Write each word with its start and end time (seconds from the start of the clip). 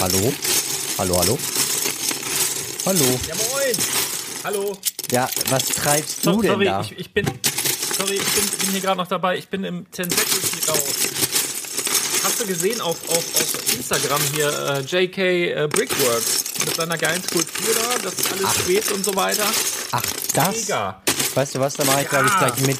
Hallo? 0.00 0.32
Hallo, 0.98 1.18
hallo? 1.18 1.38
Hallo? 2.86 3.04
Ja, 3.26 3.34
moin! 3.34 3.76
Hallo! 4.44 4.76
Ja, 5.10 5.28
was 5.50 5.64
treibst 5.64 6.22
So, 6.22 6.32
du 6.32 6.42
denn 6.42 6.50
sorry, 6.52 6.64
da? 6.66 6.80
Ich, 6.82 6.98
ich 6.98 7.12
bin. 7.12 7.26
Sorry, 7.96 8.14
ich 8.14 8.24
bin, 8.34 8.58
bin 8.60 8.70
hier 8.70 8.80
gerade 8.80 8.98
noch 8.98 9.06
dabei. 9.08 9.36
Ich 9.38 9.48
bin 9.48 9.64
im 9.64 9.90
Tensecurity 9.90 10.70
raus. 10.70 10.78
Hast 12.24 12.40
du 12.40 12.46
gesehen 12.46 12.80
auf, 12.80 12.96
auf, 13.08 13.16
auf 13.16 13.74
Instagram 13.74 14.20
hier 14.34 14.48
äh, 14.48 14.80
JK 14.82 15.18
äh, 15.18 15.68
Brickworks 15.68 16.44
mit 16.64 16.74
seiner 16.76 16.98
geilen 16.98 17.22
Skulptur 17.24 17.74
da, 17.74 17.98
das 18.02 18.14
alles 18.32 18.54
schwebt 18.64 18.92
und 18.92 19.04
so 19.04 19.14
weiter? 19.14 19.46
Ach, 19.92 20.02
das? 20.34 20.56
Mega! 20.56 21.02
Weißt 21.34 21.54
du 21.54 21.60
was, 21.60 21.74
da 21.74 21.84
mache 21.84 22.02
ich, 22.02 22.08
glaube 22.08 22.26
ich, 22.26 22.32
Ja. 22.32 22.48
gleich 22.50 22.66
mit. 22.66 22.78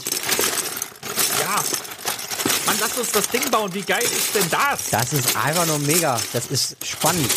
Lass 2.81 2.97
uns 2.97 3.11
das 3.11 3.29
Ding 3.29 3.51
bauen. 3.51 3.75
Wie 3.75 3.83
geil 3.83 4.03
ist 4.03 4.35
denn 4.37 4.49
das? 4.51 4.91
Das 4.91 5.13
ist 5.13 5.37
einfach 5.37 5.67
nur 5.67 5.81
mega. 5.81 6.17
Das 6.33 6.47
ist 6.47 6.77
spannend. 6.87 7.29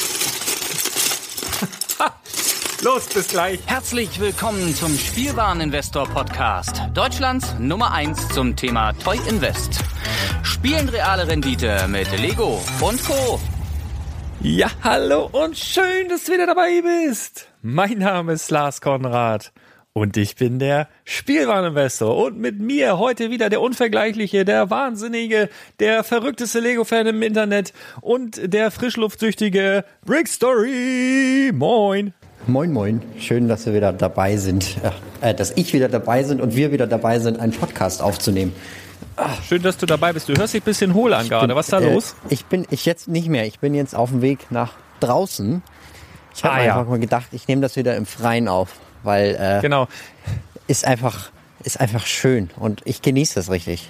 Los, 2.84 3.06
bis 3.08 3.28
gleich. 3.30 3.60
Herzlich 3.66 4.20
willkommen 4.20 4.76
zum 4.76 4.96
Spielwareninvestor 4.96 6.08
Podcast. 6.10 6.82
Deutschlands 6.94 7.56
Nummer 7.58 7.92
1 7.92 8.30
zum 8.30 8.56
Thema 8.56 8.94
Toy 8.94 9.20
Invest. 9.28 9.80
Spielen 10.44 10.90
reale 10.90 11.28
Rendite 11.28 11.88
mit 11.88 12.12
Lego 12.20 12.64
und 12.80 13.04
Co. 13.04 13.40
Ja, 14.42 14.70
hallo 14.84 15.28
und 15.32 15.58
schön, 15.58 16.08
dass 16.10 16.26
du 16.26 16.34
wieder 16.34 16.46
dabei 16.46 16.82
bist. 16.82 17.48
Mein 17.64 17.98
Name 18.00 18.34
ist 18.34 18.52
Lars 18.52 18.80
Konrad 18.80 19.52
und 19.94 20.16
ich 20.16 20.36
bin 20.38 20.58
der 20.60 20.88
Spielwareninvestor 21.04 22.16
und 22.16 22.38
mit 22.38 22.60
mir 22.60 22.98
heute 22.98 23.30
wieder 23.30 23.50
der 23.50 23.60
unvergleichliche, 23.62 24.46
der 24.46 24.70
wahnsinnige, 24.70 25.50
der 25.80 26.04
verrückteste 26.04 26.60
Lego-Fan 26.62 27.08
im 27.08 27.22
Internet 27.22 27.74
und 28.00 28.54
der 28.54 28.72
frischluftsüchtige 28.72 29.84
Brick 30.06 30.28
Story. 30.30 31.52
Moin. 31.54 32.14
Moin, 32.48 32.72
moin. 32.72 33.02
Schön, 33.20 33.48
dass 33.48 33.66
wir 33.66 33.74
wieder 33.74 33.92
dabei 33.94 34.38
sind. 34.38 34.78
Äh, 35.22 35.36
dass 35.36 35.52
ich 35.58 35.74
wieder 35.74 35.90
dabei 35.90 36.24
sind 36.24 36.42
und 36.42 36.56
wir 36.56 36.72
wieder 36.72 36.88
dabei 36.88 37.20
sind, 37.20 37.40
einen 37.40 37.52
Podcast 37.52 38.02
aufzunehmen. 38.02 38.54
Schön, 39.48 39.62
dass 39.62 39.78
du 39.78 39.86
dabei 39.86 40.14
bist. 40.14 40.28
Du 40.30 40.34
hörst 40.36 40.54
dich 40.56 40.62
ein 40.64 40.66
bisschen 40.66 40.94
hohl 40.96 41.14
an 41.14 41.28
gerade. 41.30 41.54
Was 41.54 41.68
ist 41.68 41.74
da 41.74 41.80
Äh, 41.82 41.94
los? 41.94 42.16
Ich 42.30 42.46
bin 42.46 42.66
ich 42.72 42.86
jetzt 42.86 43.08
nicht 43.08 43.28
mehr. 43.28 43.46
Ich 43.46 43.60
bin 43.60 43.76
jetzt 43.76 43.94
auf 43.94 44.10
dem 44.10 44.22
Weg 44.24 44.48
nach 44.50 44.74
draußen. 45.02 45.62
Ich 46.34 46.44
habe 46.44 46.56
Ah, 46.56 46.64
ja. 46.64 46.78
einfach 46.80 46.90
mal 46.90 46.98
gedacht, 47.00 47.28
ich 47.34 47.48
nehme 47.48 47.62
das 47.62 47.76
wieder 47.76 47.96
im 47.98 48.06
Freien 48.08 48.48
auf, 48.48 48.70
weil 49.04 49.36
äh, 49.36 49.62
Genau. 49.62 49.88
ist 50.68 50.86
einfach 50.86 51.32
ist 51.64 51.80
einfach 51.80 52.06
schön 52.08 52.50
und 52.58 52.82
ich 52.86 53.02
genieße 53.04 53.36
das 53.36 53.52
richtig. 53.52 53.90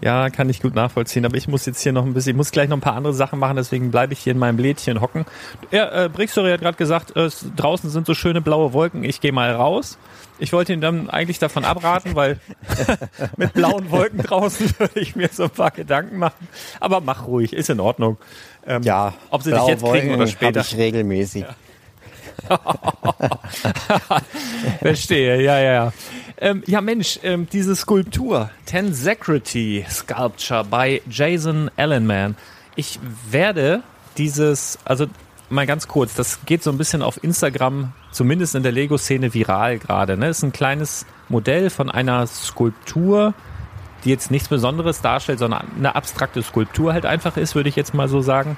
Ja, 0.00 0.28
kann 0.28 0.50
ich 0.50 0.60
gut 0.60 0.74
nachvollziehen, 0.74 1.24
aber 1.24 1.36
ich 1.36 1.46
muss 1.48 1.64
jetzt 1.66 1.80
hier 1.80 1.92
noch 1.92 2.04
ein 2.04 2.12
bisschen, 2.12 2.32
ich 2.32 2.36
muss 2.36 2.50
gleich 2.50 2.68
noch 2.68 2.76
ein 2.76 2.80
paar 2.82 2.96
andere 2.96 3.14
Sachen 3.14 3.38
machen, 3.38 3.56
deswegen 3.56 3.90
bleibe 3.92 4.12
ich 4.12 4.18
hier 4.18 4.32
in 4.32 4.38
meinem 4.38 4.58
Lädchen 4.58 5.00
hocken. 5.00 5.24
Ja, 5.70 6.04
äh, 6.04 6.08
Brickstory 6.10 6.50
hat 6.50 6.60
gerade 6.60 6.76
gesagt, 6.76 7.16
äh, 7.16 7.30
draußen 7.56 7.88
sind 7.90 8.06
so 8.06 8.12
schöne 8.12 8.40
blaue 8.42 8.72
Wolken, 8.72 9.04
ich 9.04 9.20
gehe 9.20 9.32
mal 9.32 9.52
raus. 9.52 9.96
Ich 10.40 10.52
wollte 10.52 10.72
ihn 10.72 10.80
dann 10.80 11.08
eigentlich 11.08 11.38
davon 11.38 11.64
abraten, 11.64 12.16
weil 12.16 12.38
mit 13.36 13.54
blauen 13.54 13.90
Wolken 13.92 14.18
draußen 14.18 14.74
würde 14.78 14.98
ich 15.00 15.14
mir 15.16 15.28
so 15.32 15.44
ein 15.44 15.50
paar 15.50 15.70
Gedanken 15.70 16.18
machen. 16.18 16.48
Aber 16.80 17.00
mach 17.00 17.26
ruhig, 17.28 17.52
ist 17.52 17.70
in 17.70 17.78
Ordnung. 17.80 18.18
Ähm, 18.66 18.82
Ja, 18.82 19.14
ob 19.30 19.42
sie 19.42 19.52
dich 19.52 19.66
jetzt 19.68 19.84
kriegen 19.84 20.12
oder 20.12 20.26
später. 20.26 20.60
ich 20.60 20.76
regelmäßig. 20.76 21.44
Verstehe, 24.80 25.42
ja, 25.42 25.60
ja, 25.60 25.72
ja. 25.72 25.92
Ähm, 26.38 26.62
ja, 26.66 26.80
Mensch, 26.80 27.18
ähm, 27.22 27.46
diese 27.52 27.76
Skulptur, 27.76 28.50
Tensecrity 28.66 29.84
Sculpture 29.88 30.64
bei 30.64 31.00
Jason 31.08 31.70
Allenman. 31.76 32.36
Ich 32.76 32.98
werde 33.30 33.82
dieses, 34.18 34.78
also 34.84 35.06
mal 35.48 35.66
ganz 35.66 35.88
kurz, 35.88 36.14
das 36.14 36.44
geht 36.44 36.62
so 36.62 36.70
ein 36.70 36.78
bisschen 36.78 37.02
auf 37.02 37.22
Instagram, 37.22 37.92
zumindest 38.10 38.54
in 38.54 38.62
der 38.62 38.72
Lego-Szene 38.72 39.32
viral 39.32 39.78
gerade. 39.78 40.16
Ne? 40.16 40.28
Ist 40.28 40.42
ein 40.42 40.52
kleines 40.52 41.06
Modell 41.28 41.70
von 41.70 41.90
einer 41.90 42.26
Skulptur, 42.26 43.34
die 44.04 44.10
jetzt 44.10 44.30
nichts 44.30 44.48
Besonderes 44.48 45.00
darstellt, 45.00 45.38
sondern 45.38 45.66
eine 45.76 45.94
abstrakte 45.94 46.42
Skulptur 46.42 46.92
halt 46.92 47.06
einfach 47.06 47.36
ist, 47.36 47.54
würde 47.54 47.68
ich 47.68 47.76
jetzt 47.76 47.94
mal 47.94 48.08
so 48.08 48.20
sagen. 48.20 48.56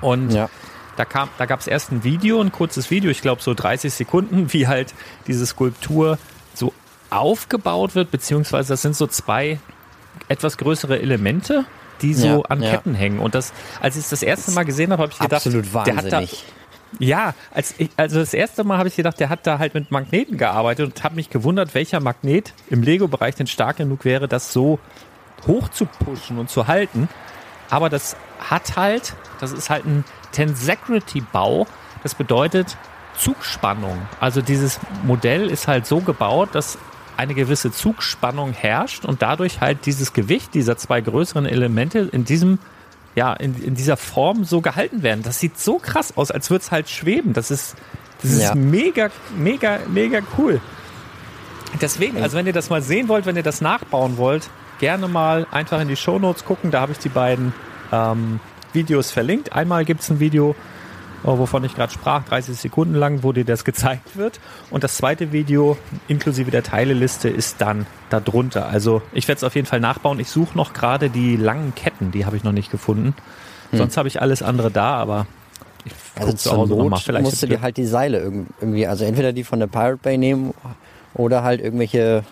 Und 0.00 0.32
Ja. 0.32 0.48
Da 0.96 1.04
kam, 1.04 1.28
da 1.38 1.46
gab 1.46 1.60
es 1.60 1.66
erst 1.66 1.90
ein 1.92 2.04
Video, 2.04 2.40
ein 2.40 2.52
kurzes 2.52 2.90
Video, 2.90 3.10
ich 3.10 3.22
glaube 3.22 3.42
so 3.42 3.54
30 3.54 3.92
Sekunden, 3.92 4.52
wie 4.52 4.66
halt 4.68 4.94
diese 5.26 5.46
Skulptur 5.46 6.18
so 6.54 6.72
aufgebaut 7.10 7.94
wird, 7.94 8.10
beziehungsweise 8.10 8.72
das 8.72 8.82
sind 8.82 8.96
so 8.96 9.06
zwei 9.06 9.58
etwas 10.28 10.56
größere 10.58 10.98
Elemente, 11.00 11.64
die 12.00 12.14
so 12.14 12.26
Ja, 12.26 12.40
an 12.48 12.62
ja. 12.62 12.70
Ketten 12.72 12.94
hängen. 12.94 13.18
Und 13.18 13.34
das, 13.34 13.52
als 13.80 13.96
ich 13.96 14.02
es 14.04 14.10
das 14.10 14.22
erste 14.22 14.50
Mal 14.52 14.64
gesehen 14.64 14.92
habe, 14.92 15.02
habe 15.02 15.12
ich 15.12 15.18
gedacht, 15.18 15.46
Absolut 15.46 15.64
der 15.86 15.96
hat 15.96 16.06
da, 16.06 16.18
wahnsinnig. 16.18 16.44
ja, 16.98 17.34
als 17.52 17.74
ich, 17.78 17.90
also 17.96 18.18
das 18.18 18.34
erste 18.34 18.64
Mal 18.64 18.78
habe 18.78 18.88
ich 18.88 18.96
gedacht, 18.96 19.18
der 19.20 19.28
hat 19.28 19.46
da 19.46 19.58
halt 19.58 19.74
mit 19.74 19.90
Magneten 19.90 20.36
gearbeitet 20.38 20.86
und 20.86 21.04
habe 21.04 21.14
mich 21.16 21.30
gewundert, 21.30 21.74
welcher 21.74 22.00
Magnet 22.00 22.52
im 22.70 22.82
Lego-Bereich 22.82 23.34
denn 23.34 23.46
stark 23.46 23.76
genug 23.78 24.04
wäre, 24.04 24.26
das 24.28 24.52
so 24.52 24.78
hoch 25.46 25.68
zu 25.68 25.86
pushen 25.86 26.38
und 26.38 26.50
zu 26.50 26.66
halten. 26.66 27.08
Aber 27.70 27.88
das 27.88 28.16
hat 28.38 28.76
halt, 28.76 29.14
das 29.40 29.52
ist 29.52 29.70
halt 29.70 29.84
ein 29.86 30.04
Tensecrity-Bau. 30.32 31.66
Das 32.02 32.14
bedeutet 32.14 32.76
Zugspannung. 33.16 33.98
Also 34.20 34.40
dieses 34.42 34.80
Modell 35.04 35.48
ist 35.50 35.68
halt 35.68 35.86
so 35.86 36.00
gebaut, 36.00 36.50
dass 36.52 36.78
eine 37.16 37.34
gewisse 37.34 37.70
Zugspannung 37.70 38.52
herrscht 38.52 39.04
und 39.04 39.22
dadurch 39.22 39.60
halt 39.60 39.86
dieses 39.86 40.12
Gewicht 40.12 40.54
dieser 40.54 40.76
zwei 40.76 41.00
größeren 41.00 41.46
Elemente 41.46 42.00
in 42.00 42.24
diesem 42.24 42.58
ja, 43.14 43.34
in, 43.34 43.62
in 43.62 43.74
dieser 43.74 43.98
Form 43.98 44.44
so 44.44 44.62
gehalten 44.62 45.02
werden. 45.02 45.22
Das 45.22 45.38
sieht 45.38 45.58
so 45.58 45.78
krass 45.78 46.16
aus, 46.16 46.30
als 46.30 46.48
würde 46.48 46.62
es 46.64 46.70
halt 46.70 46.88
schweben. 46.88 47.34
Das 47.34 47.50
ist, 47.50 47.76
das 48.22 48.30
ist 48.30 48.40
Ja. 48.42 48.54
mega, 48.54 49.10
mega, 49.36 49.80
mega 49.88 50.20
cool. 50.38 50.62
Deswegen, 51.80 52.22
also 52.22 52.36
wenn 52.38 52.46
ihr 52.46 52.54
das 52.54 52.70
mal 52.70 52.80
sehen 52.80 53.08
wollt, 53.08 53.26
wenn 53.26 53.36
ihr 53.36 53.42
das 53.42 53.60
nachbauen 53.60 54.16
wollt, 54.16 54.48
gerne 54.78 55.08
mal 55.08 55.46
einfach 55.50 55.80
in 55.80 55.88
die 55.88 55.96
Shownotes 55.96 56.46
gucken. 56.46 56.70
Da 56.70 56.80
habe 56.80 56.92
ich 56.92 56.98
die 56.98 57.10
beiden 57.10 57.52
ähm, 57.92 58.40
Videos 58.74 59.10
verlinkt. 59.10 59.52
Einmal 59.52 59.84
gibt 59.84 60.00
es 60.00 60.10
ein 60.10 60.20
Video, 60.20 60.50
äh, 61.24 61.26
wovon 61.26 61.64
ich 61.64 61.74
gerade 61.74 61.92
sprach, 61.92 62.24
30 62.24 62.56
Sekunden 62.56 62.94
lang, 62.94 63.22
wo 63.22 63.32
dir 63.32 63.44
das 63.44 63.64
gezeigt 63.64 64.16
wird. 64.16 64.40
Und 64.70 64.84
das 64.84 64.96
zweite 64.96 65.32
Video, 65.32 65.76
inklusive 66.08 66.50
der 66.50 66.62
Teileliste, 66.62 67.28
ist 67.28 67.60
dann 67.60 67.86
darunter. 68.10 68.66
Also 68.68 69.02
ich 69.12 69.28
werde 69.28 69.38
es 69.38 69.44
auf 69.44 69.54
jeden 69.54 69.66
Fall 69.66 69.80
nachbauen. 69.80 70.18
Ich 70.20 70.28
suche 70.30 70.56
noch 70.56 70.72
gerade 70.72 71.10
die 71.10 71.36
langen 71.36 71.74
Ketten, 71.74 72.10
die 72.12 72.26
habe 72.26 72.36
ich 72.36 72.44
noch 72.44 72.52
nicht 72.52 72.70
gefunden. 72.70 73.14
Sonst 73.74 73.96
habe 73.96 74.06
ich 74.08 74.20
alles 74.20 74.42
andere 74.42 74.70
da, 74.70 74.94
aber 74.96 75.26
ich 75.86 75.92
Also 76.20 76.32
zur 76.34 76.52
Hause 76.58 76.74
noch. 76.76 76.90
Not 76.90 77.00
Vielleicht 77.00 77.24
musst 77.24 77.42
du 77.42 77.46
dir 77.46 77.62
halt 77.62 77.76
die 77.78 77.86
Seile 77.86 78.22
irg- 78.22 78.44
irgendwie, 78.60 78.86
also 78.86 79.04
entweder 79.04 79.32
die 79.32 79.44
von 79.44 79.60
der 79.60 79.66
Pirate 79.66 79.96
Bay 80.02 80.18
nehmen 80.18 80.52
oder 81.14 81.42
halt 81.42 81.60
irgendwelche, 81.62 82.22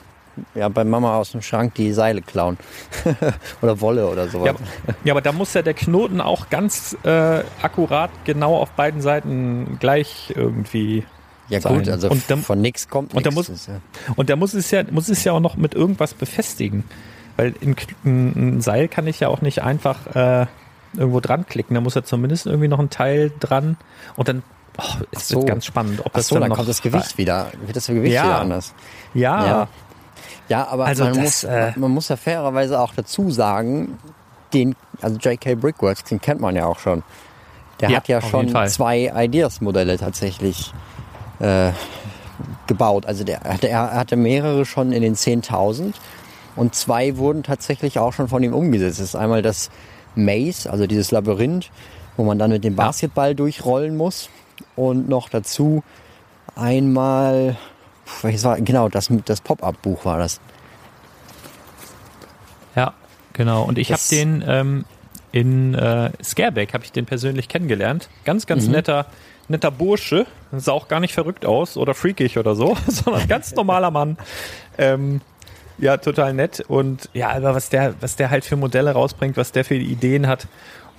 ja, 0.54 0.68
bei 0.68 0.84
Mama 0.84 1.16
aus 1.16 1.32
dem 1.32 1.42
Schrank 1.42 1.74
die 1.74 1.92
Seile 1.92 2.22
klauen. 2.22 2.56
oder 3.62 3.80
Wolle 3.80 4.08
oder 4.08 4.28
sowas. 4.28 4.46
Ja, 4.46 4.52
aber- 4.52 4.94
ja, 5.04 5.12
aber 5.14 5.20
da 5.20 5.32
muss 5.32 5.52
ja 5.54 5.62
der 5.62 5.74
Knoten 5.74 6.20
auch 6.20 6.48
ganz 6.50 6.96
äh, 7.04 7.42
akkurat 7.62 8.10
genau 8.24 8.56
auf 8.56 8.70
beiden 8.70 9.00
Seiten 9.02 9.76
gleich 9.80 10.32
irgendwie 10.36 11.04
Ja, 11.48 11.60
sein. 11.60 11.78
gut, 11.78 11.88
also 11.88 12.08
und 12.10 12.22
dann, 12.28 12.42
von 12.42 12.60
nix 12.60 12.88
kommt 12.88 13.14
und 13.14 13.26
da 13.26 13.30
nichts. 13.30 13.48
muss- 13.48 13.66
ja- 13.66 13.80
und 14.16 14.30
da 14.30 14.36
muss 14.36 14.54
es 14.54 14.70
ja 14.70 14.82
muss 14.90 15.08
es 15.08 15.24
ja 15.24 15.32
auch 15.32 15.40
noch 15.40 15.56
mit 15.56 15.74
irgendwas 15.74 16.14
befestigen, 16.14 16.84
weil 17.36 17.54
ein, 17.62 17.76
ein, 18.04 18.60
Seil 18.60 18.88
kann 18.88 19.06
ich 19.06 19.20
ja 19.20 19.28
auch 19.28 19.40
nicht 19.42 19.62
einfach 19.62 20.06
äh, 20.14 20.46
irgendwo 20.96 21.20
dran 21.20 21.46
klicken. 21.46 21.74
Da 21.74 21.80
muss 21.80 21.94
ja 21.94 22.02
zumindest 22.02 22.46
irgendwie 22.46 22.68
noch 22.68 22.78
ein 22.80 22.90
Teil 22.90 23.30
dran 23.40 23.76
und 24.16 24.28
dann 24.28 24.42
oh, 24.78 24.82
es 25.12 25.28
so. 25.28 25.36
wird 25.38 25.48
ganz 25.48 25.64
spannend, 25.66 26.00
ob 26.00 26.06
Ach 26.06 26.12
das 26.14 26.28
so, 26.28 26.34
dann, 26.36 26.48
dann 26.48 26.52
kommt 26.56 26.68
das 26.68 26.82
Gewicht 26.82 27.18
wieder, 27.18 27.48
wird 27.64 27.76
das 27.76 27.86
Gewicht 27.86 28.14
Ja. 28.14 28.24
wieder 28.24 28.38
anders. 28.40 28.74
Ja, 29.14 29.46
Ja. 29.46 29.68
Ja, 30.50 30.66
aber 30.68 30.84
Also 30.84 31.04
man, 31.04 31.14
das, 31.14 31.22
muss, 31.22 31.44
äh, 31.44 31.72
man 31.76 31.90
muss 31.92 32.08
ja 32.08 32.16
fairerweise 32.16 32.78
auch 32.80 32.92
dazu 32.94 33.30
sagen, 33.30 33.98
den, 34.52 34.74
also 35.00 35.16
JK 35.16 35.54
Brickworks, 35.60 36.04
den 36.04 36.20
kennt 36.20 36.40
man 36.40 36.54
ja 36.56 36.66
auch 36.66 36.78
schon. 36.78 37.02
Der 37.80 37.88
Ja, 37.90 37.96
hat 37.98 38.08
ja 38.08 38.20
schon 38.20 38.48
zwei 38.68 39.10
Ideas-Modelle 39.14 39.96
tatsächlich 39.96 40.72
äh, 41.38 41.70
gebaut. 42.66 43.06
Also 43.06 43.24
der, 43.24 43.40
hatte- 43.40 43.68
er 43.68 43.92
hatte 43.94 44.16
mehrere 44.16 44.66
schon 44.66 44.92
in 44.92 45.02
den 45.02 45.14
10.000 45.14 45.94
und 46.56 46.74
zwei 46.74 47.16
wurden 47.16 47.42
tatsächlich 47.44 47.98
auch 47.98 48.12
schon 48.12 48.28
von 48.28 48.42
ihm 48.42 48.52
umgesetzt. 48.52 48.98
Das 48.98 49.06
ist 49.06 49.14
einmal 49.14 49.40
das 49.42 49.70
Maze, 50.16 50.68
also 50.70 50.86
dieses 50.88 51.12
Labyrinth, 51.12 51.70
wo 52.16 52.24
man 52.24 52.38
dann 52.40 52.50
mit 52.50 52.64
dem 52.64 52.74
Basketball 52.76 53.34
durchrollen 53.36 53.96
muss 53.96 54.28
und 54.76 55.08
noch 55.08 55.28
dazu 55.28 55.82
einmal, 56.56 57.56
welches 58.22 58.44
war, 58.44 58.60
genau, 58.60 58.88
das, 58.88 59.08
das 59.24 59.40
Pop-Up-Buch 59.40 60.04
war 60.04 60.18
das. 60.18 60.40
Ja, 62.76 62.94
genau. 63.32 63.62
Und 63.64 63.78
ich 63.78 63.92
habe 63.92 64.02
den 64.10 64.44
ähm, 64.46 64.84
in 65.32 65.74
äh, 65.74 66.10
Scareback 66.22 66.74
habe 66.74 66.84
ich 66.84 66.92
den 66.92 67.06
persönlich 67.06 67.48
kennengelernt. 67.48 68.08
Ganz, 68.24 68.46
ganz 68.46 68.66
Mhm. 68.66 68.72
netter, 68.72 69.06
netter 69.48 69.70
Bursche. 69.70 70.26
Sah 70.52 70.72
auch 70.72 70.88
gar 70.88 71.00
nicht 71.00 71.14
verrückt 71.14 71.46
aus 71.46 71.76
oder 71.76 71.94
freakig 71.94 72.38
oder 72.38 72.54
so, 72.54 72.76
sondern 72.86 73.28
ganz 73.28 73.54
normaler 73.54 73.90
Mann. 73.90 74.16
Ähm, 74.78 75.20
ja, 75.78 75.96
total 75.96 76.34
nett. 76.34 76.64
Und 76.68 77.08
ja, 77.14 77.30
aber 77.30 77.54
was 77.54 77.68
der, 77.70 77.94
was 78.00 78.16
der 78.16 78.30
halt 78.30 78.44
für 78.44 78.56
Modelle 78.56 78.92
rausbringt, 78.92 79.36
was 79.36 79.52
der 79.52 79.64
für 79.64 79.74
Ideen 79.76 80.26
hat. 80.26 80.46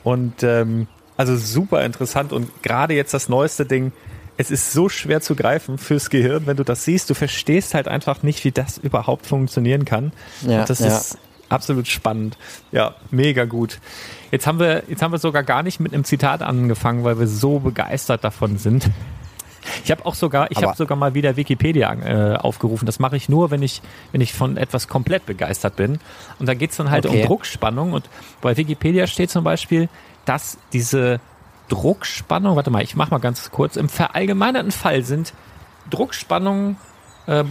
Und 0.03 0.43
ähm, 0.43 0.87
Also 1.17 1.35
super 1.35 1.83
interessant 1.85 2.33
und 2.33 2.63
gerade 2.63 2.93
jetzt 2.95 3.13
das 3.13 3.29
neueste 3.29 3.65
Ding, 3.65 3.91
es 4.41 4.51
ist 4.51 4.73
so 4.73 4.89
schwer 4.89 5.21
zu 5.21 5.35
greifen 5.35 5.77
fürs 5.77 6.09
Gehirn, 6.09 6.47
wenn 6.47 6.57
du 6.57 6.63
das 6.63 6.83
siehst. 6.83 7.09
Du 7.09 7.13
verstehst 7.13 7.73
halt 7.73 7.87
einfach 7.87 8.23
nicht, 8.23 8.43
wie 8.43 8.51
das 8.51 8.77
überhaupt 8.77 9.27
funktionieren 9.27 9.85
kann. 9.85 10.11
Ja, 10.47 10.61
und 10.61 10.69
das 10.69 10.79
ja. 10.79 10.87
ist 10.87 11.17
absolut 11.49 11.87
spannend. 11.87 12.37
Ja, 12.71 12.95
mega 13.11 13.45
gut. 13.45 13.79
Jetzt 14.31 14.47
haben 14.47 14.59
wir, 14.59 14.83
jetzt 14.87 15.01
haben 15.01 15.11
wir 15.11 15.19
sogar 15.19 15.43
gar 15.43 15.61
nicht 15.63 15.79
mit 15.79 15.93
einem 15.93 16.03
Zitat 16.03 16.41
angefangen, 16.41 17.03
weil 17.03 17.19
wir 17.19 17.27
so 17.27 17.59
begeistert 17.59 18.23
davon 18.23 18.57
sind. 18.57 18.89
Ich 19.83 19.91
habe 19.91 20.05
auch 20.07 20.15
sogar, 20.15 20.49
ich 20.49 20.63
habe 20.63 20.75
sogar 20.75 20.97
mal 20.97 21.13
wieder 21.13 21.37
Wikipedia 21.37 21.93
äh, 21.93 22.35
aufgerufen. 22.35 22.87
Das 22.87 22.97
mache 22.97 23.15
ich 23.15 23.29
nur, 23.29 23.51
wenn 23.51 23.61
ich, 23.61 23.83
wenn 24.11 24.19
ich 24.19 24.33
von 24.33 24.57
etwas 24.57 24.87
komplett 24.87 25.27
begeistert 25.27 25.75
bin. 25.75 25.99
Und 26.39 26.47
da 26.47 26.55
geht's 26.55 26.77
dann 26.77 26.89
halt 26.89 27.05
Okay. 27.05 27.21
um 27.21 27.27
Druckspannung. 27.27 27.93
Und 27.93 28.09
bei 28.41 28.57
Wikipedia 28.57 29.05
steht 29.05 29.29
zum 29.29 29.43
Beispiel, 29.43 29.87
dass 30.25 30.57
diese 30.73 31.19
Druckspannung, 31.71 32.57
warte 32.57 32.69
mal, 32.69 32.83
ich 32.83 32.97
mach 32.97 33.11
mal 33.11 33.19
ganz 33.19 33.49
kurz, 33.49 33.77
im 33.77 33.87
verallgemeinerten 33.87 34.71
Fall 34.71 35.03
sind 35.03 35.33
Druckspannungen, 35.89 36.75
äh, 37.27 37.43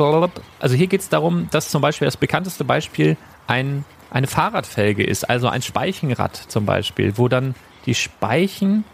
also 0.60 0.76
hier 0.76 0.88
geht's 0.88 1.08
darum, 1.08 1.48
dass 1.50 1.70
zum 1.70 1.80
Beispiel 1.80 2.04
das 2.04 2.18
bekannteste 2.18 2.64
Beispiel 2.64 3.16
ein, 3.46 3.84
eine 4.10 4.26
Fahrradfelge 4.26 5.02
ist, 5.02 5.28
also 5.30 5.48
ein 5.48 5.62
Speichenrad 5.62 6.36
zum 6.36 6.66
Beispiel, 6.66 7.16
wo 7.16 7.28
dann 7.28 7.54
die 7.86 7.94
Speichen 7.94 8.84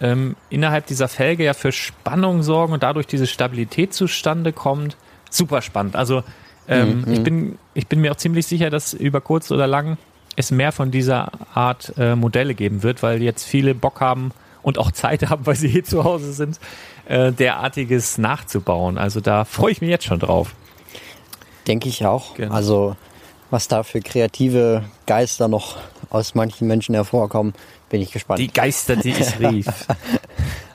ähm, 0.00 0.36
innerhalb 0.48 0.86
dieser 0.86 1.08
Felge 1.08 1.42
ja 1.42 1.54
für 1.54 1.72
Spannung 1.72 2.44
sorgen 2.44 2.72
und 2.72 2.84
dadurch 2.84 3.08
diese 3.08 3.26
Stabilität 3.26 3.92
zustande 3.92 4.52
kommt. 4.52 4.96
Super 5.28 5.60
spannend. 5.60 5.96
Also 5.96 6.22
ähm, 6.68 7.04
ich, 7.08 7.24
bin, 7.24 7.58
ich 7.74 7.88
bin 7.88 8.00
mir 8.00 8.12
auch 8.12 8.16
ziemlich 8.16 8.46
sicher, 8.46 8.70
dass 8.70 8.94
über 8.94 9.20
kurz 9.20 9.50
oder 9.50 9.66
lang 9.66 9.98
es 10.36 10.52
mehr 10.52 10.70
von 10.70 10.92
dieser 10.92 11.32
Art 11.52 11.94
äh, 11.98 12.14
Modelle 12.14 12.54
geben 12.54 12.84
wird, 12.84 13.02
weil 13.02 13.22
jetzt 13.22 13.44
viele 13.44 13.74
Bock 13.74 14.00
haben 14.00 14.30
und 14.62 14.78
auch 14.78 14.92
Zeit 14.92 15.28
haben, 15.28 15.46
weil 15.46 15.56
sie 15.56 15.68
hier 15.68 15.84
zu 15.84 16.04
Hause 16.04 16.32
sind, 16.32 16.58
äh, 17.06 17.32
derartiges 17.32 18.18
nachzubauen. 18.18 18.98
Also 18.98 19.20
da 19.20 19.44
freue 19.44 19.72
ich 19.72 19.80
mich 19.80 19.90
jetzt 19.90 20.04
schon 20.04 20.18
drauf. 20.20 20.54
Denke 21.66 21.88
ich 21.88 22.04
auch. 22.06 22.34
Genau. 22.34 22.54
Also 22.54 22.96
was 23.50 23.68
da 23.68 23.82
für 23.82 24.00
kreative 24.00 24.84
Geister 25.06 25.46
noch 25.46 25.76
aus 26.10 26.34
manchen 26.34 26.66
Menschen 26.68 26.94
hervorkommen, 26.94 27.52
bin 27.90 28.00
ich 28.00 28.10
gespannt. 28.10 28.38
Die 28.40 28.50
Geister, 28.50 28.96
die 28.96 29.10
ich 29.10 29.38
rief. 29.40 29.66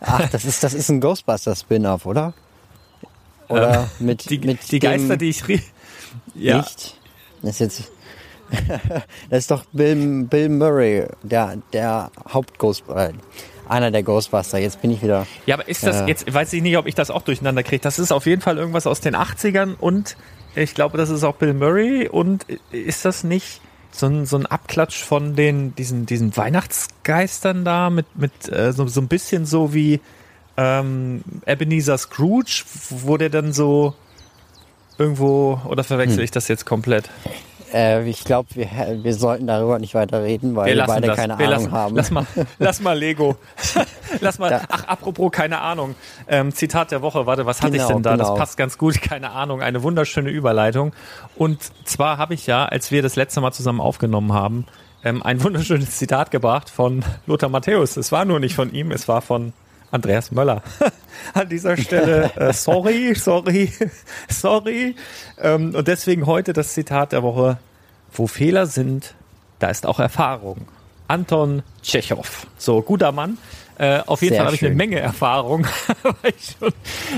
Ach, 0.02 0.30
das 0.30 0.46
ist, 0.46 0.64
das 0.64 0.74
ist 0.74 0.90
ein 0.90 1.02
Ghostbuster-Spin-Off, 1.02 2.06
oder? 2.06 2.34
Oder 3.48 3.90
mit, 4.00 4.30
Ähm, 4.30 4.42
Die, 4.42 4.48
mit 4.48 4.72
die 4.72 4.80
Geister, 4.80 5.18
die 5.18 5.30
ich 5.30 5.48
rief. 5.48 5.72
Ja, 6.36 6.58
nicht? 6.58 7.00
Das 7.42 7.52
ist 7.52 7.60
jetzt. 7.60 7.92
das 9.30 9.40
ist 9.40 9.52
doch 9.52 9.66
Bill, 9.74 10.24
Bill 10.24 10.50
Murray, 10.50 11.08
der, 11.24 11.58
der 11.74 12.12
Hauptghostbuster. 12.30 13.14
Einer 13.70 13.92
der 13.92 14.04
Ghostbuster. 14.04 14.58
Jetzt 14.58 14.82
bin 14.82 14.92
ich 14.92 15.02
wieder. 15.02 15.28
Ja, 15.46 15.56
aber 15.56 15.68
ist 15.68 15.84
das, 15.86 15.98
Ja. 15.98 16.08
jetzt 16.08 16.32
weiß 16.34 16.54
ich 16.54 16.62
nicht, 16.62 16.78
ob 16.78 16.88
ich 16.88 16.96
das 16.96 17.10
auch 17.12 17.22
durcheinander 17.22 17.64
kriege. 17.64 17.82
Das 17.82 18.00
ist 18.00 18.12
auf 18.12 18.26
jeden 18.26 18.42
Fall 18.42 18.58
irgendwas 18.58 18.88
aus 18.88 19.02
den 19.02 19.16
80ern 19.16 19.76
und 19.80 20.16
ich 20.56 20.74
glaube, 20.74 20.98
das 20.98 21.10
ist 21.10 21.24
auch 21.24 21.36
Bill 21.36 21.54
Murray 21.54 22.08
und 22.08 22.46
ist 22.72 23.06
das 23.06 23.24
nicht 23.24 23.62
so 23.92 24.08
ein, 24.08 24.26
so 24.26 24.38
ein 24.38 24.46
Abklatsch 24.46 25.02
von 25.04 25.36
den, 25.36 25.76
diesen, 25.76 26.06
diesen 26.06 26.36
Weihnachtsgeistern 26.36 27.64
da 27.66 27.90
mit, 27.90 28.06
mit 28.16 28.52
äh, 28.52 28.74
so, 28.74 28.88
so 28.88 29.02
ein 29.02 29.08
bisschen 29.08 29.46
so 29.46 29.74
wie 29.74 30.00
ähm, 30.58 31.24
Ebenezer 31.46 31.98
Scrooge, 31.98 32.64
wo 32.90 33.18
der 33.18 33.30
dann 33.30 33.54
so 33.54 33.94
irgendwo, 34.98 35.62
oder 35.66 35.84
verwechsel 35.84 36.18
Hm. 36.18 36.24
ich 36.24 36.32
das 36.32 36.48
jetzt 36.48 36.66
komplett? 36.66 37.10
Äh, 37.74 38.08
ich 38.10 38.24
glaube, 38.24 38.50
wir, 38.54 38.68
wir 39.04 39.14
sollten 39.14 39.48
darüber 39.48 39.80
nicht 39.80 39.94
weiter 39.94 40.24
reden, 40.24 40.56
weil 40.56 40.76
wir, 40.76 40.86
beide 40.86 41.14
keine 41.14 41.38
Wir 41.38 41.48
Ahnung 41.48 41.64
lassen, 41.64 41.72
haben. 41.72 41.96
Lass 41.96 42.12
mal, 42.12 42.26
lass 42.60 42.80
mal 42.82 42.98
Lego. 42.98 43.36
lass 44.22 44.40
mal. 44.40 44.62
Ach, 44.70 44.86
apropos 44.86 45.32
keine 45.32 45.60
Ahnung. 45.60 45.96
Ähm, 46.28 46.54
Zitat 46.54 46.92
der 46.92 47.02
Woche. 47.02 47.26
Warte, 47.26 47.46
was 47.46 47.62
hatte 47.62 47.76
ich 47.76 47.82
Genau, 47.82 47.94
denn 47.96 48.04
da? 48.04 48.12
genau. 48.12 48.30
Das 48.30 48.38
passt 48.38 48.58
ganz 48.58 48.78
gut. 48.78 49.02
Keine 49.08 49.32
Ahnung. 49.32 49.62
Eine 49.62 49.84
wunderschöne 49.84 50.30
Überleitung. 50.30 50.94
Und 51.36 51.60
zwar 51.86 52.18
habe 52.18 52.34
ich 52.34 52.48
ja, 52.48 52.66
als 52.66 52.92
wir 52.92 53.02
das 53.02 53.16
letzte 53.16 53.42
Mal 53.42 53.52
zusammen 53.52 53.82
aufgenommen 53.82 54.34
haben, 54.34 54.66
ähm, 55.04 55.22
ein 55.24 55.44
wunderschönes 55.44 55.98
Zitat 55.98 56.32
gebracht 56.32 56.70
von 56.70 57.04
Lothar 57.26 57.50
Matthäus. 57.50 57.98
Es 57.98 58.12
war 58.12 58.26
nur 58.26 58.40
nicht 58.40 58.56
von 58.56 58.74
ihm, 58.74 58.92
es 58.92 59.08
war 59.08 59.22
von 59.22 59.54
Andreas 59.92 60.32
Möller. 60.32 60.62
An 61.34 61.50
dieser 61.50 61.78
Stelle, 61.78 62.32
äh, 62.36 62.54
sorry, 62.54 63.16
sorry, 63.16 63.72
sorry. 64.30 64.96
Ähm, 65.40 65.74
und 65.76 65.88
deswegen 65.88 66.26
heute 66.26 66.54
das 66.54 66.74
Zitat 66.74 67.12
der 67.12 67.24
Woche. 67.24 67.58
Wo 68.14 68.26
Fehler 68.26 68.66
sind, 68.66 69.16
da 69.60 69.70
ist 69.70 69.86
auch 69.86 70.00
Erfahrung. 70.00 70.68
Anton 71.08 71.64
Tschechow. 71.82 72.48
So, 72.58 72.82
guter 72.82 73.12
Mann. 73.12 73.38
Äh, 73.78 74.00
auf 74.06 74.22
jeden 74.22 74.34
Sehr 74.34 74.40
Fall 74.40 74.48
habe 74.48 74.56
ich 74.56 74.66
eine. 74.66 74.76
Menge 74.76 75.00
Erfahrung, 75.00 75.68
weil 76.04 76.34
ich 76.38 76.56
schon 76.60 76.74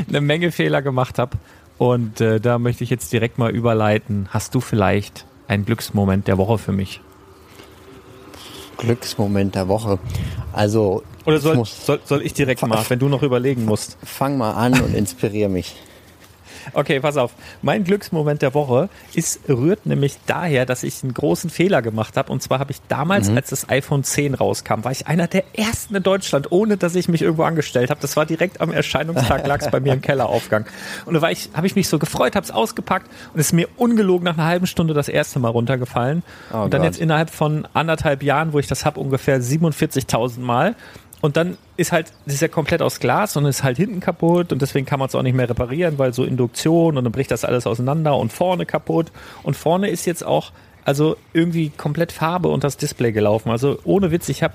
eine 0.08 0.22
Menge 0.22 0.52
Fehler 0.52 0.82
gemacht 0.82 1.18
habe. 1.20 1.38
Und 1.78 2.20
äh, 2.20 2.42
da 2.42 2.60
möchte 2.60 2.84
ich 2.84 2.90
jetzt 2.90 3.14
direkt 3.14 3.38
mal 3.38 3.52
überleiten. 3.52 4.28
Hast 4.32 4.54
du 4.54 4.60
vielleicht 4.60 5.26
einen 5.48 5.66
Glücksmoment 5.66 6.28
der 6.28 6.38
Woche 6.38 6.58
für 6.58 6.74
mich? 6.74 7.02
Glücksmoment 8.78 9.56
der 9.56 9.68
Woche. 9.68 10.00
Also, 10.52 11.04
Oder 11.30 11.40
soll, 11.40 11.66
soll, 11.66 12.00
soll 12.04 12.22
ich 12.26 12.34
direkt 12.34 12.66
mal, 12.66 12.84
wenn 12.88 13.00
du 13.00 13.10
noch 13.10 13.24
überlegen 13.24 13.66
musst? 13.66 13.98
fang 14.04 14.38
mal 14.38 14.52
an 14.52 14.80
und 14.82 14.96
inspiriere 14.96 15.50
mich. 15.50 15.76
Okay, 16.74 17.00
pass 17.00 17.18
auf. 17.18 17.32
Mein 17.62 17.84
Glücksmoment 17.84 18.42
der 18.42 18.54
Woche 18.54 18.90
ist, 19.14 19.42
rührt 19.48 19.86
nämlich 19.86 20.18
daher, 20.26 20.66
dass 20.66 20.84
ich 20.84 21.04
einen 21.04 21.14
großen 21.14 21.50
Fehler 21.50 21.82
gemacht 21.82 22.18
habe. 22.18 22.32
Und 22.32 22.42
zwar 22.42 22.60
habe 22.60 22.72
ich 22.72 22.82
damals, 22.88 23.30
als 23.30 23.50
das 23.50 23.70
iPhone 23.70 24.04
10 24.04 24.36
rauskam, 24.36 24.84
war 24.84 24.92
ich 24.92 25.08
einer 25.08 25.28
der 25.28 25.44
ersten 25.58 25.96
in 25.96 26.04
Deutschland, 26.04 26.52
ohne 26.52 26.78
dass 26.78 26.96
ich 26.96 27.08
mich 27.08 27.22
irgendwo 27.22 27.44
angestellt 27.44 27.90
habe. 27.90 28.02
Das 28.02 28.16
war 28.18 28.26
direkt 28.26 28.62
am 28.62 28.72
Erscheinungstag, 28.72 29.48
lag 29.48 29.62
es 29.62 29.72
bei 29.72 29.80
mir 29.80 29.94
im 29.94 30.02
Kelleraufgang. 30.10 30.66
Und 31.06 31.14
da 31.14 31.22
war 31.22 31.32
ich, 31.32 31.50
habe 31.54 31.68
ich 31.68 31.76
mich 31.76 31.88
so 31.88 32.00
gefreut, 32.00 32.36
habe 32.36 32.44
es 32.44 32.52
ausgepackt 32.52 33.10
und 33.34 33.40
es 33.40 33.48
ist 33.48 33.54
mir 33.54 33.68
ungelogen 33.78 34.26
nach 34.26 34.38
einer 34.38 34.46
halben 34.46 34.68
Stunde 34.68 34.94
das 34.94 35.10
erste 35.10 35.40
Mal 35.40 35.50
runtergefallen. 35.50 36.24
Oh 36.54 36.64
und 36.64 36.74
dann 36.74 36.82
Gott. 36.82 36.92
jetzt 36.92 37.00
innerhalb 37.00 37.30
von 37.30 37.68
anderthalb 37.74 38.24
Jahren, 38.24 38.54
wo 38.54 38.60
ich 38.60 38.68
das 38.68 38.86
habe, 38.86 39.00
ungefähr 39.00 39.42
47.000 39.42 40.40
Mal. 40.40 40.76
Und 41.22 41.36
dann 41.36 41.58
ist 41.76 41.92
halt, 41.92 42.14
das 42.26 42.36
ist 42.36 42.42
ja 42.42 42.48
komplett 42.48 42.82
aus 42.82 43.00
Glas 43.00 43.36
und 43.36 43.46
ist 43.46 43.64
halt 43.64 43.78
hinten 43.78 44.00
kaputt 44.00 44.54
und 44.54 44.62
deswegen 44.62 44.86
kann 44.86 45.00
man 45.00 45.10
es 45.10 45.16
auch 45.16 45.22
nicht 45.22 45.36
mehr 45.36 45.50
reparieren, 45.50 45.98
weil 45.98 46.14
so 46.14 46.24
Induktion 46.24 46.98
und 46.98 47.04
dann 47.04 47.12
bricht 47.12 47.32
das 47.32 47.44
alles 47.44 47.68
auseinander 47.68 48.16
und 48.16 48.32
vorne 48.32 48.66
kaputt. 48.66 49.12
Und 49.44 49.58
vorne 49.58 49.90
ist 49.90 50.06
jetzt 50.06 50.26
auch, 50.26 50.52
also 50.86 51.18
irgendwie 51.34 51.70
komplett 51.70 52.12
Farbe 52.12 52.48
und 52.48 52.64
das 52.64 52.78
Display 52.78 53.12
gelaufen. 53.12 53.50
Also 53.52 53.80
ohne 53.84 54.12
Witz, 54.12 54.30
ich 54.30 54.44
habe, 54.44 54.54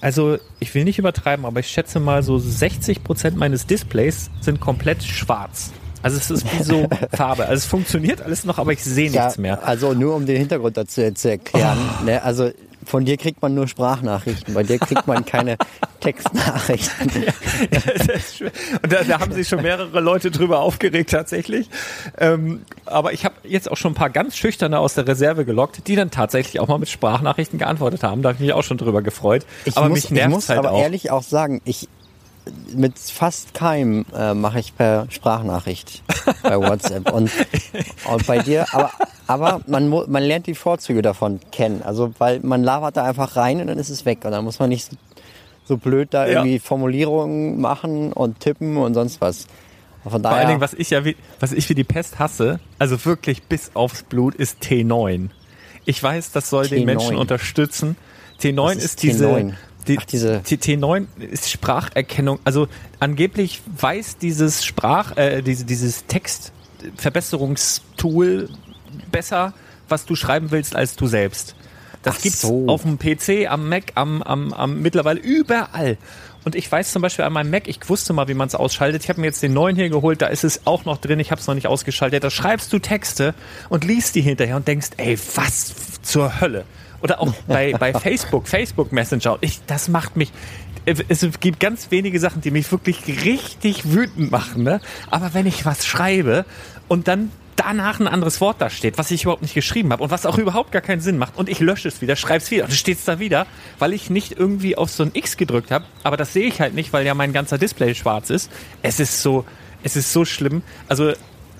also 0.00 0.38
ich 0.58 0.74
will 0.74 0.84
nicht 0.84 0.98
übertreiben, 0.98 1.46
aber 1.46 1.60
ich 1.60 1.68
schätze 1.68 2.00
mal 2.00 2.24
so 2.24 2.38
60 2.38 3.04
Prozent 3.04 3.36
meines 3.36 3.66
Displays 3.66 4.30
sind 4.40 4.60
komplett 4.60 5.04
schwarz. 5.04 5.72
Also 6.02 6.18
es 6.18 6.30
ist 6.30 6.52
wie 6.52 6.62
so 6.62 6.88
Farbe. 7.12 7.46
Also 7.46 7.54
es 7.54 7.66
funktioniert 7.66 8.22
alles 8.22 8.44
noch, 8.44 8.58
aber 8.58 8.72
ich 8.72 8.82
sehe 8.84 9.10
nichts 9.10 9.38
mehr. 9.38 9.66
Also 9.66 9.92
nur 9.92 10.14
um 10.14 10.26
den 10.26 10.36
Hintergrund 10.36 10.76
dazu 10.76 11.12
zu 11.12 11.30
erklären. 11.30 11.78
Ne, 12.04 12.22
also 12.22 12.50
von 12.86 13.04
dir 13.04 13.16
kriegt 13.16 13.42
man 13.42 13.54
nur 13.54 13.68
Sprachnachrichten, 13.68 14.54
bei 14.54 14.62
dir 14.62 14.78
kriegt 14.78 15.06
man 15.06 15.24
keine 15.24 15.56
Textnachrichten. 16.00 17.24
Und 18.82 18.92
da, 18.92 19.02
da 19.02 19.20
haben 19.20 19.32
sich 19.32 19.48
schon 19.48 19.62
mehrere 19.62 20.00
Leute 20.00 20.30
drüber 20.30 20.60
aufgeregt 20.60 21.10
tatsächlich. 21.10 21.68
Ähm, 22.18 22.62
aber 22.84 23.12
ich 23.12 23.24
habe 23.24 23.34
jetzt 23.42 23.70
auch 23.70 23.76
schon 23.76 23.92
ein 23.92 23.96
paar 23.96 24.10
ganz 24.10 24.36
schüchterne 24.36 24.78
aus 24.78 24.94
der 24.94 25.06
Reserve 25.06 25.44
gelockt, 25.44 25.88
die 25.88 25.96
dann 25.96 26.10
tatsächlich 26.10 26.60
auch 26.60 26.68
mal 26.68 26.78
mit 26.78 26.88
Sprachnachrichten 26.88 27.58
geantwortet 27.58 28.04
haben. 28.04 28.22
Da 28.22 28.28
habe 28.28 28.36
ich 28.36 28.40
mich 28.40 28.52
auch 28.52 28.62
schon 28.62 28.78
drüber 28.78 29.02
gefreut. 29.02 29.44
Ich 29.64 29.76
aber 29.76 29.88
muss, 29.88 30.04
mich 30.04 30.10
nervt 30.12 30.28
ich 30.28 30.34
muss 30.34 30.48
halt 30.48 30.60
aber 30.60 30.72
auch. 30.72 30.80
ehrlich 30.80 31.10
auch 31.10 31.24
sagen, 31.24 31.60
ich 31.64 31.88
mit 32.74 32.98
fast 32.98 33.54
keinem 33.54 34.04
äh, 34.16 34.34
mache 34.34 34.60
ich 34.60 34.76
per 34.76 35.06
Sprachnachricht 35.10 36.02
bei 36.42 36.56
WhatsApp 36.60 37.12
und, 37.12 37.30
und 38.10 38.26
bei 38.26 38.38
dir, 38.38 38.66
aber 38.72 38.90
aber 39.26 39.60
man 39.66 39.88
man 39.88 40.22
lernt 40.22 40.46
die 40.46 40.54
Vorzüge 40.54 41.02
davon 41.02 41.40
kennen, 41.50 41.82
also 41.82 42.12
weil 42.18 42.40
man 42.40 42.62
labert 42.62 42.96
da 42.96 43.04
einfach 43.04 43.36
rein 43.36 43.60
und 43.60 43.66
dann 43.66 43.78
ist 43.78 43.88
es 43.90 44.04
weg 44.04 44.24
und 44.24 44.30
dann 44.30 44.44
muss 44.44 44.58
man 44.58 44.68
nicht 44.68 44.90
so, 44.90 44.96
so 45.64 45.76
blöd 45.76 46.08
da 46.12 46.26
Ja. 46.26 46.32
irgendwie 46.40 46.58
Formulierungen 46.60 47.60
machen 47.60 48.12
und 48.12 48.38
tippen 48.40 48.76
und 48.76 48.94
sonst 48.94 49.20
was. 49.20 49.46
Von 50.04 50.12
Vor 50.12 50.20
daher, 50.20 50.38
allen 50.38 50.48
Dingen, 50.48 50.60
was 50.60 50.72
ich 50.74 50.90
ja 50.90 51.04
wie, 51.04 51.16
was 51.40 51.50
ich 51.52 51.68
wie 51.68 51.74
die 51.74 51.82
Pest 51.82 52.20
hasse, 52.20 52.60
also 52.78 53.04
wirklich 53.04 53.42
bis 53.42 53.72
aufs 53.74 54.04
Blut, 54.04 54.36
ist 54.36 54.62
T9. 54.62 55.30
Ich 55.84 56.00
weiß, 56.00 56.30
das 56.30 56.48
soll 56.48 56.68
den 56.68 56.82
T9. 56.82 56.86
Menschen 56.86 57.16
unterstützen. 57.16 57.96
T9 58.40 58.62
Was 58.62 58.76
ist, 58.76 58.84
ist 58.84 59.02
diese, 59.02 59.26
T9? 59.26 59.54
Die, 59.88 59.98
Ach, 59.98 60.04
diese- 60.04 60.42
T- 60.42 60.56
T9 60.56 61.06
ist 61.18 61.50
Spracherkennung. 61.50 62.38
Also 62.44 62.68
angeblich 63.00 63.62
weiß 63.80 64.18
dieses 64.18 64.64
Sprach, 64.64 65.16
äh, 65.16 65.42
diese, 65.42 65.64
dieses 65.64 66.04
Textverbesserungstool 66.06 68.48
besser, 69.10 69.52
was 69.88 70.04
du 70.06 70.14
schreiben 70.16 70.50
willst, 70.50 70.74
als 70.76 70.96
du 70.96 71.06
selbst. 71.06 71.54
Das 72.02 72.16
Ach 72.18 72.22
gibt's 72.22 72.42
so. 72.42 72.66
auf 72.68 72.82
dem 72.82 72.98
PC, 72.98 73.46
am 73.48 73.68
Mac, 73.68 73.92
am, 73.94 74.22
am, 74.22 74.52
am 74.52 74.80
mittlerweile 74.80 75.20
überall. 75.20 75.96
Und 76.46 76.54
ich 76.54 76.70
weiß 76.70 76.92
zum 76.92 77.02
Beispiel 77.02 77.24
an 77.24 77.32
meinem 77.32 77.50
Mac, 77.50 77.66
ich 77.66 77.80
wusste 77.88 78.12
mal, 78.12 78.28
wie 78.28 78.34
man 78.34 78.46
es 78.46 78.54
ausschaltet. 78.54 79.02
Ich 79.02 79.08
habe 79.08 79.20
mir 79.20 79.26
jetzt 79.26 79.42
den 79.42 79.52
neuen 79.52 79.74
hier 79.74 79.88
geholt, 79.88 80.22
da 80.22 80.28
ist 80.28 80.44
es 80.44 80.64
auch 80.64 80.84
noch 80.84 80.98
drin, 80.98 81.18
ich 81.18 81.32
habe 81.32 81.40
es 81.40 81.48
noch 81.48 81.56
nicht 81.56 81.66
ausgeschaltet. 81.66 82.22
Da 82.22 82.30
schreibst 82.30 82.72
du 82.72 82.78
Texte 82.78 83.34
und 83.68 83.82
liest 83.82 84.14
die 84.14 84.20
hinterher 84.20 84.54
und 84.54 84.68
denkst, 84.68 84.90
ey, 84.96 85.18
was 85.34 85.74
zur 86.02 86.40
Hölle. 86.40 86.64
Oder 87.02 87.20
auch 87.20 87.34
bei, 87.48 87.72
bei 87.80 87.92
Facebook, 87.92 88.46
Facebook 88.46 88.92
Messenger. 88.92 89.38
Ich, 89.40 89.58
das 89.66 89.88
macht 89.88 90.16
mich, 90.16 90.30
es 90.84 91.26
gibt 91.40 91.58
ganz 91.58 91.90
wenige 91.90 92.20
Sachen, 92.20 92.42
die 92.42 92.52
mich 92.52 92.70
wirklich 92.70 93.00
richtig 93.24 93.92
wütend 93.92 94.30
machen. 94.30 94.62
Ne? 94.62 94.80
Aber 95.10 95.34
wenn 95.34 95.46
ich 95.46 95.66
was 95.66 95.84
schreibe 95.84 96.44
und 96.86 97.08
dann 97.08 97.32
danach 97.66 98.00
ein 98.00 98.08
anderes 98.08 98.40
Wort 98.40 98.56
da 98.60 98.70
steht, 98.70 98.98
was 98.98 99.10
ich 99.10 99.24
überhaupt 99.24 99.42
nicht 99.42 99.54
geschrieben 99.54 99.92
habe 99.92 100.02
und 100.02 100.10
was 100.10 100.24
auch 100.26 100.38
überhaupt 100.38 100.72
gar 100.72 100.82
keinen 100.82 101.00
Sinn 101.00 101.18
macht 101.18 101.36
und 101.36 101.48
ich 101.48 101.60
lösche 101.60 101.88
es 101.88 102.00
wieder, 102.00 102.16
schreibe 102.16 102.38
es 102.38 102.50
wieder 102.50 102.64
und 102.64 102.70
dann 102.70 102.76
steht 102.76 102.98
es 102.98 103.04
da 103.04 103.18
wieder, 103.18 103.46
weil 103.78 103.92
ich 103.92 104.10
nicht 104.10 104.32
irgendwie 104.38 104.76
auf 104.76 104.90
so 104.90 105.02
ein 105.02 105.10
X 105.12 105.36
gedrückt 105.36 105.70
habe, 105.70 105.84
aber 106.02 106.16
das 106.16 106.32
sehe 106.32 106.46
ich 106.46 106.60
halt 106.60 106.74
nicht, 106.74 106.92
weil 106.92 107.04
ja 107.04 107.14
mein 107.14 107.32
ganzer 107.32 107.58
Display 107.58 107.94
schwarz 107.94 108.30
ist. 108.30 108.50
Es 108.82 109.00
ist 109.00 109.22
so, 109.22 109.44
es 109.82 109.96
ist 109.96 110.12
so 110.12 110.24
schlimm. 110.24 110.62
Also 110.88 111.12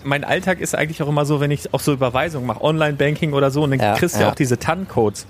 mein 0.05 0.25
Alltag 0.25 0.61
ist 0.61 0.75
eigentlich 0.75 1.03
auch 1.03 1.09
immer 1.09 1.27
so, 1.27 1.41
wenn 1.41 1.51
ich 1.51 1.75
auch 1.75 1.81
so 1.81 1.93
Überweisungen 1.93 2.47
mache, 2.47 2.63
Online-Banking 2.63 3.33
oder 3.33 3.51
so, 3.51 3.65
und 3.65 3.73
dann 3.73 3.81
ja, 3.81 3.95
kriegst 3.97 4.17
du 4.17 4.21
ja. 4.21 4.31
auch 4.31 4.35
diese 4.35 4.59
TAN-Codes. 4.59 5.27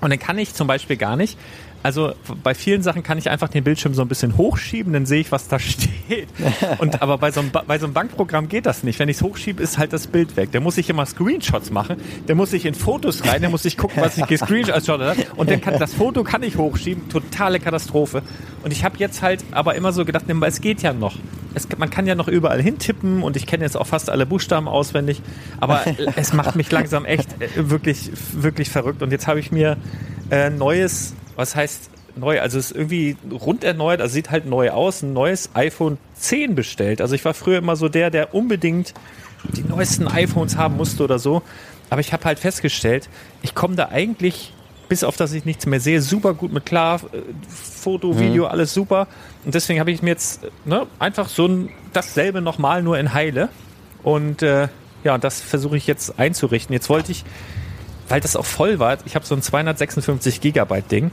Und 0.00 0.10
dann 0.10 0.18
kann 0.18 0.38
ich 0.38 0.54
zum 0.54 0.66
Beispiel 0.66 0.96
gar 0.96 1.16
nicht, 1.16 1.38
also 1.82 2.14
bei 2.42 2.54
vielen 2.54 2.82
Sachen 2.82 3.02
kann 3.02 3.18
ich 3.18 3.30
einfach 3.30 3.48
den 3.48 3.64
Bildschirm 3.64 3.94
so 3.94 4.02
ein 4.02 4.08
bisschen 4.08 4.36
hochschieben, 4.36 4.92
dann 4.92 5.06
sehe 5.06 5.20
ich, 5.20 5.32
was 5.32 5.48
da 5.48 5.58
steht. 5.60 6.28
Und 6.78 7.02
aber 7.02 7.18
bei 7.18 7.30
so 7.30 7.40
einem, 7.40 7.50
bei 7.50 7.78
so 7.78 7.86
einem 7.86 7.94
Bankprogramm 7.94 8.48
geht 8.48 8.66
das 8.66 8.82
nicht. 8.82 8.98
Wenn 8.98 9.08
ich 9.08 9.16
es 9.16 9.22
hochschiebe, 9.22 9.62
ist 9.62 9.78
halt 9.78 9.92
das 9.92 10.06
Bild 10.06 10.36
weg. 10.36 10.50
Da 10.52 10.60
muss 10.60 10.78
ich 10.78 10.88
immer 10.88 11.06
Screenshots 11.06 11.70
machen. 11.70 11.96
Da 12.26 12.34
muss 12.34 12.52
ich 12.52 12.66
in 12.66 12.74
Fotos 12.74 13.26
rein, 13.26 13.42
da 13.42 13.48
muss 13.48 13.64
ich 13.64 13.76
gucken, 13.76 14.02
was 14.02 14.16
ich 14.16 14.26
gescreenshot 14.26 14.88
habe. 15.00 15.16
Und 15.36 15.50
dann 15.50 15.60
kann 15.60 15.78
das 15.78 15.94
Foto 15.94 16.22
kann 16.24 16.42
ich 16.42 16.56
hochschieben. 16.56 17.08
Totale 17.08 17.60
Katastrophe. 17.60 18.22
Und 18.62 18.72
ich 18.72 18.84
habe 18.84 18.96
jetzt 18.98 19.22
halt 19.22 19.44
aber 19.50 19.74
immer 19.74 19.92
so 19.92 20.04
gedacht, 20.04 20.24
es 20.28 20.60
geht 20.60 20.82
ja 20.82 20.92
noch. 20.92 21.16
Es, 21.54 21.68
man 21.76 21.90
kann 21.90 22.06
ja 22.06 22.14
noch 22.14 22.28
überall 22.28 22.62
hintippen 22.62 23.22
und 23.22 23.36
ich 23.36 23.46
kenne 23.46 23.64
jetzt 23.64 23.76
auch 23.76 23.86
fast 23.86 24.08
alle 24.08 24.24
Buchstaben 24.24 24.68
auswendig. 24.68 25.20
Aber 25.60 25.84
es 26.16 26.32
macht 26.32 26.56
mich 26.56 26.70
langsam 26.70 27.04
echt 27.04 27.28
äh, 27.42 27.70
wirklich, 27.70 28.10
wirklich 28.32 28.70
verrückt. 28.70 29.02
Und 29.02 29.10
jetzt 29.10 29.26
habe 29.26 29.40
ich 29.40 29.52
mir 29.52 29.76
äh, 30.30 30.48
neues 30.48 31.14
was 31.36 31.56
heißt 31.56 31.90
neu? 32.16 32.40
Also 32.40 32.58
es 32.58 32.70
ist 32.70 32.76
irgendwie 32.76 33.16
rund 33.30 33.64
erneuert, 33.64 34.00
also 34.00 34.12
sieht 34.12 34.30
halt 34.30 34.46
neu 34.46 34.70
aus, 34.70 35.02
ein 35.02 35.12
neues 35.12 35.50
iPhone 35.54 35.98
10 36.14 36.54
bestellt. 36.54 37.00
Also 37.00 37.14
ich 37.14 37.24
war 37.24 37.34
früher 37.34 37.58
immer 37.58 37.76
so 37.76 37.88
der, 37.88 38.10
der 38.10 38.34
unbedingt 38.34 38.94
die 39.44 39.62
neuesten 39.62 40.06
iPhones 40.08 40.56
haben 40.56 40.76
musste 40.76 41.02
oder 41.02 41.18
so. 41.18 41.42
Aber 41.90 42.00
ich 42.00 42.12
habe 42.12 42.24
halt 42.24 42.38
festgestellt, 42.38 43.08
ich 43.42 43.54
komme 43.54 43.76
da 43.76 43.88
eigentlich, 43.88 44.52
bis 44.88 45.04
auf 45.04 45.16
dass 45.16 45.32
ich 45.32 45.44
nichts 45.44 45.66
mehr 45.66 45.80
sehe, 45.80 46.00
super 46.00 46.34
gut 46.34 46.52
mit 46.52 46.64
klar. 46.64 47.00
Äh, 47.12 47.18
Foto, 47.48 48.12
mhm. 48.12 48.18
Video, 48.20 48.44
mhm. 48.44 48.50
alles 48.50 48.74
super. 48.74 49.08
Und 49.44 49.54
deswegen 49.54 49.80
habe 49.80 49.90
ich 49.90 50.02
mir 50.02 50.10
jetzt 50.10 50.42
ne, 50.64 50.86
einfach 50.98 51.28
so 51.28 51.46
ein, 51.46 51.70
dasselbe 51.92 52.40
nochmal 52.40 52.82
nur 52.82 52.98
in 52.98 53.12
Heile. 53.12 53.48
Und 54.02 54.42
äh, 54.42 54.68
ja, 55.04 55.18
das 55.18 55.40
versuche 55.40 55.76
ich 55.76 55.86
jetzt 55.86 56.18
einzurichten. 56.18 56.72
Jetzt 56.72 56.88
wollte 56.88 57.12
ich 57.12 57.24
weil 58.12 58.20
das 58.20 58.36
auch 58.36 58.44
voll 58.44 58.78
war. 58.78 58.98
Ich 59.06 59.14
habe 59.14 59.24
so 59.24 59.34
ein 59.34 59.40
256 59.40 60.42
Gigabyte 60.42 60.90
Ding. 60.92 61.12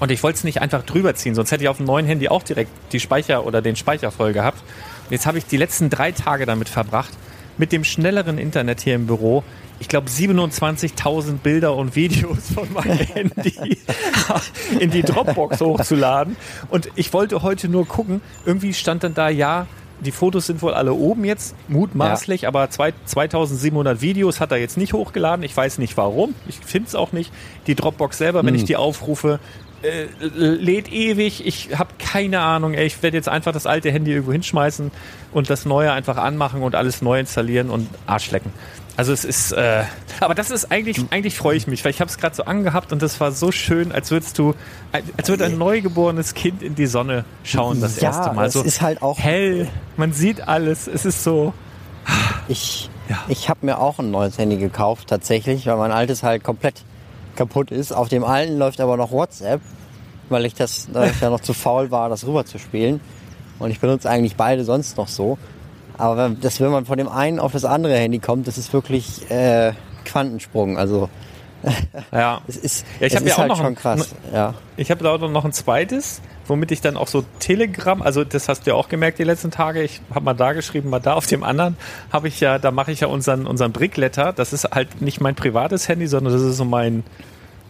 Und 0.00 0.10
ich 0.10 0.22
wollte 0.22 0.36
es 0.36 0.44
nicht 0.44 0.60
einfach 0.60 0.82
drüber 0.82 1.14
ziehen, 1.14 1.34
sonst 1.34 1.50
hätte 1.50 1.64
ich 1.64 1.68
auf 1.70 1.78
dem 1.78 1.86
neuen 1.86 2.04
Handy 2.04 2.28
auch 2.28 2.42
direkt 2.42 2.70
die 2.92 3.00
Speicher 3.00 3.46
oder 3.46 3.62
den 3.62 3.74
Speicher 3.74 4.10
voll 4.10 4.34
gehabt. 4.34 4.58
Und 5.04 5.12
jetzt 5.12 5.24
habe 5.24 5.38
ich 5.38 5.46
die 5.46 5.56
letzten 5.56 5.88
drei 5.88 6.12
Tage 6.12 6.44
damit 6.44 6.68
verbracht, 6.68 7.08
mit 7.56 7.72
dem 7.72 7.84
schnelleren 7.84 8.36
Internet 8.36 8.82
hier 8.82 8.96
im 8.96 9.06
Büro, 9.06 9.44
ich 9.80 9.88
glaube 9.88 10.10
27.000 10.10 11.38
Bilder 11.38 11.74
und 11.74 11.96
Videos 11.96 12.52
von 12.52 12.70
meinem 12.74 12.98
Handy 13.14 13.78
in 14.78 14.90
die 14.90 15.02
Dropbox 15.02 15.62
hochzuladen. 15.62 16.36
Und 16.68 16.90
ich 16.96 17.14
wollte 17.14 17.40
heute 17.40 17.70
nur 17.70 17.88
gucken, 17.88 18.20
irgendwie 18.44 18.74
stand 18.74 19.04
dann 19.04 19.14
da, 19.14 19.30
ja, 19.30 19.66
die 20.04 20.12
Fotos 20.12 20.46
sind 20.46 20.62
wohl 20.62 20.74
alle 20.74 20.92
oben 20.94 21.24
jetzt, 21.24 21.54
mutmaßlich, 21.68 22.42
ja. 22.42 22.48
aber 22.48 22.70
zwei, 22.70 22.92
2700 23.04 24.00
Videos 24.00 24.40
hat 24.40 24.52
er 24.52 24.58
jetzt 24.58 24.76
nicht 24.76 24.92
hochgeladen. 24.92 25.44
Ich 25.44 25.56
weiß 25.56 25.78
nicht 25.78 25.96
warum. 25.96 26.34
Ich 26.48 26.56
finde 26.56 26.88
es 26.88 26.94
auch 26.94 27.12
nicht. 27.12 27.32
Die 27.66 27.74
Dropbox 27.74 28.18
selber, 28.18 28.44
wenn 28.44 28.54
hm. 28.54 28.56
ich 28.56 28.64
die 28.64 28.76
aufrufe, 28.76 29.40
äh, 29.82 30.06
lädt 30.20 30.90
ewig. 30.92 31.46
Ich 31.46 31.78
habe 31.78 31.90
keine 31.98 32.40
Ahnung. 32.40 32.74
Ey, 32.74 32.86
ich 32.86 33.02
werde 33.02 33.16
jetzt 33.16 33.28
einfach 33.28 33.52
das 33.52 33.66
alte 33.66 33.90
Handy 33.90 34.12
irgendwo 34.12 34.32
hinschmeißen 34.32 34.90
und 35.32 35.50
das 35.50 35.66
neue 35.66 35.92
einfach 35.92 36.16
anmachen 36.16 36.62
und 36.62 36.74
alles 36.74 37.02
neu 37.02 37.20
installieren 37.20 37.70
und 37.70 37.88
Arsch 38.06 38.30
lecken. 38.30 38.52
Also 38.96 39.12
es 39.12 39.24
ist, 39.24 39.52
äh, 39.52 39.84
aber 40.20 40.34
das 40.34 40.50
ist 40.50 40.70
eigentlich, 40.70 41.04
eigentlich 41.10 41.36
freue 41.36 41.56
ich 41.56 41.66
mich, 41.66 41.84
weil 41.84 41.90
ich 41.90 42.00
habe 42.00 42.08
es 42.08 42.16
gerade 42.16 42.36
so 42.36 42.44
angehabt 42.44 42.92
und 42.92 43.02
das 43.02 43.18
war 43.18 43.32
so 43.32 43.50
schön, 43.50 43.90
als 43.90 44.12
würdest 44.12 44.38
du, 44.38 44.54
als 44.92 45.28
würde 45.28 45.46
ein 45.46 45.58
neugeborenes 45.58 46.34
Kind 46.34 46.62
in 46.62 46.76
die 46.76 46.86
Sonne 46.86 47.24
schauen 47.42 47.80
das 47.80 48.00
ja, 48.00 48.10
erste 48.10 48.32
Mal. 48.32 48.50
So 48.50 48.60
es 48.60 48.66
ist 48.66 48.82
halt 48.82 49.02
auch 49.02 49.18
hell, 49.18 49.68
man 49.96 50.12
sieht 50.12 50.46
alles, 50.46 50.86
es 50.86 51.04
ist 51.04 51.24
so. 51.24 51.52
Ich, 52.46 52.90
ja. 53.08 53.24
ich 53.28 53.48
habe 53.48 53.66
mir 53.66 53.78
auch 53.78 53.98
ein 53.98 54.10
neues 54.10 54.38
Handy 54.38 54.58
gekauft 54.58 55.08
tatsächlich, 55.08 55.66
weil 55.66 55.76
mein 55.76 55.90
altes 55.90 56.22
halt 56.22 56.44
komplett 56.44 56.84
kaputt 57.34 57.70
ist. 57.70 57.92
Auf 57.92 58.08
dem 58.08 58.22
alten 58.22 58.58
läuft 58.58 58.80
aber 58.80 58.96
noch 58.96 59.10
WhatsApp, 59.10 59.60
weil 60.28 60.44
ich 60.44 60.54
das, 60.54 60.88
weil 60.92 61.10
ich 61.10 61.20
ja 61.20 61.30
noch 61.30 61.40
zu 61.40 61.54
faul 61.54 61.90
war, 61.90 62.08
das 62.10 62.26
rüber 62.26 62.44
zu 62.44 62.58
spielen. 62.58 63.00
Und 63.58 63.70
ich 63.70 63.80
benutze 63.80 64.10
eigentlich 64.10 64.36
beide 64.36 64.64
sonst 64.64 64.96
noch 64.96 65.08
so. 65.08 65.38
Aber 65.98 66.30
das, 66.30 66.60
wenn 66.60 66.70
man 66.70 66.86
von 66.86 66.98
dem 66.98 67.08
einen 67.08 67.38
auf 67.38 67.52
das 67.52 67.64
andere 67.64 67.96
Handy 67.96 68.18
kommt, 68.18 68.46
das 68.46 68.58
ist 68.58 68.72
wirklich 68.72 69.30
äh, 69.30 69.72
Quantensprung. 70.04 70.78
Also 70.78 71.08
ja. 72.12 72.40
es 72.46 72.56
ist, 72.56 72.86
ja, 73.00 73.06
ich 73.06 73.16
habe 73.16 73.26
ja 73.26 73.34
auch 73.34 73.38
halt 73.38 73.48
noch 73.48 73.56
schon 73.56 73.66
ein, 73.66 73.74
krass. 73.74 74.14
Ja. 74.32 74.54
Ich 74.76 74.90
habe 74.90 75.02
da 75.02 75.14
auch 75.14 75.18
noch 75.18 75.44
ein 75.44 75.52
zweites, 75.52 76.20
womit 76.46 76.72
ich 76.72 76.80
dann 76.80 76.96
auch 76.96 77.08
so 77.08 77.24
Telegram, 77.38 78.02
also 78.02 78.24
das 78.24 78.48
hast 78.48 78.66
du 78.66 78.70
ja 78.70 78.74
auch 78.76 78.88
gemerkt 78.88 79.18
die 79.18 79.24
letzten 79.24 79.50
Tage. 79.50 79.82
Ich 79.82 80.00
habe 80.10 80.24
mal 80.24 80.34
da 80.34 80.52
geschrieben, 80.52 80.90
mal 80.90 81.00
da. 81.00 81.14
Auf 81.14 81.26
dem 81.26 81.42
anderen 81.42 81.76
habe 82.12 82.28
ich 82.28 82.40
ja, 82.40 82.58
da 82.58 82.70
mache 82.70 82.92
ich 82.92 83.00
ja 83.00 83.08
unseren 83.08 83.46
unseren 83.46 83.72
Brickletter. 83.72 84.32
Das 84.32 84.52
ist 84.52 84.64
halt 84.72 85.00
nicht 85.00 85.20
mein 85.20 85.34
privates 85.34 85.88
Handy, 85.88 86.06
sondern 86.06 86.32
das 86.32 86.42
ist 86.42 86.56
so 86.56 86.64
mein 86.64 87.04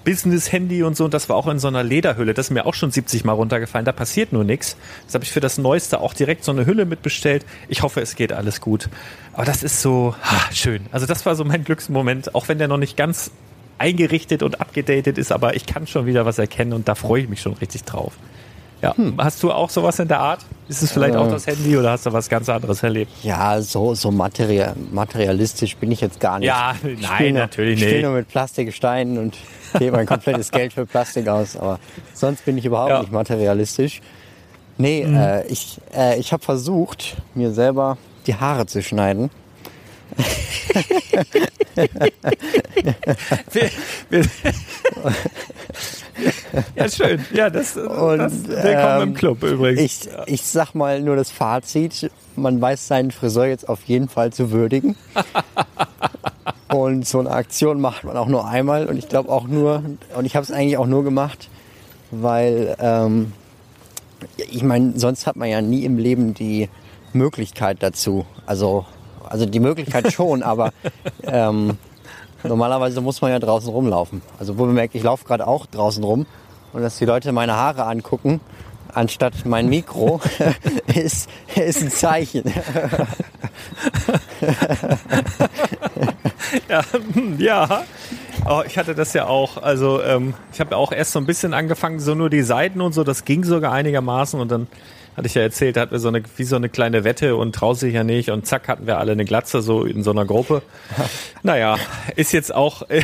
Business-Handy 0.04 0.82
und 0.82 0.96
so. 0.96 1.06
Und 1.06 1.14
das 1.14 1.28
war 1.28 1.36
auch 1.36 1.46
in 1.48 1.58
so 1.58 1.68
einer 1.68 1.82
Lederhülle. 1.82 2.34
Das 2.34 2.46
ist 2.46 2.50
mir 2.50 2.66
auch 2.66 2.74
schon 2.74 2.90
70 2.90 3.24
Mal 3.24 3.32
runtergefallen. 3.32 3.84
Da 3.84 3.92
passiert 3.92 4.32
nur 4.32 4.44
nichts. 4.44 4.76
Das 5.06 5.14
habe 5.14 5.24
ich 5.24 5.32
für 5.32 5.40
das 5.40 5.58
Neueste 5.58 6.00
auch 6.00 6.14
direkt 6.14 6.44
so 6.44 6.52
eine 6.52 6.66
Hülle 6.66 6.84
mitbestellt. 6.84 7.44
Ich 7.68 7.82
hoffe, 7.82 8.00
es 8.00 8.16
geht 8.16 8.32
alles 8.32 8.60
gut. 8.60 8.88
Aber 9.32 9.44
das 9.44 9.62
ist 9.62 9.82
so 9.82 10.14
ha, 10.22 10.52
schön. 10.52 10.86
Also 10.92 11.06
das 11.06 11.26
war 11.26 11.34
so 11.34 11.44
mein 11.44 11.64
Glücksmoment, 11.64 12.34
auch 12.34 12.48
wenn 12.48 12.58
der 12.58 12.68
noch 12.68 12.78
nicht 12.78 12.96
ganz 12.96 13.30
eingerichtet 13.78 14.42
und 14.42 14.60
abgedatet 14.60 15.18
ist, 15.18 15.32
aber 15.32 15.56
ich 15.56 15.66
kann 15.66 15.86
schon 15.86 16.06
wieder 16.06 16.24
was 16.24 16.38
erkennen 16.38 16.72
und 16.72 16.88
da 16.88 16.94
freue 16.94 17.22
ich 17.22 17.28
mich 17.28 17.40
schon 17.40 17.54
richtig 17.54 17.84
drauf. 17.84 18.14
Ja. 18.84 18.94
Hm. 18.96 19.14
Hast 19.16 19.42
du 19.42 19.50
auch 19.50 19.70
sowas 19.70 19.98
in 19.98 20.08
der 20.08 20.20
Art? 20.20 20.44
Ist 20.68 20.82
es 20.82 20.92
vielleicht 20.92 21.14
äh, 21.14 21.18
auch 21.18 21.28
das 21.28 21.46
Handy 21.46 21.74
oder 21.74 21.92
hast 21.92 22.04
du 22.04 22.12
was 22.12 22.28
ganz 22.28 22.50
anderes 22.50 22.82
erlebt? 22.82 23.10
Ja, 23.22 23.62
so, 23.62 23.94
so 23.94 24.10
material, 24.10 24.74
materialistisch 24.92 25.74
bin 25.76 25.90
ich 25.90 26.02
jetzt 26.02 26.20
gar 26.20 26.38
nicht. 26.38 26.48
Ja, 26.48 26.74
ich 26.82 27.00
nein, 27.00 27.32
natürlich 27.32 27.76
nicht. 27.76 27.84
Ich 27.84 27.88
spiele 27.88 28.08
nur 28.08 28.16
mit 28.18 28.28
Plastiksteinen 28.28 29.16
und 29.16 29.38
gebe 29.78 29.96
mein 29.96 30.04
komplettes 30.04 30.50
Geld 30.50 30.74
für 30.74 30.84
Plastik 30.84 31.28
aus, 31.28 31.56
aber 31.56 31.80
sonst 32.12 32.44
bin 32.44 32.58
ich 32.58 32.66
überhaupt 32.66 32.90
ja. 32.90 33.00
nicht 33.00 33.10
materialistisch. 33.10 34.02
Nee, 34.76 35.06
mhm. 35.06 35.16
äh, 35.16 35.46
ich, 35.46 35.78
äh, 35.96 36.18
ich 36.18 36.34
habe 36.34 36.44
versucht, 36.44 37.16
mir 37.34 37.52
selber 37.52 37.96
die 38.26 38.34
Haare 38.34 38.66
zu 38.66 38.82
schneiden. 38.82 39.30
wir, 43.50 43.70
wir, 44.10 44.24
ja, 46.76 46.88
schön. 46.88 47.24
Ja, 47.32 47.50
das, 47.50 47.76
Und, 47.76 48.18
das 48.18 48.48
willkommen 48.48 49.02
ähm, 49.02 49.08
im 49.08 49.14
Club 49.14 49.42
übrigens. 49.42 49.80
Ich, 49.80 50.08
ich 50.26 50.42
sag 50.42 50.74
mal 50.74 51.00
nur 51.00 51.16
das 51.16 51.30
Fazit. 51.30 52.10
Man 52.36 52.60
weiß 52.60 52.86
seinen 52.86 53.10
Friseur 53.10 53.46
jetzt 53.46 53.68
auf 53.68 53.82
jeden 53.84 54.08
Fall 54.08 54.32
zu 54.32 54.50
würdigen. 54.50 54.96
und 56.72 57.06
so 57.06 57.20
eine 57.20 57.30
Aktion 57.30 57.80
macht 57.80 58.04
man 58.04 58.16
auch 58.16 58.26
nur 58.26 58.46
einmal. 58.46 58.86
Und 58.86 58.96
ich 58.96 59.08
glaube 59.08 59.30
auch 59.30 59.46
nur, 59.46 59.82
und 60.14 60.24
ich 60.24 60.36
habe 60.36 60.44
es 60.44 60.50
eigentlich 60.50 60.76
auch 60.76 60.86
nur 60.86 61.04
gemacht, 61.04 61.48
weil, 62.10 62.76
ähm, 62.80 63.32
ich 64.36 64.62
meine, 64.62 64.98
sonst 64.98 65.26
hat 65.26 65.36
man 65.36 65.48
ja 65.48 65.60
nie 65.60 65.84
im 65.84 65.98
Leben 65.98 66.34
die 66.34 66.68
Möglichkeit 67.12 67.78
dazu. 67.80 68.26
Also, 68.46 68.84
also 69.28 69.46
die 69.46 69.60
Möglichkeit 69.60 70.12
schon, 70.12 70.42
aber 70.42 70.72
ähm, 71.22 71.78
Normalerweise 72.44 73.00
muss 73.00 73.20
man 73.22 73.30
ja 73.30 73.38
draußen 73.38 73.68
rumlaufen. 73.70 74.22
Also 74.38 74.58
wo 74.58 74.66
bemerkt, 74.66 74.94
ich 74.94 75.02
laufe 75.02 75.24
gerade 75.24 75.46
auch 75.46 75.66
draußen 75.66 76.04
rum 76.04 76.26
und 76.72 76.82
dass 76.82 76.98
die 76.98 77.06
Leute 77.06 77.32
meine 77.32 77.54
Haare 77.56 77.84
angucken, 77.86 78.40
anstatt 78.92 79.46
mein 79.46 79.68
Mikro, 79.68 80.20
ist, 80.94 81.28
ist 81.54 81.82
ein 81.82 81.90
Zeichen. 81.90 82.44
ja, 86.68 86.82
ja. 87.38 87.84
Oh, 88.46 88.62
ich 88.66 88.76
hatte 88.76 88.94
das 88.94 89.14
ja 89.14 89.26
auch. 89.26 89.62
Also 89.62 90.02
ähm, 90.02 90.34
ich 90.52 90.60
habe 90.60 90.76
auch 90.76 90.92
erst 90.92 91.12
so 91.12 91.18
ein 91.18 91.26
bisschen 91.26 91.54
angefangen, 91.54 91.98
so 92.00 92.14
nur 92.14 92.28
die 92.30 92.42
Seiten 92.42 92.80
und 92.80 92.92
so. 92.92 93.04
Das 93.04 93.24
ging 93.24 93.44
sogar 93.44 93.72
einigermaßen 93.72 94.38
und 94.38 94.50
dann 94.50 94.66
hatte 95.16 95.26
ich 95.26 95.34
ja 95.34 95.42
erzählt, 95.42 95.76
hatten 95.76 95.92
wir 95.92 95.98
so 95.98 96.08
eine, 96.08 96.22
wie 96.36 96.44
so 96.44 96.56
eine 96.56 96.68
kleine 96.68 97.04
Wette 97.04 97.36
und 97.36 97.54
traut 97.54 97.78
sich 97.78 97.94
ja 97.94 98.04
nicht 98.04 98.30
und 98.30 98.46
zack 98.46 98.68
hatten 98.68 98.86
wir 98.86 98.98
alle 98.98 99.12
eine 99.12 99.24
Glatze 99.24 99.62
so 99.62 99.84
in 99.84 100.02
so 100.02 100.10
einer 100.10 100.24
Gruppe. 100.24 100.62
naja, 101.42 101.76
ist 102.16 102.32
jetzt 102.32 102.54
auch, 102.54 102.88
äh, 102.90 103.02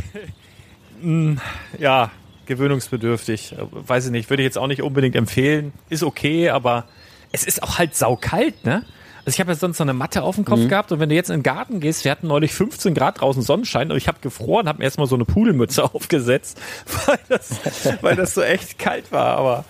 mh, 1.03 1.41
ja, 1.79 2.11
gewöhnungsbedürftig. 2.47 3.55
Weiß 3.71 4.07
ich 4.07 4.11
nicht, 4.11 4.29
würde 4.29 4.43
ich 4.43 4.47
jetzt 4.47 4.59
auch 4.59 4.67
nicht 4.67 4.83
unbedingt 4.83 5.15
empfehlen. 5.15 5.73
Ist 5.89 6.03
okay, 6.03 6.51
aber 6.51 6.85
es 7.33 7.45
ist 7.45 7.63
auch 7.63 7.79
halt 7.79 7.95
saukalt, 7.95 8.65
ne? 8.65 8.85
Also 9.25 9.37
ich 9.37 9.41
habe 9.41 9.53
ja 9.53 9.57
sonst 9.57 9.77
so 9.77 9.85
eine 9.85 9.93
Matte 9.93 10.23
auf 10.23 10.37
dem 10.37 10.47
Kopf 10.47 10.67
gehabt 10.67 10.93
und 10.93 10.99
wenn 10.99 11.11
du 11.11 11.15
jetzt 11.15 11.29
in 11.29 11.37
den 11.37 11.43
Garten 11.43 11.79
gehst, 11.79 12.05
wir 12.05 12.11
hatten 12.11 12.27
neulich 12.27 12.53
15 12.55 12.95
Grad 12.95 13.21
draußen 13.21 13.43
Sonnenschein 13.43 13.91
und 13.91 13.99
ich 13.99 14.09
habe 14.09 14.19
gefroren, 14.21 14.67
habe 14.67 14.79
mir 14.79 14.85
erstmal 14.85 15.07
so 15.07 15.15
eine 15.15 15.27
Pudelmütze 15.27 15.85
aufgesetzt, 15.95 16.59
weil 17.07 17.19
das, 17.29 17.61
weil 18.01 18.17
das 18.17 18.35
so 18.35 18.43
echt 18.43 18.79
kalt 18.79 19.13
war. 19.13 19.37
Aber 19.37 19.65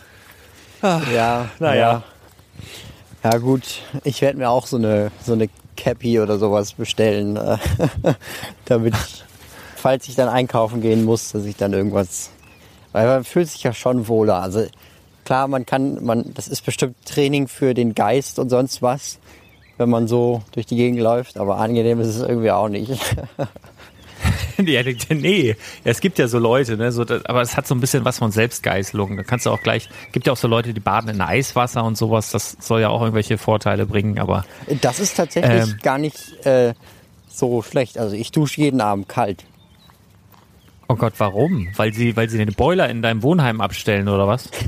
Ja, 1.13 1.51
Naja. 1.59 1.75
Ja, 1.75 2.03
Ja, 3.23 3.37
gut. 3.39 3.83
Ich 4.05 4.23
werde 4.23 4.39
mir 4.39 4.51
auch 4.51 4.67
so 4.67 4.77
eine, 4.77 5.11
so 5.25 5.35
eine 5.35 5.49
Cappy 5.77 6.21
oder 6.21 6.39
sowas 6.39 6.73
bestellen, 6.73 7.37
äh, 7.37 7.59
damit 8.65 8.95
falls 9.81 10.09
ich 10.09 10.15
dann 10.15 10.29
einkaufen 10.29 10.81
gehen 10.81 11.05
muss, 11.05 11.33
dass 11.33 11.45
ich 11.45 11.57
dann 11.57 11.73
irgendwas, 11.73 12.31
weil 12.93 13.07
man 13.07 13.25
fühlt 13.25 13.49
sich 13.49 13.63
ja 13.63 13.73
schon 13.73 14.09
wohler. 14.09 14.43
Also 14.43 14.67
klar, 15.25 15.49
man 15.49 15.67
kann, 15.67 16.05
man, 16.05 16.33
das 16.35 16.49
ist 16.49 16.65
bestimmt 16.65 16.97
Training 17.07 17.49
für 17.49 17.75
den 17.75 17.95
Geist 17.95 18.39
und 18.39 18.51
sonst 18.51 18.83
was, 18.83 19.19
wenn 19.79 19.89
man 19.89 20.07
so 20.07 20.43
durch 20.53 20.67
die 20.67 20.77
Gegend 20.77 21.01
läuft, 21.01 21.39
aber 21.39 21.57
angenehm 21.57 22.01
ist 22.01 22.09
es 22.09 22.21
irgendwie 22.21 22.51
auch 22.51 22.69
nicht. 22.69 22.91
ja, 24.67 24.83
nee, 25.11 25.57
es 25.85 26.01
gibt 26.01 26.19
ja 26.19 26.29
so 26.29 26.39
Leute, 26.39 26.77
ne, 26.77 26.93
so, 26.93 27.03
aber 27.03 27.43
es 27.43 27.57
hat 27.57 27.67
so 27.67 27.75
ein 27.75 27.81
bisschen 27.81 28.05
was 28.05 28.19
von 28.19 28.31
Selbstgeißelung. 28.33 29.17
Da 29.17 29.23
kannst 29.23 29.47
du 29.47 29.51
auch 29.51 29.61
gleich, 29.63 29.89
gibt 30.13 30.27
ja 30.27 30.33
auch 30.33 30.37
so 30.37 30.49
Leute, 30.49 30.75
die 30.75 30.81
baden 30.81 31.09
in 31.11 31.21
Eiswasser 31.21 31.85
und 31.85 31.97
sowas. 31.97 32.31
Das 32.31 32.57
soll 32.61 32.81
ja 32.81 32.89
auch 32.89 33.01
irgendwelche 33.01 33.39
Vorteile 33.39 33.87
bringen, 33.87 34.19
aber 34.19 34.45
Das 34.81 35.01
ist 35.01 35.17
tatsächlich 35.17 35.63
Ähm. 35.63 35.79
gar 35.83 35.99
nicht 35.99 36.45
äh, 36.47 36.75
so 37.29 37.63
schlecht. 37.63 37.99
Also 37.99 38.15
ich 38.17 38.33
dusche 38.33 38.61
jeden 38.61 38.81
Abend 38.81 39.09
kalt. 39.09 39.45
Oh 40.91 40.97
Gott, 40.97 41.15
warum? 41.19 41.69
Weil 41.77 41.95
sie, 41.95 42.17
weil 42.17 42.29
sie 42.29 42.39
den 42.39 42.53
Boiler 42.55 42.89
in 42.89 43.01
deinem 43.03 43.23
Wohnheim 43.23 43.61
abstellen 43.61 44.09
oder 44.09 44.27
was? 44.27 44.49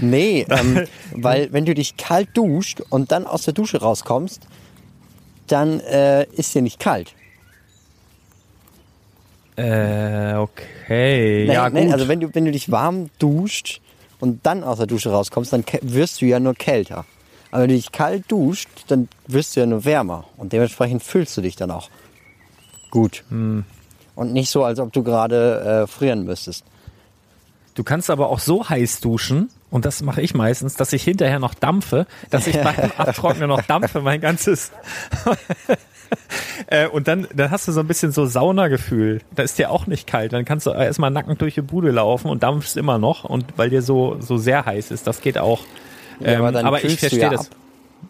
Nee, 0.00 0.46
ähm, 0.48 0.86
weil 1.12 1.52
wenn 1.52 1.64
du 1.64 1.74
dich 1.74 1.96
kalt 1.96 2.30
duscht 2.34 2.80
und 2.90 3.12
dann 3.12 3.26
aus 3.26 3.42
der 3.42 3.54
Dusche 3.54 3.80
rauskommst, 3.80 4.40
dann 5.46 5.80
äh, 5.80 6.24
ist 6.32 6.54
dir 6.54 6.62
nicht 6.62 6.80
kalt. 6.80 7.14
Äh, 9.56 10.34
okay. 10.34 11.44
Nein, 11.46 11.54
ja, 11.54 11.70
nein, 11.70 11.84
gut. 11.84 11.92
also 11.92 12.08
wenn 12.08 12.20
du, 12.20 12.34
wenn 12.34 12.44
du 12.44 12.52
dich 12.52 12.70
warm 12.70 13.10
duscht 13.18 13.80
und 14.18 14.44
dann 14.46 14.64
aus 14.64 14.78
der 14.78 14.86
Dusche 14.86 15.10
rauskommst, 15.10 15.52
dann 15.52 15.64
wirst 15.82 16.20
du 16.22 16.26
ja 16.26 16.40
nur 16.40 16.54
kälter. 16.54 17.04
Aber 17.52 17.62
wenn 17.62 17.68
du 17.68 17.76
dich 17.76 17.92
kalt 17.92 18.24
duscht, 18.32 18.68
dann 18.88 19.08
wirst 19.28 19.54
du 19.54 19.60
ja 19.60 19.66
nur 19.66 19.84
wärmer. 19.84 20.24
Und 20.36 20.52
dementsprechend 20.52 21.04
fühlst 21.04 21.36
du 21.36 21.42
dich 21.42 21.54
dann 21.54 21.70
auch 21.70 21.90
gut. 22.90 23.22
Hm. 23.28 23.64
Und 24.16 24.32
nicht 24.32 24.50
so, 24.50 24.64
als 24.64 24.80
ob 24.80 24.92
du 24.92 25.04
gerade 25.04 25.84
äh, 25.84 25.86
frieren 25.86 26.24
müsstest. 26.24 26.64
Du 27.74 27.84
kannst 27.84 28.10
aber 28.10 28.28
auch 28.28 28.40
so 28.40 28.68
heiß 28.68 29.00
duschen, 29.00 29.48
und 29.72 29.86
das 29.86 30.02
mache 30.02 30.20
ich 30.20 30.34
meistens, 30.34 30.74
dass 30.74 30.92
ich 30.92 31.02
hinterher 31.02 31.38
noch 31.38 31.54
dampfe, 31.54 32.06
dass 32.28 32.46
ich 32.46 32.60
beim 32.60 32.92
Abtrocknen 32.98 33.48
noch 33.48 33.62
dampfe, 33.62 34.00
mein 34.00 34.20
ganzes. 34.20 34.70
Äh, 36.66 36.88
und 36.88 37.08
dann, 37.08 37.26
dann 37.34 37.50
hast 37.50 37.66
du 37.66 37.72
so 37.72 37.80
ein 37.80 37.86
bisschen 37.86 38.12
so 38.12 38.26
Saunagefühl. 38.26 39.22
Da 39.34 39.42
ist 39.42 39.58
dir 39.58 39.70
auch 39.70 39.86
nicht 39.86 40.06
kalt. 40.06 40.34
Dann 40.34 40.44
kannst 40.44 40.66
du 40.66 40.70
erstmal 40.70 41.10
nackend 41.10 41.40
durch 41.40 41.54
die 41.54 41.62
Bude 41.62 41.90
laufen 41.90 42.28
und 42.28 42.42
dampfst 42.42 42.76
immer 42.76 42.98
noch. 42.98 43.24
Und 43.24 43.46
weil 43.56 43.70
dir 43.70 43.80
so, 43.80 44.18
so 44.20 44.36
sehr 44.36 44.66
heiß 44.66 44.90
ist, 44.90 45.06
das 45.06 45.22
geht 45.22 45.38
auch. 45.38 45.60
Ähm, 46.22 46.44
aber 46.44 46.76
ich 46.78 46.82
kühlst 46.82 46.96
du 46.96 47.00
verstehe 47.08 47.20
ja 47.22 47.30
das. 47.30 47.50
ab. 47.50 47.56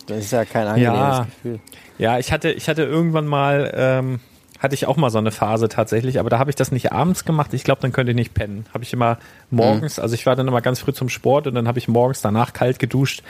Das 0.06 0.18
ist 0.18 0.32
ja 0.32 0.44
kein 0.44 0.66
angenehmes 0.66 0.98
Ja. 0.98 1.24
Gefühl. 1.24 1.60
Ja, 1.98 2.18
ich 2.18 2.32
hatte, 2.32 2.50
ich 2.50 2.68
hatte 2.68 2.82
irgendwann 2.82 3.26
mal, 3.26 3.70
ähm, 3.76 4.20
hatte 4.58 4.74
ich 4.74 4.86
auch 4.86 4.96
mal 4.96 5.10
so 5.10 5.18
eine 5.18 5.30
Phase 5.32 5.68
tatsächlich, 5.68 6.18
aber 6.20 6.30
da 6.30 6.38
habe 6.38 6.48
ich 6.50 6.56
das 6.56 6.72
nicht 6.72 6.92
abends 6.92 7.24
gemacht. 7.24 7.52
Ich 7.52 7.64
glaube, 7.64 7.80
dann 7.82 7.92
könnte 7.92 8.12
ich 8.12 8.16
nicht 8.16 8.32
pennen. 8.32 8.64
Habe 8.72 8.84
ich 8.84 8.92
immer 8.92 9.18
morgens, 9.50 9.98
also 9.98 10.14
ich 10.14 10.24
war 10.24 10.34
dann 10.36 10.48
immer 10.48 10.60
ganz 10.62 10.78
früh 10.80 10.92
zum 10.92 11.08
Sport 11.08 11.46
und 11.46 11.54
dann 11.54 11.68
habe 11.68 11.78
ich 11.78 11.88
morgens 11.88 12.20
danach 12.22 12.52
kalt 12.52 12.78
geduscht. 12.78 13.22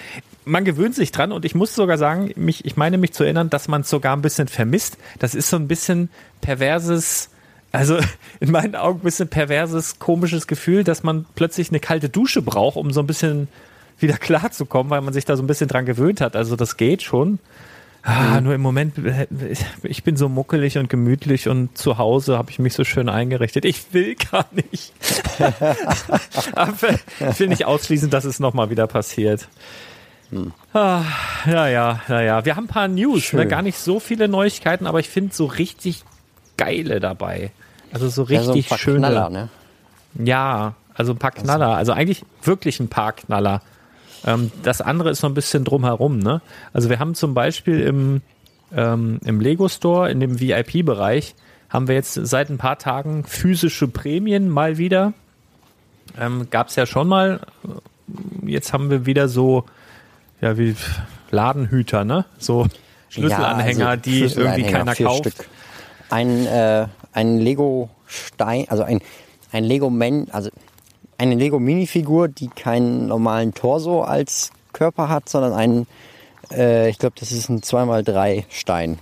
Man 0.44 0.64
gewöhnt 0.64 0.94
sich 0.94 1.10
dran 1.10 1.32
und 1.32 1.44
ich 1.44 1.54
muss 1.54 1.74
sogar 1.74 1.98
sagen, 1.98 2.32
mich, 2.36 2.64
ich 2.64 2.76
meine 2.76 2.98
mich 2.98 3.12
zu 3.12 3.24
erinnern, 3.24 3.50
dass 3.50 3.66
man 3.66 3.80
es 3.80 3.90
sogar 3.90 4.14
ein 4.16 4.22
bisschen 4.22 4.46
vermisst. 4.48 4.98
Das 5.18 5.34
ist 5.34 5.48
so 5.50 5.56
ein 5.56 5.68
bisschen 5.68 6.10
perverses, 6.42 7.30
also 7.72 7.98
in 8.40 8.50
meinen 8.50 8.76
Augen 8.76 9.00
ein 9.00 9.04
bisschen 9.04 9.28
perverses, 9.28 9.98
komisches 9.98 10.46
Gefühl, 10.46 10.84
dass 10.84 11.02
man 11.02 11.24
plötzlich 11.34 11.70
eine 11.70 11.80
kalte 11.80 12.08
Dusche 12.08 12.42
braucht, 12.42 12.76
um 12.76 12.92
so 12.92 13.00
ein 13.00 13.06
bisschen 13.06 13.48
wieder 14.02 14.16
klarzukommen, 14.18 14.90
weil 14.90 15.00
man 15.00 15.12
sich 15.14 15.24
da 15.24 15.36
so 15.36 15.42
ein 15.42 15.46
bisschen 15.46 15.68
dran 15.68 15.86
gewöhnt 15.86 16.20
hat. 16.20 16.36
Also 16.36 16.56
das 16.56 16.76
geht 16.76 17.02
schon. 17.02 17.38
Ah, 18.04 18.40
nur 18.40 18.52
im 18.52 18.60
Moment, 18.60 18.98
äh, 18.98 19.28
ich 19.84 20.02
bin 20.02 20.16
so 20.16 20.28
muckelig 20.28 20.76
und 20.76 20.88
gemütlich 20.88 21.48
und 21.48 21.78
zu 21.78 21.98
Hause 21.98 22.36
habe 22.36 22.50
ich 22.50 22.58
mich 22.58 22.74
so 22.74 22.82
schön 22.82 23.08
eingerichtet. 23.08 23.64
Ich 23.64 23.92
will 23.92 24.16
gar 24.30 24.46
nicht. 24.52 24.92
Ich 27.30 27.40
will 27.40 27.48
nicht 27.48 27.64
ausschließen, 27.64 28.10
dass 28.10 28.24
es 28.24 28.40
nochmal 28.40 28.70
wieder 28.70 28.86
passiert. 28.86 29.48
Ah, 30.72 31.02
ja, 31.46 31.68
ja, 31.68 32.00
ja, 32.08 32.20
ja. 32.20 32.44
Wir 32.44 32.56
haben 32.56 32.64
ein 32.64 32.68
paar 32.68 32.88
News, 32.88 33.32
ne? 33.32 33.46
Gar 33.46 33.62
nicht 33.62 33.78
so 33.78 34.00
viele 34.00 34.28
Neuigkeiten, 34.28 34.86
aber 34.86 34.98
ich 34.98 35.08
finde 35.08 35.34
so 35.34 35.44
richtig 35.46 36.02
geile 36.56 37.00
dabei. 37.00 37.50
Also 37.92 38.08
so 38.08 38.24
Ja, 38.24 38.42
so 38.42 38.50
ein 38.50 38.54
richtig 38.54 38.70
paar 38.70 38.78
schöne. 38.78 38.98
Knaller, 38.98 39.30
ne? 39.30 39.48
Ja, 40.14 40.74
also 40.94 41.12
ein 41.12 41.18
paar 41.18 41.32
Knaller. 41.32 41.76
Also 41.76 41.92
eigentlich 41.92 42.24
wirklich 42.42 42.80
ein 42.80 42.88
paar 42.88 43.12
Knaller. 43.12 43.60
Ähm, 44.26 44.50
das 44.62 44.80
andere 44.80 45.10
ist 45.10 45.20
so 45.20 45.26
ein 45.26 45.34
bisschen 45.34 45.64
drumherum. 45.64 46.18
Ne? 46.18 46.40
Also 46.72 46.88
wir 46.88 46.98
haben 46.98 47.14
zum 47.14 47.34
Beispiel 47.34 47.80
im, 47.80 48.22
ähm, 48.74 49.20
im 49.24 49.40
Lego 49.40 49.68
Store, 49.68 50.10
in 50.10 50.20
dem 50.20 50.40
VIP-Bereich, 50.40 51.34
haben 51.68 51.88
wir 51.88 51.94
jetzt 51.94 52.14
seit 52.14 52.50
ein 52.50 52.58
paar 52.58 52.78
Tagen 52.78 53.24
physische 53.24 53.88
Prämien 53.88 54.48
mal 54.48 54.78
wieder. 54.78 55.14
Ähm, 56.20 56.48
Gab 56.50 56.68
es 56.68 56.76
ja 56.76 56.86
schon 56.86 57.08
mal. 57.08 57.40
Jetzt 58.44 58.72
haben 58.72 58.90
wir 58.90 59.06
wieder 59.06 59.28
so, 59.28 59.64
ja, 60.40 60.58
wie 60.58 60.76
Ladenhüter, 61.30 62.04
ne? 62.04 62.26
So 62.38 62.66
Schlüsselanhänger, 63.08 63.80
Ja, 63.80 63.88
also 63.90 64.02
die 64.02 64.10
irgendwie 64.10 64.34
Schlüsselanhänger, 64.34 64.78
keiner 64.78 64.94
vier 64.94 65.06
kauft. 65.06 65.20
Stück. 65.20 65.48
Ein, 66.10 66.46
äh, 66.46 66.86
ein 67.12 67.38
Lego 67.38 67.88
Stein, 68.06 68.66
also 68.68 68.82
ein, 68.82 69.00
ein 69.50 69.64
Lego 69.64 69.88
Man, 69.88 70.28
also 70.30 70.50
eine 71.22 71.36
Lego 71.36 71.60
Minifigur, 71.60 72.26
die 72.26 72.48
keinen 72.48 73.06
normalen 73.06 73.54
Torso 73.54 74.02
als 74.02 74.50
Körper 74.72 75.08
hat, 75.08 75.28
sondern 75.28 75.52
einen, 75.52 75.86
äh, 76.52 76.90
ich 76.90 76.98
glaube, 76.98 77.14
das 77.18 77.30
ist 77.30 77.48
ein 77.48 77.60
2x3 77.60 78.44
Stein. 78.48 78.98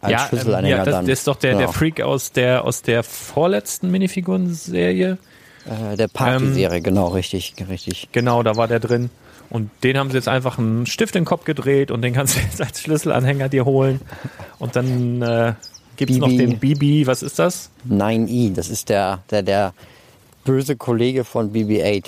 Als 0.00 0.12
ja, 0.12 0.20
ähm, 0.20 0.28
Schlüsselanhänger 0.28 0.76
ja, 0.76 0.84
das, 0.84 0.94
dann. 0.94 1.06
das 1.06 1.18
ist 1.18 1.26
doch 1.26 1.36
der, 1.36 1.52
der 1.52 1.60
Genau. 1.62 1.72
Freak 1.72 2.00
aus 2.00 2.30
der, 2.30 2.64
aus 2.64 2.82
der 2.82 3.02
vorletzten 3.02 3.90
Minifiguren-Serie. 3.90 5.18
Äh, 5.64 5.96
der 5.96 6.06
Party-Serie, 6.06 6.80
genau, 6.80 7.08
richtig, 7.08 7.54
richtig. 7.68 8.10
Genau, 8.12 8.44
da 8.44 8.54
war 8.54 8.68
der 8.68 8.78
drin. 8.78 9.10
Und 9.50 9.70
den 9.82 9.98
haben 9.98 10.10
sie 10.10 10.16
jetzt 10.16 10.28
einfach 10.28 10.58
einen 10.58 10.86
Stift 10.86 11.16
in 11.16 11.22
den 11.22 11.26
Kopf 11.26 11.44
gedreht 11.44 11.90
und 11.90 12.02
den 12.02 12.14
kannst 12.14 12.36
du 12.36 12.40
jetzt 12.48 12.60
als 12.62 12.80
Schlüsselanhänger 12.82 13.48
dir 13.48 13.64
holen. 13.64 14.00
Und 14.60 14.76
dann 14.76 15.22
äh, 15.22 15.54
gibt 15.96 16.12
es 16.12 16.18
noch 16.18 16.28
den 16.28 16.60
Bibi, 16.60 17.08
was 17.08 17.24
ist 17.24 17.40
das? 17.40 17.70
9i, 17.88 18.54
das 18.54 18.68
ist 18.68 18.90
der, 18.90 19.24
der, 19.30 19.42
der 19.42 19.74
böse 20.46 20.76
Kollege 20.76 21.24
von 21.24 21.52
BB-8. 21.52 22.06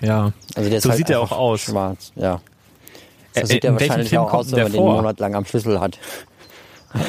Ja. 0.00 0.32
Also 0.54 0.68
der 0.70 0.78
ist 0.78 0.84
so 0.84 0.90
halt 0.90 0.98
sieht 0.98 1.10
er 1.10 1.20
auch 1.20 1.32
aus. 1.32 1.60
Schwarz, 1.60 2.12
ja. 2.16 2.40
So 3.34 3.40
Äh, 3.42 3.46
sieht 3.46 3.64
er 3.64 3.74
wahrscheinlich 3.74 4.16
auch 4.16 4.32
aus, 4.32 4.50
wenn 4.52 4.62
man 4.62 4.72
den 4.72 4.80
Monat 4.82 5.20
lang 5.20 5.34
am 5.34 5.44
Schlüssel 5.44 5.78
hat. 5.78 5.98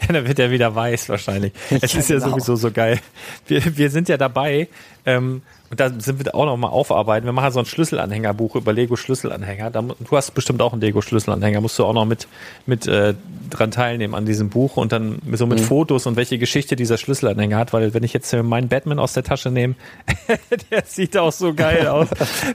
Ja, 0.00 0.06
dann 0.12 0.26
wird 0.26 0.38
er 0.38 0.50
wieder 0.50 0.74
weiß 0.74 1.08
wahrscheinlich. 1.08 1.52
Es 1.70 1.94
ist 1.94 2.08
ja 2.10 2.18
genau. 2.18 2.30
sowieso 2.30 2.56
so 2.56 2.70
geil. 2.70 2.98
Wir, 3.46 3.76
wir 3.76 3.90
sind 3.90 4.08
ja 4.08 4.16
dabei, 4.16 4.68
ähm, 5.06 5.42
und 5.70 5.78
da 5.78 5.88
sind 6.00 6.24
wir 6.24 6.34
auch 6.34 6.46
noch 6.46 6.56
mal 6.56 6.66
aufarbeiten. 6.68 7.26
Wir 7.26 7.32
machen 7.32 7.52
so 7.52 7.60
ein 7.60 7.64
Schlüsselanhängerbuch 7.64 8.56
über 8.56 8.72
Lego 8.72 8.96
Schlüsselanhänger. 8.96 9.70
Da, 9.70 9.82
mu- 9.82 9.94
du 10.00 10.16
hast 10.16 10.32
bestimmt 10.32 10.60
auch 10.62 10.72
einen 10.72 10.80
Lego 10.80 11.00
Schlüsselanhänger. 11.00 11.60
Musst 11.60 11.78
du 11.78 11.84
auch 11.84 11.92
noch 11.92 12.06
mit, 12.06 12.26
mit 12.66 12.88
äh, 12.88 13.14
dran 13.50 13.70
teilnehmen 13.70 14.16
an 14.16 14.26
diesem 14.26 14.48
Buch 14.50 14.76
und 14.76 14.90
dann 14.90 15.20
so 15.34 15.46
Mhm. 15.46 15.50
mit 15.52 15.60
Fotos 15.60 16.06
und 16.06 16.16
welche 16.16 16.38
Geschichte 16.38 16.74
dieser 16.74 16.98
Schlüsselanhänger 16.98 17.56
hat. 17.56 17.72
Weil 17.72 17.94
wenn 17.94 18.02
ich 18.02 18.12
jetzt 18.12 18.32
äh, 18.32 18.42
meinen 18.42 18.66
Batman 18.68 18.98
aus 18.98 19.12
der 19.12 19.22
Tasche 19.22 19.52
nehme, 19.52 19.76
der 20.72 20.82
sieht 20.86 21.16
auch 21.16 21.30
so 21.32 21.54
geil 21.54 21.86
aus. 21.86 22.08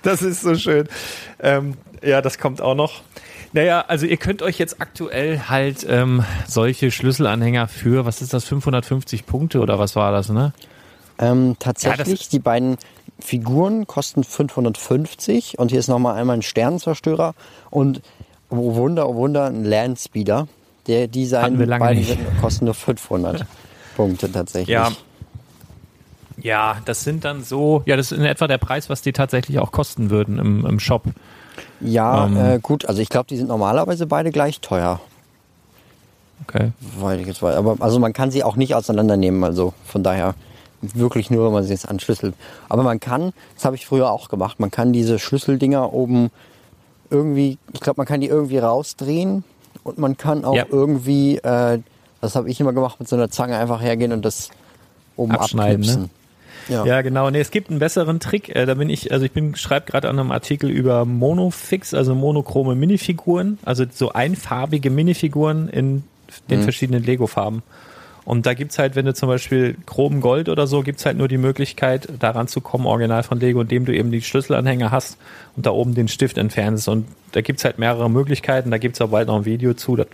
Das 0.03 0.21
ist 0.21 0.41
so 0.41 0.55
schön. 0.55 0.89
Ähm, 1.39 1.75
ja, 2.03 2.21
das 2.21 2.37
kommt 2.37 2.61
auch 2.61 2.75
noch. 2.75 3.01
Naja, 3.55 3.85
also 3.87 4.05
ihr 4.05 4.17
könnt 4.17 4.41
euch 4.41 4.59
jetzt 4.59 4.81
aktuell 4.81 5.39
halt 5.47 5.85
ähm, 5.89 6.25
solche 6.45 6.91
Schlüsselanhänger 6.91 7.69
für, 7.69 8.05
was 8.05 8.21
ist 8.21 8.33
das, 8.33 8.43
550 8.43 9.25
Punkte 9.25 9.61
oder 9.61 9.79
was 9.79 9.95
war 9.95 10.11
das, 10.11 10.27
ne? 10.27 10.51
Ähm, 11.19 11.55
tatsächlich, 11.57 12.23
Ja, 12.23 12.27
die 12.33 12.39
beiden 12.39 12.75
Figuren 13.17 13.87
kosten 13.87 14.25
550 14.25 15.57
und 15.57 15.71
hier 15.71 15.79
ist 15.79 15.87
nochmal 15.87 16.19
einmal 16.19 16.35
ein 16.35 16.41
Sternenzerstörer 16.41 17.33
und 17.69 18.01
oh 18.49 18.75
Wunder, 18.75 19.07
oh 19.07 19.15
Wunder, 19.15 19.45
ein 19.45 19.63
Landspeeder. 19.63 20.49
Der, 20.87 21.07
die 21.07 21.25
lange 21.25 21.57
beiden 21.79 22.03
nicht. 22.03 22.19
kosten 22.41 22.65
nur 22.65 22.73
500 22.73 23.45
Punkte 23.95 24.29
tatsächlich. 24.29 24.67
Ja. 24.67 24.91
Ja, 26.41 26.81
das 26.83 27.05
sind 27.05 27.23
dann 27.23 27.41
so, 27.41 27.83
ja, 27.85 27.95
das 27.95 28.11
ist 28.11 28.17
in 28.17 28.25
etwa 28.25 28.47
der 28.47 28.57
Preis, 28.57 28.89
was 28.89 29.01
die 29.01 29.13
tatsächlich 29.13 29.59
auch 29.59 29.71
kosten 29.71 30.09
würden 30.09 30.39
im, 30.39 30.65
im 30.65 30.81
Shop. 30.81 31.05
Ja, 31.81 32.25
Ähm. 32.27 32.37
äh, 32.37 32.59
gut, 32.59 32.85
also 32.85 33.01
ich 33.01 33.09
glaube, 33.09 33.27
die 33.27 33.37
sind 33.37 33.47
normalerweise 33.47 34.05
beide 34.07 34.31
gleich 34.31 34.61
teuer. 34.61 34.99
Okay. 36.47 36.71
Weil 36.99 37.19
ich 37.21 37.27
jetzt 37.27 37.41
weiß. 37.41 37.55
Aber 37.55 37.77
also 37.79 37.99
man 37.99 38.13
kann 38.13 38.31
sie 38.31 38.43
auch 38.43 38.55
nicht 38.55 38.75
auseinandernehmen, 38.75 39.43
also 39.43 39.73
von 39.85 40.03
daher 40.03 40.35
wirklich 40.81 41.31
nur, 41.31 41.45
wenn 41.45 41.53
man 41.53 41.63
sie 41.63 41.71
jetzt 41.71 41.87
anschlüsselt. 41.89 42.35
Aber 42.69 42.83
man 42.83 42.99
kann, 42.99 43.31
das 43.55 43.65
habe 43.65 43.75
ich 43.75 43.85
früher 43.85 44.11
auch 44.11 44.29
gemacht, 44.29 44.59
man 44.59 44.69
kann 44.71 44.93
diese 44.93 45.17
Schlüsseldinger 45.17 45.93
oben 45.93 46.29
irgendwie, 47.09 47.57
ich 47.73 47.79
glaube, 47.79 47.97
man 47.97 48.05
kann 48.05 48.21
die 48.21 48.27
irgendwie 48.27 48.57
rausdrehen 48.57 49.43
und 49.83 49.97
man 49.97 50.17
kann 50.17 50.43
auch 50.45 50.55
Ja. 50.55 50.65
irgendwie, 50.69 51.37
äh, 51.37 51.79
das 52.21 52.35
habe 52.35 52.49
ich 52.49 52.59
immer 52.59 52.73
gemacht, 52.73 52.99
mit 52.99 53.07
so 53.07 53.15
einer 53.15 53.29
Zange 53.29 53.57
einfach 53.57 53.81
hergehen 53.81 54.11
und 54.11 54.23
das 54.25 54.49
oben 55.15 55.31
Abschneiden, 55.31 55.81
abknipsen. 55.83 56.01
ne? 56.03 56.09
Ja. 56.67 56.85
Ja, 56.85 57.01
genau. 57.01 57.29
Nee, 57.29 57.39
es 57.39 57.51
gibt 57.51 57.69
einen 57.69 57.79
besseren 57.79 58.19
Trick. 58.19 58.55
Äh, 58.55 58.65
da 58.65 58.73
bin 58.75 58.89
ich, 58.89 59.11
also 59.11 59.25
ich 59.25 59.31
bin, 59.31 59.55
schreibe 59.55 59.85
gerade 59.89 60.09
an 60.09 60.19
einem 60.19 60.31
Artikel 60.31 60.69
über 60.69 61.05
Monofix, 61.05 61.93
also 61.93 62.15
monochrome 62.15 62.75
Minifiguren, 62.75 63.59
also 63.63 63.85
so 63.91 64.13
einfarbige 64.13 64.89
Minifiguren 64.89 65.69
in 65.69 66.03
den 66.49 66.63
verschiedenen 66.63 67.03
Lego-Farben. 67.03 67.63
Und 68.25 68.47
da 68.47 68.55
gibt's 68.55 68.79
halt, 68.79 68.95
wenn 68.95 69.05
du 69.05 69.13
zum 69.13 69.29
Beispiel 69.29 69.77
chrom 69.85 70.19
Gold 70.19 70.49
oder 70.49 70.65
so, 70.65 70.81
gibt's 70.81 71.05
halt 71.05 71.15
nur 71.15 71.27
die 71.27 71.37
Möglichkeit, 71.37 72.07
daran 72.19 72.47
zu 72.47 72.59
kommen, 72.59 72.87
original 72.87 73.21
von 73.21 73.39
Lego, 73.39 73.61
indem 73.61 73.85
du 73.85 73.95
eben 73.95 74.11
die 74.11 74.23
Schlüsselanhänger 74.23 74.89
hast 74.89 75.19
und 75.55 75.67
da 75.67 75.69
oben 75.69 75.93
den 75.93 76.07
Stift 76.07 76.39
entfernst. 76.39 76.89
Und 76.89 77.05
da 77.33 77.41
gibt's 77.41 77.63
halt 77.63 77.77
mehrere 77.77 78.09
Möglichkeiten. 78.09 78.71
Da 78.71 78.79
gibt's 78.79 78.99
auch 78.99 79.09
bald 79.09 79.27
noch 79.27 79.35
ein 79.35 79.45
Video 79.45 79.75
zu. 79.75 79.95
Das, 79.95 80.07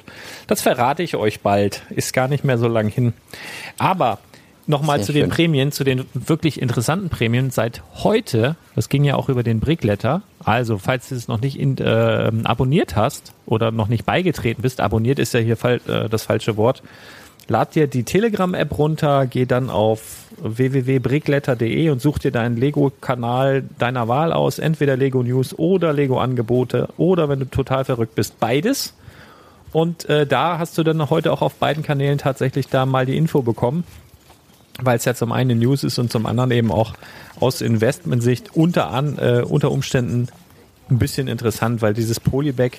das 0.47 0.61
verrate 0.61 1.03
ich 1.03 1.15
euch 1.15 1.39
bald. 1.39 1.83
Ist 1.89 2.11
gar 2.11 2.27
nicht 2.27 2.43
mehr 2.43 2.57
so 2.57 2.67
lang 2.67 2.89
hin. 2.89 3.13
Aber 3.77 4.19
nochmal 4.67 5.00
Sehr 5.00 5.08
zu 5.08 5.13
den 5.13 5.21
schön. 5.24 5.30
Prämien, 5.32 5.71
zu 5.71 5.84
den 5.84 6.06
wirklich 6.13 6.62
interessanten 6.62 7.10
Prämien. 7.10 7.52
Seit 7.52 7.84
heute, 7.95 8.56
das 8.76 8.89
ging 8.89 9.04
ja 9.04 9.15
auch 9.15 9.30
über 9.30 9.43
den 9.43 9.60
Brickletter, 9.60 10.21
also 10.43 10.78
falls 10.78 11.10
du 11.10 11.15
es 11.15 11.28
noch 11.28 11.41
nicht 11.41 11.60
in, 11.60 11.78
äh, 11.78 12.32
abonniert 12.43 12.95
hast 12.95 13.34
oder 13.45 13.71
noch 13.71 13.88
nicht 13.88 14.06
beigetreten 14.06 14.62
bist, 14.62 14.82
abonniert 14.82 15.19
ist 15.19 15.34
ja 15.34 15.39
hier 15.39 15.58
fal 15.58 15.82
äh, 15.88 16.10
das 16.10 16.24
falsche 16.24 16.58
Wort, 16.58 16.84
lad 17.47 17.76
dir 17.76 17.88
die 17.88 18.04
Telegram-App 18.04 18.78
runter, 18.78 19.28
geh 19.28 19.45
dann 19.45 19.69
auf 19.69 20.26
www.brickletter.de 20.41 21.89
und 21.89 22.02
such 22.02 22.19
dir 22.19 22.32
deinen 22.32 22.58
Lego-Kanal 22.58 23.63
deiner 23.78 24.08
Wahl 24.08 24.34
aus, 24.34 24.60
entweder 24.60 24.97
Lego 24.97 25.21
News 25.21 25.58
oder 25.58 25.93
Lego-Angebote 25.93 26.89
oder 26.97 27.30
wenn 27.30 27.39
du 27.39 27.45
total 27.45 27.86
verrückt 27.86 28.15
bist, 28.15 28.39
beides. 28.39 28.93
Und 29.74 30.10
äh, 30.10 30.28
da 30.28 30.58
hast 30.58 30.78
du 30.78 30.84
dann 30.84 31.10
heute 31.10 31.32
auch 31.32 31.41
auf 31.41 31.56
beiden 31.56 31.84
Kanälen 31.84 32.17
tatsächlich 32.17 32.67
da 32.67 32.86
mal 32.86 33.06
die 33.06 33.15
Info 33.15 33.41
bekommen 33.41 33.86
weil 34.81 34.97
es 34.97 35.05
ja 35.05 35.13
zum 35.13 35.31
einen 35.31 35.60
News 35.60 35.84
ist 35.84 35.99
und 35.99 36.12
zum 36.12 36.25
anderen 36.25 36.51
eben 36.51 36.71
auch 36.71 36.93
aus 37.39 37.62
Investmentsicht 37.62 38.55
unter, 38.55 38.91
an, 38.91 39.17
äh, 39.17 39.43
unter 39.47 39.71
Umständen 39.71 40.27
ein 40.89 40.99
bisschen 40.99 41.27
interessant, 41.27 41.81
weil 41.81 41.93
dieses 41.93 42.19
Polybag 42.19 42.71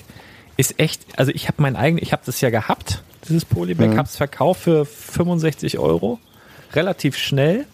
ist 0.57 0.79
echt, 0.79 1.01
also 1.17 1.31
ich 1.33 1.47
habe 1.47 1.61
mein 1.61 1.75
eigenes, 1.75 2.03
ich 2.03 2.11
habe 2.13 2.21
das 2.25 2.39
ja 2.41 2.49
gehabt, 2.49 3.03
dieses 3.27 3.45
Polybag, 3.45 3.87
Mhm. 3.89 3.97
habe 3.97 4.07
es 4.07 4.15
verkauft 4.17 4.61
für 4.61 4.85
65 4.85 5.79
Euro, 5.79 6.19
relativ 6.73 7.17
schnell. 7.17 7.65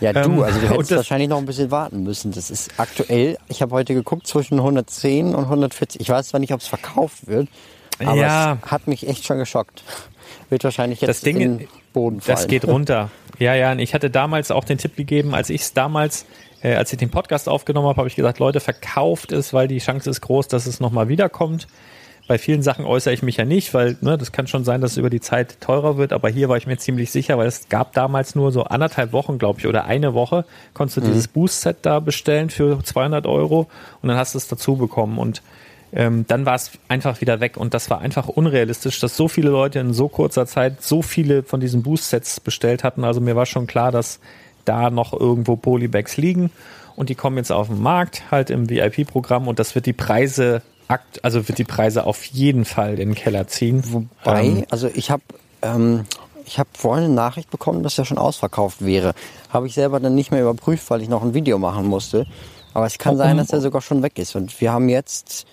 Ja, 0.00 0.12
du, 0.12 0.20
Ähm, 0.20 0.42
also 0.42 0.58
du 0.60 0.68
hättest 0.70 0.90
wahrscheinlich 0.92 1.28
noch 1.28 1.38
ein 1.38 1.46
bisschen 1.46 1.70
warten 1.70 2.02
müssen. 2.02 2.32
Das 2.32 2.50
ist 2.50 2.70
aktuell, 2.78 3.38
ich 3.48 3.62
habe 3.62 3.72
heute 3.74 3.94
geguckt, 3.94 4.26
zwischen 4.26 4.58
110 4.58 5.34
und 5.34 5.44
140. 5.48 6.00
Ich 6.00 6.08
weiß 6.08 6.28
zwar 6.28 6.40
nicht, 6.40 6.52
ob 6.52 6.60
es 6.60 6.66
verkauft 6.66 7.26
wird, 7.26 7.48
aber 8.00 8.16
Ja. 8.16 8.58
es 8.64 8.70
hat 8.70 8.86
mich 8.88 9.06
echt 9.06 9.24
schon 9.24 9.38
geschockt. 9.38 9.82
Wird 10.50 10.64
wahrscheinlich 10.64 11.00
jetzt 11.00 11.08
Das 11.08 11.20
Ding- 11.20 11.40
in 11.40 11.68
Boden 11.94 12.20
fallen. 12.20 12.36
Das 12.36 12.46
geht 12.46 12.66
runter. 12.66 13.10
Ja, 13.40 13.56
ja, 13.56 13.72
und 13.72 13.80
ich 13.80 13.94
hatte 13.94 14.10
damals 14.10 14.52
auch 14.52 14.62
den 14.62 14.78
Tipp 14.78 14.94
gegeben, 14.94 15.34
als 15.34 15.50
ich 15.50 15.62
es 15.62 15.72
damals, 15.72 16.24
äh, 16.62 16.76
als 16.76 16.92
ich 16.92 17.00
den 17.00 17.10
Podcast 17.10 17.48
aufgenommen 17.48 17.88
habe, 17.88 17.96
habe 17.96 18.06
ich 18.06 18.14
gesagt, 18.14 18.38
Leute, 18.38 18.60
verkauft 18.60 19.32
es, 19.32 19.52
weil 19.52 19.66
die 19.66 19.78
Chance 19.78 20.08
ist 20.08 20.20
groß, 20.20 20.46
dass 20.46 20.66
es 20.66 20.78
nochmal 20.78 21.08
wiederkommt. 21.08 21.66
Bei 22.28 22.38
vielen 22.38 22.62
Sachen 22.62 22.84
äußere 22.84 23.12
ich 23.12 23.22
mich 23.22 23.36
ja 23.36 23.44
nicht, 23.44 23.74
weil 23.74 23.98
ne, 24.02 24.16
das 24.16 24.30
kann 24.30 24.46
schon 24.46 24.64
sein, 24.64 24.80
dass 24.80 24.92
es 24.92 24.96
über 24.98 25.10
die 25.10 25.20
Zeit 25.20 25.60
teurer 25.60 25.96
wird, 25.96 26.12
aber 26.12 26.28
hier 26.28 26.48
war 26.48 26.56
ich 26.56 26.66
mir 26.68 26.78
ziemlich 26.78 27.10
sicher, 27.10 27.36
weil 27.38 27.48
es 27.48 27.68
gab 27.68 27.92
damals 27.92 28.36
nur 28.36 28.52
so 28.52 28.62
anderthalb 28.62 29.12
Wochen, 29.12 29.36
glaube 29.36 29.58
ich, 29.58 29.66
oder 29.66 29.84
eine 29.84 30.14
Woche, 30.14 30.44
konntest 30.74 30.98
du 30.98 31.00
dieses 31.00 31.26
Boost-Set 31.28 31.78
da 31.82 31.98
bestellen 31.98 32.50
für 32.50 32.82
200 32.82 33.26
Euro 33.26 33.66
und 34.00 34.08
dann 34.08 34.16
hast 34.16 34.34
du 34.34 34.38
es 34.38 34.46
dazu 34.46 34.76
bekommen 34.76 35.18
und 35.18 35.42
ähm, 35.94 36.24
dann 36.26 36.44
war 36.44 36.56
es 36.56 36.72
einfach 36.88 37.20
wieder 37.20 37.40
weg 37.40 37.56
und 37.56 37.72
das 37.72 37.88
war 37.88 38.00
einfach 38.00 38.28
unrealistisch, 38.28 38.98
dass 39.00 39.16
so 39.16 39.28
viele 39.28 39.50
Leute 39.50 39.78
in 39.78 39.94
so 39.94 40.08
kurzer 40.08 40.44
Zeit 40.46 40.82
so 40.82 41.02
viele 41.02 41.42
von 41.44 41.60
diesen 41.60 41.82
Boost-Sets 41.82 42.40
bestellt 42.40 42.82
hatten. 42.84 43.04
Also 43.04 43.20
mir 43.20 43.36
war 43.36 43.46
schon 43.46 43.66
klar, 43.66 43.92
dass 43.92 44.18
da 44.64 44.90
noch 44.90 45.12
irgendwo 45.12 45.56
Polybags 45.56 46.16
liegen 46.16 46.50
und 46.96 47.08
die 47.10 47.14
kommen 47.14 47.36
jetzt 47.36 47.52
auf 47.52 47.68
den 47.68 47.80
Markt, 47.82 48.22
halt 48.30 48.50
im 48.50 48.68
VIP-Programm 48.68 49.46
und 49.48 49.58
das 49.58 49.74
wird 49.74 49.86
die 49.86 49.92
Preise 49.92 50.62
akt, 50.88 51.24
also 51.24 51.46
wird 51.48 51.58
die 51.58 51.64
Preise 51.64 52.04
auf 52.06 52.24
jeden 52.24 52.64
Fall 52.64 52.92
in 52.98 53.10
den 53.10 53.14
Keller 53.14 53.46
ziehen. 53.46 53.82
Wobei, 53.92 54.44
Ähm, 54.46 54.64
also 54.70 54.88
ich 54.92 55.10
habe 55.10 55.22
ähm, 55.62 56.04
ich 56.46 56.58
habe 56.58 56.68
vorhin 56.74 57.04
eine 57.06 57.14
Nachricht 57.14 57.50
bekommen, 57.50 57.82
dass 57.82 57.96
er 57.96 58.04
schon 58.04 58.18
ausverkauft 58.18 58.84
wäre. 58.84 59.14
Habe 59.48 59.66
ich 59.66 59.74
selber 59.74 59.98
dann 60.00 60.14
nicht 60.14 60.30
mehr 60.30 60.42
überprüft, 60.42 60.90
weil 60.90 61.00
ich 61.00 61.08
noch 61.08 61.22
ein 61.22 61.32
Video 61.32 61.58
machen 61.58 61.86
musste. 61.86 62.26
Aber 62.74 62.84
es 62.84 62.98
kann 62.98 63.14
Oh, 63.14 63.18
sein, 63.18 63.32
um- 63.32 63.38
dass 63.38 63.50
er 63.50 63.62
sogar 63.62 63.80
schon 63.80 64.02
weg 64.02 64.18
ist. 64.18 64.34
Und 64.36 64.60
wir 64.60 64.70
haben 64.72 64.90
jetzt 64.90 65.46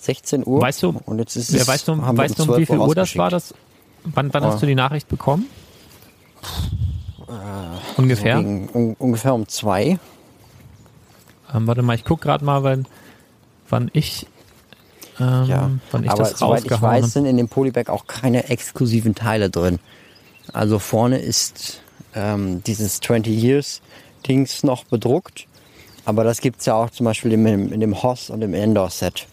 16 0.00 0.46
Uhr. 0.46 0.60
Weißt 0.60 0.82
du, 0.82 0.94
und 1.06 1.18
jetzt 1.18 1.36
ist 1.36 1.52
wer 1.52 1.62
es, 1.62 1.68
weißt 1.68 1.88
du, 1.88 1.98
weißt 1.98 2.38
du, 2.38 2.42
um 2.44 2.48
12 2.50 2.60
wie 2.60 2.66
viel 2.66 2.78
Uhr 2.78 2.94
das 2.94 3.16
war? 3.16 3.30
Das, 3.30 3.52
wann 4.04 4.32
wann 4.32 4.44
Oh. 4.44 4.46
hast 4.46 4.62
du 4.62 4.66
die 4.66 4.74
Nachricht 4.74 5.08
bekommen? 5.08 5.46
So 7.26 7.34
Ungefähr. 8.02 8.36
gegen, 8.38 8.68
un, 8.72 8.96
ungefähr 8.98 9.34
um 9.34 9.46
zwei. 9.48 9.98
Ähm, 11.52 11.66
warte 11.66 11.82
mal, 11.82 11.94
ich 11.94 12.04
guck 12.04 12.20
gerade 12.20 12.44
mal, 12.44 12.62
wann, 12.62 12.86
wann 13.68 13.90
ich, 13.92 14.26
ähm, 15.20 15.44
Ja, 15.46 15.70
wann 15.90 16.04
ich 16.04 16.10
aber 16.10 16.22
das 16.22 16.38
soweit 16.38 16.64
ich 16.64 16.70
weiß, 16.70 17.02
habe. 17.02 17.06
sind 17.06 17.26
in 17.26 17.36
dem 17.36 17.48
Polybag 17.48 17.88
auch 17.90 18.06
keine 18.06 18.48
exklusiven 18.48 19.14
Teile 19.14 19.50
drin. 19.50 19.78
Also 20.52 20.78
vorne 20.78 21.18
ist 21.18 21.82
ähm, 22.14 22.62
dieses 22.64 23.00
20 23.00 23.34
Years 23.42 23.82
Dings 24.26 24.62
noch 24.62 24.84
bedruckt, 24.84 25.46
aber 26.04 26.24
das 26.24 26.40
gibt's 26.40 26.64
ja 26.66 26.74
auch 26.74 26.90
zum 26.90 27.04
Beispiel 27.04 27.32
in, 27.32 27.44
dem- 27.44 27.72
in 27.72 27.80
dem 27.80 28.02
Hoss 28.02 28.30
und 28.30 28.40
im 28.42 28.54
Endor 28.54 28.90
Set. 28.90 29.26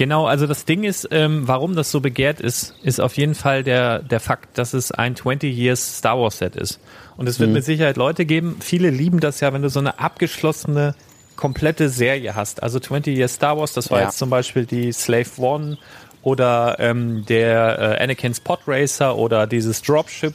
Genau, 0.00 0.24
also 0.24 0.46
das 0.46 0.64
Ding 0.64 0.84
ist, 0.84 1.08
ähm, 1.10 1.46
warum 1.46 1.76
das 1.76 1.90
so 1.90 2.00
begehrt 2.00 2.40
ist, 2.40 2.74
ist 2.82 3.02
auf 3.02 3.18
jeden 3.18 3.34
Fall 3.34 3.62
der, 3.62 3.98
der 3.98 4.18
Fakt, 4.18 4.56
dass 4.56 4.72
es 4.72 4.92
ein 4.92 5.14
20 5.14 5.54
Years 5.54 5.98
Star 5.98 6.18
Wars 6.18 6.38
Set 6.38 6.56
ist. 6.56 6.80
Und 7.18 7.28
es 7.28 7.38
wird 7.38 7.50
mit 7.50 7.66
Sicherheit 7.66 7.98
Leute 7.98 8.24
geben, 8.24 8.56
viele 8.60 8.88
lieben 8.88 9.20
das 9.20 9.40
ja, 9.40 9.52
wenn 9.52 9.60
du 9.60 9.68
so 9.68 9.78
eine 9.78 9.98
abgeschlossene, 9.98 10.94
komplette 11.36 11.90
Serie 11.90 12.34
hast. 12.34 12.62
Also 12.62 12.80
20 12.80 13.14
Years 13.14 13.34
Star 13.34 13.58
Wars, 13.58 13.74
das 13.74 13.90
war 13.90 13.98
Ja. 13.98 14.06
jetzt 14.06 14.16
zum 14.16 14.30
Beispiel 14.30 14.64
die 14.64 14.90
Slave 14.90 15.28
One 15.36 15.76
oder 16.22 16.76
ähm, 16.78 17.26
der 17.28 17.98
äh, 18.00 18.02
Anakin's 18.02 18.40
Pod 18.40 18.60
Racer 18.66 19.18
oder 19.18 19.46
dieses 19.46 19.82
Dropship, 19.82 20.32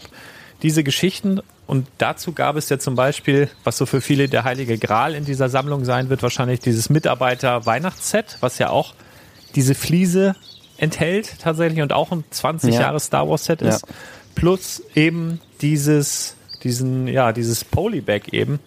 diese 0.62 0.84
Geschichten. 0.84 1.41
Und 1.65 1.88
dazu 1.97 2.34
gab 2.34 2.56
es 2.56 2.69
ja 2.69 2.78
zum 2.78 2.93
Beispiel, 2.93 3.49
was 3.63 3.80
so 3.80 3.88
für 3.88 4.01
viele 4.01 4.30
der 4.30 4.43
heilige 4.43 4.78
Gral 4.78 5.15
in 5.15 5.25
dieser 5.25 5.49
Sammlung 5.49 5.86
sein 5.86 6.10
wird, 6.10 6.21
wahrscheinlich 6.21 6.60
dieses 6.60 6.91
Mitarbeiter-Weihnachtsset, 6.91 8.38
was 8.41 8.60
ja 8.60 8.69
auch 8.69 8.93
diese 9.56 9.76
Fliese 9.76 10.36
enthält 10.78 11.39
tatsächlich 11.39 11.82
und 11.82 11.94
auch 11.94 12.12
ein 12.12 12.24
20 12.30 12.74
Ja. 12.74 12.82
Jahre 12.82 13.00
Star 13.00 13.30
Wars 13.30 13.46
Set 13.46 13.62
ist. 13.62 13.82
Ja. 13.88 13.88
Plus 14.36 14.84
eben 14.94 15.39
dieses, 15.62 16.36
diesen, 16.63 17.08
ja, 17.08 17.32
dieses 17.32 17.63
Polybag 17.63 18.34
eben. 18.34 18.60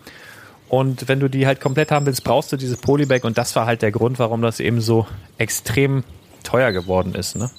Und 0.68 1.08
wenn 1.08 1.20
du 1.20 1.28
die 1.28 1.46
halt 1.46 1.60
komplett 1.60 1.90
haben 1.90 2.06
willst, 2.06 2.24
brauchst 2.24 2.52
du 2.52 2.56
dieses 2.56 2.78
Polybag 2.78 3.24
und 3.24 3.38
das 3.38 3.54
war 3.56 3.66
halt 3.66 3.82
der 3.82 3.90
Grund, 3.90 4.18
warum 4.18 4.42
das 4.42 4.60
eben 4.60 4.80
so 4.80 5.06
extrem 5.38 6.04
teuer 6.42 6.72
geworden 6.72 7.14
ist. 7.14 7.36
Ne? 7.36 7.50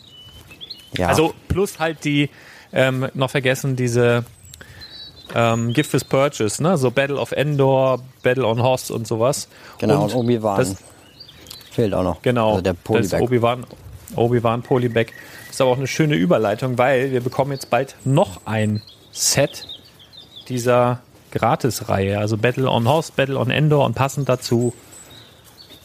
Ja. 0.98 1.08
Also 1.08 1.34
plus 1.48 1.80
halt 1.80 2.04
die, 2.06 2.30
ähm, 2.72 3.08
noch 3.13 3.30
vergessen, 3.32 3.76
diese 3.76 4.26
ähm, 5.36 5.74
Gift 5.74 5.94
with 5.94 6.06
Purchase, 6.06 6.62
ne? 6.62 6.78
So 6.78 6.89
Battle 6.89 7.18
of 7.18 7.32
Endor, 7.32 8.00
Battle 8.24 8.46
on 8.48 8.62
Hoss 8.63 8.89
und 8.89 9.06
sowas. 9.08 9.48
genau, 9.78 10.04
und, 10.06 10.15
Obi-Wan 10.15 10.58
das- 10.58 10.78
fehlt 11.71 11.93
auch 11.93 12.03
noch. 12.03 12.21
Genau, 12.21 12.51
Also 12.51 12.62
der 12.62 12.73
das 12.73 12.84
Polybag. 12.84 13.21
Obi-Wan 13.21 13.65
Obi-Wan 14.15 14.62
Polybag. 14.63 15.08
Ist 15.49 15.62
aber 15.62 15.71
auch 15.71 15.77
eine 15.77 15.88
schöne 15.88 16.15
Überleitung, 16.15 16.77
weil 16.77 17.12
wir 17.12 17.21
bekommen 17.21 17.51
jetzt 17.51 17.69
bald 17.69 17.95
noch 18.05 18.41
ein 18.45 18.82
Set 19.12 19.67
dieser 20.47 20.99
Gratis-Reihe. 21.32 22.17
Also 22.17 22.38
Battle 22.38 22.69
on 22.69 22.88
Horse, 22.88 23.12
Battle 23.15 23.38
on 23.38 23.51
Endor 23.51 23.86
und 23.86 23.93
passend 23.95 24.29
dazu 24.29 24.73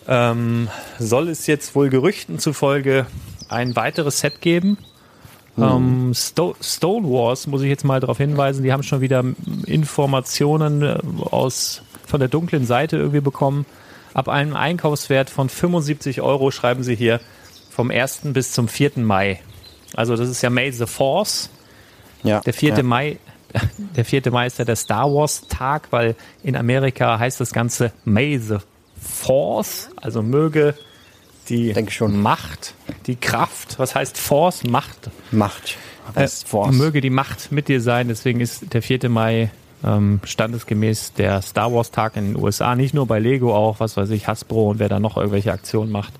ähm, 0.07 0.69
soll 0.99 1.29
es 1.29 1.47
jetzt 1.47 1.75
wohl 1.75 1.89
Gerüchten 1.89 2.39
zufolge 2.39 3.07
ein 3.49 3.77
weiteres 3.77 4.21
Set 4.21 4.41
geben. 4.41 4.79
Ähm, 5.57 6.13
Sto 6.15 6.57
Stone 6.61 7.09
Wars, 7.09 7.47
muss 7.47 7.63
ich 7.63 7.69
jetzt 7.69 7.85
mal 7.85 8.01
darauf 8.01 8.19
hinweisen, 8.19 8.65
die 8.65 8.73
haben 8.73 8.83
schon 8.83 9.01
wieder 9.01 9.25
Informationen 9.67 10.83
äh, 10.83 10.99
aus, 11.31 11.83
von 12.07 12.19
der 12.19 12.29
dunklen 12.29 12.67
Seite 12.67 12.97
irgendwie 12.97 13.21
bekommen. 13.21 13.65
Ab 14.15 14.29
einem 14.29 14.57
Einkaufswert 14.57 15.29
von 15.29 15.49
75 15.49 16.21
Euro 16.23 16.51
schreiben 16.51 16.83
sie 16.83 16.95
hier 16.95 17.21
vom 17.71 17.91
1. 17.91 18.21
bis 18.25 18.53
zum 18.53 18.69
4. 18.69 18.93
Mai. 18.97 19.41
Also 19.95 20.17
das 20.17 20.29
ist 20.29 20.41
ja 20.43 20.51
May 20.51 20.71
the 20.73 20.87
Force. 20.87 21.51
ja. 22.23 22.41
Der 22.41 22.55
4. 22.55 22.75
Ja. 22.77 22.83
Mai, 22.83 23.19
der 23.97 24.05
4. 24.05 24.23
Mai 24.31 24.47
ist 24.47 24.59
ja 24.59 24.65
der 24.65 24.77
Star 24.77 25.13
Wars 25.13 25.43
Tag, 25.49 25.89
weil 25.91 26.15
in 26.43 26.57
Amerika 26.57 27.19
heißt 27.19 27.41
das 27.41 27.53
Ganze 27.53 27.93
May 28.05 28.39
the 28.39 28.57
Force, 29.01 29.91
also 30.01 30.23
möge 30.23 30.75
die 31.49 31.73
Denke 31.73 31.93
schon. 31.93 32.21
Macht, 32.23 32.75
die 33.07 33.17
Kraft, 33.17 33.79
was 33.79 33.95
heißt 33.95 34.17
Force? 34.17 34.65
Macht. 34.65 35.11
Macht. 35.31 35.77
Äh, 36.15 36.21
Heißt 36.21 36.49
Force. 36.49 36.75
Möge 36.75 37.01
die 37.01 37.11
Macht 37.11 37.51
mit 37.53 37.69
dir 37.69 37.81
sein, 37.81 38.09
deswegen 38.09 38.41
ist 38.41 38.73
der 38.73 38.81
4. 38.83 39.09
Mai 39.11 39.51
ähm, 39.85 40.21
standesgemäß 40.25 41.13
der 41.15 41.43
Star 41.43 41.73
Wars 41.73 41.91
Tag 41.91 42.17
in 42.17 42.35
den 42.35 42.43
USA, 42.43 42.75
nicht 42.75 42.95
nur 42.95 43.07
bei 43.07 43.19
Lego 43.19 43.55
auch, 43.55 43.81
was 43.81 43.97
weiß 43.97 44.11
ich, 44.11 44.27
Hasbro 44.27 44.71
und 44.71 44.79
wer 44.79 44.89
da 44.89 44.99
noch 44.99 45.17
irgendwelche 45.17 45.53
Aktionen 45.53 45.93
macht. 45.93 46.13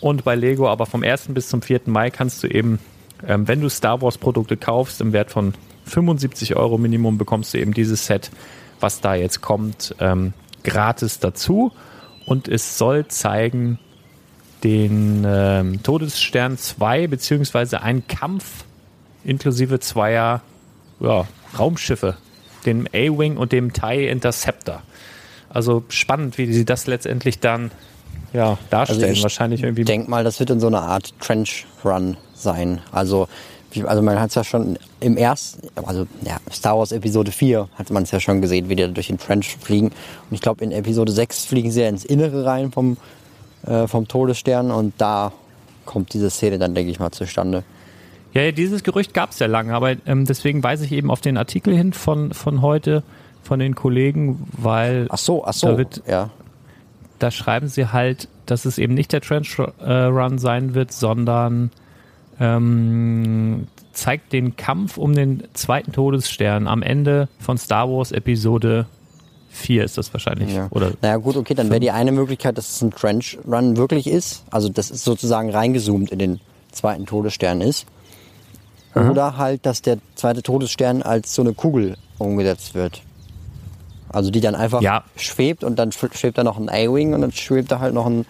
Und 0.00 0.24
bei 0.24 0.34
Lego, 0.34 0.68
aber 0.68 0.86
vom 0.86 1.02
1. 1.02 1.28
bis 1.28 1.48
zum 1.48 1.62
4. 1.62 1.82
Mai 1.86 2.10
kannst 2.10 2.42
du 2.42 2.48
eben, 2.48 2.78
ähm, 3.26 3.48
wenn 3.48 3.60
du 3.60 3.68
Star 3.68 4.02
Wars 4.02 4.18
Produkte 4.18 4.56
kaufst, 4.56 5.00
im 5.00 5.12
Wert 5.12 5.30
von 5.30 5.54
75 5.86 6.56
Euro 6.56 6.78
Minimum 6.78 7.16
bekommst 7.16 7.54
du 7.54 7.58
eben 7.58 7.72
dieses 7.72 8.06
Set, 8.06 8.30
was 8.80 9.00
da 9.00 9.14
jetzt 9.14 9.40
kommt, 9.40 9.94
ähm, 10.00 10.34
gratis 10.64 11.18
dazu. 11.18 11.72
Und 12.26 12.48
es 12.48 12.76
soll 12.76 13.06
zeigen 13.06 13.78
den 14.64 15.24
ähm, 15.26 15.82
Todesstern 15.82 16.58
2, 16.58 17.06
beziehungsweise 17.06 17.82
einen 17.82 18.06
Kampf 18.06 18.64
inklusive 19.24 19.80
zweier 19.80 20.42
ja, 21.00 21.26
Raumschiffe, 21.58 22.16
dem 22.66 22.86
A-Wing 22.88 23.36
und 23.36 23.52
dem 23.52 23.72
TIE 23.72 24.08
Interceptor. 24.08 24.82
Also 25.48 25.84
spannend, 25.88 26.38
wie 26.38 26.52
sie 26.52 26.64
das 26.64 26.86
letztendlich 26.86 27.38
dann 27.38 27.70
ja, 28.32 28.58
darstellen. 28.70 29.02
Also 29.02 29.12
ich 29.12 29.22
Wahrscheinlich 29.22 29.62
irgendwie. 29.62 29.82
Ich 29.82 29.86
denke 29.86 30.10
mal, 30.10 30.24
das 30.24 30.38
wird 30.40 30.50
in 30.50 30.60
so 30.60 30.66
einer 30.66 30.82
Art 30.82 31.14
Trench 31.20 31.66
Run 31.84 32.16
sein. 32.34 32.80
Also, 32.92 33.28
also 33.84 34.02
man 34.02 34.20
hat 34.20 34.30
es 34.30 34.34
ja 34.34 34.44
schon 34.44 34.78
im 35.00 35.16
ersten, 35.16 35.68
also 35.76 36.06
ja, 36.22 36.38
Star 36.52 36.78
Wars 36.78 36.92
Episode 36.92 37.32
4 37.32 37.68
hat 37.74 37.90
man 37.90 38.02
es 38.02 38.10
ja 38.10 38.20
schon 38.20 38.42
gesehen, 38.42 38.68
wie 38.68 38.76
die 38.76 38.82
da 38.82 38.88
durch 38.88 39.08
den 39.08 39.18
Trench 39.18 39.56
fliegen. 39.60 39.88
Und 39.88 40.32
ich 40.32 40.40
glaube, 40.40 40.64
in 40.64 40.72
Episode 40.72 41.12
6 41.12 41.46
fliegen 41.46 41.70
sie 41.70 41.82
ja 41.82 41.88
ins 41.88 42.04
Innere 42.04 42.44
rein 42.44 42.72
vom, 42.72 42.96
äh, 43.66 43.86
vom 43.86 44.08
Todesstern 44.08 44.70
und 44.70 44.94
da 44.98 45.32
kommt 45.84 46.12
diese 46.12 46.30
Szene 46.30 46.58
dann, 46.58 46.74
denke 46.74 46.90
ich 46.90 46.98
mal, 46.98 47.12
zustande. 47.12 47.64
Ja, 48.36 48.42
ja 48.42 48.52
dieses 48.52 48.82
Gerücht 48.82 49.14
gab 49.14 49.30
es 49.30 49.38
ja 49.38 49.46
lange, 49.46 49.74
aber 49.74 49.96
ähm, 50.06 50.24
deswegen 50.24 50.62
weise 50.62 50.84
ich 50.84 50.92
eben 50.92 51.10
auf 51.10 51.20
den 51.20 51.36
Artikel 51.36 51.74
hin 51.76 51.92
von, 51.92 52.32
von 52.32 52.62
heute 52.62 53.02
von 53.42 53.58
den 53.58 53.74
Kollegen, 53.74 54.46
weil 54.56 55.06
Ach 55.10 55.18
so, 55.18 55.44
ach 55.44 55.52
so, 55.52 55.68
Da 55.68 55.78
wird- 55.78 56.02
ja. 56.08 56.30
da 57.18 57.30
schreiben 57.30 57.68
sie 57.68 57.86
halt, 57.92 58.28
dass 58.46 58.64
es 58.64 58.78
eben 58.78 58.94
nicht 58.94 59.12
der 59.12 59.20
Trench 59.20 59.58
äh, 59.58 59.92
Run 59.92 60.38
sein 60.38 60.74
wird, 60.74 60.92
sondern 60.92 61.70
ähm, 62.38 63.66
zeigt 63.92 64.32
den 64.32 64.56
Kampf 64.56 64.98
um 64.98 65.14
den 65.14 65.44
zweiten 65.54 65.92
Todesstern 65.92 66.66
am 66.68 66.82
Ende 66.82 67.28
von 67.38 67.56
Star 67.58 67.88
Wars 67.88 68.12
Episode 68.12 68.86
4 69.50 69.84
ist 69.84 69.96
das 69.96 70.12
wahrscheinlich. 70.12 70.54
Ja. 70.54 70.68
Oder 70.70 70.92
Naja 71.00 71.16
gut, 71.16 71.36
okay, 71.36 71.54
dann 71.54 71.70
wäre 71.70 71.80
die 71.80 71.90
eine 71.90 72.12
Möglichkeit, 72.12 72.58
dass 72.58 72.68
es 72.76 72.82
ein 72.82 72.90
Trench 72.90 73.38
Run 73.46 73.76
wirklich 73.78 74.06
ist. 74.06 74.44
Also 74.50 74.68
das 74.68 74.90
ist 74.90 75.04
sozusagen 75.04 75.50
reingezoomt 75.50 76.10
in 76.10 76.18
den 76.18 76.40
zweiten 76.72 77.06
Todesstern 77.06 77.62
ist. 77.62 77.86
Oder 78.96 79.36
halt, 79.36 79.66
dass 79.66 79.82
der 79.82 79.98
zweite 80.14 80.42
Todesstern 80.42 81.02
als 81.02 81.34
so 81.34 81.42
eine 81.42 81.52
Kugel 81.52 81.96
umgesetzt 82.18 82.74
wird. 82.74 83.02
Also 84.08 84.30
die 84.30 84.40
dann 84.40 84.54
einfach 84.54 84.80
Ja. 84.80 85.04
schwebt 85.16 85.64
und 85.64 85.78
dann 85.78 85.90
sch- 85.90 86.16
schwebt 86.16 86.38
da 86.38 86.44
noch 86.44 86.56
ein 86.58 86.68
A-Wing 86.70 87.12
und 87.12 87.20
dann 87.20 87.32
schwebt 87.32 87.70
da 87.70 87.80
halt 87.80 87.92
noch 87.92 88.06
ein 88.06 88.24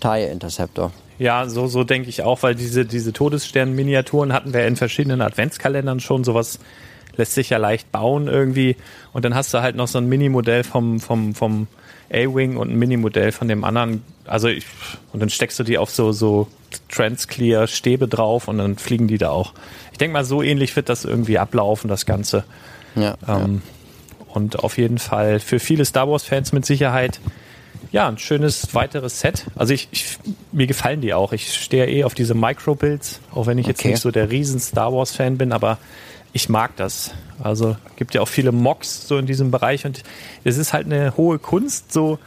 TIE 0.00 0.24
Interceptor. 0.30 0.92
Ja, 1.18 1.48
so, 1.48 1.66
so 1.66 1.84
denke 1.84 2.08
ich 2.08 2.22
auch, 2.22 2.42
weil 2.42 2.54
diese, 2.54 2.84
diese 2.86 3.12
Todesstern-Miniaturen 3.12 4.32
hatten 4.32 4.52
wir 4.54 4.66
in 4.66 4.76
verschiedenen 4.76 5.20
Adventskalendern 5.20 6.00
schon. 6.00 6.24
Sowas 6.24 6.58
lässt 7.16 7.32
sich 7.32 7.50
ja 7.50 7.58
leicht 7.58 7.90
bauen 7.92 8.28
irgendwie. 8.28 8.76
Und 9.12 9.24
dann 9.24 9.34
hast 9.34 9.52
du 9.52 9.60
halt 9.62 9.76
noch 9.76 9.88
so 9.88 9.98
ein 9.98 10.06
Mini-Modell 10.08 10.64
vom, 10.64 11.00
vom, 11.00 11.34
vom 11.34 11.66
A-Wing 12.10 12.56
und 12.56 12.70
ein 12.70 12.78
Mini-Modell 12.78 13.32
von 13.32 13.48
dem 13.48 13.64
anderen. 13.64 14.02
Also 14.28 14.48
ich, 14.48 14.64
und 15.12 15.20
dann 15.20 15.30
steckst 15.30 15.58
du 15.58 15.62
die 15.62 15.78
auf 15.78 15.90
so, 15.90 16.12
so 16.12 16.48
Transclear-Stäbe 16.90 18.08
drauf 18.08 18.48
und 18.48 18.58
dann 18.58 18.76
fliegen 18.76 19.08
die 19.08 19.18
da 19.18 19.30
auch. 19.30 19.52
Ich 19.92 19.98
denke 19.98 20.12
mal, 20.12 20.24
so 20.24 20.42
ähnlich 20.42 20.74
wird 20.76 20.88
das 20.88 21.04
irgendwie 21.04 21.38
ablaufen, 21.38 21.88
das 21.88 22.06
Ganze. 22.06 22.44
Ja, 22.94 23.16
Ähm, 23.26 23.62
Und 24.28 24.58
auf 24.62 24.76
jeden 24.78 24.98
Fall 24.98 25.40
für 25.40 25.58
viele 25.58 25.84
Star 25.84 26.08
Wars-Fans 26.10 26.52
mit 26.52 26.66
Sicherheit 26.66 27.20
ja 27.92 28.08
ein 28.08 28.18
schönes 28.18 28.74
weiteres 28.74 29.20
Set. 29.20 29.46
Also 29.54 29.72
ich, 29.72 29.88
ich 29.92 30.18
mir 30.52 30.66
gefallen 30.66 31.00
die 31.00 31.14
auch. 31.14 31.32
Ich 31.32 31.54
stehe 31.54 31.86
eh 31.86 32.04
auf 32.04 32.14
diese 32.14 32.34
Micro-Builds, 32.34 33.20
auch 33.32 33.46
wenn 33.46 33.58
ich 33.58 33.66
jetzt 33.66 33.80
Okay. 33.80 33.90
nicht 33.92 34.00
so 34.00 34.10
der 34.10 34.30
riesen 34.30 34.60
Star 34.60 34.92
Wars-Fan 34.92 35.38
bin, 35.38 35.52
aber 35.52 35.78
ich 36.32 36.48
mag 36.50 36.76
das. 36.76 37.12
Also 37.42 37.76
gibt 37.96 38.12
ja 38.14 38.20
auch 38.20 38.28
viele 38.28 38.52
Mocks 38.52 39.06
so 39.08 39.16
in 39.16 39.24
diesem 39.26 39.50
Bereich 39.50 39.86
und 39.86 40.02
es 40.44 40.58
ist 40.58 40.72
halt 40.74 40.86
eine 40.86 41.16
hohe 41.16 41.38
Kunst, 41.38 41.92
so 41.92 42.18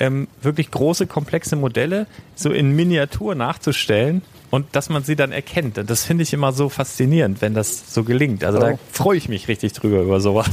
ähm, 0.00 0.26
wirklich 0.42 0.70
große, 0.70 1.06
komplexe 1.06 1.54
Modelle 1.56 2.06
so 2.34 2.50
in 2.50 2.72
Miniatur 2.74 3.34
nachzustellen 3.34 4.22
und 4.50 4.66
dass 4.72 4.88
man 4.88 5.04
sie 5.04 5.14
dann 5.14 5.30
erkennt. 5.30 5.78
Und 5.78 5.88
das 5.88 6.04
finde 6.04 6.22
ich 6.24 6.32
immer 6.32 6.52
so 6.52 6.68
faszinierend, 6.68 7.40
wenn 7.40 7.54
das 7.54 7.94
so 7.94 8.02
gelingt. 8.02 8.42
Also 8.44 8.58
da 8.58 8.72
Oh. 8.72 8.78
freue 8.90 9.16
ich 9.18 9.28
mich 9.28 9.46
richtig 9.48 9.72
drüber 9.74 10.00
über 10.00 10.20
sowas. 10.20 10.50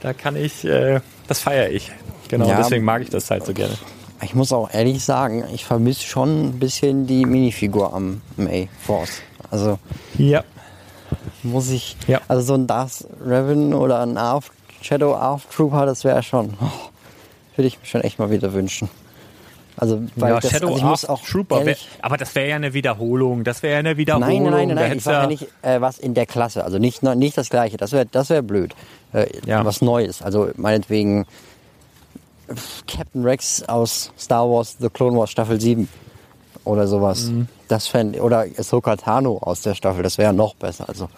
Da 0.00 0.12
kann 0.12 0.34
ich, 0.34 0.64
äh, 0.64 1.00
das 1.28 1.38
feiere 1.38 1.70
ich. 1.70 1.92
Genau, 2.28 2.48
Ja. 2.48 2.56
deswegen 2.56 2.84
mag 2.84 3.02
ich 3.02 3.10
das 3.10 3.30
halt 3.30 3.46
so 3.46 3.52
gerne. 3.54 3.74
Ich 4.22 4.34
muss 4.34 4.52
auch 4.52 4.72
ehrlich 4.72 5.04
sagen, 5.04 5.44
ich 5.54 5.64
vermisse 5.64 6.02
schon 6.02 6.46
ein 6.48 6.58
bisschen 6.58 7.06
die 7.06 7.24
Minifigur 7.26 7.92
am 7.94 8.20
A-Force. 8.38 9.20
Also 9.50 9.78
Ja. 10.18 10.42
muss 11.42 11.70
ich, 11.70 11.96
Ja. 12.06 12.20
also 12.28 12.42
so 12.42 12.54
ein 12.54 12.66
Darth 12.66 13.04
Revan 13.24 13.74
oder 13.74 14.00
ein 14.00 14.16
Arf, 14.16 14.50
Shadow 14.80 15.14
Arf 15.14 15.46
Trooper, 15.54 15.86
das 15.86 16.04
wäre 16.04 16.22
schon, 16.22 16.54
oh, 16.60 16.66
würde 17.56 17.68
ich 17.68 17.78
mir 17.78 17.86
schon 17.86 18.00
echt 18.02 18.18
mal 18.18 18.30
wieder 18.30 18.52
wünschen. 18.52 18.88
Also, 19.76 20.02
weil 20.16 20.34
ja, 20.34 20.40
das, 20.40 20.50
Shadow 20.50 20.66
also 20.68 20.78
ich 20.78 20.84
muss 20.84 21.04
auch 21.06 21.22
Trooper. 21.24 21.56
Wär, 21.56 21.66
ehrlich, 21.68 21.88
aber 22.02 22.18
das 22.18 22.34
wäre 22.34 22.48
ja 22.50 22.56
eine 22.56 22.74
Wiederholung. 22.74 23.42
Das 23.42 23.62
wäre 23.62 23.72
ja 23.72 23.78
eine 23.78 23.96
Wiederholung. 23.96 24.28
nein, 24.28 24.52
nein, 24.52 24.68
nein, 24.68 24.76
nein, 24.76 24.98
ich 24.98 25.02
sage 25.04 25.22
ja- 25.22 25.26
nicht 25.26 25.46
äh, 25.62 25.80
was 25.80 25.98
in 25.98 26.12
der 26.12 26.26
Klasse, 26.26 26.62
also 26.62 26.78
nicht, 26.78 27.02
nicht 27.02 27.38
das 27.38 27.48
Gleiche, 27.48 27.78
das 27.78 27.92
wäre 27.92 28.04
das 28.04 28.28
wär 28.28 28.42
blöd. 28.42 28.74
Äh, 29.14 29.26
Ja. 29.46 29.64
Was 29.64 29.80
Neues, 29.80 30.20
also 30.20 30.50
meinetwegen 30.56 31.26
Captain 32.86 33.24
Rex 33.24 33.62
aus 33.66 34.12
Star 34.18 34.48
Wars 34.48 34.76
The 34.78 34.88
Clone 34.90 35.16
Wars 35.18 35.30
Staffel 35.30 35.58
7 35.60 35.88
oder 36.64 36.86
sowas. 36.86 37.24
Mhm. 37.30 37.48
Das 37.68 37.86
fänd, 37.86 38.20
oder 38.20 38.44
Ahsoka 38.58 38.96
Tano 38.96 39.38
aus 39.38 39.62
der 39.62 39.74
Staffel, 39.74 40.02
das 40.02 40.18
wäre 40.18 40.34
noch 40.34 40.54
besser. 40.54 40.86
Also, 40.88 41.08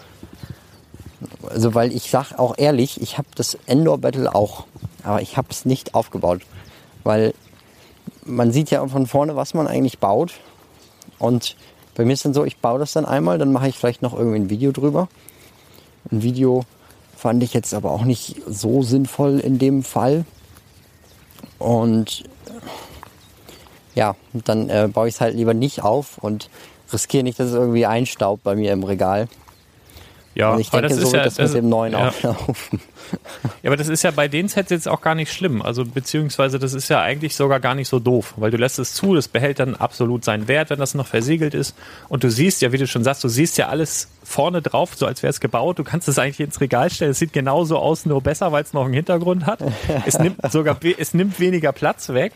also 1.48 1.74
weil 1.74 1.92
ich 1.92 2.10
sag 2.10 2.38
auch 2.38 2.54
ehrlich, 2.58 3.00
ich 3.00 3.18
habe 3.18 3.28
das 3.34 3.56
Endor 3.66 3.98
Battle 3.98 4.34
auch, 4.34 4.66
aber 5.02 5.22
ich 5.22 5.36
habe 5.36 5.48
es 5.50 5.64
nicht 5.64 5.94
aufgebaut, 5.94 6.42
weil 7.02 7.34
man 8.24 8.52
sieht 8.52 8.70
ja 8.70 8.86
von 8.86 9.06
vorne, 9.06 9.36
was 9.36 9.54
man 9.54 9.66
eigentlich 9.66 9.98
baut 9.98 10.32
und 11.18 11.56
bei 11.94 12.04
mir 12.04 12.12
ist 12.14 12.24
dann 12.24 12.34
so, 12.34 12.44
ich 12.44 12.58
baue 12.58 12.78
das 12.78 12.92
dann 12.92 13.04
einmal, 13.04 13.38
dann 13.38 13.52
mache 13.52 13.68
ich 13.68 13.78
vielleicht 13.78 14.02
noch 14.02 14.14
irgendwie 14.14 14.38
ein 14.38 14.50
Video 14.50 14.72
drüber. 14.72 15.08
Ein 16.10 16.22
Video 16.22 16.64
fand 17.16 17.42
ich 17.42 17.54
jetzt 17.54 17.72
aber 17.72 17.92
auch 17.92 18.04
nicht 18.04 18.42
so 18.48 18.82
sinnvoll 18.82 19.38
in 19.38 19.58
dem 19.58 19.82
Fall. 19.82 20.24
Und 21.58 22.24
ja, 23.94 24.16
dann 24.32 24.68
äh, 24.68 24.88
baue 24.92 25.08
ich 25.08 25.14
es 25.14 25.20
halt 25.20 25.36
lieber 25.36 25.54
nicht 25.54 25.82
auf 25.82 26.18
und 26.18 26.50
riskiere 26.92 27.22
nicht, 27.22 27.38
dass 27.38 27.48
es 27.48 27.54
irgendwie 27.54 27.86
einstaubt 27.86 28.42
bei 28.42 28.56
mir 28.56 28.72
im 28.72 28.82
Regal. 28.82 29.28
Ja, 30.34 30.52
und 30.52 30.60
ich 30.60 30.72
aber 30.72 30.82
denke, 30.82 30.96
das 30.96 31.02
so 31.02 31.06
ist 31.08 31.12
wird 31.12 31.24
ja, 31.24 31.42
das 31.42 31.52
mit 31.52 31.62
dem 31.62 31.68
neuen 31.68 31.92
ja. 31.92 32.08
auch 32.08 32.22
laufen. 32.22 32.80
Ja, 33.62 33.70
aber 33.70 33.76
das 33.76 33.88
ist 33.88 34.02
ja 34.02 34.10
bei 34.10 34.28
den 34.28 34.48
Sets 34.48 34.70
jetzt 34.70 34.88
auch 34.88 35.00
gar 35.00 35.14
nicht 35.14 35.32
schlimm. 35.32 35.62
Also 35.62 35.84
beziehungsweise 35.84 36.58
das 36.58 36.72
ist 36.72 36.88
ja 36.88 37.00
eigentlich 37.00 37.36
sogar 37.36 37.60
gar 37.60 37.74
nicht 37.74 37.88
so 37.88 38.00
doof, 38.00 38.34
weil 38.36 38.50
du 38.50 38.56
lässt 38.56 38.78
es 38.78 38.94
zu, 38.94 39.14
das 39.14 39.28
behält 39.28 39.60
dann 39.60 39.74
absolut 39.74 40.24
seinen 40.24 40.48
Wert, 40.48 40.70
wenn 40.70 40.78
das 40.78 40.94
noch 40.94 41.06
versiegelt 41.06 41.54
ist. 41.54 41.76
Und 42.08 42.24
du 42.24 42.30
siehst 42.30 42.62
ja, 42.62 42.72
wie 42.72 42.78
du 42.78 42.86
schon 42.86 43.04
sagst, 43.04 43.22
du 43.22 43.28
siehst 43.28 43.58
ja 43.58 43.68
alles 43.68 44.08
vorne 44.22 44.62
drauf, 44.62 44.94
so 44.96 45.06
als 45.06 45.22
wäre 45.22 45.30
es 45.30 45.40
gebaut. 45.40 45.78
Du 45.78 45.84
kannst 45.84 46.08
es 46.08 46.18
eigentlich 46.18 46.40
ins 46.40 46.60
Regal 46.60 46.90
stellen. 46.90 47.10
Es 47.12 47.18
sieht 47.18 47.32
genauso 47.32 47.78
aus, 47.78 48.06
nur 48.06 48.22
besser, 48.22 48.52
weil 48.52 48.62
es 48.62 48.72
noch 48.72 48.86
einen 48.86 48.94
Hintergrund 48.94 49.46
hat. 49.46 49.60
Es 50.06 50.18
nimmt 50.18 50.38
sogar, 50.50 50.78
es 50.98 51.14
nimmt 51.14 51.38
weniger 51.38 51.72
Platz 51.72 52.08
weg. 52.08 52.32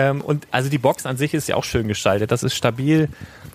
Ähm, 0.00 0.20
und 0.20 0.46
also 0.50 0.68
die 0.70 0.78
Box 0.78 1.04
an 1.06 1.16
sich 1.16 1.34
ist 1.34 1.48
ja 1.48 1.56
auch 1.56 1.64
schön 1.64 1.88
gestaltet. 1.88 2.30
Das 2.30 2.42
ist 2.42 2.54
stabil. 2.54 3.08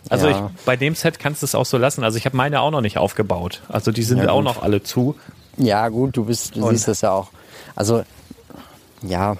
Also 0.09 0.27
Ja. 0.29 0.51
ich, 0.55 0.65
bei 0.65 0.75
dem 0.75 0.93
Set 0.95 1.17
kannst 1.19 1.41
du 1.41 1.45
es 1.45 1.55
auch 1.55 1.65
so 1.65 1.77
lassen. 1.77 2.03
Also 2.03 2.17
ich 2.17 2.25
habe 2.25 2.37
meine 2.37 2.61
auch 2.61 2.71
noch 2.71 2.81
nicht 2.81 2.97
aufgebaut. 2.97 3.61
Also 3.69 3.91
die 3.91 4.03
sind 4.03 4.19
Ja, 4.19 4.29
auch 4.29 4.43
noch 4.43 4.61
alle 4.61 4.83
zu. 4.83 5.15
Ja, 5.57 5.87
gut, 5.89 6.15
du 6.17 6.25
bist, 6.25 6.55
du 6.55 6.65
Und- 6.65 6.75
siehst 6.75 6.87
das 6.87 7.01
ja 7.01 7.11
auch. 7.11 7.29
Also, 7.75 8.03
ja, 9.01 9.37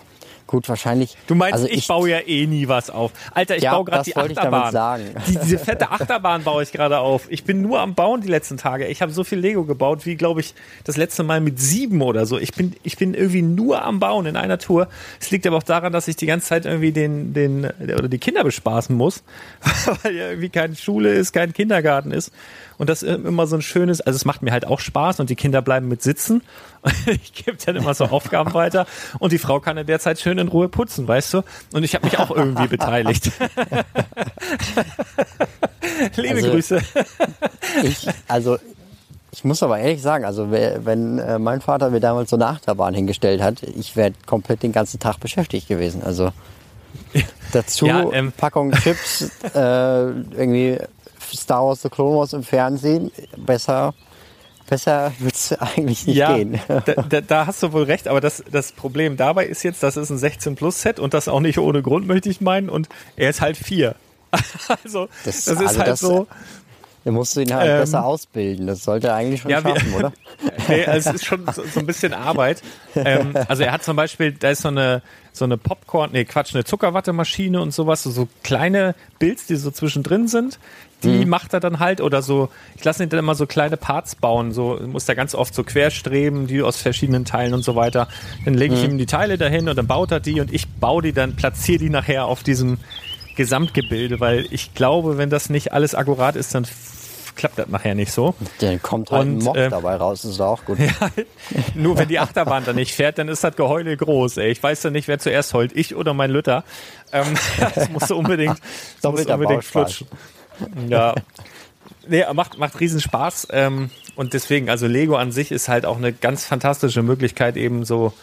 gut, 0.56 0.70
wahrscheinlich. 0.70 1.18
Du 1.28 1.36
meinst, 1.36 1.56
also 1.56 1.68
ich, 1.68 1.86
baue 1.88 2.10
ja 2.10 2.20
eh 2.20 2.48
nie 2.48 2.68
was 2.68 2.90
auf. 2.90 3.12
Alter, 3.34 3.58
ich 3.58 3.64
Ja, 3.64 3.74
baue 3.74 3.86
gerade 3.86 4.04
die 4.04 4.12
ich 4.12 4.18
Achterbahn. 4.18 5.02
Die, 5.28 5.38
diese 5.38 5.60
fette 5.60 5.92
Achterbahn 5.92 6.44
baue 6.44 6.64
ich 6.64 6.72
gerade 6.72 7.00
auf. 7.00 7.28
Ich 7.30 7.44
bin 7.44 7.62
nur 7.62 7.82
am 7.82 7.94
Bauen 7.94 8.22
die 8.22 8.30
letzten 8.30 8.58
Tage. 8.58 8.88
Ich 8.88 9.02
habe 9.02 9.12
so 9.12 9.24
viel 9.24 9.40
Lego 9.40 9.66
gebaut, 9.66 10.06
wie, 10.06 10.16
glaube 10.16 10.40
ich, 10.40 10.54
das 10.86 10.96
letzte 10.96 11.24
Mal 11.24 11.42
mit 11.42 11.60
sieben 11.60 12.02
oder 12.02 12.26
so. 12.26 12.40
Ich 12.40 12.54
bin, 12.54 12.74
ich 12.84 12.98
bin 12.98 13.14
irgendwie 13.14 13.42
nur 13.42 13.84
am 13.84 14.00
Bauen 14.00 14.26
in 14.26 14.38
einer 14.38 14.58
Tour. 14.58 14.88
Es 15.20 15.30
liegt 15.30 15.46
aber 15.46 15.58
auch 15.58 15.64
daran, 15.64 15.92
dass 15.92 16.08
ich 16.08 16.16
die 16.16 16.26
ganze 16.26 16.48
Zeit 16.48 16.66
irgendwie 16.66 16.94
den, 16.94 17.34
den, 17.34 17.66
oder 17.66 18.08
die 18.08 18.20
Kinder 18.20 18.44
bespaßen 18.44 18.96
muss, 18.96 19.24
weil 20.04 20.16
ja 20.16 20.30
irgendwie 20.30 20.50
keine 20.50 20.76
Schule 20.76 21.14
ist, 21.14 21.34
kein 21.34 21.54
Kindergarten 21.54 22.12
ist. 22.12 22.32
Und 22.78 22.90
das 22.90 23.04
immer 23.04 23.48
so 23.48 23.56
ein 23.56 23.62
schönes, 23.62 24.02
also 24.02 24.16
es 24.18 24.26
macht 24.26 24.42
mir 24.42 24.52
halt 24.52 24.66
auch 24.66 24.80
Spaß 24.80 25.20
und 25.22 25.30
die 25.30 25.36
Kinder 25.36 25.62
bleiben 25.62 25.88
mit 25.88 26.02
sitzen. 26.04 26.42
Ich 27.08 27.34
gebe 27.34 27.58
dann 27.66 27.76
immer 27.78 27.94
so 27.96 28.06
Aufgaben 28.06 28.54
weiter 28.54 28.86
und 29.20 29.32
die 29.32 29.38
Frau 29.40 29.60
kann 29.60 29.76
in 29.78 29.88
der 29.88 30.00
Zeit 30.00 30.20
schön 30.20 30.38
in 30.38 30.48
Ruhe 30.50 30.70
putzen, 30.70 31.08
weißt 31.08 31.34
du? 31.34 31.42
Und 31.74 31.84
ich 31.84 31.96
habe 31.96 32.06
mich 32.06 32.20
auch 32.20 32.30
irgendwie 32.30 32.68
beteiligt. 32.68 33.32
Liebe 36.16 36.36
Also- 36.36 36.52
Grüße. 36.52 36.82
ich, 37.84 38.08
also 38.28 38.58
Ich 39.32 39.44
muss 39.44 39.62
aber 39.64 39.80
ehrlich 39.80 40.02
sagen, 40.02 40.24
also 40.26 40.50
wenn 40.52 41.20
äh, 41.20 41.40
mein 41.40 41.60
Vater 41.62 41.90
mir 41.90 42.00
damals 42.00 42.30
so 42.30 42.36
eine 42.38 42.48
Achterbahn 42.48 42.94
hingestellt 42.94 43.42
hat, 43.42 43.64
ich 43.64 43.96
wäre 43.96 44.14
komplett 44.26 44.64
den 44.64 44.72
ganzen 44.72 45.00
Tag 45.00 45.20
beschäftigt 45.20 45.68
gewesen. 45.68 46.04
Also 46.04 46.32
dazu 47.52 47.86
Ja, 47.88 48.10
ähm, 48.14 48.32
Packung 48.32 48.72
Chips, 48.72 49.30
äh, 49.54 49.58
irgendwie 49.58 50.78
Star 51.34 51.66
Wars 51.66 51.82
The 51.82 51.90
Clone 51.90 52.18
Wars 52.18 52.34
im 52.34 52.44
Fernsehen. 52.44 53.12
Besser, 53.38 53.94
besser 54.70 55.12
wird's 55.20 55.52
eigentlich 55.54 56.06
nicht 56.08 56.18
ja, 56.18 56.36
gehen. 56.36 56.60
da, 57.10 57.22
da, 57.22 57.48
hast 57.48 57.62
du 57.64 57.72
wohl 57.74 57.84
recht, 57.84 58.08
aber 58.08 58.22
das, 58.22 58.44
das 58.52 58.72
Problem 58.72 59.18
dabei 59.18 59.46
ist 59.46 59.64
jetzt, 59.64 59.84
das 59.84 59.98
ist 59.98 60.10
ein 60.10 60.18
16-Plus-Set 60.18 61.00
und 61.00 61.14
das 61.14 61.28
auch 61.28 61.40
nicht 61.40 61.60
ohne 61.60 61.82
Grund, 61.82 62.08
möchte 62.08 62.30
ich 62.30 62.42
meinen, 62.42 62.70
und 62.70 62.90
er 63.16 63.30
ist 63.30 63.42
halt 63.42 63.58
vier. 63.58 63.96
Also, 64.84 65.08
das, 65.24 65.46
Das- 65.46 65.48
ist 65.48 65.62
also 65.68 65.80
halt 65.80 65.88
das- 65.88 66.00
so. 66.00 66.28
Da 67.06 67.12
musst 67.12 67.36
du 67.36 67.42
ihn 67.42 67.54
halt 67.54 67.70
Ähm, 67.70 67.78
besser 67.82 68.04
ausbilden. 68.04 68.66
Das 68.66 68.84
sollte 68.84 69.10
er 69.10 69.14
eigentlich 69.14 69.40
schon 69.42 69.52
Ja, 69.52 69.64
wir- 69.64 69.76
schaffen, 69.76 69.94
oder? 69.94 70.12
nee, 70.68 70.84
also 70.86 71.10
es 71.12 71.16
ist 71.18 71.26
schon 71.26 71.46
so, 71.54 71.64
so 71.64 71.80
ein 71.80 71.86
bisschen 71.86 72.16
Arbeit. 72.16 72.64
Ähm, 72.96 73.36
also 73.48 73.62
er 73.62 73.72
hat 73.74 73.84
zum 73.84 73.96
Beispiel, 73.96 74.32
da 74.32 74.50
ist 74.50 74.64
so 74.64 74.70
eine, 74.70 75.04
so 75.32 75.46
eine 75.46 75.56
Popcorn, 75.60 76.10
nee, 76.14 76.26
Quatsch, 76.26 76.56
eine 76.56 76.64
Zuckerwattemaschine 76.64 77.62
und 77.62 77.76
sowas, 77.76 78.02
so, 78.02 78.10
so 78.10 78.28
kleine 78.44 78.96
Builds, 79.20 79.46
die 79.46 79.56
so 79.56 79.70
zwischendrin 79.70 80.28
sind, 80.28 80.58
die 81.04 81.26
macht 81.26 81.54
er 81.54 81.60
dann 81.60 81.80
halt 81.80 82.02
oder 82.02 82.22
so, 82.22 82.50
ich 82.76 82.84
lasse 82.84 83.04
ihn 83.04 83.10
dann 83.10 83.20
immer 83.20 83.36
so 83.36 83.46
kleine 83.46 83.78
Parts 83.78 84.16
bauen, 84.16 84.52
so 84.52 84.80
muss 84.86 85.08
er 85.08 85.16
ganz 85.16 85.36
oft 85.36 85.54
so 85.54 85.64
querstreben, 85.64 86.48
die 86.48 86.62
aus 86.62 86.78
verschiedenen 86.78 87.26
Teilen 87.26 87.54
und 87.54 87.64
so 87.64 87.76
weiter. 87.76 88.08
Dann 88.44 88.54
lege 88.54 88.76
ich 88.76 88.84
ihm 88.84 88.98
die 88.98 89.06
Teile 89.06 89.38
dahin 89.38 89.70
und 89.70 89.76
dann 89.78 89.88
baut 89.88 90.12
er 90.12 90.20
die 90.20 90.40
und 90.40 90.54
ich 90.54 90.68
baue 90.68 91.02
die 91.02 91.14
dann, 91.14 91.36
platziere 91.36 91.80
die 91.80 91.90
nachher 91.90 92.26
auf 92.26 92.44
diesem 92.44 92.78
Gesamtgebilde, 93.36 94.20
weil 94.20 94.48
ich 94.50 94.74
glaube, 94.74 95.18
wenn 95.18 95.30
das 95.30 95.50
nicht 95.50 95.74
alles 95.74 95.94
akkurat 95.94 96.36
ist, 96.36 96.56
dann 96.56 96.66
klappt 97.36 97.60
das 97.60 97.68
nachher 97.68 97.96
nicht 97.96 98.12
so. 98.12 98.34
Dann 98.60 98.82
kommt 98.82 99.12
halt 99.12 99.24
ein 99.24 99.34
Und, 99.36 99.44
Mob 99.44 99.58
äh, 99.58 99.70
dabei 99.70 99.96
raus, 99.96 100.22
das 100.22 100.32
ist 100.32 100.42
auch 100.42 100.64
gut. 100.66 100.78
Nur 101.76 101.98
wenn 101.98 102.08
die 102.08 102.20
Achterbahn 102.20 102.64
dann 102.66 102.78
nicht 102.78 102.94
fährt, 102.94 103.18
dann 103.18 103.28
ist 103.28 103.44
das 103.44 103.56
Geheule 103.56 103.96
groß. 103.96 104.38
Ey. 104.38 104.52
Ich 104.52 104.64
weiß 104.64 104.82
dann 104.82 104.94
nicht, 104.94 105.08
wer 105.08 105.20
zuerst 105.20 105.54
heult, 105.54 105.76
ich 105.76 105.96
oder 105.96 106.14
mein 106.14 106.32
Lütter. 106.32 106.64
Ähm, 107.12 107.36
das 107.76 107.90
musst 107.90 108.10
du 108.10 108.16
unbedingt, 108.16 108.58
das 109.02 109.12
musst 109.12 109.30
unbedingt 109.30 109.64
flutschen. 109.64 110.08
Ja. 110.88 111.16
Nee, 112.08 112.24
macht, 112.34 112.58
macht 112.58 112.80
riesen 112.80 113.02
Spaß. 113.02 113.48
Ähm, 113.52 113.90
und 114.16 114.34
deswegen, 114.34 114.70
also 114.70 114.88
Lego 114.88 115.16
an 115.16 115.32
sich 115.32 115.52
ist 115.52 115.68
halt 115.68 115.86
auch 115.86 115.98
eine 115.98 116.14
ganz 116.14 116.46
fantastische 116.46 117.02
Möglichkeit, 117.02 117.58
eben 117.58 117.84
so, 117.84 118.14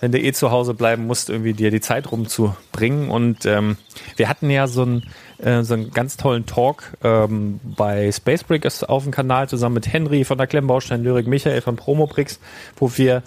wenn 0.00 0.12
du 0.12 0.20
eh 0.20 0.32
zu 0.32 0.50
Hause 0.50 0.74
bleiben 0.74 1.06
musst, 1.06 1.30
irgendwie 1.30 1.52
dir 1.52 1.70
die 1.70 1.80
Zeit 1.80 2.10
rumzubringen. 2.10 3.10
Und 3.10 3.44
ähm, 3.46 3.76
wir 4.16 4.28
hatten 4.28 4.50
ja 4.50 4.66
so 4.66 4.82
einen, 4.82 5.02
äh, 5.38 5.62
so 5.62 5.74
einen 5.74 5.90
ganz 5.90 6.16
tollen 6.16 6.46
Talk 6.46 6.92
ähm, 7.02 7.60
bei 7.62 8.10
Spacebrick 8.12 8.64
ist 8.64 8.88
auf 8.88 9.02
dem 9.02 9.12
Kanal 9.12 9.48
zusammen 9.48 9.74
mit 9.74 9.92
Henry 9.92 10.24
von 10.24 10.38
der 10.38 10.46
Klemmbaustein 10.46 11.02
Lyrik, 11.02 11.26
Michael 11.26 11.60
von 11.60 11.76
Promobricks, 11.76 12.38
wo 12.76 12.90
wir 12.96 13.22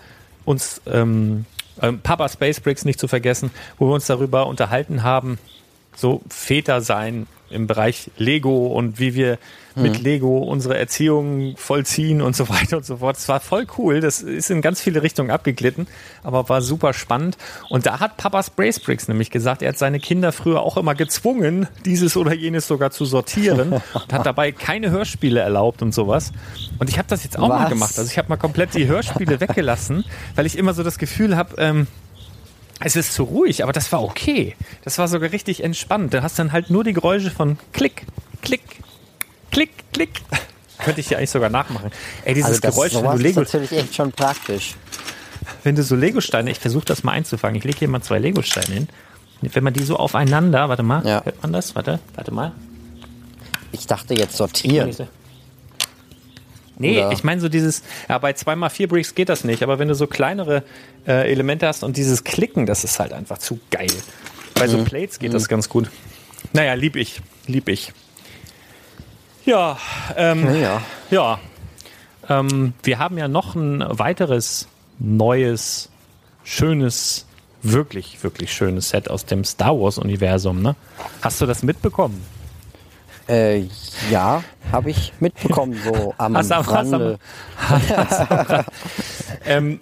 uns 0.45 0.81
ähm, 0.85 1.45
ähm, 1.81 1.99
Papa 2.01 2.29
Spacebricks 2.29 2.85
nicht 2.85 2.99
zu 2.99 3.07
vergessen, 3.07 3.51
wo 3.77 3.87
wir 3.87 3.93
uns 3.93 4.07
darüber 4.07 4.47
unterhalten 4.47 5.03
haben, 5.03 5.37
so 5.95 6.21
Väter 6.29 6.81
sein 6.81 7.27
im 7.49 7.67
Bereich 7.67 8.11
Lego 8.17 8.67
und 8.67 8.99
wie 8.99 9.15
wir 9.15 9.37
mit 9.77 10.01
Lego 10.01 10.39
unsere 10.39 10.77
Erziehung 10.77 11.55
vollziehen 11.57 12.21
und 12.21 12.35
so 12.35 12.49
weiter 12.49 12.77
und 12.77 12.85
so 12.85 12.97
fort. 12.97 13.17
Es 13.17 13.27
war 13.29 13.39
voll 13.39 13.67
cool. 13.77 14.01
Das 14.01 14.21
ist 14.21 14.49
in 14.49 14.61
ganz 14.61 14.81
viele 14.81 15.03
Richtungen 15.03 15.31
abgeglitten, 15.31 15.87
aber 16.23 16.49
war 16.49 16.61
super 16.61 16.93
spannend. 16.93 17.37
Und 17.69 17.85
da 17.85 17.99
hat 17.99 18.17
Papas 18.17 18.49
Bracebricks 18.49 19.07
nämlich 19.07 19.31
gesagt, 19.31 19.61
er 19.61 19.69
hat 19.69 19.77
seine 19.77 19.99
Kinder 19.99 20.31
früher 20.31 20.61
auch 20.61 20.77
immer 20.77 20.95
gezwungen, 20.95 21.67
dieses 21.85 22.17
oder 22.17 22.33
jenes 22.33 22.67
sogar 22.67 22.91
zu 22.91 23.05
sortieren 23.05 23.73
und 23.93 24.13
hat 24.13 24.25
dabei 24.25 24.51
keine 24.51 24.91
Hörspiele 24.91 25.39
erlaubt 25.39 25.81
und 25.81 25.93
sowas. 25.93 26.31
Und 26.79 26.89
ich 26.89 26.97
habe 26.97 27.07
das 27.07 27.23
jetzt 27.23 27.37
auch 27.37 27.47
mal 27.47 27.63
Was? 27.63 27.69
gemacht. 27.69 27.99
Also 27.99 28.09
ich 28.09 28.17
habe 28.17 28.29
mal 28.29 28.37
komplett 28.37 28.73
die 28.73 28.87
Hörspiele 28.87 29.39
weggelassen, 29.39 30.05
weil 30.35 30.45
ich 30.45 30.57
immer 30.57 30.73
so 30.73 30.83
das 30.83 30.97
Gefühl 30.97 31.37
habe, 31.37 31.55
ähm, 31.57 31.87
es 32.79 32.95
ist 32.95 33.13
zu 33.13 33.23
ruhig, 33.23 33.63
aber 33.63 33.73
das 33.73 33.91
war 33.91 34.03
okay. 34.03 34.55
Das 34.83 34.97
war 34.97 35.07
sogar 35.07 35.31
richtig 35.31 35.63
entspannt. 35.63 36.13
Du 36.13 36.21
hast 36.21 36.37
dann 36.39 36.51
halt 36.51 36.69
nur 36.69 36.83
die 36.83 36.93
Geräusche 36.93 37.31
von 37.31 37.57
Klick, 37.73 38.03
Klick, 38.41 38.61
Klick, 39.51 39.71
Klick. 39.93 40.21
Könnte 40.79 41.01
ich 41.01 41.07
dir 41.07 41.17
eigentlich 41.17 41.31
sogar 41.31 41.49
nachmachen. 41.49 41.91
Ey, 42.23 42.35
dieses 42.35 42.49
Also 42.49 42.61
das, 42.61 42.75
Geräusch, 42.75 42.93
wenn 42.93 43.03
du, 43.03 43.11
ist 43.13 43.21
Lego, 43.21 43.39
natürlich 43.41 43.71
echt 43.71 43.95
schon 43.95 44.11
praktisch. 44.11 44.75
wenn 45.63 45.75
du 45.75 45.81
so 45.81 45.95
Legosteine, 45.95 46.51
ich 46.51 46.59
versuche 46.59 46.85
das 46.85 47.03
mal 47.03 47.13
einzufangen. 47.13 47.55
Ich 47.57 47.63
lege 47.63 47.79
hier 47.79 47.87
mal 47.89 48.01
zwei 48.03 48.19
Legosteine 48.19 48.73
hin. 48.73 48.89
Wenn 49.41 49.63
man 49.63 49.73
die 49.73 49.83
so 49.83 49.97
aufeinander, 49.97 50.69
warte 50.69 50.83
mal, 50.83 51.05
Ja. 51.05 51.23
hört 51.25 51.41
man 51.41 51.53
das? 51.53 51.75
Warte, 51.75 51.99
warte 52.15 52.31
mal. 52.31 52.51
Ich 53.71 53.87
dachte 53.87 54.13
jetzt 54.13 54.37
sortieren. 54.37 54.95
Nee, 56.77 56.99
Oder- 56.99 57.11
ich 57.11 57.23
meine 57.23 57.41
so 57.41 57.49
dieses, 57.49 57.81
ja, 58.07 58.17
bei 58.19 58.31
2x4 58.31 58.87
Bricks 58.87 59.15
geht 59.15 59.29
das 59.29 59.43
nicht, 59.43 59.63
aber 59.63 59.79
wenn 59.79 59.87
du 59.87 59.95
so 59.95 60.05
kleinere 60.07 60.63
äh, 61.07 61.31
Elemente 61.31 61.67
hast 61.67 61.83
und 61.83 61.97
dieses 61.97 62.23
Klicken, 62.23 62.65
das 62.65 62.83
ist 62.83 62.99
halt 62.99 63.13
einfach 63.13 63.37
zu 63.39 63.59
geil. 63.71 63.87
Bei 64.53 64.67
Mhm. 64.67 64.71
so 64.71 64.83
Plates 64.83 65.19
geht 65.19 65.33
das 65.33 65.47
ganz 65.47 65.69
gut. 65.69 65.89
Naja, 66.53 66.73
lieb 66.75 66.95
ich, 66.95 67.21
lieb 67.47 67.67
ich. 67.69 67.91
Ja, 69.45 69.77
ähm, 70.15 70.53
Ja. 70.61 70.81
ja. 71.09 71.39
Ähm, 72.29 72.73
wir 72.83 72.99
haben 72.99 73.17
ja 73.17 73.27
noch 73.27 73.55
ein 73.55 73.83
weiteres 73.87 74.67
neues, 74.99 75.89
schönes, 76.43 77.25
wirklich, 77.63 78.21
wirklich 78.23 78.51
schönes 78.53 78.89
Set 78.89 79.09
aus 79.09 79.25
dem 79.25 79.43
Star 79.45 79.79
Wars-Universum, 79.79 80.61
ne? 80.61 80.75
Hast 81.21 81.39
du 81.39 81.45
das 81.45 81.63
mitbekommen? 81.63 82.21
Äh, 83.29 83.65
ja, 84.09 84.43
habe 84.71 84.89
ich 84.89 85.11
mitbekommen, 85.19 85.77
so 85.83 86.13
am 86.17 86.37
Hast 86.37 86.51
am- 86.51 86.63
Rande. 86.65 87.19
Ähm, 89.45 89.79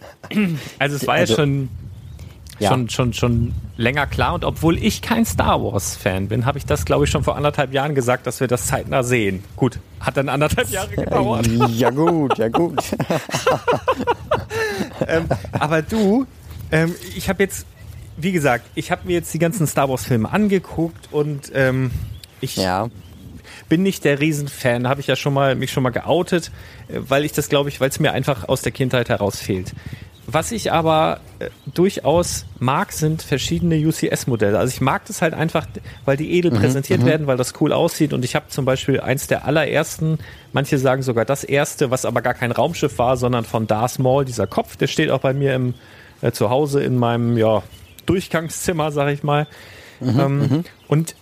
also 0.79 0.95
es 0.95 1.05
war 1.07 1.15
Also- 1.15 1.33
ja 1.33 1.39
schon, 1.39 1.69
Ja. 2.59 2.69
schon, 2.69 2.89
schon, 2.89 3.13
schon 3.13 3.53
länger 3.77 4.05
klar 4.07 4.33
und 4.35 4.45
obwohl 4.45 4.77
ich 4.77 5.01
kein 5.01 5.25
Star 5.25 5.61
Wars 5.63 5.95
Fan 5.95 6.27
bin, 6.29 6.45
habe 6.45 6.57
ich 6.57 6.65
das 6.65 6.85
glaube 6.85 7.05
ich 7.05 7.11
schon 7.11 7.23
vor 7.23 7.35
anderthalb 7.35 7.73
Jahren 7.73 7.95
gesagt, 7.95 8.25
dass 8.27 8.39
wir 8.39 8.47
das 8.47 8.67
zeitnah 8.67 9.03
sehen. 9.03 9.43
Gut, 9.55 9.79
hat 9.99 10.17
dann 10.17 10.29
anderthalb 10.29 10.69
Jahre 10.69 10.89
gedauert. 10.95 11.47
Ja 11.47 11.89
gut, 11.89 12.37
ja 12.37 12.47
gut. 12.47 12.81
Aber 15.51 15.81
du, 15.81 16.25
ähm, 16.71 16.95
ich 17.15 17.29
habe 17.29 17.43
jetzt, 17.43 17.65
wie 18.17 18.31
gesagt, 18.31 18.65
ich 18.75 18.91
habe 18.91 19.01
mir 19.05 19.13
jetzt 19.13 19.33
die 19.33 19.39
ganzen 19.39 19.67
Star 19.67 19.89
Wars 19.89 20.05
Filme 20.05 20.31
angeguckt 20.31 21.09
und 21.11 21.51
ähm, 21.53 21.91
ich 22.41 22.55
Ja, 22.57 22.87
bin 23.69 23.83
nicht 23.83 24.03
der 24.05 24.19
Riesenfan, 24.19 24.87
habe 24.87 25.01
ich 25.01 25.07
ja 25.07 25.15
schon 25.15 25.33
mal 25.33 25.55
mich 25.55 25.71
schon 25.71 25.83
mal 25.83 25.91
geoutet, 25.91 26.51
äh, 26.87 26.99
weil 27.07 27.25
ich 27.25 27.33
das 27.33 27.49
glaube 27.49 27.69
ich, 27.69 27.79
weil 27.79 27.89
es 27.89 27.99
mir 27.99 28.11
einfach 28.11 28.47
aus 28.47 28.61
der 28.61 28.71
Kindheit 28.71 29.09
heraus 29.09 29.39
fehlt. 29.39 29.73
Was 30.27 30.51
ich 30.51 30.71
aber 30.71 31.19
äh, 31.37 31.49
durchaus 31.71 32.45
mag, 32.57 32.91
sind 32.91 33.21
verschiedene 33.21 33.75
UCS-Modelle. 33.75 34.57
Also 34.57 34.73
ich 34.73 34.81
mag 34.81 35.05
das 35.05 35.21
halt 35.21 35.35
einfach, 35.35 35.67
weil 36.03 36.17
die 36.17 36.31
edel 36.33 36.49
präsentiert 36.49 37.05
werden, 37.05 37.27
weil 37.27 37.37
das 37.37 37.53
cool 37.61 37.71
aussieht. 37.71 38.11
Und 38.11 38.25
ich 38.25 38.35
habe 38.35 38.47
zum 38.47 38.65
Beispiel 38.65 38.99
eins 38.99 39.27
der 39.27 39.45
allerersten, 39.45 40.17
manche 40.51 40.79
sagen 40.79 41.03
sogar 41.03 41.25
das 41.25 41.43
erste, 41.43 41.91
was 41.91 42.05
aber 42.05 42.23
gar 42.23 42.33
kein 42.33 42.51
Raumschiff 42.51 42.97
war, 42.97 43.17
sondern 43.17 43.45
von 43.45 43.67
Darth 43.67 43.99
Maul, 43.99 44.25
dieser 44.25 44.47
Kopf, 44.47 44.77
der 44.77 44.87
steht 44.87 45.11
auch 45.11 45.19
bei 45.19 45.33
mir 45.33 45.53
im 45.53 45.75
äh, 46.21 46.31
zu 46.31 46.49
Hause 46.49 46.83
in 46.83 46.97
meinem 46.97 47.37
ja, 47.37 47.61
Durchgangszimmer, 48.07 48.91
sag 48.91 49.13
ich 49.13 49.21
mal. 49.21 49.47
ähm, 50.01 50.63
und 50.87 51.15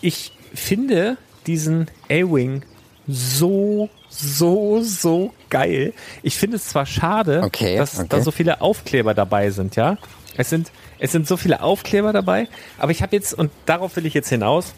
ich 0.00 0.32
finde 0.52 1.16
diesen 1.46 1.90
A-Wing 2.10 2.62
so, 3.08 3.88
so, 4.08 4.80
so 4.82 5.32
geil. 5.48 5.92
Ich 6.22 6.36
finde 6.36 6.56
es 6.56 6.68
zwar 6.68 6.86
schade, 6.86 7.42
Okay, 7.44 7.76
dass 7.76 7.98
okay. 7.98 8.08
da 8.08 8.20
so 8.20 8.30
viele 8.30 8.60
Aufkleber 8.60 9.14
dabei 9.14 9.50
sind, 9.50 9.76
ja. 9.76 9.96
Es 10.36 10.50
sind, 10.50 10.70
es 10.98 11.12
sind 11.12 11.26
so 11.26 11.36
viele 11.36 11.62
Aufkleber 11.62 12.12
dabei, 12.12 12.48
aber 12.78 12.90
ich 12.90 13.02
habe 13.02 13.14
jetzt, 13.16 13.32
und 13.32 13.50
darauf 13.64 13.96
will 13.96 14.06
ich 14.06 14.14
jetzt 14.14 14.28
hinaus, 14.28 14.74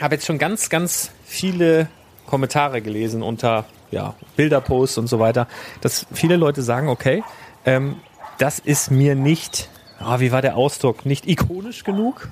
habe 0.00 0.14
jetzt 0.14 0.26
schon 0.26 0.38
ganz, 0.38 0.70
ganz 0.70 1.10
viele 1.24 1.88
Kommentare 2.26 2.80
gelesen 2.80 3.22
unter 3.22 3.66
ja, 3.90 4.14
Bilderposts 4.36 4.98
und 4.98 5.08
so 5.08 5.18
weiter, 5.18 5.48
dass 5.80 6.06
viele 6.12 6.36
Leute 6.36 6.62
sagen, 6.62 6.88
okay, 6.88 7.24
ähm, 7.66 7.96
das 8.38 8.58
ist 8.58 8.90
mir 8.90 9.14
nicht, 9.14 9.68
ah, 9.98 10.20
wie 10.20 10.32
war 10.32 10.40
der 10.40 10.56
Ausdruck, 10.56 11.04
nicht 11.04 11.28
ikonisch 11.28 11.84
genug, 11.84 12.30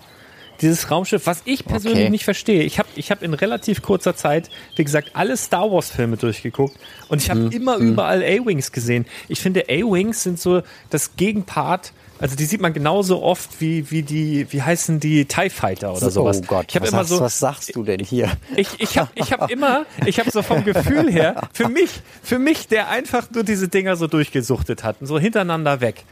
dieses 0.61 0.91
Raumschiff, 0.91 1.27
was 1.27 1.43
ich 1.45 1.65
persönlich 1.65 1.99
Okay. 1.99 2.11
nicht 2.11 2.25
verstehe. 2.25 2.63
Ich 2.63 2.79
habe 2.79 2.89
ich 2.95 3.11
hab 3.11 3.23
in 3.23 3.35
relativ 3.35 3.83
kurzer 3.83 4.17
Zeit, 4.17 4.51
wie 4.77 4.85
gesagt, 4.85 5.11
alle 5.15 5.37
Star 5.37 5.71
Wars 5.71 5.91
Filme 5.91 6.17
durchgeguckt 6.17 6.77
und 7.09 7.23
ich 7.23 7.31
habe 7.31 7.41
Hm, 7.41 7.51
immer 7.53 7.77
überall 7.77 8.23
A-Wings 8.23 8.73
gesehen. 8.73 9.07
Ich 9.29 9.41
finde, 9.41 9.65
A-Wings 9.69 10.23
sind 10.23 10.41
so 10.41 10.63
das 10.91 11.17
Gegenpart, 11.17 11.93
also 12.21 12.35
die 12.35 12.47
sieht 12.47 12.61
man 12.61 12.73
genauso 12.73 13.23
oft 13.23 13.61
wie, 13.61 13.91
wie 13.93 14.03
die, 14.03 14.47
wie 14.51 14.61
heißen 14.63 14.99
die 14.99 15.27
TIE 15.27 15.51
Fighter 15.51 15.95
oder 15.95 16.11
sowas. 16.11 16.41
Oh 16.43 16.47
Gott, 16.47 16.67
ich 16.69 16.81
was, 16.81 16.89
immer 16.89 16.99
sagst, 16.99 17.11
so, 17.11 17.21
was 17.21 17.39
sagst 17.39 17.77
du 17.77 17.85
denn 17.85 18.01
hier? 18.01 18.33
ich, 18.57 18.69
ich 18.81 18.99
habe 18.99 19.11
ich 19.15 19.33
hab 19.33 19.49
immer, 19.51 19.87
ich 20.05 20.19
habe 20.19 20.29
so 20.33 20.43
vom 20.43 20.65
Gefühl 20.65 21.11
her, 21.13 21.49
für 21.53 21.69
mich, 21.69 21.91
für 22.23 22.41
mich, 22.41 22.67
der 22.67 22.89
einfach 22.89 23.31
nur 23.31 23.45
diese 23.45 23.69
Dinger 23.69 23.95
so 23.95 24.09
durchgesuchtet 24.09 24.83
hat, 24.83 24.97
so 25.01 25.19
hintereinander 25.21 25.81
weg, 25.81 26.05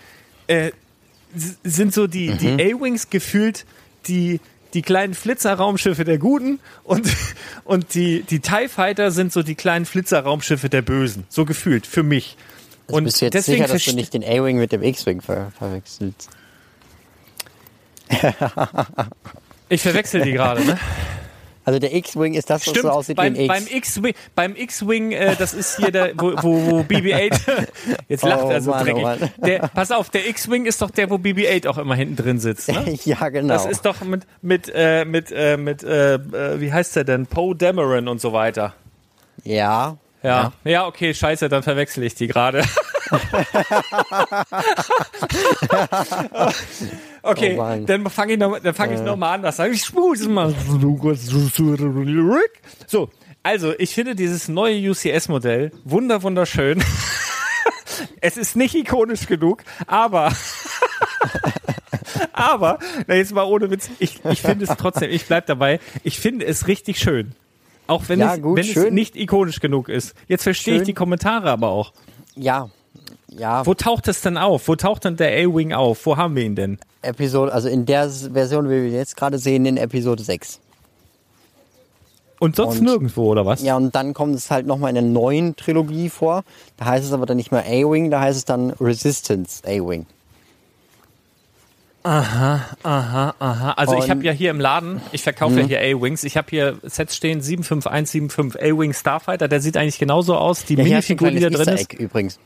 äh, 0.47 0.71
sind 1.35 1.93
so 1.93 2.07
die, 2.07 2.35
die 2.37 2.53
A-Wings 2.53 3.11
gefühlt 3.11 3.67
die, 4.09 4.41
die 4.75 4.83
kleinen 4.83 5.15
Flitzer-Raumschiffe 5.15 6.05
der 6.05 6.19
Guten 6.19 6.61
und, 6.85 7.09
und 7.65 7.95
die, 7.95 8.23
die 8.23 8.41
TIE 8.41 8.69
Fighter 8.69 9.11
sind 9.11 9.33
so 9.33 9.43
die 9.43 9.55
kleinen 9.55 9.87
Flitzer-Raumschiffe 9.87 10.69
der 10.69 10.83
Bösen. 10.83 11.25
So 11.29 11.45
gefühlt, 11.45 11.87
für 11.87 12.03
mich. 12.03 12.37
Und 12.87 13.05
bist 13.05 13.21
du 13.21 13.27
jetzt 13.27 13.35
deswegen 13.35 13.63
sicher, 13.63 13.73
dass 13.73 13.85
du 13.85 13.95
nicht 13.95 14.15
den 14.15 14.23
A-Wing 14.23 14.59
mit 14.59 14.73
dem 14.73 14.83
X-Wing 14.83 15.21
ver 15.21 15.51
verwechselst? 15.59 16.31
Ich 19.69 19.83
verwechsel 19.83 20.23
die 20.23 20.33
gerade, 20.33 20.65
ne? 20.65 20.79
Also 21.67 21.81
der 21.81 21.93
X-Wing 21.93 22.35
ist 22.35 22.49
das, 22.49 22.65
was 22.65 22.71
Stimmt, 22.71 22.85
so 22.85 22.91
aussieht 22.91 23.17
beim, 23.17 23.35
wie 23.35 23.41
ein 23.41 23.49
beim 23.49 23.65
X. 23.65 23.97
X-Wing, 23.97 24.15
beim 24.37 24.55
X-Wing, 24.55 25.11
äh, 25.11 25.35
das 25.35 25.53
ist 25.53 25.77
hier 25.77 25.91
der, 25.91 26.13
wo, 26.17 26.33
wo, 26.41 26.71
wo 26.71 26.81
BB-8, 26.89 27.67
jetzt 28.09 28.23
lacht 28.25 28.45
Oh 28.45 28.51
er 28.51 28.61
so 28.63 28.71
Mann, 28.71 28.81
oh 28.81 28.85
dreckig. 28.85 29.03
Mann. 29.03 29.31
Der, 29.45 29.59
pass 29.75 29.91
auf, 29.91 30.09
der 30.09 30.29
X-Wing 30.29 30.65
ist 30.65 30.81
doch 30.81 30.93
der, 30.93 31.11
wo 31.11 31.17
BB-8 31.17 31.67
auch 31.67 31.79
immer 31.79 31.97
hinten 31.97 32.15
drin 32.15 32.39
sitzt, 32.39 32.69
ne? 32.69 32.97
ja, 33.05 33.29
genau. 33.31 33.53
Das 33.53 33.67
ist 33.67 33.85
doch 33.85 34.01
mit, 34.03 34.23
mit, 34.43 34.71
äh, 34.73 35.05
mit, 35.05 35.33
äh, 35.33 35.57
mit, 35.57 35.83
äh, 35.83 36.15
äh, 36.15 36.61
wie 36.61 36.73
heißt 36.73 36.95
der 36.95 37.03
denn? 37.03 37.27
Poe 37.27 37.57
Dameron 37.57 38.07
und 38.07 38.21
so 38.21 38.33
weiter. 38.33 38.75
ja. 39.43 39.99
Ja. 40.23 40.53
ja, 40.65 40.87
okay, 40.87 41.15
scheiße, 41.15 41.49
dann 41.49 41.63
verwechsel 41.63 42.03
ich 42.03 42.17
die 42.17 42.27
gerade. 42.27 42.65
okay, 47.23 47.59
Oh 47.59 47.85
dann 47.87 48.09
fange 48.11 48.35
ich 48.35 48.39
noch, 48.39 48.59
dann 48.59 48.75
fange 48.75 48.95
ich 48.95 49.01
noch 49.01 49.17
mal 49.17 49.35
an. 49.35 49.43
Das 49.43 49.57
sage 49.57 49.73
ich. 49.73 49.85
So, 52.87 53.11
also 53.43 53.75
ich 53.79 53.95
finde 53.95 54.15
dieses 54.15 54.49
neue 54.49 54.91
UCS-Modell 54.91 55.73
wunder 55.85 56.23
wunderschön. 56.23 56.83
es 58.21 58.37
ist 58.37 58.57
nicht 58.57 58.75
ikonisch 58.75 59.27
genug, 59.27 59.63
aber 59.87 60.33
aber 62.33 62.79
na 63.07 63.15
jetzt 63.15 63.33
mal 63.33 63.45
ohne 63.45 63.71
Witz. 63.71 63.91
Ich, 63.99 64.25
ich 64.25 64.43
finde 64.43 64.65
es 64.65 64.77
trotzdem. 64.77 65.11
Ich 65.11 65.27
bleib 65.27 65.47
dabei. 65.47 65.81
Ich 66.03 66.19
finde 66.19 66.47
es 66.47 66.69
richtig 66.69 66.99
schön. 66.99 67.33
Auch 67.87 68.09
wenn, 68.09 68.19
Ja, 68.19 68.35
es, 68.35 68.43
gut, 68.43 68.57
wenn 68.57 68.65
es 68.65 68.73
schön. 68.73 68.95
nicht 68.95 69.15
ikonisch 69.17 69.61
genug 69.61 69.89
ist. 69.89 70.15
Jetzt 70.27 70.43
verstehe 70.43 70.79
ich 70.79 70.83
die 70.83 70.95
Kommentare 70.95 71.51
aber 71.51 71.69
auch. 71.69 71.93
Ja. 72.35 72.69
Ja, 73.39 73.67
Wo 73.67 73.75
taucht 73.75 74.09
es 74.09 74.23
denn 74.23 74.39
auf? 74.39 74.67
Wo 74.69 74.77
taucht 74.77 75.05
denn 75.05 75.17
der 75.17 75.29
A-Wing 75.33 75.73
auf? 75.73 76.07
Wo 76.07 76.17
haben 76.17 76.37
wir 76.37 76.43
ihn 76.45 76.55
denn? 76.57 76.79
Episode, 77.03 77.53
also 77.53 77.69
in 77.69 77.85
der 77.87 78.09
Version, 78.09 78.67
wie 78.71 78.83
wir 78.85 78.91
jetzt 78.91 79.17
gerade 79.17 79.39
sehen, 79.39 79.67
in 79.67 79.77
Episode 79.77 80.23
6. 80.23 80.61
Und 82.39 82.57
sonst 82.57 82.79
Und- 82.79 82.85
nirgendwo, 82.85 83.27
oder 83.31 83.45
was? 83.47 83.63
Ja, 83.63 83.77
und 83.77 83.95
dann 83.95 84.15
kommt 84.15 84.35
es 84.37 84.51
halt 84.51 84.67
nochmal 84.67 84.91
in 84.91 84.95
der 84.97 85.05
neuen 85.05 85.55
Trilogie 85.57 86.09
vor. 86.11 86.45
Da 86.77 86.87
heißt 86.87 87.05
es 87.05 87.13
aber 87.13 87.27
dann 87.27 87.37
nicht 87.37 87.51
mehr 87.53 87.65
A-Wing, 87.67 88.11
da 88.11 88.21
heißt 88.21 88.37
es 88.39 88.45
dann 88.45 88.71
Resistance 88.81 89.63
A-Wing. 89.67 90.07
Aha, 92.03 93.35
also 93.77 93.95
ich 93.97 94.05
Und- 94.05 94.11
habe 94.11 94.23
ja 94.25 94.33
hier 94.33 94.51
im 94.51 94.61
Laden, 94.61 95.01
ich 95.13 95.23
verkaufe 95.25 95.61
ja 95.61 95.67
hier 95.67 95.81
A-Wings, 95.81 96.23
ich 96.25 96.37
habe 96.37 96.47
hier 96.51 96.79
Sets 96.85 97.17
stehen, 97.17 97.41
75175 97.41 98.63
A-Wing 98.63 98.93
Starfighter, 98.93 99.49
der 99.49 99.61
sieht 99.61 99.77
eigentlich 99.77 99.99
genauso 99.99 100.37
aus. 100.37 100.65
Die 100.65 100.75
Ja, 100.77 100.85
Minifigur, 100.85 101.31
die 101.33 101.41
da 101.41 101.49
drin 101.51 101.59
Easter 101.61 101.75
ist. 101.75 101.93
Egg 101.93 101.97
übrigens. 102.03 102.39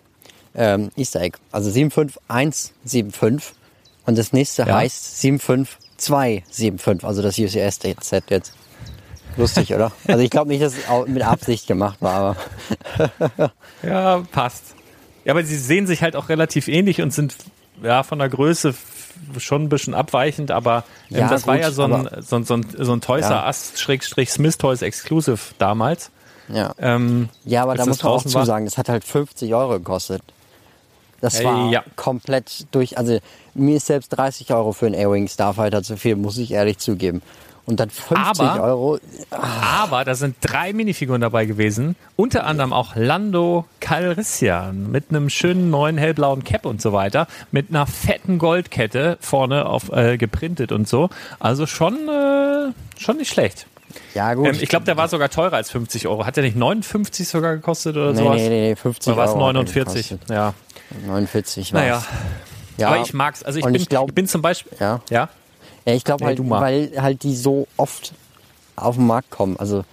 Ähm, 0.54 0.90
Easter 0.96 1.20
Egg. 1.20 1.38
Also 1.52 1.70
75175 1.70 3.54
und 4.06 4.18
das 4.18 4.32
nächste 4.32 4.62
Ja. 4.62 4.74
heißt 4.76 5.20
75275, 5.20 7.04
also 7.06 7.22
das 7.22 7.38
UCS-Set 7.38 8.24
jetzt. 8.30 8.52
Lustig, 9.36 9.72
oder? 9.74 9.92
Also 10.08 10.22
ich 10.22 10.30
glaube 10.30 10.48
nicht, 10.48 10.62
dass 10.62 10.72
es 10.74 10.80
mit 11.06 11.22
Absicht 11.22 11.66
gemacht 11.68 11.98
war, 12.00 12.36
aber 12.98 13.52
Ja, 13.82 14.22
passt. 14.32 14.74
Ja, 15.24 15.32
aber 15.34 15.44
sie 15.44 15.56
sehen 15.56 15.86
sich 15.86 16.02
halt 16.02 16.16
auch 16.16 16.28
relativ 16.28 16.66
ähnlich 16.68 17.00
und 17.02 17.12
sind 17.12 17.36
ja 17.82 18.02
von 18.02 18.18
der 18.18 18.28
Größe 18.28 18.74
schon 19.38 19.64
ein 19.64 19.68
bisschen 19.68 19.94
abweichend, 19.94 20.50
aber 20.50 20.84
ähm, 21.10 21.18
Ja, 21.18 21.28
das 21.28 21.46
war 21.46 21.54
gut, 21.56 21.62
ja 21.62 21.70
so 21.70 21.84
ein, 21.84 22.08
so, 22.22 22.36
ein- 22.36 22.44
so 22.44 22.54
ein, 22.54 22.66
so 22.76 22.92
ein 22.92 23.00
Toys 23.00 23.26
Ja. 23.28 23.40
R 23.42 23.46
Us 23.46 23.72
Schrägstrich 23.76 24.30
Smith 24.32 24.58
Toys 24.58 24.82
Exclusive 24.82 25.38
damals. 25.58 26.10
ja. 26.48 26.74
Ähm, 26.78 27.28
Ja, 27.44 27.62
aber 27.62 27.74
da 27.76 27.86
muss 27.86 28.02
man 28.02 28.12
auch 28.12 28.24
war. 28.24 28.30
zusagen, 28.32 28.64
das 28.64 28.78
hat 28.78 28.88
halt 28.88 29.04
50 29.04 29.54
Euro 29.54 29.74
gekostet. 29.78 30.22
Das 31.20 31.42
war 31.44 31.70
ja. 31.70 31.82
komplett 31.96 32.66
durch, 32.70 32.96
also 32.98 33.18
mir 33.54 33.76
ist 33.76 33.86
selbst 33.86 34.08
30 34.10 34.52
Euro 34.52 34.72
für 34.72 34.86
einen 34.86 34.94
A-Wing 34.94 35.28
Starfighter 35.28 35.82
zu 35.82 35.96
viel, 35.96 36.16
muss 36.16 36.38
ich 36.38 36.52
ehrlich 36.52 36.78
zugeben. 36.78 37.22
Und 37.66 37.78
dann 37.78 37.90
50 37.90 38.40
Aber- 38.44 38.62
Euro, 38.62 38.98
Aber 39.30 40.04
da 40.04 40.14
sind 40.14 40.36
drei 40.40 40.72
Minifiguren 40.72 41.20
dabei 41.20 41.44
gewesen. 41.44 41.94
Unter 42.16 42.44
anderem 42.46 42.72
auch 42.72 42.96
Lando 42.96 43.64
Calrissian 43.80 44.90
mit 44.90 45.10
einem 45.10 45.30
schönen 45.30 45.70
neuen 45.70 45.96
hellblauen 45.98 46.42
Cap 46.42 46.64
und 46.66 46.82
so 46.82 46.92
weiter. 46.92 47.28
Mit 47.52 47.68
einer 47.70 47.86
fetten 47.86 48.38
Goldkette 48.38 49.18
vorne 49.20 49.66
auf 49.66 49.92
äh, 49.92 50.16
geprintet 50.16 50.72
und 50.72 50.88
so. 50.88 51.10
Also 51.38 51.66
schon, 51.66 51.94
äh, 52.08 52.72
schon 52.98 53.18
nicht 53.18 53.30
schlecht. 53.30 53.66
ja 54.14 54.34
gut. 54.34 54.46
Ähm, 54.48 54.56
ich 54.60 54.68
glaube, 54.68 54.86
der 54.86 54.96
war 54.96 55.06
sogar 55.08 55.28
teurer 55.28 55.54
als 55.56 55.70
50 55.70 56.08
Euro. 56.08 56.26
Hat 56.26 56.36
der 56.36 56.44
nicht 56.44 56.56
59 56.56 57.28
sogar 57.28 57.54
gekostet 57.56 57.94
oder 57.96 58.12
nee, 58.12 58.18
sowas? 58.18 58.36
nee, 58.36 58.48
nee, 58.48 58.74
50 58.74 59.12
Oder 59.12 59.16
war 59.16 59.24
es 59.26 59.30
Euro. 59.32 59.40
hat 59.40 59.48
er 59.50 59.52
49? 59.52 60.08
gekostet. 60.08 60.30
Ja. 60.30 60.54
49 61.06 61.72
war's. 61.72 61.82
Naja. 61.82 62.02
Ja, 62.76 62.88
Aber 62.88 63.00
ich 63.02 63.12
mag's. 63.12 63.42
Also 63.42 63.58
ich 63.58 63.64
bin, 63.64 63.74
ich 63.74 63.88
glaub- 63.88 64.08
ich 64.08 64.14
bin 64.14 64.26
zum 64.26 64.42
Beispiel. 64.42 64.72
Ja. 64.80 65.00
Ja. 65.10 65.28
Ja, 65.84 65.94
ich 65.94 66.04
glaube 66.04 66.24
Nee, 66.24 66.36
halt, 66.36 66.50
weil 66.50 66.92
halt 67.02 67.22
die 67.22 67.34
so 67.36 67.66
oft 67.76 68.12
auf 68.76 68.96
den 68.96 69.06
Markt 69.06 69.30
kommen. 69.30 69.56
Also, 69.58 69.84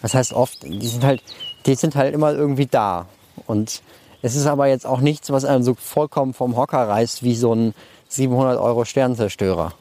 was 0.00 0.14
heißt 0.14 0.32
oft? 0.32 0.62
Die 0.62 0.86
sind 0.86 1.04
halt, 1.04 1.22
die 1.66 1.74
sind 1.74 1.94
halt 1.96 2.14
immer 2.14 2.32
irgendwie 2.32 2.66
da. 2.66 3.06
Und 3.46 3.82
es 4.22 4.34
ist 4.36 4.46
aber 4.46 4.66
jetzt 4.68 4.86
auch 4.86 5.00
nichts, 5.00 5.30
was 5.30 5.44
einen 5.44 5.64
so 5.64 5.74
vollkommen 5.74 6.34
vom 6.34 6.56
Hocker 6.56 6.88
reißt 6.88 7.22
wie 7.22 7.34
so 7.36 7.54
ein 7.54 7.74
700 8.08 8.58
Euro 8.58 8.84
Sternzerstörer. 8.84 9.72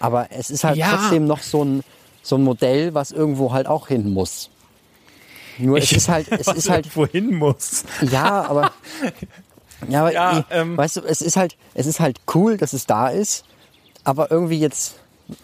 Aber 0.00 0.28
es 0.30 0.50
ist 0.50 0.64
halt 0.64 0.76
Ja. 0.76 0.90
trotzdem 0.96 1.26
noch 1.26 1.40
so 1.40 1.64
ein, 1.64 1.82
so 2.22 2.36
ein 2.36 2.42
Modell, 2.42 2.94
was 2.94 3.10
irgendwo 3.10 3.52
halt 3.52 3.66
auch 3.66 3.88
hin 3.88 4.12
muss. 4.12 4.50
Nur 5.58 5.78
es 5.78 5.92
ist 5.92 6.08
halt, 6.08 6.30
es 6.32 6.46
ist 6.54 6.68
halt, 6.68 6.94
wohin 6.96 7.34
muss. 7.36 7.84
ja, 8.02 8.42
aber. 8.44 8.72
Ja, 9.88 10.00
aber 10.00 10.12
Ja, 10.12 10.38
eh, 10.38 10.42
ähm. 10.50 10.76
weißt 10.76 10.96
du, 10.96 11.00
es 11.02 11.22
ist 11.22 11.36
halt, 11.36 11.56
es 11.74 11.86
ist 11.86 12.00
halt 12.00 12.20
cool, 12.34 12.56
dass 12.56 12.72
es 12.72 12.86
da 12.86 13.08
ist, 13.08 13.44
aber 14.04 14.30
irgendwie 14.30 14.58
jetzt 14.58 14.96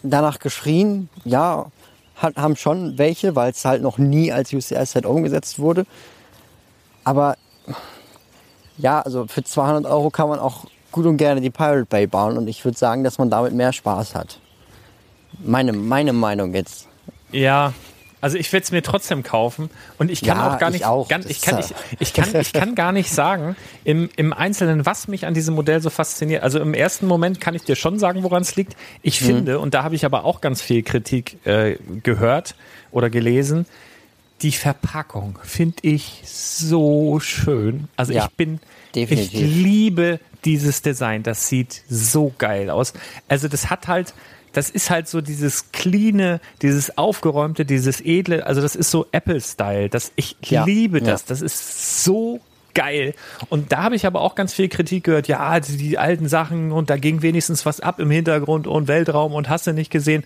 danach 0.03 0.39
geschrien, 0.39 1.09
ja, 1.25 1.67
haben 2.17 2.57
schon 2.57 2.99
welche, 2.99 3.35
weil 3.35 3.51
es 3.51 3.65
halt 3.65 3.83
noch 3.83 3.97
nie 3.97 4.31
als 4.31 4.53
UCS-Set 4.53 5.07
umgesetzt 5.07 5.59
wurde. 5.59 5.87
Aber 7.03 7.37
ja, 8.77 9.01
also 9.01 9.27
für 9.27 9.43
200 9.43 9.91
Euro 9.91 10.11
kann 10.11 10.29
man 10.29 10.39
auch 10.39 10.67
gut 10.93 11.07
und 11.07 11.17
gerne 11.17 11.41
die 11.41 11.51
Pirate 11.51 11.87
Bay 11.87 12.07
bauen 12.07 12.37
und 12.37 12.49
ich 12.49 12.65
würde 12.65 12.77
sagen, 12.77 13.05
dass 13.05 13.19
man 13.19 13.31
damit 13.31 13.55
mehr 13.55 13.73
Spaß 13.73 14.15
hat. 14.15 14.39
Meine, 15.39 15.73
meine 15.73 16.13
Meinung 16.13 16.53
jetzt. 16.55 16.89
Ja, 17.33 17.73
also 18.21 18.37
ich 18.37 18.53
werde 18.53 18.65
es 18.65 18.73
mir 18.73 18.83
trotzdem 18.83 19.23
kaufen 19.23 19.71
und 19.99 20.11
ich 20.11 20.21
kann 20.21 20.37
Ja, 20.39 20.55
auch 20.55 20.59
gar 20.59 20.69
ich 20.71 20.75
nicht, 20.75 20.85
auch. 20.87 21.09
Ganz, 21.09 21.27
ich, 21.27 21.41
kann, 21.41 21.59
ich, 21.59 21.75
ich, 21.99 22.13
kann, 22.13 22.29
ich 22.41 22.53
kann 22.53 22.75
gar 22.75 22.93
nicht 22.93 23.11
sagen 23.11 23.57
im, 23.85 24.11
im 24.17 24.33
Einzelnen, 24.33 24.85
was 24.87 25.09
mich 25.09 25.27
an 25.27 25.35
diesem 25.35 25.55
Modell 25.55 25.81
so 25.81 25.91
fasziniert. 25.91 26.43
Also 26.43 26.61
im 26.61 26.75
ersten 26.75 27.07
Moment 27.07 27.41
kann 27.41 27.55
ich 27.55 27.63
dir 27.63 27.77
schon 27.77 27.99
sagen, 27.99 28.23
woran 28.23 28.43
es 28.43 28.57
liegt. 28.57 28.73
Mhm. 28.75 28.77
Ich 29.03 29.21
finde, 29.21 29.59
und 29.59 29.75
da 29.75 29.83
habe 29.83 29.95
ich 29.95 30.05
aber 30.05 30.25
auch 30.25 30.41
ganz 30.41 30.61
viel 30.63 30.83
Kritik 30.83 31.45
äh, 31.47 31.77
gehört 32.03 32.55
oder 32.91 33.11
gelesen, 33.11 33.67
die 34.43 34.53
Verpackung 34.53 35.39
finde 35.43 35.77
ich 35.83 36.23
so 36.25 37.21
schön. 37.21 37.89
Also 37.97 38.13
Ja, 38.13 38.25
ich 38.25 38.37
bin, 38.37 38.59
definitiv. 38.95 39.35
ich 39.35 39.41
liebe 39.41 40.21
dieses 40.45 40.83
Design. 40.83 41.23
Das 41.23 41.49
sieht 41.49 41.83
so 41.89 42.33
geil 42.39 42.71
aus. 42.71 42.95
Also 43.29 43.49
das 43.49 43.69
hat 43.69 43.89
halt, 43.89 44.15
das 44.53 44.71
ist 44.71 44.91
halt 44.91 45.09
so 45.09 45.21
dieses 45.21 45.73
cleane, 45.73 46.41
dieses 46.63 46.97
aufgeräumte, 46.99 47.65
dieses 47.65 48.01
edle. 48.01 48.47
Also 48.47 48.61
das 48.61 48.75
ist 48.77 48.91
so 48.91 49.07
Apple-Style. 49.13 49.89
Das 49.89 50.13
ich 50.17 50.37
Ja, 50.45 50.65
liebe 50.65 51.01
das. 51.01 51.21
ja. 51.23 51.27
Das 51.29 51.41
ist 51.43 52.05
so 52.05 52.41
geil. 52.75 53.15
Und 53.49 53.73
da 53.73 53.83
habe 53.83 53.97
ich 53.97 54.07
aber 54.07 54.21
auch 54.21 54.35
ganz 54.35 54.53
viel 54.55 54.69
Kritik 54.69 55.05
gehört. 55.05 55.29
Ja, 55.29 55.59
die, 55.61 55.77
die 55.77 55.99
alten 55.99 56.29
Sachen 56.29 56.73
und 56.73 56.89
da 56.91 56.97
ging 56.97 57.23
wenigstens 57.23 57.67
was 57.67 57.81
ab 57.81 57.99
im 57.99 58.11
Hintergrund 58.11 58.67
und 58.67 58.89
Weltraum 58.89 59.35
und 59.35 59.49
hast 59.49 59.67
du 59.67 59.73
nicht 59.73 59.91
gesehen. 59.91 60.25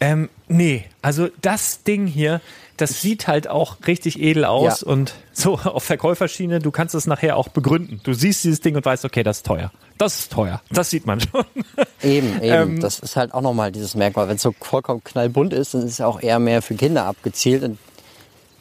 Ähm, 0.00 0.28
nee, 0.48 0.84
also 1.02 1.28
das 1.42 1.82
Ding 1.82 2.06
hier, 2.06 2.40
das 2.76 3.00
sieht 3.00 3.28
halt 3.28 3.48
auch 3.48 3.76
richtig 3.86 4.20
edel 4.20 4.44
aus 4.44 4.80
Ja. 4.80 4.86
und 4.88 5.14
so 5.32 5.54
auf 5.58 5.84
Verkäuferschiene, 5.84 6.58
du 6.58 6.70
kannst 6.70 6.94
es 6.94 7.06
nachher 7.06 7.36
auch 7.36 7.48
begründen. 7.48 8.00
Du 8.02 8.12
siehst 8.14 8.44
dieses 8.44 8.60
Ding 8.60 8.76
und 8.76 8.84
weißt, 8.84 9.04
okay, 9.04 9.22
das 9.22 9.38
ist 9.38 9.46
teuer. 9.46 9.70
Das 9.98 10.18
ist 10.20 10.32
teuer. 10.32 10.60
Das 10.70 10.90
sieht 10.90 11.06
man 11.06 11.20
schon. 11.20 11.44
Eben, 12.02 12.42
eben. 12.42 12.72
Ähm, 12.72 12.80
das 12.80 12.98
ist 12.98 13.14
halt 13.16 13.32
auch 13.34 13.40
nochmal 13.42 13.70
dieses 13.70 13.94
Merkmal. 13.94 14.26
Wenn 14.28 14.36
es 14.36 14.42
so 14.42 14.52
vollkommen 14.60 15.04
knallbunt 15.04 15.52
ist, 15.52 15.74
dann 15.74 15.82
ist 15.82 15.92
es 15.92 16.00
auch 16.00 16.20
eher 16.20 16.38
mehr 16.40 16.60
für 16.62 16.74
Kinder 16.74 17.04
abgezielt. 17.04 17.62
Und 17.62 17.78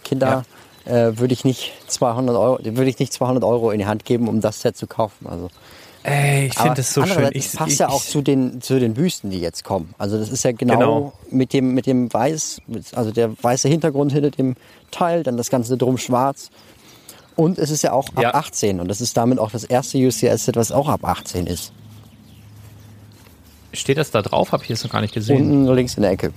Kinder 0.03 0.45
äh, 0.85 1.11
würde 1.17 1.33
ich 1.33 1.43
nicht 1.43 1.71
200 1.87 2.35
Euro, 2.35 2.59
würde 2.63 2.89
ich 2.89 2.99
nicht 2.99 3.13
200 3.13 3.43
Euro 3.43 3.71
in 3.71 3.79
die 3.79 3.85
Hand 3.87 4.05
geben, 4.05 4.27
um 4.27 4.41
das 4.41 4.61
Set 4.61 4.77
zu 4.77 4.85
kaufen. 4.87 5.25
Also, 5.27 5.49
Ey, 6.03 6.47
ich 6.47 6.57
finde 6.57 6.75
das 6.75 6.93
so 6.93 7.05
schön. 7.05 7.29
Ich, 7.33 7.53
passt 7.53 7.73
ich, 7.73 7.79
ja 7.79 7.89
auch 7.89 8.03
ich, 8.03 8.09
zu 8.09 8.21
den 8.21 8.59
zu 8.61 8.79
den 8.79 8.93
Büsten, 8.95 9.29
die 9.29 9.39
jetzt 9.39 9.63
kommen. 9.63 9.93
Also 9.99 10.17
das 10.17 10.29
ist 10.29 10.43
ja 10.43 10.51
genau, 10.51 10.77
Genau. 10.79 11.13
mit 11.29 11.53
dem 11.53 11.73
mit 11.75 11.85
dem 11.85 12.11
weiß, 12.11 12.61
also 12.95 13.11
der 13.11 13.31
weiße 13.43 13.67
Hintergrund 13.69 14.11
hinter 14.11 14.31
dem 14.31 14.55
Teil, 14.89 15.21
dann 15.23 15.37
das 15.37 15.49
ganze 15.49 15.77
drum 15.77 15.97
schwarz. 15.99 16.49
Und 17.35 17.59
es 17.59 17.69
ist 17.69 17.83
ja 17.83 17.93
auch 17.93 18.09
ab 18.15 18.21
Ja. 18.23 18.33
18 18.33 18.79
und 18.79 18.87
das 18.87 18.99
ist 18.99 19.15
damit 19.15 19.37
auch 19.39 19.51
das 19.51 19.63
erste 19.63 19.97
UCS-Set, 19.99 20.55
was 20.55 20.71
auch 20.71 20.89
ab 20.89 21.05
18 21.05 21.45
ist. 21.47 21.71
Steht 23.73 23.97
das 23.97 24.11
da 24.11 24.21
drauf? 24.21 24.51
Habe 24.51 24.63
ich 24.63 24.69
jetzt 24.69 24.83
noch 24.83 24.91
gar 24.91 25.01
nicht 25.01 25.13
gesehen. 25.13 25.37
Unten 25.63 25.73
links 25.75 25.95
in 25.95 26.01
der 26.01 26.11
Ecke. 26.11 26.33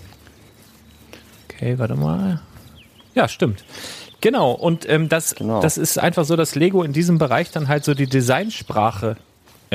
Okay, 1.48 1.78
warte 1.78 1.96
mal. 1.96 2.40
Ja, 3.14 3.28
stimmt. 3.28 3.64
Genau, 4.20 4.52
und 4.52 4.88
ähm, 4.88 5.08
das, 5.08 5.34
Genau. 5.34 5.60
das 5.60 5.76
ist 5.76 5.98
einfach 5.98 6.24
so, 6.24 6.36
dass 6.36 6.54
Lego 6.54 6.82
in 6.82 6.92
diesem 6.92 7.18
Bereich 7.18 7.50
dann 7.50 7.68
halt 7.68 7.84
so 7.84 7.94
die 7.94 8.06
Designsprache 8.06 9.16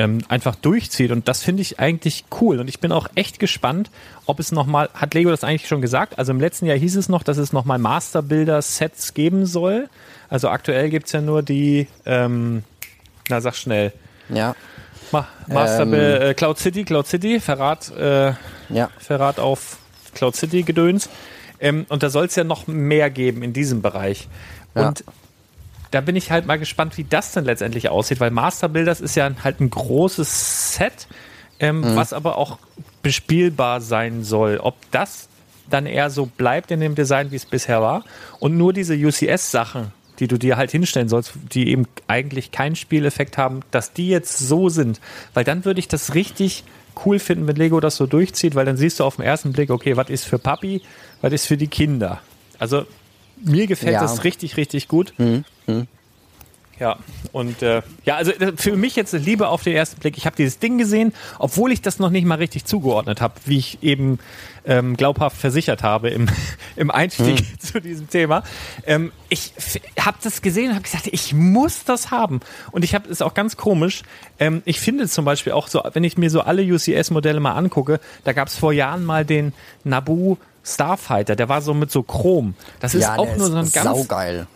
ähm, 0.00 0.22
einfach 0.28 0.54
durchzieht. 0.54 1.10
Und 1.10 1.28
das 1.28 1.42
finde 1.42 1.60
ich 1.60 1.78
eigentlich 1.78 2.24
cool. 2.40 2.58
Und 2.58 2.68
ich 2.68 2.80
bin 2.80 2.90
auch 2.90 3.08
echt 3.16 3.38
gespannt, 3.38 3.90
ob 4.24 4.40
es 4.40 4.50
nochmal, 4.50 4.88
hat 4.94 5.12
Lego 5.12 5.28
das 5.30 5.44
eigentlich 5.44 5.68
schon 5.68 5.82
gesagt? 5.82 6.18
Also 6.18 6.32
im 6.32 6.40
letzten 6.40 6.64
Jahr 6.64 6.78
hieß 6.78 6.96
es 6.96 7.10
noch, 7.10 7.22
dass 7.22 7.36
es 7.36 7.52
nochmal 7.52 7.78
Master-Builder-Sets 7.78 9.12
geben 9.12 9.44
soll. 9.44 9.90
Also 10.30 10.48
aktuell 10.48 10.88
gibt's 10.88 11.12
ja 11.12 11.20
nur 11.20 11.42
die, 11.42 11.86
ähm, 12.06 12.62
na 13.28 13.42
sag 13.42 13.56
schnell, 13.56 13.92
Ja, 14.30 14.54
Ma 15.12 15.28
Master 15.48 15.82
Ähm. 15.82 15.94
äh, 15.94 16.34
Cloud 16.34 16.58
City, 16.58 16.84
Cloud 16.84 17.06
City, 17.06 17.38
Verrat, 17.40 17.90
äh, 17.94 18.32
ja. 18.70 18.88
Verrat 18.98 19.38
auf 19.38 19.78
Cloud 20.14 20.34
City 20.34 20.62
Gedöns. 20.62 21.10
Ähm, 21.58 21.84
und 21.90 22.02
da 22.02 22.08
soll 22.08 22.24
es 22.26 22.36
ja 22.36 22.44
noch 22.44 22.68
mehr 22.68 23.10
geben 23.10 23.42
in 23.42 23.52
diesem 23.52 23.82
Bereich. 23.82 24.28
Ja. 24.74 24.94
Da 25.90 26.00
bin 26.00 26.14
ich 26.16 26.30
halt 26.30 26.46
mal 26.46 26.58
gespannt, 26.58 26.96
wie 26.98 27.04
das 27.04 27.32
denn 27.32 27.44
letztendlich 27.44 27.88
aussieht, 27.88 28.20
weil 28.20 28.30
Master 28.30 28.68
Builders 28.68 29.00
ist 29.00 29.16
ja 29.16 29.28
halt 29.42 29.60
ein 29.60 29.70
großes 29.70 30.74
Set, 30.74 31.08
ähm, 31.58 31.80
Mhm. 31.80 31.96
was 31.96 32.12
aber 32.12 32.38
auch 32.38 32.58
bespielbar 33.02 33.80
sein 33.80 34.22
soll. 34.24 34.58
Ob 34.62 34.76
das 34.92 35.28
dann 35.68 35.86
eher 35.86 36.10
so 36.10 36.26
bleibt 36.26 36.70
in 36.70 36.80
dem 36.80 36.94
Design, 36.94 37.30
wie 37.30 37.36
es 37.36 37.46
bisher 37.46 37.80
war 37.80 38.04
und 38.40 38.56
nur 38.56 38.72
diese 38.72 38.94
UCS-Sachen, 38.94 39.92
die 40.18 40.26
du 40.28 40.36
dir 40.38 40.56
halt 40.56 40.70
hinstellen 40.70 41.08
sollst, 41.08 41.32
die 41.52 41.68
eben 41.70 41.86
eigentlich 42.08 42.50
keinen 42.52 42.76
Spieleffekt 42.76 43.38
haben, 43.38 43.60
dass 43.70 43.92
die 43.92 44.08
jetzt 44.08 44.38
so 44.38 44.68
sind, 44.68 45.00
weil 45.32 45.44
dann 45.44 45.64
würde 45.64 45.80
ich 45.80 45.88
das 45.88 46.14
richtig 46.14 46.64
cool 47.06 47.18
finden, 47.18 47.46
wenn 47.46 47.56
Lego 47.56 47.80
das 47.80 47.96
so 47.96 48.06
durchzieht, 48.06 48.54
weil 48.54 48.66
dann 48.66 48.76
siehst 48.76 49.00
du 49.00 49.04
auf 49.04 49.16
den 49.16 49.24
ersten 49.24 49.52
Blick, 49.52 49.70
okay, 49.70 49.96
was 49.96 50.10
ist 50.10 50.24
für 50.24 50.38
Papi, 50.38 50.82
was 51.22 51.32
ist 51.32 51.46
für 51.46 51.56
die 51.56 51.68
Kinder. 51.68 52.20
Also 52.58 52.84
mir 53.42 53.66
gefällt 53.66 53.94
Ja. 53.94 54.00
das 54.02 54.24
richtig, 54.24 54.56
richtig 54.58 54.88
gut. 54.88 55.14
Ja, 56.80 56.96
und 57.32 57.60
äh, 57.60 57.82
ja, 58.06 58.16
also 58.16 58.32
äh, 58.32 58.54
für 58.56 58.74
mich 58.74 58.96
jetzt 58.96 59.12
Liebe 59.12 59.48
auf 59.48 59.62
den 59.62 59.76
ersten 59.76 60.00
Blick. 60.00 60.16
Ich 60.16 60.24
habe 60.24 60.34
dieses 60.34 60.58
Ding 60.60 60.78
gesehen, 60.78 61.12
obwohl 61.38 61.72
ich 61.72 61.82
das 61.82 61.98
noch 61.98 62.08
nicht 62.08 62.24
mal 62.24 62.36
richtig 62.36 62.64
zugeordnet 62.64 63.20
habe, 63.20 63.34
wie 63.44 63.58
ich 63.58 63.82
eben 63.82 64.18
ähm, 64.64 64.96
glaubhaft 64.96 65.36
versichert 65.36 65.82
habe 65.82 66.08
im, 66.08 66.28
im 66.76 66.90
Einstieg 66.90 67.44
zu 67.60 67.82
diesem 67.82 68.08
Thema. 68.08 68.44
Ähm, 68.86 69.12
ich 69.28 69.52
habe 69.98 70.16
das 70.22 70.40
gesehen 70.40 70.70
und 70.70 70.76
habe 70.76 70.84
gesagt, 70.84 71.06
ich 71.08 71.34
muss 71.34 71.84
das 71.84 72.10
haben. 72.10 72.40
Und 72.72 72.82
ich 72.82 72.94
habe 72.94 73.10
es 73.10 73.20
auch 73.20 73.34
ganz 73.34 73.58
komisch. 73.58 74.02
Ähm, 74.38 74.62
ich 74.64 74.80
finde 74.80 75.06
zum 75.06 75.26
Beispiel 75.26 75.52
auch 75.52 75.68
so, 75.68 75.82
wenn 75.92 76.02
ich 76.02 76.16
mir 76.16 76.30
so 76.30 76.40
alle 76.40 76.62
UCS-Modelle 76.62 77.40
mal 77.40 77.56
angucke, 77.56 78.00
da 78.24 78.32
gab 78.32 78.48
es 78.48 78.56
vor 78.56 78.72
Jahren 78.72 79.04
mal 79.04 79.26
den 79.26 79.52
Naboo 79.84 80.38
Starfighter, 80.64 81.36
der 81.36 81.48
war 81.48 81.60
so 81.60 81.74
mit 81.74 81.90
so 81.90 82.02
Chrom. 82.02 82.54
Das 82.80 82.94
ist 82.94 83.02
ja, 83.02 83.16
auch 83.16 83.36
nur 83.36 83.48
so 83.48 83.56
ein 83.56 83.70
ganz 83.70 83.84
saugeil. 83.84 84.46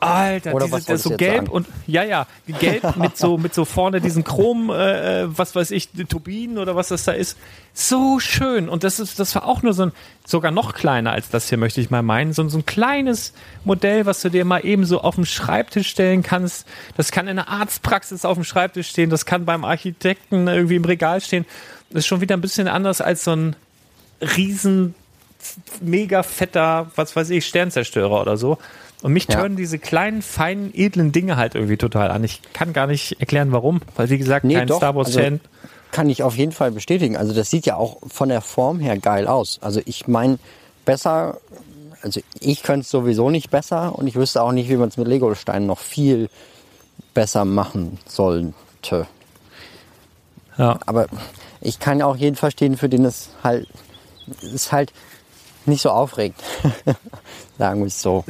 Alter, 0.00 0.54
Oder 0.54 0.66
diese, 0.66 0.88
was 0.88 1.02
so 1.02 1.10
gelb 1.16 1.34
sagen? 1.36 1.48
und 1.48 1.66
ja, 1.86 2.04
ja, 2.04 2.26
gelb 2.60 2.96
mit 2.96 3.16
so 3.16 3.36
mit 3.38 3.52
so 3.54 3.64
vorne 3.64 4.00
diesen 4.00 4.22
Chrom, 4.24 4.70
äh, 4.70 5.22
äh, 5.22 5.28
was 5.28 5.54
weiß 5.56 5.70
ich, 5.72 5.88
Turbinen 6.08 6.58
oder 6.58 6.76
was 6.76 6.88
das 6.88 7.04
da 7.04 7.12
ist. 7.12 7.36
So 7.74 8.20
schön 8.20 8.68
und 8.68 8.84
das 8.84 9.00
ist, 9.00 9.18
das 9.18 9.34
war 9.34 9.44
auch 9.46 9.62
nur 9.62 9.72
so 9.74 9.84
ein, 9.86 9.92
sogar 10.26 10.50
noch 10.52 10.74
kleiner 10.74 11.12
als 11.12 11.30
das 11.30 11.48
hier 11.48 11.58
möchte 11.58 11.80
ich 11.80 11.90
mal 11.90 12.02
meinen, 12.02 12.32
so, 12.32 12.42
ein- 12.42 12.48
so 12.48 12.58
ein 12.58 12.66
kleines 12.66 13.32
Modell, 13.64 14.06
was 14.06 14.20
du 14.22 14.28
dir 14.30 14.44
mal 14.44 14.64
eben 14.64 14.84
so 14.84 15.00
auf 15.00 15.16
den 15.16 15.26
Schreibtisch 15.26 15.88
stellen 15.88 16.22
kannst. 16.22 16.66
Das 16.96 17.10
kann 17.10 17.26
in 17.28 17.36
der 17.36 17.48
Arztpraxis 17.48 18.24
auf 18.24 18.34
dem 18.36 18.44
Schreibtisch 18.44 18.88
stehen, 18.90 19.10
das 19.10 19.26
kann 19.26 19.44
beim 19.44 19.64
Architekten 19.64 20.46
irgendwie 20.48 20.76
im 20.76 20.84
Regal 20.84 21.20
stehen. 21.20 21.44
Das 21.90 22.00
ist 22.00 22.06
schon 22.06 22.20
wieder 22.20 22.36
ein 22.36 22.40
bisschen 22.40 22.68
anders 22.68 23.00
als 23.00 23.24
so 23.24 23.32
ein 23.32 23.56
riesen 24.20 24.94
mega 25.80 26.22
fetter, 26.22 26.90
was 26.96 27.14
weiß 27.14 27.30
ich, 27.30 27.46
Sternzerstörer 27.46 28.20
oder 28.20 28.36
so. 28.36 28.58
Und 29.02 29.12
mich 29.12 29.28
Ja. 29.28 29.48
diese 29.48 29.78
kleinen, 29.78 30.22
feinen, 30.22 30.72
edlen 30.74 31.12
Dinge 31.12 31.36
halt 31.36 31.54
irgendwie 31.54 31.76
total 31.76 32.10
an. 32.10 32.24
Ich 32.24 32.40
kann 32.52 32.72
gar 32.72 32.86
nicht 32.88 33.20
erklären, 33.20 33.52
warum. 33.52 33.80
Weil, 33.96 34.10
wie 34.10 34.18
gesagt, 34.18 34.44
Nee, 34.44 34.54
kein 34.54 34.66
doch, 34.66 34.78
Star 34.78 34.94
Wars-Fan. 34.96 35.34
also- 35.34 35.38
Kann 35.92 36.10
ich 36.10 36.22
auf 36.22 36.36
jeden 36.36 36.52
Fall 36.52 36.70
bestätigen. 36.72 37.16
Also 37.16 37.32
das 37.32 37.48
sieht 37.48 37.64
ja 37.64 37.76
auch 37.76 37.98
von 38.08 38.28
der 38.28 38.40
Form 38.42 38.78
her 38.80 38.98
geil 38.98 39.26
aus. 39.26 39.58
Also 39.62 39.80
ich 39.86 40.06
meine, 40.08 40.38
besser, 40.84 41.38
also 42.02 42.20
ich 42.40 42.62
könnte 42.62 42.80
es 42.80 42.90
sowieso 42.90 43.30
nicht 43.30 43.50
besser 43.50 43.96
und 43.98 44.06
ich 44.06 44.14
wüsste 44.16 44.42
auch 44.42 44.52
nicht, 44.52 44.68
wie 44.68 44.76
man 44.76 44.88
es 44.88 44.96
mit 44.98 45.08
Lego-Steinen 45.08 45.66
noch 45.66 45.78
viel 45.78 46.28
besser 47.14 47.44
machen 47.46 47.98
sollte. 48.06 49.06
ja. 50.58 50.78
Aber 50.86 51.06
ich 51.60 51.78
kann 51.78 52.00
ja 52.00 52.06
auch 52.06 52.16
jeden 52.16 52.36
verstehen, 52.36 52.76
für 52.76 52.88
den 52.88 53.04
es 53.04 53.30
halt, 53.42 53.66
ist 54.42 54.72
halt 54.72 54.92
nicht 55.68 55.82
so 55.82 55.90
aufregend. 55.90 56.38
Sagen 57.58 57.80
wir 57.80 57.86
es 57.86 58.00
so. 58.00 58.24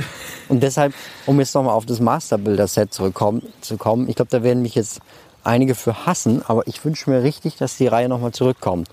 Und 0.49 0.63
deshalb, 0.63 0.95
um 1.27 1.39
jetzt 1.39 1.55
nochmal 1.55 1.75
auf 1.75 1.87
das 1.87 2.01
Master-Builder-Set 2.01 2.93
zurückkommen, 2.93 3.43
zu 3.61 3.77
kommen, 3.77 4.09
ich 4.09 4.17
glaube, 4.17 4.31
da 4.31 4.43
werden 4.43 4.63
mich 4.63 4.75
jetzt 4.75 5.01
einige 5.45 5.75
für 5.75 6.07
hassen, 6.07 6.43
aber 6.47 6.67
ich 6.67 6.85
wünsche 6.85 7.11
mir 7.11 7.23
richtig, 7.23 7.57
dass 7.57 7.77
die 7.77 7.87
Reihe 7.87 8.09
nochmal 8.09 8.33
zurückkommt. 8.33 8.89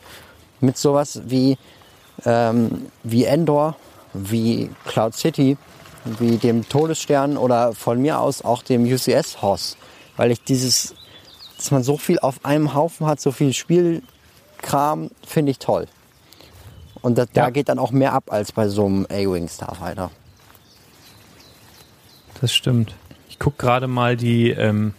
Mit 0.61 0.77
sowas 0.77 1.21
wie, 1.25 1.57
ähm, 2.25 2.87
wie 3.03 3.25
Endor, 3.25 3.75
wie 4.13 4.69
Cloud 4.85 5.13
City, 5.13 5.57
wie 6.19 6.37
dem 6.37 6.67
Todesstern 6.67 7.37
oder 7.37 7.73
von 7.73 8.01
mir 8.01 8.19
aus 8.19 8.43
auch 8.43 8.63
dem 8.63 8.85
UCS 8.85 9.41
Hoss. 9.41 9.77
Weil 10.17 10.31
ich 10.31 10.43
dieses, 10.43 10.95
dass 11.57 11.71
man 11.71 11.83
so 11.83 11.97
viel 11.97 12.19
auf 12.19 12.43
einem 12.43 12.73
Haufen 12.73 13.07
hat, 13.07 13.19
so 13.19 13.31
viel 13.31 13.53
Spielkram, 13.53 15.09
finde 15.25 15.51
ich 15.51 15.59
toll. 15.59 15.87
Und 17.05 17.19
da, 17.19 17.25
da 17.31 17.43
Ja. 17.43 17.49
geht 17.51 17.69
dann 17.69 17.77
auch 17.77 17.91
mehr 17.91 18.13
ab 18.13 18.31
als 18.31 18.51
bei 18.51 18.67
so 18.67 18.87
einem 18.87 19.05
A-Wing 19.11 19.47
Starfighter. 19.47 20.09
Das 22.41 22.51
stimmt. 22.51 22.95
Ich 23.29 23.37
gucke 23.37 23.57
gerade 23.63 23.85
mal 23.87 24.17
die, 24.17 24.49
ähm, 24.49 24.95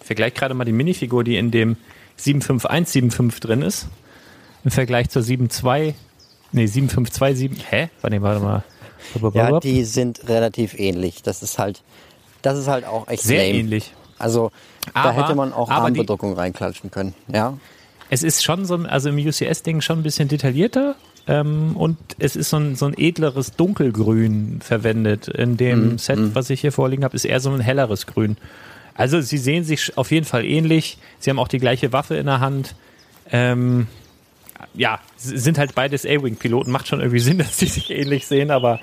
vergleich 0.00 0.32
gerade 0.32 0.54
mal 0.54 0.64
die 0.64 0.72
Minifigur, 0.72 1.22
die 1.22 1.36
in 1.36 1.50
dem 1.50 1.76
75175 2.16 3.40
drin 3.40 3.60
ist. 3.60 3.88
Im 4.64 4.70
Vergleich 4.70 5.10
zur 5.10 5.22
72, 5.22 5.94
nee, 6.52 6.66
7527, 6.66 7.70
hä? 7.70 7.90
Warte, 8.00 8.22
warte 8.22 8.40
mal. 8.40 8.64
Ja, 9.34 9.60
die 9.60 9.84
sind 9.84 10.28
relativ 10.30 10.78
ähnlich. 10.78 11.22
Das 11.22 11.42
ist 11.42 11.58
halt, 11.58 11.82
das 12.40 12.56
ist 12.58 12.68
halt 12.68 12.86
auch 12.86 13.06
echt 13.08 13.22
Sehr 13.22 13.44
lame. 13.46 13.58
ähnlich. 13.58 13.92
Also 14.18 14.50
da 14.94 15.02
Aber- 15.02 15.12
hätte 15.12 15.34
man 15.34 15.52
auch 15.52 15.68
die- 15.68 15.74
Armbedruckung 15.74 16.32
reinklatschen 16.32 16.90
können. 16.90 17.14
Ja, 17.28 17.58
Es 18.08 18.22
ist 18.22 18.42
schon 18.42 18.64
so 18.64 18.74
ein, 18.76 18.86
also 18.86 19.10
im 19.10 19.18
UCS-Ding 19.18 19.82
schon 19.82 20.00
ein 20.00 20.02
bisschen 20.02 20.26
detaillierter 20.28 20.96
ähm, 21.30 21.76
und 21.76 21.96
es 22.18 22.34
ist 22.34 22.50
so 22.50 22.56
ein, 22.56 22.74
so 22.74 22.86
ein 22.86 22.94
edleres 22.98 23.52
Dunkelgrün 23.52 24.58
verwendet. 24.60 25.28
In 25.28 25.56
dem 25.56 25.96
Set, 25.96 26.18
was 26.34 26.50
ich 26.50 26.60
hier 26.60 26.72
vorliegen 26.72 27.04
habe, 27.04 27.14
ist 27.14 27.24
eher 27.24 27.38
so 27.38 27.50
ein 27.50 27.60
helleres 27.60 28.06
Grün. 28.08 28.36
Also 28.94 29.20
sie 29.20 29.38
sehen 29.38 29.62
sich 29.62 29.96
auf 29.96 30.10
jeden 30.10 30.26
Fall 30.26 30.44
ähnlich. 30.44 30.98
Sie 31.20 31.30
haben 31.30 31.38
auch 31.38 31.46
die 31.46 31.60
gleiche 31.60 31.92
Waffe 31.92 32.16
in 32.16 32.26
der 32.26 32.40
Hand. 32.40 32.74
Ähm, 33.30 33.86
ja, 34.74 34.98
sind 35.16 35.56
halt 35.56 35.76
beides 35.76 36.04
A-Wing-Piloten. 36.04 36.72
Macht 36.72 36.88
schon 36.88 36.98
irgendwie 36.98 37.20
Sinn, 37.20 37.38
dass 37.38 37.58
die 37.58 37.66
sich 37.66 37.90
ähnlich 37.90 38.26
sehen, 38.26 38.50
aber 38.50 38.80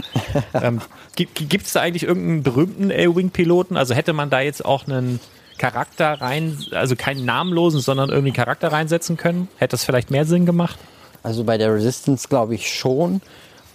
ähm, 0.53 0.79
gibt 1.17 1.65
es 1.65 1.73
da 1.73 1.81
eigentlich 1.81 2.03
irgendeinen 2.03 2.43
berühmten 2.43 2.91
A-Wing-Piloten? 2.93 3.75
Also 3.75 3.93
hätte 3.93 4.13
man 4.13 4.29
da 4.29 4.39
jetzt 4.39 4.63
auch 4.63 4.87
einen 4.87 5.19
Charakter 5.57 6.13
rein, 6.21 6.57
also 6.71 6.95
keinen 6.95 7.25
namenlosen, 7.25 7.81
sondern 7.81 8.07
irgendwie 8.07 8.29
einen 8.29 8.37
Charakter 8.37 8.71
reinsetzen 8.71 9.17
können? 9.17 9.49
Hätte 9.57 9.71
das 9.71 9.83
vielleicht 9.83 10.11
mehr 10.11 10.23
Sinn 10.23 10.45
gemacht? 10.45 10.79
Also 11.27 11.43
bei 11.43 11.57
der 11.57 11.73
Resistance 11.73 12.29
glaube 12.29 12.55
ich 12.55 12.71
schon. 12.73 13.21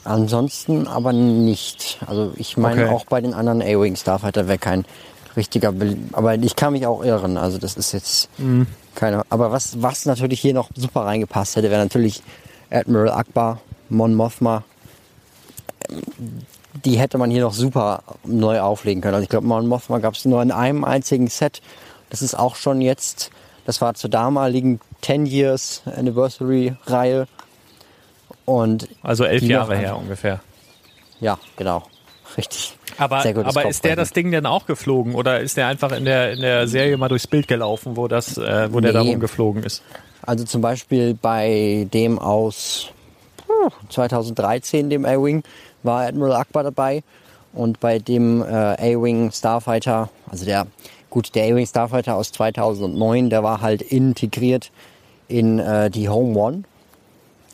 Ansonsten 0.05 0.88
aber 0.88 1.12
nicht. 1.12 1.98
Also 2.07 2.32
ich 2.36 2.57
meine 2.57 2.84
Okay. 2.86 2.94
auch 2.94 3.05
bei 3.05 3.20
den 3.20 3.34
anderen 3.34 3.61
A-Wing 3.61 3.94
Starfighter 3.94 4.48
wäre 4.48 4.57
kein 4.59 4.86
richtiger, 5.36 5.70
Be 5.70 5.98
aber 6.12 6.34
ich 6.34 6.57
kann 6.57 6.72
mich 6.72 6.86
auch 6.86 7.05
irren. 7.05 7.36
Also 7.36 7.59
das 7.59 7.76
ist 7.76 7.92
jetzt 7.92 8.30
Mhm. 8.38 8.66
keine. 8.94 9.22
Aber 9.28 9.53
was 9.53 9.82
was 9.82 10.07
natürlich 10.07 10.40
hier 10.40 10.55
noch 10.55 10.70
super 10.74 11.03
reingepasst 11.03 11.57
hätte, 11.57 11.70
wäre 11.70 11.82
natürlich 11.82 12.22
Admiral 12.70 13.11
Akbar, 13.12 13.61
Mon 13.90 14.14
Mothma. 14.14 14.64
Die 16.86 16.98
hätte 16.98 17.18
man 17.18 17.30
hier 17.30 17.42
noch 17.42 17.53
super 17.53 18.03
neu 18.24 18.61
auflegen 18.62 19.03
können. 19.03 19.14
Also 19.14 19.24
ich 19.24 19.28
glaube, 19.28 19.46
Mon 19.46 19.66
Mothma 19.66 19.98
gab 19.98 20.14
es 20.14 20.24
nur 20.24 20.42
in 20.42 20.50
einem 20.50 20.84
einzigen 20.84 21.28
Set. 21.28 21.61
Das 22.09 22.22
ist 22.22 22.34
auch 22.34 22.57
schon 22.57 22.80
jetzt, 22.80 23.30
das 23.66 23.82
war 23.82 23.92
zur 23.94 24.09
damaligen 24.09 24.80
10 25.03 25.26
Years 25.26 25.82
Anniversary 25.84 26.74
Reihe. 26.86 27.26
Und 28.45 28.88
Also 29.03 29.24
elf 29.24 29.43
Jahre 29.43 29.76
her 29.76 29.97
ungefähr. 29.97 30.40
ja, 31.20 31.38
genau. 31.57 31.82
Richtig. 32.36 32.76
Aber, 32.97 33.20
Sehr 33.22 33.34
gutes 33.34 33.55
aber 33.57 33.68
ist 33.68 33.84
der 33.84 33.95
das 33.95 34.12
Ding 34.12 34.30
denn 34.30 34.47
auch 34.47 34.64
geflogen 34.66 35.14
oder 35.14 35.40
ist 35.40 35.57
der 35.59 35.66
einfach 35.66 35.93
in 35.93 36.07
der, 36.07 36.32
in 36.32 36.40
der 36.40 36.66
Serie 36.66 36.97
mal 36.97 37.09
durchs 37.09 37.26
Bild 37.26 37.47
gelaufen, 37.47 37.97
wo, 37.97 38.09
das, 38.09 38.38
äh, 38.38 38.72
wo 38.72 38.80
der 38.80 38.93
da 38.95 39.03
Nee. 39.05 39.11
rumgeflogen 39.11 39.62
ist? 39.64 39.82
Also 40.22 40.45
zum 40.45 40.62
Beispiel 40.62 41.12
bei 41.14 41.86
dem 41.93 42.18
aus 42.18 42.88
puh, 43.47 43.70
2013, 43.90 44.88
dem 44.88 45.05
A-Wing, 45.05 45.43
war 45.82 46.07
Admiral 46.07 46.36
Akbar 46.36 46.62
dabei. 46.62 47.03
Und 47.53 47.80
bei 47.80 47.99
dem 47.99 48.40
äh, 48.43 48.47
A-Wing 48.95 49.30
Starfighter, 49.30 50.09
also 50.30 50.47
der, 50.47 50.66
gut, 51.11 51.34
der 51.34 51.53
A-Wing 51.53 51.66
Starfighter 51.66 52.16
aus 52.16 52.32
2009, 52.32 53.28
der 53.28 53.43
war 53.43 53.61
halt 53.61 53.82
integriert 53.82 54.70
in 55.28 55.59
äh, 55.59 55.90
die 55.90 56.09
Home 56.09 56.38
One. 56.38 56.62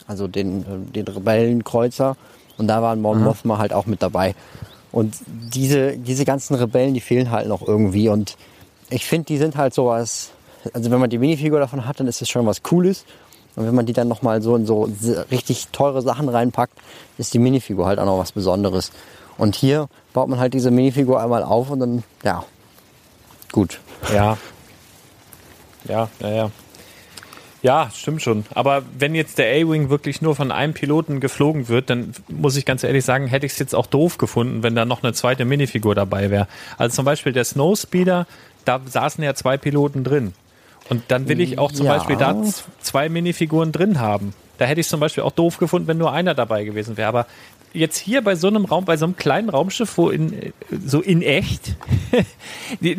Also 0.08 0.26
den, 0.26 0.90
den 0.92 1.06
Rebellenkreuzer. 1.06 2.16
Und 2.56 2.66
da 2.66 2.82
war 2.82 2.96
Mon 2.96 3.22
Mothma 3.22 3.58
halt 3.58 3.72
auch 3.72 3.86
mit 3.86 4.02
dabei. 4.02 4.34
Und 4.90 5.14
diese, 5.28 5.96
diese 5.96 6.24
ganzen 6.24 6.54
Rebellen, 6.54 6.94
die 6.94 7.00
fehlen 7.00 7.30
halt 7.30 7.46
noch 7.46 7.62
irgendwie. 7.66 8.08
Und 8.08 8.36
ich 8.90 9.06
finde, 9.06 9.26
die 9.26 9.38
sind 9.38 9.56
halt 9.56 9.74
sowas, 9.74 10.30
also 10.72 10.90
wenn 10.90 10.98
man 10.98 11.10
die 11.10 11.18
Minifigur 11.18 11.60
davon 11.60 11.86
hat, 11.86 12.00
dann 12.00 12.08
ist 12.08 12.20
das 12.20 12.28
schon 12.28 12.46
was 12.46 12.62
Cooles. 12.64 13.04
Und 13.54 13.66
wenn 13.66 13.74
man 13.74 13.86
die 13.86 13.92
dann 13.92 14.08
nochmal 14.08 14.40
so 14.42 14.56
in 14.56 14.66
so 14.66 14.88
richtig 15.30 15.68
teure 15.68 16.00
Sachen 16.02 16.28
reinpackt, 16.28 16.78
ist 17.18 17.34
die 17.34 17.38
Minifigur 17.38 17.86
halt 17.86 17.98
auch 17.98 18.06
noch 18.06 18.18
was 18.18 18.32
Besonderes. 18.32 18.90
Und 19.36 19.54
hier 19.54 19.88
baut 20.12 20.28
man 20.28 20.40
halt 20.40 20.54
diese 20.54 20.70
Minifigur 20.70 21.20
einmal 21.20 21.42
auf 21.44 21.70
und 21.70 21.80
dann, 21.80 22.02
ja, 22.24 22.44
gut. 23.52 23.80
Ja. 24.12 24.36
Ja, 25.86 26.08
ja, 26.20 26.28
ja. 26.28 26.50
Ja, 27.62 27.90
stimmt 27.94 28.22
schon. 28.22 28.44
Aber 28.54 28.82
wenn 28.98 29.14
jetzt 29.14 29.38
der 29.38 29.46
A-Wing 29.46 29.90
wirklich 29.90 30.22
nur 30.22 30.36
von 30.36 30.52
einem 30.52 30.74
Piloten 30.74 31.18
geflogen 31.20 31.68
wird, 31.68 31.90
dann 31.90 32.12
muss 32.28 32.56
ich 32.56 32.64
ganz 32.64 32.84
ehrlich 32.84 33.04
sagen, 33.04 33.26
hätte 33.26 33.46
ich 33.46 33.52
es 33.52 33.58
jetzt 33.58 33.74
auch 33.74 33.86
doof 33.86 34.18
gefunden, 34.18 34.62
wenn 34.62 34.76
da 34.76 34.84
noch 34.84 35.02
eine 35.02 35.12
zweite 35.12 35.44
Minifigur 35.44 35.94
dabei 35.94 36.30
wäre. 36.30 36.46
Also 36.76 36.94
zum 36.96 37.04
Beispiel 37.04 37.32
der 37.32 37.44
Snowspeeder, 37.44 38.26
da 38.64 38.80
saßen 38.84 39.24
ja 39.24 39.34
zwei 39.34 39.56
Piloten 39.56 40.04
drin. 40.04 40.34
Und 40.88 41.02
dann 41.08 41.28
will 41.28 41.40
ich 41.40 41.58
auch 41.58 41.72
zum 41.72 41.86
Ja. 41.86 41.96
Beispiel 41.96 42.16
da 42.16 42.34
zwei 42.80 43.08
Minifiguren 43.08 43.72
drin 43.72 43.98
haben. 44.00 44.34
Da 44.58 44.64
hätte 44.64 44.80
ich 44.80 44.86
es 44.86 44.90
zum 44.90 45.00
Beispiel 45.00 45.22
auch 45.24 45.32
doof 45.32 45.58
gefunden, 45.58 45.86
wenn 45.88 45.98
nur 45.98 46.12
einer 46.12 46.34
dabei 46.34 46.64
gewesen 46.64 46.96
wäre. 46.96 47.08
Aber 47.08 47.26
jetzt 47.72 47.98
hier 47.98 48.22
bei 48.22 48.34
so 48.34 48.48
einem 48.48 48.64
Raum, 48.64 48.84
bei 48.84 48.96
so 48.96 49.04
einem 49.04 49.16
kleinen 49.16 49.48
Raumschiff, 49.48 49.96
wo 49.98 50.10
in, 50.10 50.52
so 50.84 51.00
in 51.00 51.22
echt, 51.22 51.76
die- 52.80 52.96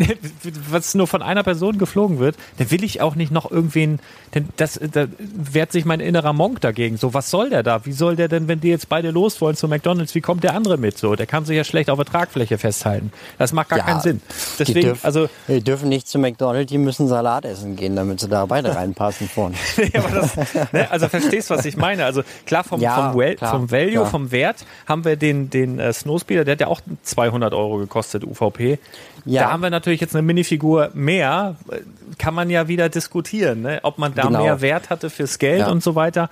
was 0.69 0.95
nur 0.95 1.07
von 1.07 1.21
einer 1.21 1.43
Person 1.43 1.77
geflogen 1.77 2.19
wird, 2.19 2.35
da 2.57 2.69
will 2.71 2.83
ich 2.83 3.01
auch 3.01 3.15
nicht 3.15 3.31
noch 3.31 3.49
irgendwen, 3.51 3.99
denn 4.35 4.47
das, 4.57 4.79
da 4.91 5.07
wehrt 5.19 5.71
sich 5.71 5.85
mein 5.85 5.99
innerer 5.99 6.33
Monk 6.33 6.61
dagegen. 6.61 6.97
So, 6.97 7.13
was 7.13 7.29
soll 7.31 7.49
der 7.49 7.63
da? 7.63 7.85
Wie 7.85 7.91
soll 7.91 8.15
der 8.15 8.27
denn, 8.27 8.47
wenn 8.47 8.59
die 8.61 8.69
jetzt 8.69 8.89
beide 8.89 9.11
los 9.11 9.41
wollen 9.41 9.55
zu 9.55 9.67
McDonalds, 9.67 10.13
wie 10.15 10.21
kommt 10.21 10.43
der 10.43 10.53
andere 10.55 10.77
mit? 10.77 10.97
So, 10.97 11.15
der 11.15 11.25
kann 11.25 11.45
sich 11.45 11.57
ja 11.57 11.63
schlecht 11.63 11.89
auf 11.89 11.97
der 11.97 12.05
Tragfläche 12.05 12.57
festhalten. 12.57 13.11
Das 13.37 13.53
macht 13.53 13.69
gar 13.69 13.79
Ja, 13.79 13.85
keinen 13.85 14.01
Sinn. 14.01 14.21
die, 14.27 14.57
Deswegen, 14.59 14.81
dürfen, 14.87 15.05
also, 15.05 15.29
die 15.47 15.61
dürfen 15.63 15.89
nicht 15.89 16.07
zu 16.07 16.19
McDonald's, 16.19 16.69
die 16.71 16.77
müssen 16.77 17.07
Salat 17.07 17.45
essen 17.45 17.75
gehen, 17.75 17.95
damit 17.95 18.19
sie 18.19 18.27
da 18.29 18.45
beide 18.45 18.75
reinpassen 18.75 19.27
vorne. 19.27 19.55
Aber 19.95 20.09
das, 20.09 20.35
ne, 20.73 20.89
also 20.91 21.07
verstehst, 21.09 21.49
was 21.49 21.65
ich 21.65 21.75
meine. 21.77 22.05
Also 22.05 22.21
klar, 22.45 22.63
vom, 22.63 22.81
Ja, 22.81 23.11
vom, 23.11 23.19
well, 23.19 23.35
klar, 23.35 23.51
vom 23.51 23.71
Value, 23.71 23.91
klar. 23.91 24.05
vom 24.05 24.31
Wert 24.31 24.58
haben 24.87 25.05
wir 25.05 25.15
den, 25.15 25.49
den 25.49 25.79
äh, 25.79 25.91
Snowspeeder, 25.93 26.45
der 26.45 26.53
hat 26.53 26.61
ja 26.61 26.67
auch 26.67 26.81
200 27.03 27.53
Euro 27.53 27.77
gekostet, 27.77 28.23
UVP. 28.23 28.79
Ja. 29.25 29.43
Da 29.43 29.51
haben 29.51 29.63
wir 29.63 29.69
natürlich 29.69 30.01
jetzt 30.01 30.15
eine 30.15 30.21
Minifigur 30.23 30.89
mehr. 30.93 31.55
Äh, 31.71 31.77
Kann 32.17 32.33
man 32.33 32.49
ja 32.49 32.67
wieder 32.67 32.89
diskutieren, 32.89 33.61
ne? 33.61 33.79
ob 33.83 33.97
man 33.97 34.13
da 34.15 34.23
Genau. 34.23 34.43
mehr 34.43 34.61
Wert 34.61 34.89
hatte 34.89 35.09
fürs 35.09 35.39
Geld 35.39 35.59
Ja. 35.61 35.69
und 35.71 35.83
so 35.83 35.95
weiter. 35.95 36.29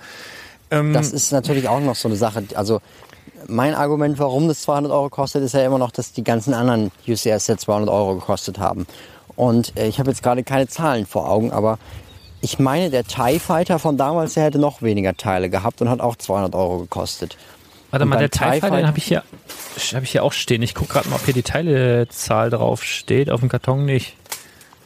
Ähm, 0.70 0.92
Das 0.92 1.12
ist 1.12 1.32
natürlich 1.32 1.68
auch 1.68 1.80
noch 1.80 1.94
so 1.96 2.08
eine 2.08 2.16
Sache. 2.16 2.42
Also 2.54 2.80
mein 3.46 3.74
Argument, 3.74 4.18
warum 4.18 4.48
das 4.48 4.62
200 4.62 4.90
Euro 4.92 5.08
kostet, 5.08 5.42
ist 5.42 5.54
ja 5.54 5.64
immer 5.64 5.78
noch, 5.78 5.90
dass 5.92 6.12
die 6.12 6.24
ganzen 6.24 6.54
anderen 6.54 6.90
UCS 7.06 7.46
ja 7.46 7.56
200 7.56 7.88
Euro 7.88 8.16
gekostet 8.16 8.58
haben. 8.58 8.86
Und 9.36 9.76
äh, 9.78 9.86
ich 9.86 9.98
habe 10.00 10.10
jetzt 10.10 10.22
gerade 10.22 10.42
keine 10.42 10.66
Zahlen 10.66 11.06
vor 11.06 11.30
Augen, 11.30 11.52
aber 11.52 11.78
ich 12.40 12.58
meine, 12.58 12.90
der 12.90 13.04
TIE 13.04 13.38
Fighter 13.38 13.78
von 13.78 13.96
damals, 13.96 14.34
der 14.34 14.44
hätte 14.44 14.58
noch 14.58 14.82
weniger 14.82 15.16
Teile 15.16 15.50
gehabt 15.50 15.80
und 15.80 15.88
hat 15.88 16.00
auch 16.00 16.16
200 16.16 16.54
Euro 16.54 16.78
gekostet. 16.78 17.36
Warte 17.90 18.04
mal, 18.04 18.18
der 18.18 18.30
TIE 18.30 18.60
Fighter, 18.60 18.70
den 18.70 18.86
habe 18.86 18.98
ich 18.98 19.04
hier, 19.04 19.22
habe 19.94 20.04
ich 20.04 20.12
hier 20.12 20.22
auch 20.22 20.32
stehen. 20.32 20.62
Ich 20.62 20.74
gucke 20.74 20.92
gerade 20.92 21.08
mal, 21.08 21.16
ob 21.16 21.24
hier 21.24 21.34
die 21.34 21.42
Teilezahl 21.42 22.50
drauf 22.50 22.82
steht. 22.84 23.30
Auf 23.30 23.40
dem 23.40 23.48
Karton 23.48 23.84
nicht. 23.84 24.14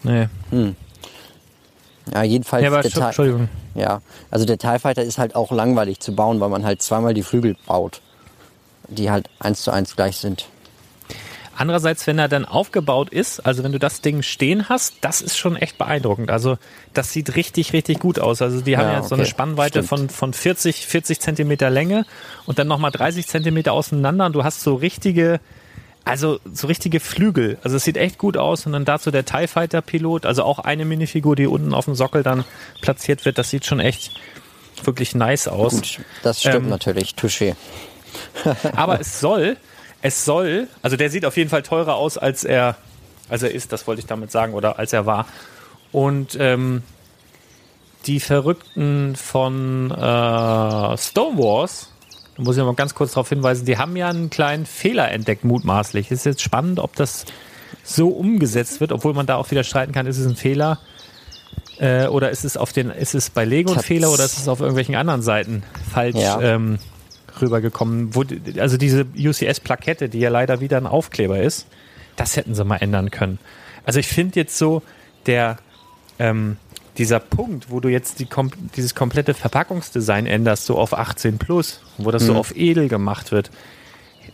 Nee. 0.05 0.28
Ja, 2.12 2.22
jedenfalls 2.22 2.62
Ja, 2.62 2.70
aber 2.70 2.82
der 2.82 2.96
Entschuldigung. 2.96 3.48
ja, 3.74 4.00
also 4.30 4.44
der 4.44 4.59
TIE 4.59 4.78
Fighter 4.78 5.03
ist 5.03 5.18
halt 5.18 5.34
auch 5.34 5.50
langweilig 5.53 6.00
zu 6.00 6.14
bauen, 6.14 6.40
weil 6.40 6.48
man 6.48 6.64
halt 6.64 6.82
zweimal 6.82 7.14
die 7.14 7.22
Flügel 7.22 7.57
baut, 7.66 8.00
die 8.88 9.11
halt 9.11 9.28
eins 9.38 9.62
zu 9.62 9.70
eins 9.70 9.94
gleich 9.96 10.16
sind. 10.16 10.46
Andererseits, 11.57 12.07
wenn 12.07 12.18
er 12.18 12.28
dann 12.28 12.44
aufgebaut 12.46 13.11
ist, 13.11 13.40
also 13.40 13.62
wenn 13.62 13.72
du 13.72 13.78
das 13.78 14.00
Ding 14.00 14.22
stehen 14.22 14.68
hast, 14.68 14.94
das 15.03 15.20
ist 15.20 15.36
schon 15.36 15.57
echt 15.57 15.76
beeindruckend. 15.78 16.30
Also 16.30 16.57
das 16.94 17.12
sieht 17.12 17.36
richtig, 17.36 17.72
richtig 17.72 17.98
gut 18.00 18.18
aus. 18.18 18.40
Also 18.40 18.62
die 18.62 18.76
haben 18.78 18.86
Ja, 18.86 18.92
ja 18.94 19.03
so 19.03 19.14
eine 19.14 19.22
okay, 19.24 19.30
Spannweite 19.30 19.78
stimmt. 19.84 19.88
von, 19.88 20.09
von 20.09 20.32
40, 20.32 20.86
40 20.86 21.20
Zentimeter 21.20 21.68
Länge 21.70 22.07
und 22.46 22.59
dann 22.59 22.68
nochmal 22.68 22.90
30 22.90 23.26
Zentimeter 23.26 23.72
auseinander 23.74 24.26
und 24.26 24.32
du 24.32 24.44
hast 24.44 24.62
so 24.62 24.74
richtige, 24.74 25.40
also 26.05 26.40
so 26.53 26.66
richtige 26.68 27.00
Flügel. 27.00 27.59
Also 27.62 27.76
es 27.76 27.84
sieht 27.84 27.98
echt 27.98 28.16
gut 28.18 28.36
aus 28.38 28.64
und 28.66 28.72
dann 28.72 28.84
dazu 28.86 29.11
der 29.11 29.24
TIE 29.26 29.46
Fighter 29.46 29.82
Pilot, 29.82 30.24
also 30.24 30.44
auch 30.44 30.59
eine 30.59 30.84
Minifigur, 30.86 31.36
die 31.36 31.46
unten 31.46 31.74
auf 31.74 31.84
dem 31.84 31.94
Sockel 31.94 32.22
dann 32.22 32.44
platziert 32.80 33.24
wird, 33.26 33.36
das 33.38 33.50
sieht 33.50 33.66
schon 33.66 33.78
echt 33.78 34.12
wirklich 34.84 35.14
nice 35.14 35.48
aus. 35.48 35.74
Gut, 35.74 36.00
das 36.22 36.40
stimmt 36.40 36.64
Ähm, 36.64 36.68
natürlich, 36.70 37.11
Touché. 37.11 37.55
Aber 38.74 39.00
es 39.00 39.20
soll, 39.20 39.57
es 40.03 40.24
soll, 40.24 40.68
also 40.82 40.96
der 40.96 41.11
sieht 41.11 41.24
auf 41.24 41.36
jeden 41.36 41.48
Fall 41.50 41.62
teurer 41.62 41.94
aus, 41.94 42.18
als 42.18 42.44
er, 42.44 42.76
als 43.28 43.42
er 43.42 43.53
ist, 43.53 43.72
das 43.72 43.86
wollte 43.86 44.00
ich 44.00 44.07
damit 44.07 44.30
sagen, 44.30 44.55
oder 44.55 44.78
als 44.78 44.92
er 44.92 45.07
war. 45.07 45.26
Und 45.92 46.36
ähm, 46.38 46.82
die 48.07 48.20
Verrückten 48.20 49.14
von 49.16 49.90
äh, 49.90 50.96
Stonewars, 50.98 51.88
da 52.36 52.42
muss 52.42 52.57
ich 52.57 52.64
mal 52.64 52.74
ganz 52.74 52.94
kurz 52.94 53.12
darauf 53.12 53.28
hinweisen, 53.28 53.64
die 53.64 53.78
haben 53.78 53.96
ja 53.96 54.09
einen 54.09 54.28
kleinen 54.30 54.66
Fehler 54.66 55.11
entdeckt, 55.11 55.44
mutmaßlich. 55.44 56.11
Ist 56.11 56.26
jetzt 56.26 56.42
spannend, 56.42 56.80
ob 56.80 56.96
das 56.96 57.24
so 57.84 58.09
umgesetzt 58.09 58.80
wird, 58.80 58.90
obwohl 58.92 59.14
man 59.14 59.26
da 59.26 59.36
auch 59.36 59.50
wieder 59.50 59.64
streiten 59.64 59.92
kann, 59.92 60.07
ist 60.07 60.18
es 60.18 60.26
ein 60.26 60.36
Fehler 60.36 60.78
äh, 61.78 62.07
oder 62.07 62.30
ist 62.30 62.44
es 62.44 62.57
auf 62.57 62.72
den, 62.72 62.90
ist 62.90 63.14
es 63.14 63.30
bei 63.30 63.44
Lego 63.44 63.72
ein 63.72 63.80
Fehler 63.80 64.11
oder 64.11 64.24
ist 64.24 64.38
es 64.38 64.48
auf 64.48 64.61
irgendwelchen 64.61 64.94
anderen 64.94 65.22
Seiten 65.22 65.62
falsch 65.92 66.16
Ja. 66.16 66.40
ähm, 66.40 66.78
rübergekommen? 67.43 68.14
Wo, 68.14 68.24
also 68.59 68.76
diese 68.76 69.05
UCS-Plakette, 69.16 70.09
die 70.09 70.20
ja 70.20 70.30
leider 70.30 70.61
wieder 70.61 70.76
ein 70.78 70.86
Aufkleber 70.86 71.40
ist, 71.40 71.66
das 72.16 72.36
hätten 72.36 72.55
sie 72.55 72.64
mal 72.64 72.76
ändern 72.76 73.11
können. 73.11 73.38
Also 73.84 73.99
ich 73.99 74.07
finde 74.07 74.38
jetzt 74.40 74.57
so, 74.57 74.82
der 75.26 75.59
ähm, 76.18 76.57
dieser 76.99 77.20
Punkt, 77.20 77.70
wo 77.70 77.80
du 77.80 77.88
jetzt 77.88 78.20
die, 78.20 78.26
kom 78.26 78.51
dieses 78.76 78.95
komplette 78.95 79.34
Verpackungsdesign 79.34 80.26
änderst, 80.26 80.66
so 80.66 80.78
auf 80.78 80.97
18 80.97 81.38
plus, 81.38 81.80
wo 81.99 82.11
das 82.11 82.24
so 82.24 82.34
auf 82.34 82.55
edel 82.55 82.88
gemacht 82.88 83.32
wird. 83.32 83.51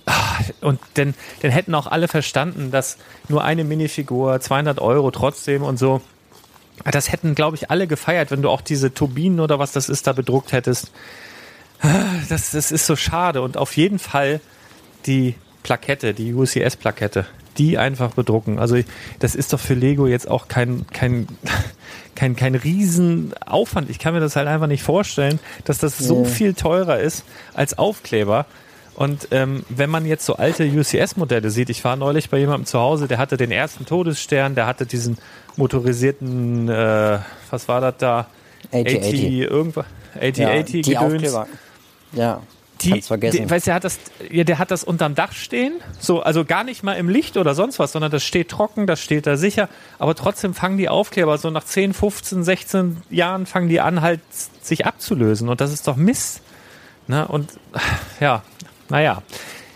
Ah, 0.06 0.38
Und 0.60 0.80
dann, 0.94 1.14
dann 1.42 1.50
hätten 1.50 1.74
auch 1.74 1.86
alle 1.86 2.08
verstanden, 2.08 2.70
dass 2.70 2.98
nur 3.28 3.44
eine 3.44 3.64
Minifigur 3.64 4.40
200 4.40 4.80
Euro 4.80 5.10
trotzdem 5.10 5.62
und 5.62 5.78
so. 5.78 6.00
Das 6.90 7.12
hätten, 7.12 7.34
glaube 7.34 7.56
ich, 7.56 7.70
alle 7.70 7.86
gefeiert, 7.86 8.30
wenn 8.30 8.42
du 8.42 8.48
auch 8.48 8.60
diese 8.60 8.92
Turbinen 8.92 9.40
oder 9.40 9.58
was 9.58 9.72
das 9.72 9.88
ist 9.88 10.06
da 10.06 10.12
bedruckt 10.12 10.52
hättest. 10.52 10.92
Das, 12.28 12.50
das 12.50 12.72
ist 12.72 12.86
so 12.86 12.96
schade. 12.96 13.42
Und 13.42 13.56
auf 13.56 13.76
jeden 13.76 13.98
Fall 13.98 14.40
die 15.06 15.34
Plakette, 15.62 16.14
die 16.14 16.34
UCS-Plakette, 16.34 17.26
die 17.56 17.78
einfach 17.78 18.12
bedrucken. 18.12 18.58
Also 18.58 18.78
das 19.18 19.34
ist 19.34 19.52
doch 19.52 19.60
für 19.60 19.74
Lego 19.74 20.06
jetzt 20.06 20.28
auch 20.28 20.48
kein, 20.48 20.86
kein, 20.92 21.26
kein, 22.14 22.36
kein 22.36 22.54
Riesenaufwand. 22.54 23.90
Ich 23.90 23.98
kann 23.98 24.14
mir 24.14 24.20
das 24.20 24.36
halt 24.36 24.48
einfach 24.48 24.66
nicht 24.66 24.82
vorstellen, 24.82 25.38
dass 25.64 25.78
das 25.78 25.98
so 25.98 26.22
Nee. 26.22 26.28
viel 26.28 26.54
teurer 26.54 26.98
ist 26.98 27.24
als 27.54 27.78
Aufkleber. 27.78 28.46
Und 28.94 29.28
ähm, 29.30 29.64
wenn 29.68 29.90
man 29.90 30.04
jetzt 30.06 30.26
so 30.26 30.34
alte 30.34 30.64
UCS-Modelle 30.64 31.50
sieht, 31.50 31.70
ich 31.70 31.84
war 31.84 31.94
neulich 31.94 32.30
bei 32.30 32.38
jemandem 32.38 32.66
zu 32.66 32.80
Hause, 32.80 33.06
der 33.06 33.18
hatte 33.18 33.36
den 33.36 33.52
ersten 33.52 33.86
Todesstern, 33.86 34.56
der 34.56 34.66
hatte 34.66 34.86
diesen 34.86 35.18
motorisierten, 35.56 36.68
äh, 36.68 37.18
was 37.50 37.68
war 37.68 37.80
das 37.80 37.94
da? 37.98 38.26
8080. 38.72 39.38
irgendwas. 39.42 39.86
80, 40.16 40.36
Ja, 40.38 40.48
80 40.50 40.72
die 40.84 40.94
Gedöns. 40.94 41.12
Aufkleber. 41.14 41.46
Ja, 42.12 42.42
Die, 42.80 43.02
vergessen. 43.02 43.44
Die, 43.44 43.50
weißt 43.50 43.66
du, 43.66 43.70
der 43.70 43.74
hat 43.74 43.84
das, 43.84 43.98
ja, 44.30 44.44
der 44.44 44.58
hat 44.58 44.70
das 44.70 44.84
unterm 44.84 45.14
Dach 45.14 45.32
stehen, 45.32 45.74
so, 45.98 46.22
also 46.22 46.44
gar 46.44 46.64
nicht 46.64 46.82
mal 46.82 46.94
im 46.94 47.08
Licht 47.08 47.36
oder 47.36 47.54
sonst 47.54 47.78
was, 47.78 47.92
sondern 47.92 48.10
das 48.10 48.24
steht 48.24 48.48
trocken, 48.48 48.86
das 48.86 49.00
steht 49.00 49.26
da 49.26 49.36
sicher, 49.36 49.68
aber 49.98 50.14
trotzdem 50.14 50.54
fangen 50.54 50.78
die 50.78 50.88
Aufkleber 50.88 51.38
so 51.38 51.50
nach 51.50 51.64
10, 51.64 51.92
15, 51.92 52.44
16 52.44 53.02
Jahren 53.10 53.46
fangen 53.46 53.68
die 53.68 53.80
an 53.80 54.00
halt 54.00 54.20
sich 54.62 54.86
abzulösen 54.86 55.48
und 55.48 55.60
das 55.60 55.72
ist 55.72 55.88
doch 55.88 55.96
Mist. 55.96 56.42
Ne? 57.08 57.26
Und 57.26 57.52
ja, 58.20 58.42
naja, 58.88 59.22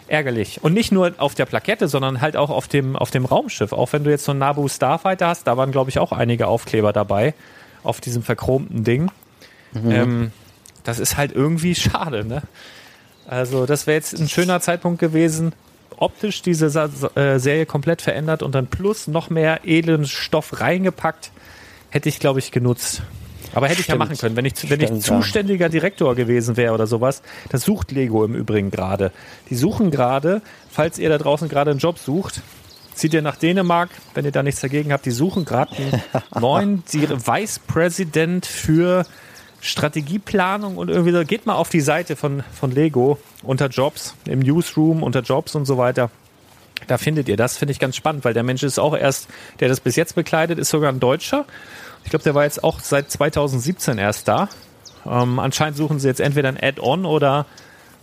ärgerlich. 0.06 0.62
Und 0.62 0.74
nicht 0.74 0.92
nur 0.92 1.12
auf 1.18 1.34
der 1.34 1.46
Plakette, 1.46 1.88
sondern 1.88 2.20
halt 2.20 2.36
auch 2.36 2.50
auf 2.50 2.68
dem, 2.68 2.96
auf 2.96 3.10
dem 3.10 3.24
Raumschiff. 3.24 3.72
Auch 3.72 3.92
wenn 3.92 4.04
du 4.04 4.10
jetzt 4.10 4.24
so 4.24 4.32
einen 4.32 4.40
Nabu 4.40 4.68
Starfighter 4.68 5.28
hast, 5.28 5.46
da 5.46 5.56
waren, 5.56 5.72
glaube 5.72 5.90
ich, 5.90 5.98
auch 5.98 6.12
einige 6.12 6.46
Aufkleber 6.46 6.92
dabei 6.92 7.34
auf 7.82 8.00
diesem 8.00 8.22
verchromten 8.22 8.84
Ding. 8.84 9.10
Ähm, 9.74 10.32
das 10.84 10.98
ist 10.98 11.16
halt 11.16 11.32
irgendwie 11.32 11.74
schade, 11.74 12.24
ne? 12.24 12.42
Also, 13.26 13.66
das 13.66 13.86
wäre 13.86 13.96
jetzt 13.96 14.18
ein 14.18 14.28
schöner 14.28 14.60
Zeitpunkt 14.60 14.98
gewesen, 14.98 15.52
optisch 15.96 16.42
diese 16.42 16.70
Sa 16.70 16.88
äh, 17.14 17.38
Serie 17.38 17.66
komplett 17.66 18.02
verändert 18.02 18.42
und 18.42 18.54
dann 18.54 18.66
plus 18.66 19.06
noch 19.06 19.30
mehr 19.30 19.60
edlen 19.64 20.06
Stoff 20.06 20.60
reingepackt, 20.60 21.30
hätte 21.90 22.08
ich, 22.08 22.18
glaube 22.18 22.40
ich, 22.40 22.50
genutzt. 22.50 23.02
Aber 23.54 23.68
hätte 23.68 23.80
ich 23.80 23.86
ja 23.86 23.94
Stimmt. 23.94 23.98
machen 24.10 24.18
können, 24.18 24.36
wenn 24.36 24.44
ich, 24.44 24.54
wenn 24.70 24.80
ich 24.80 24.86
Stimmt, 24.86 25.06
ja. 25.06 25.16
zuständiger 25.16 25.68
Direktor 25.68 26.14
gewesen 26.14 26.56
wäre 26.56 26.72
oder 26.72 26.86
sowas. 26.86 27.22
Das 27.50 27.62
sucht 27.62 27.92
Lego 27.92 28.24
im 28.24 28.34
Übrigen 28.34 28.70
gerade. 28.70 29.12
Die 29.50 29.54
suchen 29.54 29.90
gerade, 29.90 30.42
falls 30.70 30.98
ihr 30.98 31.08
da 31.08 31.18
draußen 31.18 31.48
gerade 31.48 31.70
einen 31.70 31.80
Job 31.80 31.98
sucht, 31.98 32.40
zieht 32.94 33.14
ihr 33.14 33.22
nach 33.22 33.36
Dänemark, 33.36 33.90
wenn 34.14 34.24
ihr 34.24 34.32
da 34.32 34.42
nichts 34.42 34.60
dagegen 34.60 34.92
habt. 34.92 35.04
Die 35.06 35.10
suchen 35.10 35.44
gerade 35.44 35.74
einen 35.76 36.02
neuen 36.40 36.82
Vice 36.86 37.58
President 37.60 38.46
für 38.46 39.04
Strategieplanung 39.62 40.76
und 40.76 40.90
irgendwie 40.90 41.12
so, 41.12 41.24
geht 41.24 41.46
mal 41.46 41.54
auf 41.54 41.68
die 41.68 41.80
Seite 41.80 42.16
von, 42.16 42.42
von 42.52 42.72
Lego 42.72 43.18
unter 43.44 43.68
Jobs, 43.68 44.16
im 44.26 44.40
Newsroom, 44.40 45.04
unter 45.04 45.20
Jobs 45.20 45.54
und 45.54 45.66
so 45.66 45.78
weiter. 45.78 46.10
Da 46.88 46.98
findet 46.98 47.28
ihr 47.28 47.36
das, 47.36 47.56
finde 47.56 47.70
ich 47.70 47.78
ganz 47.78 47.94
spannend, 47.94 48.24
weil 48.24 48.34
der 48.34 48.42
Mensch 48.42 48.64
ist 48.64 48.80
auch 48.80 48.96
erst, 48.96 49.28
der 49.60 49.68
das 49.68 49.78
bis 49.78 49.94
jetzt 49.94 50.16
bekleidet, 50.16 50.58
ist 50.58 50.70
sogar 50.70 50.90
ein 50.90 50.98
Deutscher. 50.98 51.46
Ich 52.02 52.10
glaube, 52.10 52.24
der 52.24 52.34
war 52.34 52.42
jetzt 52.42 52.64
auch 52.64 52.80
seit 52.80 53.08
2017 53.12 53.98
erst 53.98 54.26
da. 54.26 54.48
Ähm, 55.06 55.38
anscheinend 55.38 55.76
suchen 55.76 56.00
sie 56.00 56.08
jetzt 56.08 56.20
entweder 56.20 56.48
ein 56.48 56.58
Add-on 56.60 57.06
oder 57.06 57.46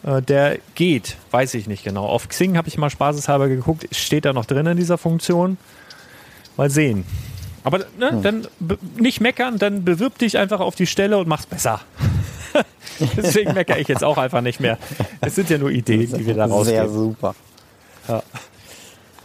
äh, 0.03 0.22
der 0.22 0.60
geht, 0.76 1.18
weiß 1.32 1.55
ich 1.55 1.68
nicht 1.68 1.84
genau. 1.84 2.05
Auf 2.05 2.30
Xing 2.30 2.55
habe 2.55 2.70
ich 2.70 2.78
mal 2.78 2.89
spaßeshalber 2.89 3.49
geguckt, 3.49 3.86
steht 3.91 4.24
da 4.24 4.32
noch 4.32 4.45
drin 4.45 4.66
in 4.66 4.78
dieser 4.78 4.97
Funktion. 4.97 5.57
Mal 6.55 6.70
sehen. 6.70 7.03
Aber 7.70 7.86
ne, 7.99 8.09
hm. 8.09 8.24
dann 8.24 8.47
nicht 8.97 9.22
meckern, 9.22 9.59
dann 9.59 9.86
bewirb 9.86 10.17
dich 10.17 10.39
einfach 10.39 10.59
auf 10.59 10.74
die 10.74 10.88
Stelle 10.88 11.20
und 11.20 11.28
mach's 11.28 11.45
besser. 11.45 11.82
Deswegen 13.15 13.53
meckere 13.53 13.78
ich 13.78 13.88
jetzt 13.88 14.03
auch 14.03 14.17
einfach 14.17 14.41
nicht 14.41 14.59
mehr. 14.59 14.80
Es 15.22 15.36
sind 15.36 15.51
ja 15.51 15.59
nur 15.59 15.70
Ideen, 15.70 16.11
die 16.11 16.26
wir 16.26 16.34
da 16.34 16.45
rausgeben. 16.45 16.82
Sehr 16.82 16.89
super. 16.89 17.36
Ja, 18.07 18.24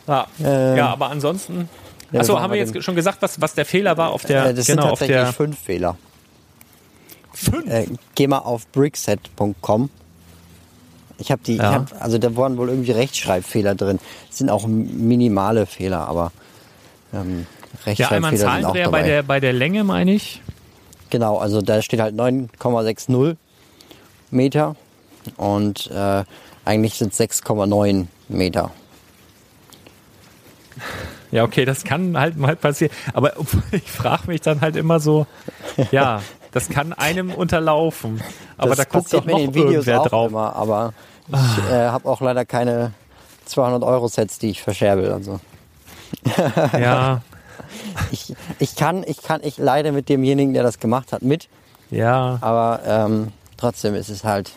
ja. 0.06 0.26
Ähm, 0.44 0.76
ja 0.76 0.88
aber 0.90 1.08
ansonsten. 1.08 1.70
Ja, 2.12 2.20
achso, 2.20 2.38
haben 2.38 2.52
wir 2.52 2.58
jetzt 2.58 2.82
schon 2.84 2.94
gesagt, 2.94 3.22
was, 3.22 3.40
was 3.40 3.54
der 3.54 3.64
Fehler 3.64 3.96
war 3.96 4.10
auf 4.10 4.26
der. 4.26 4.44
Äh, 4.44 4.54
das 4.54 4.66
genau, 4.66 4.82
sind 4.82 4.90
tatsächlich 4.90 5.16
auf 5.16 5.24
der, 5.24 5.32
fünf 5.32 5.58
Fehler. 5.58 5.96
Fünf? 7.32 7.66
Äh, 7.66 7.86
geh 8.14 8.26
mal 8.26 8.40
auf 8.40 8.66
brickset.com. 8.68 9.88
Ich 11.16 11.32
habe 11.32 11.42
die, 11.46 11.56
ja. 11.56 11.70
ich 11.70 11.74
hab, 11.76 12.02
also 12.02 12.18
da 12.18 12.36
waren 12.36 12.58
wohl 12.58 12.68
irgendwie 12.68 12.92
Rechtschreibfehler 12.92 13.74
drin. 13.74 13.98
Das 14.28 14.36
sind 14.36 14.50
auch 14.50 14.66
minimale 14.66 15.64
Fehler, 15.64 16.06
aber 16.08 16.30
ähm, 17.14 17.46
ja, 17.86 18.08
einmal 18.10 18.36
Zahlendreher 18.36 18.90
bei 18.90 19.02
der, 19.02 19.22
bei 19.22 19.40
der 19.40 19.52
Länge, 19.52 19.84
meine 19.84 20.12
ich. 20.12 20.42
Genau, 21.10 21.38
also 21.38 21.62
da 21.62 21.82
steht 21.82 22.00
halt 22.00 22.14
9,60 22.14 23.36
Meter 24.30 24.76
und 25.36 25.90
äh, 25.90 26.24
eigentlich 26.64 26.94
sind 26.94 27.12
es 27.12 27.20
6,9 27.20 28.06
Meter. 28.28 28.70
Ja, 31.30 31.44
okay, 31.44 31.64
das 31.64 31.84
kann 31.84 32.18
halt 32.18 32.36
mal 32.36 32.56
passieren. 32.56 32.94
Aber 33.12 33.32
ich 33.72 33.90
frage 33.90 34.28
mich 34.28 34.40
dann 34.40 34.60
halt 34.60 34.76
immer 34.76 35.00
so, 35.00 35.26
ja, 35.90 36.22
das 36.52 36.68
kann 36.68 36.92
einem 36.92 37.32
unterlaufen. 37.32 38.22
Aber 38.56 38.70
das 38.70 38.78
da 38.78 38.84
guckt 38.84 39.12
doch 39.12 39.24
noch 39.24 39.38
irgendwer 39.38 40.02
drauf. 40.04 40.30
Immer, 40.30 40.54
aber 40.54 40.94
ich 41.28 41.34
ah. 41.34 41.70
äh, 41.70 41.88
habe 41.88 42.08
auch 42.08 42.20
leider 42.20 42.44
keine 42.44 42.92
200 43.46 43.82
Euro 43.82 44.08
Sets, 44.08 44.38
die 44.38 44.50
ich 44.50 44.62
verscherbel. 44.62 45.12
Also. 45.12 45.40
Ja, 46.72 47.22
ich, 48.10 48.34
ich 48.58 48.76
kann, 48.76 49.04
ich 49.06 49.22
kann, 49.22 49.40
ich 49.42 49.58
leide 49.58 49.92
mit 49.92 50.08
demjenigen, 50.08 50.54
der 50.54 50.62
das 50.62 50.78
gemacht 50.78 51.12
hat, 51.12 51.22
mit. 51.22 51.48
Ja. 51.90 52.38
Aber 52.40 52.80
ähm, 52.86 53.32
trotzdem 53.56 53.94
ist 53.94 54.08
es 54.08 54.24
halt. 54.24 54.52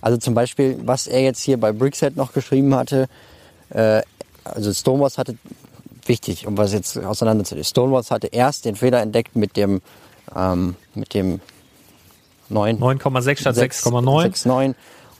Also 0.00 0.18
zum 0.18 0.34
Beispiel, 0.34 0.78
was 0.84 1.06
er 1.06 1.22
jetzt 1.22 1.42
hier 1.42 1.58
bei 1.58 1.72
Brickset 1.72 2.16
noch 2.16 2.32
geschrieben 2.32 2.74
hatte, 2.74 3.08
äh, 3.70 4.02
also 4.44 4.72
Stonewalls 4.72 5.18
hatte, 5.18 5.36
wichtig, 6.04 6.46
um 6.46 6.56
was 6.56 6.72
jetzt 6.72 6.96
auseinanderzunehmen, 6.98 7.64
Stonewalls 7.64 8.10
hatte 8.10 8.28
erst 8.28 8.64
den 8.64 8.76
Fehler 8.76 9.00
entdeckt 9.00 9.34
mit 9.34 9.56
dem, 9.56 9.80
ähm, 10.34 10.76
mit 10.94 11.14
dem 11.14 11.40
9,6 12.50 13.40
statt 13.40 13.56
6,9. 13.56 14.74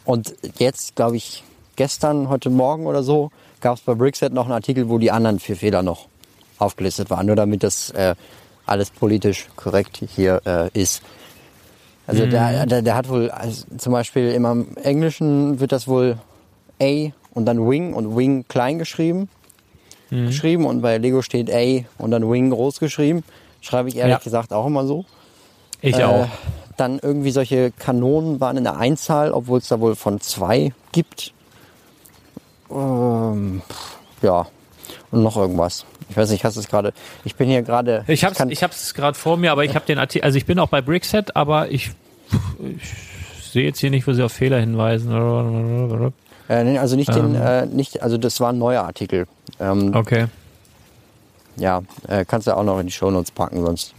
Und 0.04 0.34
jetzt, 0.58 0.94
glaube 0.94 1.16
ich, 1.16 1.42
gestern, 1.74 2.28
heute 2.28 2.50
Morgen 2.50 2.86
oder 2.86 3.02
so, 3.02 3.30
gab 3.60 3.76
es 3.76 3.82
bei 3.82 3.94
Brickset 3.94 4.32
noch 4.32 4.44
einen 4.44 4.52
Artikel, 4.52 4.88
wo 4.88 4.98
die 4.98 5.10
anderen 5.10 5.40
vier 5.40 5.56
Fehler 5.56 5.82
noch 5.82 6.06
aufgelistet 6.58 7.10
waren, 7.10 7.26
nur 7.26 7.36
damit 7.36 7.62
das 7.62 7.90
äh, 7.90 8.14
alles 8.66 8.90
politisch 8.90 9.46
korrekt 9.56 10.00
hier 10.14 10.40
äh, 10.44 10.68
ist. 10.78 11.02
Also 12.06 12.26
mhm. 12.26 12.30
der, 12.30 12.66
der, 12.66 12.82
der, 12.82 12.94
hat 12.94 13.08
wohl, 13.08 13.30
also 13.30 13.64
zum 13.78 13.92
Beispiel 13.92 14.30
im 14.32 14.76
Englischen 14.76 15.60
wird 15.60 15.72
das 15.72 15.88
wohl 15.88 16.18
A 16.80 17.10
und 17.34 17.46
dann 17.46 17.68
Wing 17.68 17.94
und 17.94 18.16
Wing 18.16 18.44
klein 18.48 18.78
geschrieben. 18.78 19.28
Mhm. 20.10 20.26
geschrieben 20.26 20.66
und 20.66 20.82
bei 20.82 20.98
Lego 20.98 21.22
steht 21.22 21.50
A 21.52 21.84
und 21.98 22.10
dann 22.10 22.30
Wing 22.30 22.50
groß 22.50 22.78
geschrieben. 22.78 23.24
Schreibe 23.60 23.88
ich 23.88 23.96
ehrlich 23.96 24.18
ja. 24.18 24.18
gesagt 24.18 24.52
auch 24.52 24.66
immer 24.66 24.86
so. 24.86 25.04
Ich 25.80 25.98
äh, 25.98 26.04
auch. 26.04 26.28
Dann 26.76 26.98
irgendwie 27.00 27.30
solche 27.30 27.72
Kanonen 27.72 28.38
waren 28.40 28.58
in 28.58 28.64
der 28.64 28.76
Einzahl, 28.76 29.32
obwohl 29.32 29.58
es 29.58 29.68
da 29.68 29.80
wohl 29.80 29.96
von 29.96 30.20
zwei 30.20 30.72
gibt. 30.92 31.32
Ähm, 32.70 33.62
ja, 34.22 34.46
und 35.10 35.22
noch 35.22 35.36
irgendwas. 35.36 35.84
Ich 36.08 36.16
weiß 36.16 36.30
nicht, 36.30 36.44
hast 36.44 36.56
du 36.56 36.60
es 36.60 36.68
gerade. 36.68 36.92
Ich 37.24 37.34
bin 37.34 37.48
hier 37.48 37.62
gerade. 37.62 38.04
Ich 38.06 38.24
habe 38.24 38.34
es 38.34 38.50
ich 38.50 38.62
hab's 38.62 38.94
gerade 38.94 39.18
vor 39.18 39.36
mir, 39.36 39.52
aber 39.52 39.64
ich 39.64 39.74
habe 39.74 39.86
den 39.86 39.98
Artikel. 39.98 40.24
Also 40.24 40.38
ich 40.38 40.46
bin 40.46 40.58
auch 40.58 40.68
bei 40.68 40.80
Brickset, 40.80 41.34
aber 41.34 41.70
ich, 41.70 41.90
ich 42.60 43.50
sehe 43.52 43.64
jetzt 43.64 43.80
hier 43.80 43.90
nicht, 43.90 44.06
wo 44.06 44.12
sie 44.12 44.22
auf 44.22 44.32
Fehler 44.32 44.60
hinweisen. 44.60 46.12
Äh, 46.48 46.78
also 46.78 46.96
nicht 46.96 47.14
den, 47.14 47.34
ähm. 47.34 47.42
äh, 47.42 47.66
nicht, 47.66 48.02
also 48.02 48.18
das 48.18 48.40
war 48.40 48.52
ein 48.52 48.58
neuer 48.58 48.82
Artikel. 48.82 49.26
Ähm, 49.58 49.94
okay. 49.94 50.26
Ja, 51.56 51.82
äh, 52.06 52.24
kannst 52.24 52.46
du 52.46 52.56
auch 52.56 52.62
noch 52.62 52.78
in 52.78 52.86
die 52.86 52.92
Shownotes 52.92 53.30
packen, 53.30 53.64
sonst 53.64 53.94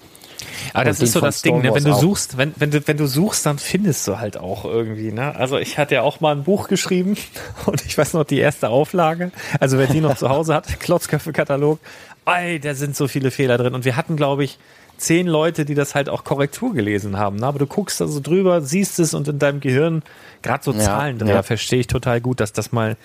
aber 0.73 0.85
das 0.85 1.01
ist 1.01 1.13
so 1.13 1.21
das 1.21 1.41
Ding, 1.41 1.61
ne? 1.61 1.73
wenn 1.73 1.83
du 1.83 1.93
auch. 1.93 2.01
suchst, 2.01 2.37
wenn, 2.37 2.53
wenn, 2.57 2.71
du, 2.71 2.87
wenn 2.87 2.97
du 2.97 3.07
suchst, 3.07 3.45
dann 3.45 3.57
findest 3.57 4.07
du 4.07 4.19
halt 4.19 4.37
auch 4.37 4.65
irgendwie. 4.65 5.11
Ne? 5.11 5.35
Also 5.35 5.57
ich 5.57 5.77
hatte 5.77 5.95
ja 5.95 6.01
auch 6.01 6.19
mal 6.19 6.35
ein 6.35 6.43
Buch 6.43 6.67
geschrieben 6.67 7.17
und 7.65 7.85
ich 7.85 7.97
weiß 7.97 8.13
noch 8.13 8.23
die 8.23 8.39
erste 8.39 8.69
Auflage. 8.69 9.31
Also 9.59 9.77
wer 9.77 9.87
die 9.87 10.01
noch 10.01 10.17
zu 10.17 10.29
Hause 10.29 10.53
hat, 10.53 10.67
Klotzköpfe-Katalog, 10.79 11.79
ey, 12.25 12.59
da 12.59 12.73
sind 12.75 12.95
so 12.95 13.07
viele 13.07 13.31
Fehler 13.31 13.57
drin. 13.57 13.73
Und 13.73 13.85
wir 13.85 13.95
hatten, 13.95 14.15
glaube 14.15 14.43
ich, 14.43 14.59
zehn 14.97 15.27
Leute, 15.27 15.65
die 15.65 15.75
das 15.75 15.95
halt 15.95 16.09
auch 16.09 16.23
Korrektur 16.23 16.73
gelesen 16.73 17.17
haben. 17.17 17.37
Ne? 17.37 17.45
Aber 17.45 17.59
du 17.59 17.67
guckst 17.67 18.01
da 18.01 18.07
so 18.07 18.19
drüber, 18.19 18.61
siehst 18.61 18.99
es 18.99 19.13
und 19.13 19.27
in 19.27 19.39
deinem 19.39 19.59
Gehirn, 19.59 20.03
gerade 20.41 20.63
so 20.63 20.73
Zahlen 20.73 21.19
drin, 21.19 21.29
ja. 21.29 21.43
verstehe 21.43 21.79
ich 21.79 21.87
total 21.87 22.21
gut, 22.21 22.39
dass 22.39 22.51
das 22.53 22.71
mal 22.71 22.97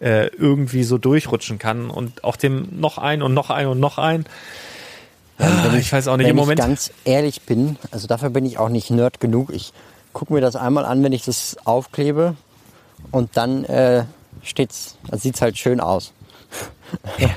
äh, 0.00 0.28
irgendwie 0.28 0.84
so 0.84 0.98
durchrutschen 0.98 1.58
kann. 1.58 1.90
Und 1.90 2.24
auch 2.24 2.36
dem 2.36 2.68
noch 2.80 2.98
ein 2.98 3.22
und 3.22 3.34
noch 3.34 3.50
ein 3.50 3.66
und 3.66 3.80
noch 3.80 3.98
ein. 3.98 4.24
Ähm, 5.40 5.74
ich, 5.74 5.80
ich, 5.80 5.92
weiß 5.92 6.08
auch 6.08 6.16
nicht, 6.16 6.26
wenn 6.26 6.30
im 6.30 6.36
Moment. 6.36 6.58
Wenn 6.58 6.72
ich 6.72 6.78
ganz 6.78 6.92
ehrlich 7.04 7.42
bin, 7.42 7.76
also 7.90 8.06
dafür 8.06 8.30
bin 8.30 8.44
ich 8.44 8.58
auch 8.58 8.68
nicht 8.68 8.90
Nerd 8.90 9.20
genug. 9.20 9.50
Ich 9.50 9.72
gucke 10.12 10.32
mir 10.32 10.40
das 10.40 10.56
einmal 10.56 10.84
an, 10.84 11.02
wenn 11.02 11.12
ich 11.12 11.24
das 11.24 11.56
aufklebe 11.64 12.36
und 13.10 13.36
dann 13.36 13.64
äh, 13.64 14.04
steht's, 14.42 14.96
das 15.08 15.22
sieht's 15.22 15.40
halt 15.40 15.58
schön 15.58 15.80
aus. 15.80 16.12
ja, 17.18 17.28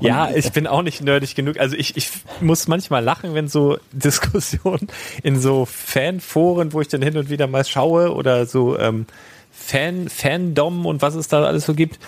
ja, 0.00 0.30
ich 0.34 0.50
bin 0.52 0.66
auch 0.66 0.82
nicht 0.82 1.02
nerdig 1.02 1.36
genug. 1.36 1.58
Also 1.60 1.76
ich, 1.76 1.96
ich 1.96 2.10
muss 2.40 2.66
manchmal 2.66 3.02
lachen, 3.04 3.34
wenn 3.34 3.48
so 3.48 3.78
Diskussionen 3.92 4.88
in 5.22 5.40
so 5.40 5.64
Fanforen, 5.64 6.72
wo 6.72 6.80
ich 6.80 6.88
dann 6.88 7.02
hin 7.02 7.16
und 7.16 7.30
wieder 7.30 7.46
mal 7.46 7.64
schaue 7.64 8.12
oder 8.12 8.46
so 8.46 8.78
ähm, 8.78 9.06
Fan, 9.52 10.08
Fandom 10.08 10.86
und 10.86 11.02
was 11.02 11.14
es 11.14 11.28
da 11.28 11.44
alles 11.44 11.66
so 11.66 11.74
gibt, 11.74 11.98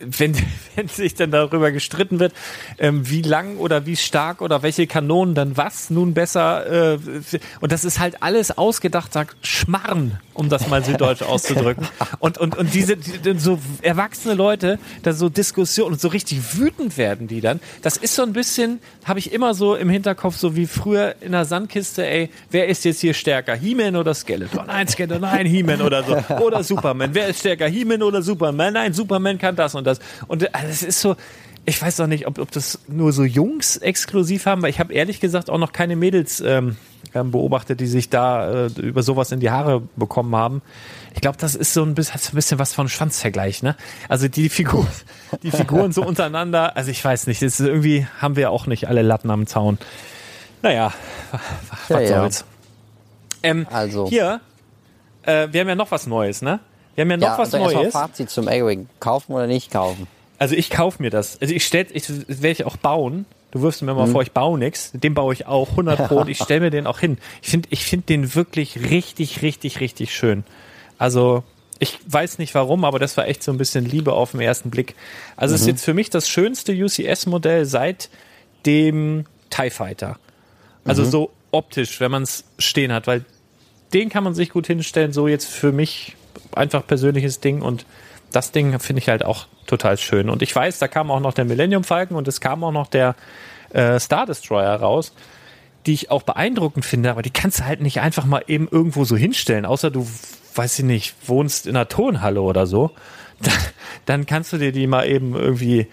wenn, 0.00 0.36
wenn 0.74 0.88
sich 0.88 1.14
dann 1.14 1.30
darüber 1.30 1.72
gestritten 1.72 2.18
wird, 2.18 2.32
ähm, 2.78 3.08
wie 3.08 3.22
lang 3.22 3.56
oder 3.56 3.86
wie 3.86 3.96
stark 3.96 4.42
oder 4.42 4.62
welche 4.62 4.86
Kanonen 4.86 5.34
dann 5.34 5.56
was 5.56 5.90
nun 5.90 6.14
besser 6.14 6.94
äh, 6.94 6.98
und 7.60 7.72
das 7.72 7.84
ist 7.84 7.98
halt 7.98 8.22
alles 8.22 8.56
ausgedacht, 8.56 9.12
sagt 9.12 9.36
Schmarren, 9.46 10.18
um 10.36 10.48
das 10.48 10.68
mal 10.68 10.84
süddeutsch 10.84 11.22
auszudrücken. 11.28 11.86
Und, 12.18 12.38
und, 12.38 12.56
und 12.56 12.74
diese 12.74 12.96
die, 12.96 13.38
so 13.38 13.58
erwachsene 13.82 14.34
Leute, 14.34 14.78
da 15.02 15.12
so 15.12 15.28
Diskussionen 15.28 15.94
und 15.94 16.00
so 16.00 16.08
richtig 16.08 16.58
wütend 16.58 16.96
werden 16.98 17.26
die 17.26 17.40
dann. 17.40 17.60
Das 17.82 17.96
ist 17.96 18.14
so 18.14 18.22
ein 18.22 18.32
bisschen, 18.32 18.80
habe 19.04 19.18
ich 19.18 19.32
immer 19.32 19.54
so 19.54 19.74
im 19.74 19.88
Hinterkopf, 19.88 20.36
so 20.36 20.56
wie 20.56 20.66
früher 20.66 21.16
in 21.20 21.32
der 21.32 21.44
Sandkiste, 21.44 22.06
ey, 22.06 22.30
wer 22.50 22.68
ist 22.68 22.84
jetzt 22.84 23.00
hier 23.00 23.14
stärker? 23.14 23.54
He-Man 23.54 23.96
oder 23.96 24.14
Skeleton? 24.14 24.66
Nein, 24.66 24.88
Skeleton, 24.88 25.22
nein, 25.22 25.46
He-Man 25.46 25.80
oder 25.80 26.02
so. 26.02 26.16
Oder 26.36 26.62
Superman. 26.62 27.10
Wer 27.12 27.28
ist 27.28 27.40
stärker? 27.40 27.66
He-Man 27.66 28.02
oder 28.02 28.22
Superman? 28.22 28.74
Nein, 28.74 28.92
Superman 28.92 29.38
kann 29.38 29.56
das 29.56 29.74
und 29.74 29.86
das. 29.86 29.98
Und 30.26 30.42
äh, 30.42 30.48
es 30.68 30.82
ist 30.82 31.00
so, 31.00 31.16
ich 31.66 31.82
weiß 31.82 32.00
auch 32.00 32.06
nicht, 32.06 32.26
ob, 32.26 32.38
ob 32.38 32.50
das 32.52 32.78
nur 32.86 33.12
so 33.12 33.24
Jungs 33.24 33.76
exklusiv 33.76 34.46
haben, 34.46 34.62
weil 34.62 34.70
ich 34.70 34.78
habe 34.78 34.94
ehrlich 34.94 35.20
gesagt 35.20 35.50
auch 35.50 35.58
noch 35.58 35.72
keine 35.72 35.96
Mädels 35.96 36.40
ähm, 36.40 36.76
ähm, 37.12 37.32
beobachtet, 37.32 37.80
die 37.80 37.86
sich 37.86 38.08
da 38.08 38.66
äh, 38.66 38.70
über 38.76 39.02
sowas 39.02 39.32
in 39.32 39.40
die 39.40 39.50
Haare 39.50 39.82
bekommen 39.96 40.34
haben. 40.36 40.62
Ich 41.14 41.20
glaube, 41.20 41.38
das 41.38 41.56
ist 41.56 41.74
so 41.74 41.82
ein 41.82 41.94
bisschen, 41.94 42.20
ein 42.20 42.34
bisschen 42.34 42.60
was 42.60 42.72
von 42.72 42.88
Schwanzvergleich, 42.88 43.64
ne? 43.64 43.74
Also 44.08 44.28
die 44.28 44.48
Figur, 44.48 44.86
die 45.42 45.50
Figuren 45.50 45.92
so 45.92 46.04
untereinander, 46.04 46.76
also 46.76 46.90
ich 46.90 47.04
weiß 47.04 47.26
nicht, 47.26 47.42
das 47.42 47.58
ist 47.58 47.66
irgendwie 47.66 48.06
haben 48.20 48.36
wir 48.36 48.52
auch 48.52 48.66
nicht 48.68 48.86
alle 48.86 49.02
Latten 49.02 49.30
am 49.30 49.48
Zaun. 49.48 49.78
Naja, 50.62 50.92
was 51.88 51.88
ja, 51.88 52.20
soll's. 52.20 52.40
Ja. 52.40 53.50
Ähm, 53.50 53.66
also. 53.72 54.08
Hier, 54.08 54.40
äh, 55.22 55.48
wir 55.50 55.62
haben 55.62 55.68
ja 55.68 55.74
noch 55.74 55.90
was 55.90 56.06
Neues, 56.06 56.42
ne? 56.42 56.60
Wir 56.94 57.02
haben 57.02 57.10
ja 57.10 57.16
noch 57.16 57.26
ja, 57.26 57.38
was 57.38 57.52
Neues. 57.52 57.92
Fazit 57.92 58.30
zum 58.30 58.46
A-Wing. 58.46 58.88
Kaufen 59.00 59.32
oder 59.32 59.48
nicht 59.48 59.72
kaufen? 59.72 60.06
Also 60.38 60.54
ich 60.54 60.70
kaufe 60.70 61.02
mir 61.02 61.10
das. 61.10 61.40
Also 61.40 61.54
ich 61.54 61.64
stell, 61.64 61.86
ich 61.92 62.08
werde 62.08 62.50
ich 62.50 62.64
auch 62.64 62.76
bauen. 62.76 63.24
Du 63.50 63.62
wirfst 63.62 63.82
mir 63.82 63.94
mal 63.94 64.06
mhm. 64.06 64.12
vor, 64.12 64.22
ich 64.22 64.32
baue 64.32 64.58
nichts. 64.58 64.90
Den 64.92 65.14
baue 65.14 65.32
ich 65.32 65.46
auch 65.46 65.70
100 65.70 66.08
Pro 66.08 66.16
und 66.16 66.28
ich 66.28 66.38
stelle 66.42 66.60
mir 66.60 66.70
den 66.70 66.86
auch 66.86 66.98
hin. 66.98 67.18
Ich 67.42 67.48
finde 67.48 67.68
ich 67.70 67.84
finde 67.84 68.06
den 68.06 68.34
wirklich 68.34 68.90
richtig, 68.90 69.42
richtig, 69.42 69.80
richtig 69.80 70.14
schön. 70.14 70.44
Also 70.98 71.42
ich 71.78 71.98
weiß 72.06 72.38
nicht 72.38 72.54
warum, 72.54 72.84
aber 72.84 72.98
das 72.98 73.16
war 73.16 73.28
echt 73.28 73.42
so 73.42 73.52
ein 73.52 73.58
bisschen 73.58 73.84
Liebe 73.84 74.12
auf 74.12 74.32
den 74.32 74.40
ersten 74.40 74.70
Blick. 74.70 74.94
Also 75.36 75.54
mhm. 75.54 75.60
ist 75.60 75.66
jetzt 75.66 75.84
für 75.84 75.94
mich 75.94 76.10
das 76.10 76.28
schönste 76.28 76.72
UCS-Modell 76.72 77.64
seit 77.64 78.10
dem 78.64 79.24
TIE 79.50 79.70
Fighter. 79.70 80.18
Also 80.84 81.02
mhm. 81.02 81.10
so 81.10 81.30
optisch, 81.50 82.00
wenn 82.00 82.10
man 82.10 82.22
es 82.22 82.44
stehen 82.58 82.92
hat, 82.92 83.06
weil 83.06 83.24
den 83.92 84.08
kann 84.08 84.24
man 84.24 84.34
sich 84.34 84.50
gut 84.50 84.66
hinstellen. 84.66 85.12
So 85.12 85.28
jetzt 85.28 85.46
für 85.46 85.72
mich 85.72 86.16
einfach 86.52 86.86
persönliches 86.86 87.40
Ding 87.40 87.62
und 87.62 87.86
das 88.36 88.52
Ding 88.52 88.78
finde 88.80 89.00
ich 89.00 89.08
halt 89.08 89.24
auch 89.24 89.46
total 89.66 89.96
schön. 89.96 90.28
Und 90.28 90.42
ich 90.42 90.54
weiß, 90.54 90.78
da 90.78 90.88
kam 90.88 91.10
auch 91.10 91.20
noch 91.20 91.32
der 91.32 91.46
Millennium 91.46 91.84
Falcon 91.84 92.18
und 92.18 92.28
es 92.28 92.42
kam 92.42 92.62
auch 92.64 92.70
noch 92.70 92.86
der 92.86 93.16
äh, 93.72 93.98
Star 93.98 94.26
Destroyer 94.26 94.76
raus, 94.76 95.14
die 95.86 95.94
ich 95.94 96.10
auch 96.10 96.22
beeindruckend 96.22 96.84
finde, 96.84 97.10
aber 97.10 97.22
die 97.22 97.30
kannst 97.30 97.60
du 97.60 97.64
halt 97.64 97.80
nicht 97.80 98.00
einfach 98.00 98.26
mal 98.26 98.44
eben 98.46 98.68
irgendwo 98.70 99.06
so 99.06 99.16
hinstellen, 99.16 99.64
außer 99.64 99.90
du, 99.90 100.06
weiß 100.54 100.80
ich 100.80 100.84
nicht, 100.84 101.14
wohnst 101.26 101.66
in 101.66 101.76
einer 101.76 101.88
Turnhalle 101.88 102.42
oder 102.42 102.66
so. 102.66 102.90
Dann, 103.40 103.54
dann 104.04 104.26
kannst 104.26 104.52
du 104.52 104.58
dir 104.58 104.70
die 104.70 104.86
mal 104.86 105.08
eben 105.08 105.34
irgendwie. 105.34 105.86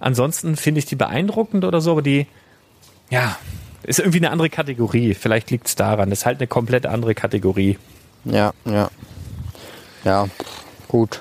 Ansonsten 0.00 0.56
finde 0.56 0.78
ich 0.78 0.86
die 0.86 0.96
beeindruckend 0.96 1.66
oder 1.66 1.82
so, 1.82 1.92
aber 1.92 2.02
die, 2.02 2.26
ja, 3.10 3.36
ist 3.82 3.98
irgendwie 3.98 4.18
eine 4.18 4.30
andere 4.30 4.48
Kategorie. 4.48 5.12
Vielleicht 5.12 5.50
liegt 5.50 5.66
es 5.66 5.76
daran. 5.76 6.08
Das 6.08 6.20
ist 6.20 6.26
halt 6.26 6.38
eine 6.38 6.46
komplett 6.46 6.86
andere 6.86 7.14
Kategorie. 7.14 7.76
Ja, 8.24 8.54
ja. 8.64 8.90
Ja, 10.04 10.26
gut. 10.88 11.20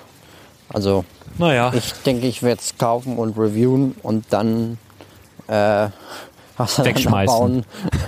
Also, 0.74 1.06
Naja. 1.38 1.72
ich 1.74 1.94
denke, 2.06 2.28
ich 2.28 2.44
werde 2.44 2.62
es 2.62 2.78
kaufen 2.78 3.18
und 3.18 3.38
reviewen 3.38 3.96
und 4.04 4.26
dann 4.30 4.78
äh, 5.48 5.88
auseinanderbauen, 6.58 7.66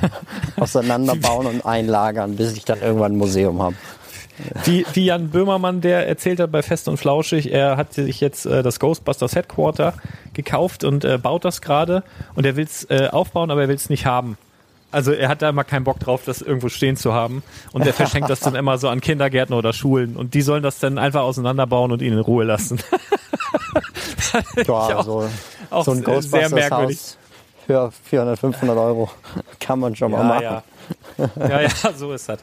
auseinanderbauen 0.58 1.48
und 1.48 1.66
einlagern, 1.66 2.36
bis 2.36 2.56
ich 2.56 2.66
dann 2.66 2.82
irgendwann 2.82 3.14
ein 3.14 3.18
Museum 3.18 3.62
habe. 3.62 3.76
Wie, 4.66 4.86
wie 4.94 5.06
Jan 5.06 5.30
Böhmermann, 5.30 5.82
der 5.82 6.08
erzählt 6.08 6.40
hat 6.40 6.52
bei 6.52 6.64
Fest 6.64 6.88
und 6.88 6.98
Flauschig, 6.98 7.52
er 7.52 7.78
hat 7.78 7.94
sich 7.94 8.20
jetzt 8.20 8.46
äh, 8.46 8.64
das 8.64 8.80
Ghostbusters 8.80 9.36
Headquarter 9.36 9.94
gekauft 10.34 10.84
und 10.84 11.06
äh, 11.06 11.20
baut 11.20 11.46
das 11.46 11.62
gerade 11.62 12.04
und 12.34 12.46
er 12.46 12.56
will 12.56 12.66
es 12.66 12.90
äh, 12.90 13.10
aufbauen, 13.12 13.52
aber 13.52 13.62
er 13.62 13.68
will 13.68 13.76
es 13.76 13.90
nicht 13.90 14.06
haben. 14.06 14.38
Also 14.94 15.12
er 15.12 15.28
hat 15.28 15.42
da 15.42 15.50
immer 15.50 15.64
keinen 15.64 15.84
Bock 15.84 16.00
drauf, 16.00 16.22
das 16.26 16.42
irgendwo 16.42 16.70
stehen 16.70 16.96
zu 16.96 17.14
haben. 17.14 17.44
Und 17.74 17.86
er 17.86 17.94
verschenkt 17.94 18.30
das 18.30 18.40
dann 18.40 18.56
immer 18.56 18.78
so 18.78 18.88
an 18.90 19.02
Kindergärten 19.02 19.54
oder 19.56 19.74
Schulen. 19.74 20.16
Und 20.16 20.34
die 20.34 20.42
sollen 20.42 20.64
das 20.64 20.80
dann 20.80 20.98
einfach 20.98 21.22
auseinanderbauen 21.22 21.92
und 21.92 22.02
ihn 22.02 22.14
in 22.14 22.20
Ruhe 22.20 22.44
lassen. 22.46 22.80
Ja, 24.68 24.74
auch- 24.74 25.04
so, 25.06 25.30
auch 25.70 25.86
so 25.86 25.92
ein 25.92 25.98
sehr 25.98 26.06
Ghostbusters 26.06 26.52
merkwürdig. 26.52 26.98
Haus 26.98 27.18
für 27.68 27.92
400, 28.06 28.40
500 28.40 28.78
Euro 28.78 29.10
kann 29.60 29.80
man 29.80 29.96
schon 29.96 30.12
mal 30.12 30.24
machen. 30.24 30.44
ja. 30.44 30.64
ja, 31.38 31.62
ja, 31.62 31.70
so 31.96 32.12
ist 32.14 32.28
das. 32.28 32.40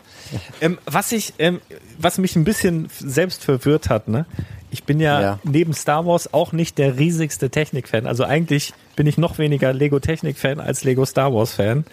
Ähm, 0.61 0.79
was 0.87 1.13
ich, 1.13 1.35
ähm, 1.39 1.61
was 1.99 2.19
mich 2.19 2.37
ein 2.37 2.45
bisschen 2.45 2.89
selbst 2.99 3.45
verwirrt 3.45 3.89
hat, 3.89 4.09
ne? 4.09 4.25
Ich 4.71 4.85
bin 4.85 5.01
ja, 5.01 5.21
Ja. 5.21 5.39
neben 5.43 5.73
Star 5.75 6.07
Wars 6.07 6.33
auch 6.33 6.53
nicht 6.53 6.79
der 6.79 6.97
riesigste 6.97 7.51
Technik-Fan. 7.51 8.07
Also 8.07 8.25
eigentlich 8.25 8.73
bin 8.95 9.07
ich 9.09 9.19
noch 9.19 9.39
weniger 9.39 9.73
Lego-Technik-Fan 9.73 10.61
als 10.61 10.85
Lego 10.85 11.05
Star 11.05 11.35
Wars-Fan. 11.35 11.85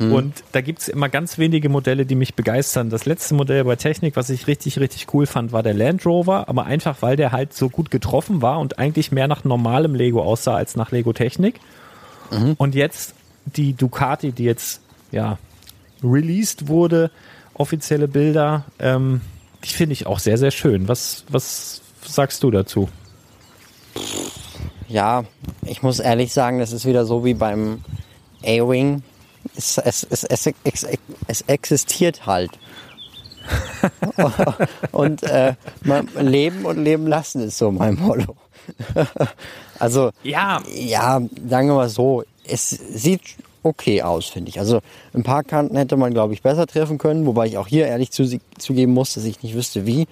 Und 0.00 0.44
da 0.52 0.60
gibt's 0.60 0.88
immer 0.88 1.08
ganz 1.08 1.38
wenige 1.38 1.68
Modelle, 1.68 2.06
die 2.06 2.14
mich 2.14 2.34
begeistern. 2.34 2.90
Das 2.90 3.04
letzte 3.06 3.34
Modell 3.34 3.64
bei 3.64 3.76
Technik, 3.76 4.16
was 4.16 4.30
ich 4.30 4.46
richtig, 4.46 4.78
richtig 4.80 5.12
cool 5.12 5.26
fand, 5.26 5.52
war 5.52 5.62
der 5.62 5.74
Land 5.74 6.06
Rover, 6.06 6.48
aber 6.48 6.64
einfach, 6.64 7.02
weil 7.02 7.16
der 7.16 7.32
halt 7.32 7.52
so 7.52 7.68
gut 7.68 7.90
getroffen 7.90 8.40
war 8.40 8.60
und 8.60 8.78
eigentlich 8.78 9.12
mehr 9.12 9.28
nach 9.28 9.44
normalem 9.44 9.94
Lego 9.94 10.22
aussah 10.22 10.54
als 10.54 10.76
nach 10.76 10.90
Lego 10.90 11.12
Technik. 11.12 11.60
Und 12.58 12.74
jetzt 12.74 13.14
die 13.44 13.74
Ducati, 13.74 14.32
die 14.32 14.44
jetzt 14.44 14.80
ja 15.12 15.38
released 16.02 16.68
wurde, 16.68 17.10
offizielle 17.54 18.08
Bilder, 18.08 18.64
ähm, 18.78 19.20
die 19.64 19.70
finde 19.70 19.92
ich 19.92 20.06
auch 20.06 20.18
sehr, 20.18 20.38
sehr 20.38 20.50
schön. 20.50 20.88
Was, 20.88 21.24
was 21.28 21.82
sagst 22.06 22.42
du 22.42 22.50
dazu? 22.50 22.88
Ja, 24.88 25.24
ich 25.66 25.82
muss 25.82 26.00
ehrlich 26.00 26.32
sagen, 26.32 26.58
das 26.58 26.72
ist 26.72 26.86
wieder 26.86 27.04
so 27.04 27.24
wie 27.24 27.34
beim 27.34 27.84
A-Wing. 28.42 29.02
Es, 29.56 29.78
es, 29.78 30.04
es, 30.04 30.24
es, 30.24 31.42
existiert 31.46 32.26
halt. 32.26 32.50
und 34.92 35.22
äh, 35.22 35.54
leben 36.18 36.64
und 36.64 36.82
leben 36.82 37.06
lassen 37.06 37.42
ist 37.42 37.58
so 37.58 37.70
mein 37.70 37.94
Motto. 37.94 38.36
also 39.78 40.10
Ja, 40.22 40.60
ja, 40.72 41.20
sagen 41.48 41.68
wir 41.68 41.74
mal 41.74 41.88
so, 41.88 42.22
es 42.44 42.70
sieht 42.70 43.36
okay 43.62 44.02
aus, 44.02 44.26
finde 44.26 44.50
ich. 44.50 44.58
Also 44.58 44.80
ein 45.14 45.22
paar 45.22 45.44
Kanten 45.44 45.76
hätte 45.76 45.96
man, 45.96 46.12
glaube 46.12 46.34
ich, 46.34 46.42
besser 46.42 46.66
treffen 46.66 46.98
können, 46.98 47.26
wobei 47.26 47.46
ich 47.46 47.58
auch 47.58 47.66
hier 47.66 47.86
ehrlich 47.86 48.10
zu, 48.10 48.40
zugeben 48.58 48.92
muss, 48.92 49.14
dass 49.14 49.24
ich 49.24 49.42
nicht 49.42 49.54
wüsste, 49.54 49.86
wie. 49.86 50.06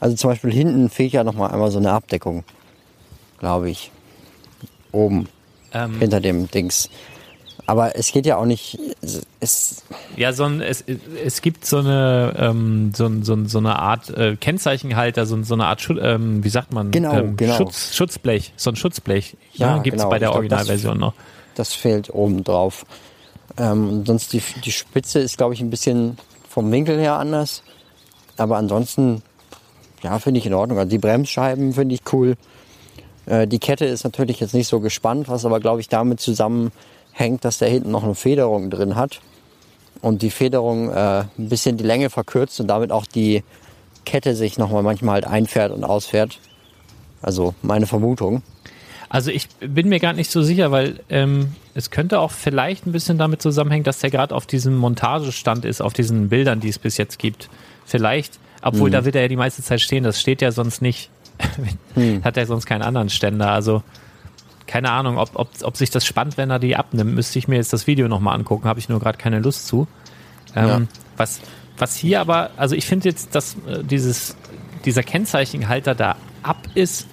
Also 0.00 0.16
zum 0.16 0.30
Beispiel 0.30 0.52
hinten 0.52 0.90
fehlt 0.90 1.12
ja 1.12 1.24
noch 1.24 1.34
mal 1.34 1.48
einmal 1.48 1.70
so 1.70 1.78
eine 1.78 1.92
Abdeckung, 1.92 2.44
glaube 3.38 3.70
ich. 3.70 3.90
Oben, 4.92 5.28
ähm, 5.72 5.98
hinter 5.98 6.20
dem 6.20 6.50
Dings. 6.50 6.88
Aber 7.68 7.96
es 7.96 8.12
geht 8.12 8.24
ja 8.24 8.38
auch 8.38 8.46
nicht, 8.46 8.78
es, 9.40 9.82
ja, 10.16 10.32
so 10.32 10.44
ein, 10.44 10.62
es, 10.62 10.82
es 11.22 11.42
gibt 11.42 11.66
so 11.66 11.76
eine, 11.80 12.32
ähm, 12.38 12.92
so, 12.96 13.10
so, 13.22 13.44
so 13.44 13.58
eine 13.58 13.78
Art 13.78 14.08
äh, 14.08 14.36
Kennzeichenhalter, 14.36 15.26
so, 15.26 15.42
so 15.42 15.52
eine 15.52 15.66
Art, 15.66 15.82
Schu 15.82 15.98
ähm, 15.98 16.42
wie 16.42 16.48
sagt 16.48 16.72
man? 16.72 16.90
Genau, 16.92 17.12
ähm, 17.12 17.36
genau. 17.36 17.56
Schutz, 17.58 17.94
Schutzblech, 17.94 18.54
so 18.56 18.70
ein 18.70 18.76
Schutzblech. 18.76 19.36
Ja, 19.52 19.76
Ja, 19.76 19.82
gibt's 19.82 19.98
genau. 19.98 20.08
bei 20.08 20.18
der 20.18 20.28
das- 20.30 20.36
Originalversion 20.36 20.98
noch. 20.98 21.12
das 21.56 21.74
fehlt 21.74 22.08
oben 22.08 22.42
drauf. 22.42 22.86
Ähm, 23.58 24.06
sonst 24.06 24.32
die, 24.32 24.42
die 24.64 24.72
Spitze 24.72 25.18
ist, 25.18 25.36
glaube 25.36 25.52
ich, 25.52 25.60
ein 25.60 25.68
bisschen 25.68 26.16
vom 26.48 26.72
Winkel 26.72 26.98
her 26.98 27.16
anders. 27.16 27.62
Aber 28.38 28.56
ansonsten, 28.56 29.20
ja, 30.02 30.18
finde 30.20 30.40
ich 30.40 30.46
in 30.46 30.54
Ordnung. 30.54 30.78
Also 30.78 30.88
die 30.88 30.96
Bremsscheiben 30.98 31.74
finde 31.74 31.96
ich 31.96 32.00
cool. 32.14 32.36
Äh, 33.26 33.46
die 33.46 33.58
Kette 33.58 33.84
ist 33.84 34.04
natürlich 34.04 34.40
jetzt 34.40 34.54
nicht 34.54 34.68
so 34.68 34.80
gespannt, 34.80 35.28
was 35.28 35.44
aber, 35.44 35.60
glaube 35.60 35.82
ich, 35.82 35.88
damit 35.90 36.20
zusammenhängt, 37.18 37.44
dass 37.44 37.58
der 37.58 37.68
hinten 37.68 37.90
noch 37.90 38.04
eine 38.04 38.14
Federung 38.14 38.70
drin 38.70 38.94
hat. 38.96 39.20
Und 40.00 40.22
die 40.22 40.30
Federung 40.30 40.90
äh, 40.90 41.24
ein 41.38 41.48
bisschen 41.48 41.76
die 41.76 41.84
Länge 41.84 42.08
verkürzt 42.08 42.60
und 42.60 42.68
damit 42.68 42.92
auch 42.92 43.04
die 43.04 43.42
Kette 44.04 44.36
sich 44.36 44.56
nochmal 44.58 44.82
manchmal 44.82 45.14
halt 45.14 45.26
einfährt 45.26 45.72
und 45.72 45.84
ausfährt. 45.84 46.38
Also 47.20 47.54
meine 47.62 47.86
Vermutung. 47.86 48.42
Also 49.08 49.30
ich 49.30 49.48
bin 49.58 49.88
mir 49.88 49.98
gar 49.98 50.12
nicht 50.12 50.30
so 50.30 50.42
sicher, 50.42 50.70
weil 50.70 51.00
ähm, 51.08 51.56
es 51.74 51.90
könnte 51.90 52.20
auch 52.20 52.30
vielleicht 52.30 52.86
ein 52.86 52.92
bisschen 52.92 53.18
damit 53.18 53.42
zusammenhängen, 53.42 53.84
dass 53.84 53.98
der 53.98 54.10
gerade 54.10 54.34
auf 54.34 54.46
diesem 54.46 54.76
Montagestand 54.76 55.64
ist, 55.64 55.80
auf 55.80 55.94
diesen 55.94 56.28
Bildern, 56.28 56.60
die 56.60 56.68
es 56.68 56.78
bis 56.78 56.96
jetzt 56.96 57.18
gibt. 57.18 57.48
Vielleicht, 57.84 58.38
obwohl 58.62 58.90
da 58.90 59.04
wird 59.04 59.16
er 59.16 59.22
ja 59.22 59.28
die 59.28 59.36
meiste 59.36 59.62
Zeit 59.62 59.80
stehen, 59.80 60.04
das 60.04 60.20
steht 60.20 60.42
ja 60.42 60.52
sonst 60.52 60.80
nicht. 60.82 61.10
Hat 62.22 62.36
er 62.36 62.46
sonst 62.46 62.66
keinen 62.66 62.82
anderen 62.82 63.08
Ständer. 63.08 63.50
Also 63.50 63.82
keine 64.68 64.90
Ahnung, 64.92 65.18
ob, 65.18 65.30
ob, 65.34 65.48
ob 65.62 65.76
sich 65.76 65.90
das 65.90 66.06
spannt, 66.06 66.36
wenn 66.36 66.50
er 66.50 66.60
die 66.60 66.76
abnimmt. 66.76 67.14
Müsste 67.14 67.38
ich 67.40 67.48
mir 67.48 67.56
jetzt 67.56 67.72
das 67.72 67.88
Video 67.88 68.06
nochmal 68.06 68.36
angucken, 68.36 68.68
habe 68.68 68.78
ich 68.78 68.88
nur 68.88 69.00
gerade 69.00 69.18
keine 69.18 69.40
Lust 69.40 69.66
zu. 69.66 69.88
Ähm, 70.54 70.68
Ja. 70.68 70.80
was, 71.16 71.40
was 71.78 71.96
hier 71.96 72.20
aber, 72.20 72.50
also 72.56 72.76
ich 72.76 72.86
finde 72.86 73.08
jetzt, 73.08 73.34
dass 73.34 73.54
äh, 73.66 73.82
dieses, 73.82 74.36
dieser 74.84 75.02
Kennzeichenhalter 75.02 75.94
da 75.96 76.16
ab 76.42 76.58
ist, 76.74 77.08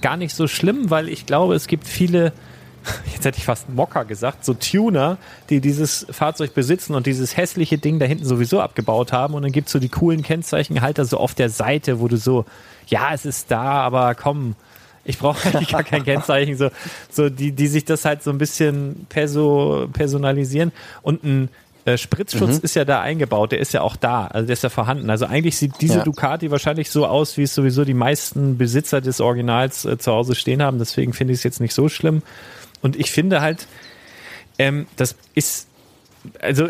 gar 0.00 0.16
nicht 0.16 0.34
so 0.34 0.46
schlimm, 0.46 0.90
weil 0.90 1.08
ich 1.08 1.26
glaube, 1.26 1.54
es 1.54 1.66
gibt 1.66 1.88
viele, 1.88 2.32
jetzt 3.12 3.24
hätte 3.24 3.38
ich 3.38 3.44
fast 3.44 3.68
Mocker 3.68 4.04
gesagt, 4.04 4.44
so 4.44 4.54
Tuner, 4.54 5.18
die 5.50 5.60
dieses 5.60 6.06
Fahrzeug 6.10 6.54
besitzen 6.54 6.94
und 6.94 7.06
dieses 7.06 7.36
hässliche 7.36 7.78
Ding 7.78 7.98
da 7.98 8.06
hinten 8.06 8.24
sowieso 8.24 8.60
abgebaut 8.60 9.12
haben 9.12 9.34
und 9.34 9.42
dann 9.42 9.52
gibt's 9.52 9.72
so 9.72 9.78
die 9.78 9.88
coolen 9.88 10.22
Kennzeichenhalter 10.22 11.04
so 11.04 11.18
auf 11.18 11.34
der 11.34 11.48
Seite, 11.50 12.00
wo 12.00 12.08
du 12.08 12.16
so, 12.16 12.44
ja, 12.86 13.10
es 13.12 13.24
ist 13.24 13.50
da, 13.50 13.62
aber 13.62 14.14
komm, 14.14 14.54
ich 15.08 15.18
brauche 15.18 15.48
eigentlich 15.52 15.70
gar 15.70 15.82
kein 15.82 16.04
Kennzeichen, 16.04 16.56
so, 16.56 16.70
so 17.10 17.28
die, 17.28 17.52
die 17.52 17.66
sich 17.66 17.84
das 17.84 18.04
halt 18.04 18.22
so 18.22 18.30
ein 18.30 18.38
bisschen 18.38 19.06
perso, 19.08 19.88
personalisieren 19.92 20.72
und 21.02 21.24
ein 21.24 21.48
äh, 21.84 21.96
Spritzschutz 21.96 22.58
ist 22.58 22.74
ja 22.76 22.84
da 22.84 23.00
eingebaut, 23.00 23.52
der 23.52 23.60
ist 23.60 23.72
ja 23.72 23.80
auch 23.80 23.96
da, 23.96 24.26
also 24.26 24.46
der 24.46 24.52
ist 24.52 24.62
ja 24.62 24.68
vorhanden. 24.68 25.08
Also 25.08 25.24
eigentlich 25.24 25.56
sieht 25.56 25.80
diese 25.80 25.98
Ja. 25.98 26.04
Ducati 26.04 26.50
wahrscheinlich 26.50 26.90
so 26.90 27.06
aus, 27.06 27.38
wie 27.38 27.44
es 27.44 27.54
sowieso 27.54 27.84
die 27.84 27.94
meisten 27.94 28.58
Besitzer 28.58 29.00
des 29.00 29.20
Originals 29.20 29.86
äh, 29.86 29.96
zu 29.96 30.12
Hause 30.12 30.34
stehen 30.34 30.62
haben. 30.62 30.78
Deswegen 30.78 31.14
finde 31.14 31.32
ich 31.32 31.38
es 31.38 31.44
jetzt 31.44 31.60
nicht 31.60 31.72
so 31.72 31.88
schlimm. 31.88 32.22
Und 32.82 32.96
ich 32.96 33.10
finde 33.10 33.40
halt, 33.40 33.66
ähm, 34.58 34.86
das 34.96 35.16
ist 35.34 35.66
also 36.40 36.68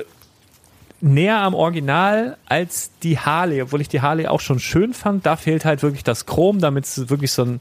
näher 1.01 1.39
am 1.39 1.55
Original 1.55 2.36
als 2.47 2.91
die 3.03 3.18
Harley, 3.18 3.62
obwohl 3.62 3.80
ich 3.80 3.89
die 3.89 4.01
Harley 4.01 4.26
auch 4.26 4.41
schon 4.41 4.61
schön 4.61 4.95
fand. 4.95 5.26
Da 5.26 5.36
fehlt 5.36 5.64
halt 5.64 5.82
wirklich 5.82 6.05
das 6.05 6.26
Chrom, 6.26 6.61
damit 6.61 6.84
es 6.84 7.09
wirklich 7.09 7.32
so 7.32 7.43
ein 7.45 7.61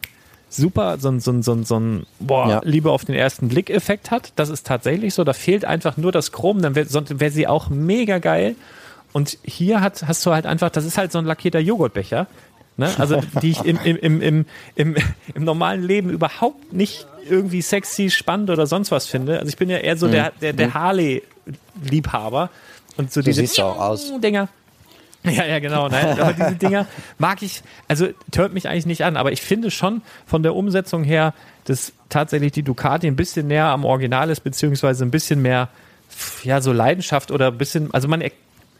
super, 0.50 0.98
so 1.00 1.10
ein, 1.10 1.20
so 1.20 1.32
ein, 1.32 1.44
so 1.44 1.54
ein, 1.54 1.66
so 1.66 1.80
ein 1.80 2.06
boah, 2.20 2.50
Ja. 2.50 2.62
Liebe 2.64 2.92
auf 2.92 3.06
den 3.06 3.16
ersten 3.16 3.48
Blick 3.50 3.70
Effekt 3.70 4.12
hat. 4.12 4.32
Das 4.36 4.50
ist 4.50 4.66
tatsächlich 4.66 5.14
so. 5.14 5.24
Da 5.24 5.34
fehlt 5.34 5.66
einfach 5.66 5.98
nur 5.98 6.12
das 6.12 6.32
Chrom, 6.32 6.62
dann 6.62 6.76
wäre 6.76 6.88
wär 6.92 7.32
sie 7.32 7.48
auch 7.48 7.70
mega 7.70 8.20
geil. 8.20 8.56
Und 9.14 9.38
hier 9.44 9.82
hat, 9.82 10.08
hast 10.08 10.26
du 10.26 10.34
halt 10.34 10.46
einfach, 10.46 10.70
das 10.70 10.86
ist 10.86 10.98
halt 10.98 11.12
so 11.12 11.20
ein 11.20 11.26
lackierter 11.26 11.60
Joghurtbecher. 11.60 12.28
Ne? 12.78 12.94
Also 12.98 13.22
die 13.42 13.52
ich 13.52 13.64
im, 13.64 13.80
im, 13.84 13.98
im, 13.98 14.22
im, 14.22 14.46
im, 14.76 14.96
im 15.34 15.44
normalen 15.44 15.84
Leben 15.84 16.10
überhaupt 16.10 16.72
nicht 16.74 17.08
irgendwie 17.30 17.62
sexy, 17.62 18.10
spannend 18.10 18.50
oder 18.50 18.68
sonst 18.68 18.92
was 18.92 19.08
finde. 19.08 19.40
Also 19.40 19.50
ich 19.50 19.58
bin 19.58 19.70
ja 19.70 19.78
eher 19.78 19.98
so 19.98 20.08
der, 20.08 20.32
der, 20.42 20.54
der 20.54 20.74
Harley-Liebhaber. 20.74 22.50
Und 22.96 23.12
so 23.12 23.22
diese 23.22 23.42
siehst 23.42 23.58
du 23.58 23.64
auch 23.64 23.80
aus. 23.80 24.12
Dinger. 24.22 24.48
Ja, 25.38 25.46
ja, 25.46 25.60
genau. 25.60 25.88
Nein, 25.88 26.20
aber 26.20 26.34
diese 26.34 26.56
Dinger 26.56 26.88
mag 27.18 27.42
ich, 27.42 27.62
also 27.88 28.08
hört 28.36 28.54
mich 28.54 28.68
eigentlich 28.68 28.86
nicht 28.86 29.04
an, 29.04 29.18
aber 29.18 29.32
ich 29.32 29.42
finde 29.42 29.72
schon 29.72 30.02
von 30.26 30.44
der 30.44 30.56
Umsetzung 30.56 31.04
her, 31.04 31.34
dass 31.66 31.94
tatsächlich 32.10 32.52
die 32.52 32.64
Ducati 32.64 33.08
ein 33.08 33.16
bisschen 33.16 33.48
näher 33.48 33.66
am 33.66 33.86
Original 33.86 34.30
ist, 34.30 34.42
beziehungsweise 34.42 35.06
ein 35.06 35.12
bisschen 35.12 35.42
mehr, 35.42 35.70
ja, 36.44 36.62
so 36.62 36.72
Leidenschaft 36.72 37.32
oder 37.32 37.48
ein 37.48 37.58
bisschen, 37.58 37.94
also 37.94 38.08
man 38.08 38.22
er 38.22 38.32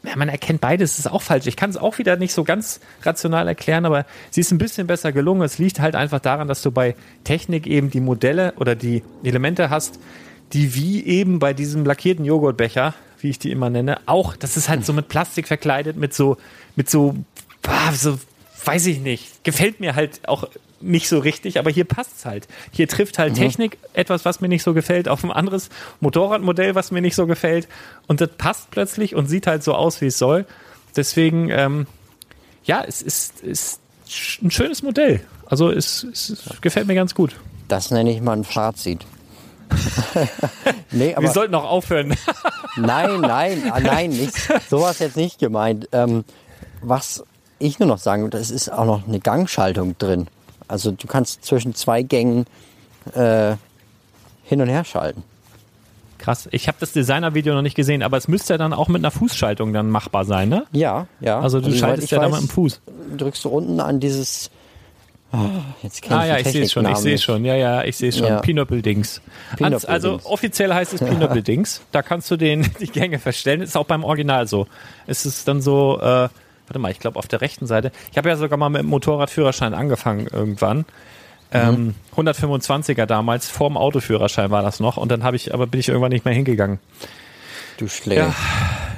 ja, 0.04 0.16
man 0.16 0.28
erkennt 0.28 0.60
beides, 0.60 0.92
das 0.92 1.06
ist 1.06 1.12
auch 1.12 1.22
falsch. 1.22 1.46
Ich 1.46 1.56
kann 1.56 1.70
es 1.70 1.76
auch 1.76 1.98
wieder 1.98 2.16
nicht 2.16 2.32
so 2.32 2.44
ganz 2.44 2.80
rational 3.02 3.48
erklären, 3.48 3.84
aber 3.84 4.06
sie 4.30 4.40
ist 4.40 4.50
ein 4.52 4.58
bisschen 4.58 4.86
besser 4.86 5.12
gelungen. 5.12 5.42
Es 5.42 5.58
liegt 5.58 5.80
halt 5.80 5.96
einfach 5.96 6.20
daran, 6.20 6.48
dass 6.48 6.62
du 6.62 6.70
bei 6.70 6.94
Technik 7.24 7.66
eben 7.66 7.90
die 7.90 8.00
Modelle 8.00 8.54
oder 8.56 8.74
die 8.74 9.02
Elemente 9.24 9.70
hast, 9.70 9.98
die 10.52 10.74
wie 10.74 11.04
eben 11.04 11.38
bei 11.38 11.52
diesem 11.52 11.84
lackierten 11.84 12.24
Joghurtbecher, 12.24 12.94
wie 13.20 13.30
ich 13.30 13.38
die 13.38 13.50
immer 13.50 13.70
nenne, 13.70 14.00
auch, 14.06 14.36
das 14.36 14.56
ist 14.56 14.68
halt 14.68 14.84
so 14.84 14.92
mit 14.92 15.08
Plastik 15.08 15.46
verkleidet, 15.46 15.96
mit 15.96 16.14
so, 16.14 16.36
mit 16.76 16.88
so, 16.90 17.14
ah, 17.66 17.92
so, 17.92 18.18
weiß 18.64 18.86
ich 18.86 19.00
nicht, 19.00 19.44
gefällt 19.44 19.80
mir 19.80 19.94
halt 19.94 20.26
auch 20.28 20.48
nicht 20.80 21.08
so 21.08 21.18
richtig, 21.18 21.58
aber 21.58 21.70
hier 21.70 21.84
passt's 21.84 22.24
halt. 22.24 22.46
Hier 22.70 22.88
trifft 22.88 23.18
halt 23.18 23.32
mhm. 23.32 23.38
Technik 23.38 23.78
etwas, 23.94 24.24
was 24.24 24.40
mir 24.40 24.48
nicht 24.48 24.62
so 24.62 24.74
gefällt, 24.74 25.08
auf 25.08 25.24
ein 25.24 25.32
anderes 25.32 25.70
Motorradmodell, 26.00 26.74
was 26.74 26.90
mir 26.90 27.00
nicht 27.00 27.14
so 27.14 27.26
gefällt. 27.26 27.68
Und 28.06 28.20
das 28.20 28.30
passt 28.38 28.70
plötzlich 28.70 29.14
und 29.14 29.26
sieht 29.26 29.46
halt 29.46 29.64
so 29.64 29.74
aus, 29.74 30.00
wie 30.00 30.06
es 30.06 30.18
soll. 30.18 30.46
Deswegen, 30.96 31.50
ähm, 31.50 31.86
ja, 32.64 32.82
es 32.86 33.02
ist, 33.02 33.40
ist 33.40 33.80
ein 34.42 34.50
schönes 34.50 34.82
Modell. 34.82 35.20
Also 35.46 35.70
es, 35.70 36.04
es 36.04 36.44
gefällt 36.60 36.86
mir 36.86 36.94
ganz 36.94 37.14
gut. 37.14 37.34
Das 37.68 37.90
nenne 37.90 38.10
ich 38.12 38.20
mal 38.20 38.36
ein 38.36 38.44
Fazit. 38.44 39.04
nee, 40.90 41.14
aber 41.14 41.22
Wir 41.22 41.30
sollten 41.30 41.54
auch 41.54 41.68
aufhören. 41.68 42.14
nein, 42.76 43.20
nein, 43.20 43.62
ah, 43.72 43.80
nein, 43.80 44.10
nicht. 44.10 44.34
Sowas 44.68 44.98
jetzt 44.98 45.16
nicht 45.16 45.38
gemeint. 45.38 45.88
Ähm, 45.92 46.24
was 46.80 47.24
ich 47.58 47.78
nur 47.78 47.88
noch 47.88 47.98
sagen 47.98 48.22
würde, 48.22 48.38
es 48.38 48.50
ist 48.50 48.70
auch 48.70 48.84
noch 48.84 49.06
eine 49.06 49.20
Gangschaltung 49.20 49.96
drin. 49.98 50.28
Also 50.68 50.92
du 50.92 51.06
kannst 51.06 51.44
zwischen 51.44 51.74
zwei 51.74 52.02
Gängen 52.02 52.46
äh, 53.14 53.56
hin 54.44 54.60
und 54.60 54.68
her 54.68 54.84
schalten. 54.84 55.22
Krass. 56.18 56.48
Ich 56.50 56.66
habe 56.68 56.78
das 56.80 56.92
Designer-Video 56.92 57.54
noch 57.54 57.62
nicht 57.62 57.76
gesehen, 57.76 58.02
aber 58.02 58.16
es 58.16 58.28
müsste 58.28 58.54
ja 58.54 58.58
dann 58.58 58.72
auch 58.72 58.88
mit 58.88 59.00
einer 59.00 59.10
Fußschaltung 59.10 59.72
dann 59.72 59.88
machbar 59.88 60.24
sein, 60.24 60.48
ne? 60.48 60.66
Ja, 60.72 61.06
ja. 61.20 61.40
Also 61.40 61.60
du 61.60 61.66
also, 61.66 61.78
schaltest 61.78 62.10
ja 62.10 62.18
weiß, 62.18 62.30
da 62.30 62.36
mit 62.36 62.48
dem 62.48 62.50
Fuß. 62.50 62.80
Drückst 63.16 63.44
du 63.44 63.48
unten 63.50 63.80
an 63.80 64.00
dieses 64.00 64.50
jetzt 65.82 66.10
ah 66.10 66.24
ja, 66.24 66.38
ich 66.38 66.48
sehe 66.48 66.62
es 66.62 66.72
schon, 66.72 66.86
ich 66.86 66.96
sehe 66.96 67.18
schon. 67.18 67.44
Ja, 67.44 67.54
ja, 67.54 67.84
ich 67.84 67.96
sehe 67.96 68.12
schon. 68.12 68.26
Ja. 68.26 68.40
Pinöppeldings. 68.40 69.20
Also 69.60 70.20
offiziell 70.24 70.72
heißt 70.72 70.94
es 70.94 71.00
Pinöppeldings. 71.00 71.82
Da 71.92 72.02
kannst 72.02 72.30
du 72.30 72.36
den 72.36 72.68
die 72.80 72.86
Gänge 72.86 73.18
verstellen. 73.18 73.60
Ist 73.60 73.76
auch 73.76 73.84
beim 73.84 74.04
Original 74.04 74.46
so. 74.46 74.66
Es 75.06 75.26
ist 75.26 75.46
dann 75.46 75.60
so, 75.60 75.98
äh, 76.00 76.04
warte 76.04 76.78
mal, 76.78 76.90
ich 76.90 76.98
glaube 76.98 77.18
auf 77.18 77.26
der 77.26 77.40
rechten 77.40 77.66
Seite. 77.66 77.92
Ich 78.10 78.18
habe 78.18 78.28
ja 78.28 78.36
sogar 78.36 78.58
mal 78.58 78.70
mit 78.70 78.82
dem 78.82 78.88
Motorradführerschein 78.88 79.74
angefangen 79.74 80.26
irgendwann. 80.32 80.84
Ähm, 81.50 81.94
125er 82.14 83.06
damals, 83.06 83.48
vorm 83.48 83.78
Autoführerschein 83.78 84.50
war 84.50 84.62
das 84.62 84.80
noch 84.80 84.98
und 84.98 85.10
dann 85.10 85.24
habe 85.24 85.36
ich, 85.36 85.54
aber 85.54 85.66
bin 85.66 85.80
ich 85.80 85.88
irgendwann 85.88 86.12
nicht 86.12 86.26
mehr 86.26 86.34
hingegangen. 86.34 86.78
Du 87.78 87.88
Schläger. 87.88 88.34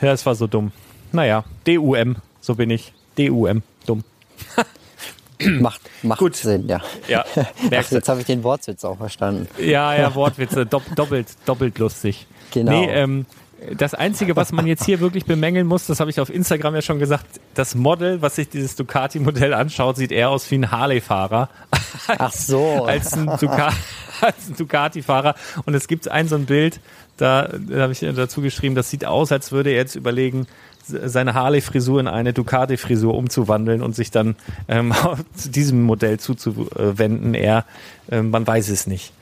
Ja, 0.01 0.09
ja, 0.09 0.12
es 0.12 0.26
war 0.26 0.35
so 0.35 0.47
dumm. 0.47 0.72
Naja, 1.12 1.45
DUM, 1.64 2.16
so 2.41 2.55
bin 2.57 2.70
ich. 2.70 2.93
DUM, 3.16 3.62
dumm. 3.87 4.05
macht 5.61 5.80
macht 6.03 6.18
Gut. 6.18 6.36
Sinn, 6.36 6.68
ja. 6.68 6.80
Ja, 7.09 7.24
Ach, 7.34 7.91
jetzt 7.91 8.09
habe 8.09 8.20
ich 8.20 8.26
den 8.26 8.43
Wortwitz 8.43 8.84
auch 8.84 8.97
verstanden. 8.97 9.49
Ja, 9.59 9.95
ja, 9.95 10.14
Wortwitze, 10.14 10.66
doppelt, 10.66 11.28
doppelt 11.47 11.78
lustig. 11.78 12.26
Genau. 12.53 12.72
Nee, 12.72 12.91
ähm, 12.91 13.26
das 13.76 13.95
Einzige, 13.95 14.36
was 14.36 14.53
man 14.53 14.66
jetzt 14.66 14.84
hier 14.84 15.01
wirklich 15.01 15.26
bemängeln 15.26 15.66
muss, 15.66 15.86
das 15.86 16.01
habe 16.01 16.11
ich 16.11 16.20
auf 16.20 16.30
Instagram 16.30 16.74
ja 16.74 16.82
schon 16.82 16.99
gesagt, 16.99 17.26
das 17.55 17.74
Model, 17.74 18.22
was 18.22 18.36
sich 18.36 18.49
dieses 18.49 18.74
Ducati-Modell 18.76 19.53
anschaut, 19.53 19.97
sieht 19.97 20.12
eher 20.12 20.30
aus 20.30 20.51
wie 20.51 20.57
ein 20.57 20.70
Harley-Fahrer. 20.70 21.51
Ach 22.07 22.32
so. 22.34 22.84
als 22.84 23.12
ein, 23.12 23.30
Duca 23.38 23.72
ein 24.22 24.57
Ducati-Fahrer. 24.57 25.34
Und 25.66 25.74
es 25.74 25.88
gibt 25.88 26.09
ein 26.09 26.28
so 26.28 26.36
ein 26.36 26.47
Bild, 26.47 26.80
da, 27.16 27.49
da 27.49 27.82
habe 27.82 27.93
ich 27.93 28.01
dazu 28.01 28.41
geschrieben, 28.41 28.74
das 28.74 28.88
sieht 28.91 29.05
aus, 29.05 29.30
als 29.30 29.53
würde 29.53 29.70
er 29.70 29.76
jetzt 29.76 29.95
überlegen, 29.95 30.47
seine 30.91 31.34
Harley-Frisur 31.34 32.01
in 32.01 32.09
eine 32.09 32.32
Ducati-Frisur 32.32 33.14
umzuwandeln 33.14 33.82
und 33.82 33.95
sich 33.95 34.11
dann 34.11 34.36
ähm, 34.68 34.95
zu 35.34 35.51
diesem 35.51 35.82
Modell 35.82 36.18
zuzuwenden. 36.18 37.34
Er, 37.34 37.64
ähm, 38.11 38.30
man 38.30 38.47
weiß 38.47 38.68
es 38.68 38.86
nicht. 38.86 39.12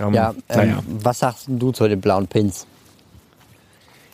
Ähm, 0.00 0.14
ja, 0.14 0.34
naja. 0.48 0.78
Ähm, 0.78 0.98
was 1.02 1.20
sagst 1.20 1.44
du 1.48 1.72
zu 1.72 1.88
den 1.88 2.00
blauen 2.00 2.26
Pins? 2.26 2.66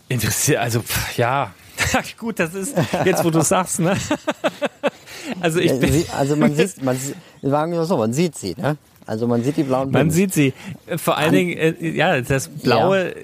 Interessiert, 0.09 0.61
also 0.61 0.83
ja, 1.17 1.53
gut, 2.19 2.39
das 2.39 2.55
ist 2.55 2.75
jetzt, 3.05 3.25
wo 3.25 3.31
du 3.31 3.43
sagst, 3.43 3.81
ne? 3.81 3.97
also 5.41 5.61
ich 5.61 5.79
bin 5.79 6.05
also 6.17 6.37
man 6.37 6.55
sieht, 6.55 6.83
man 6.83 6.99
sagen 7.43 7.73
wir 7.73 7.85
so, 7.85 7.97
man 7.97 8.13
sieht 8.13 8.37
sie, 8.37 8.55
ne? 8.57 8.77
Also 9.07 9.27
man 9.27 9.43
sieht 9.43 9.57
die 9.57 9.63
blauen 9.63 9.91
Pins. 9.91 9.95
Man 9.95 10.11
sieht 10.11 10.35
sie. 10.35 10.53
Vor 10.97 11.17
allen 11.17 11.33
Dingen, 11.33 11.57
äh, 11.57 11.75
ja, 11.91 12.21
das 12.21 12.49
Blaue 12.49 13.09
ja. 13.09 13.15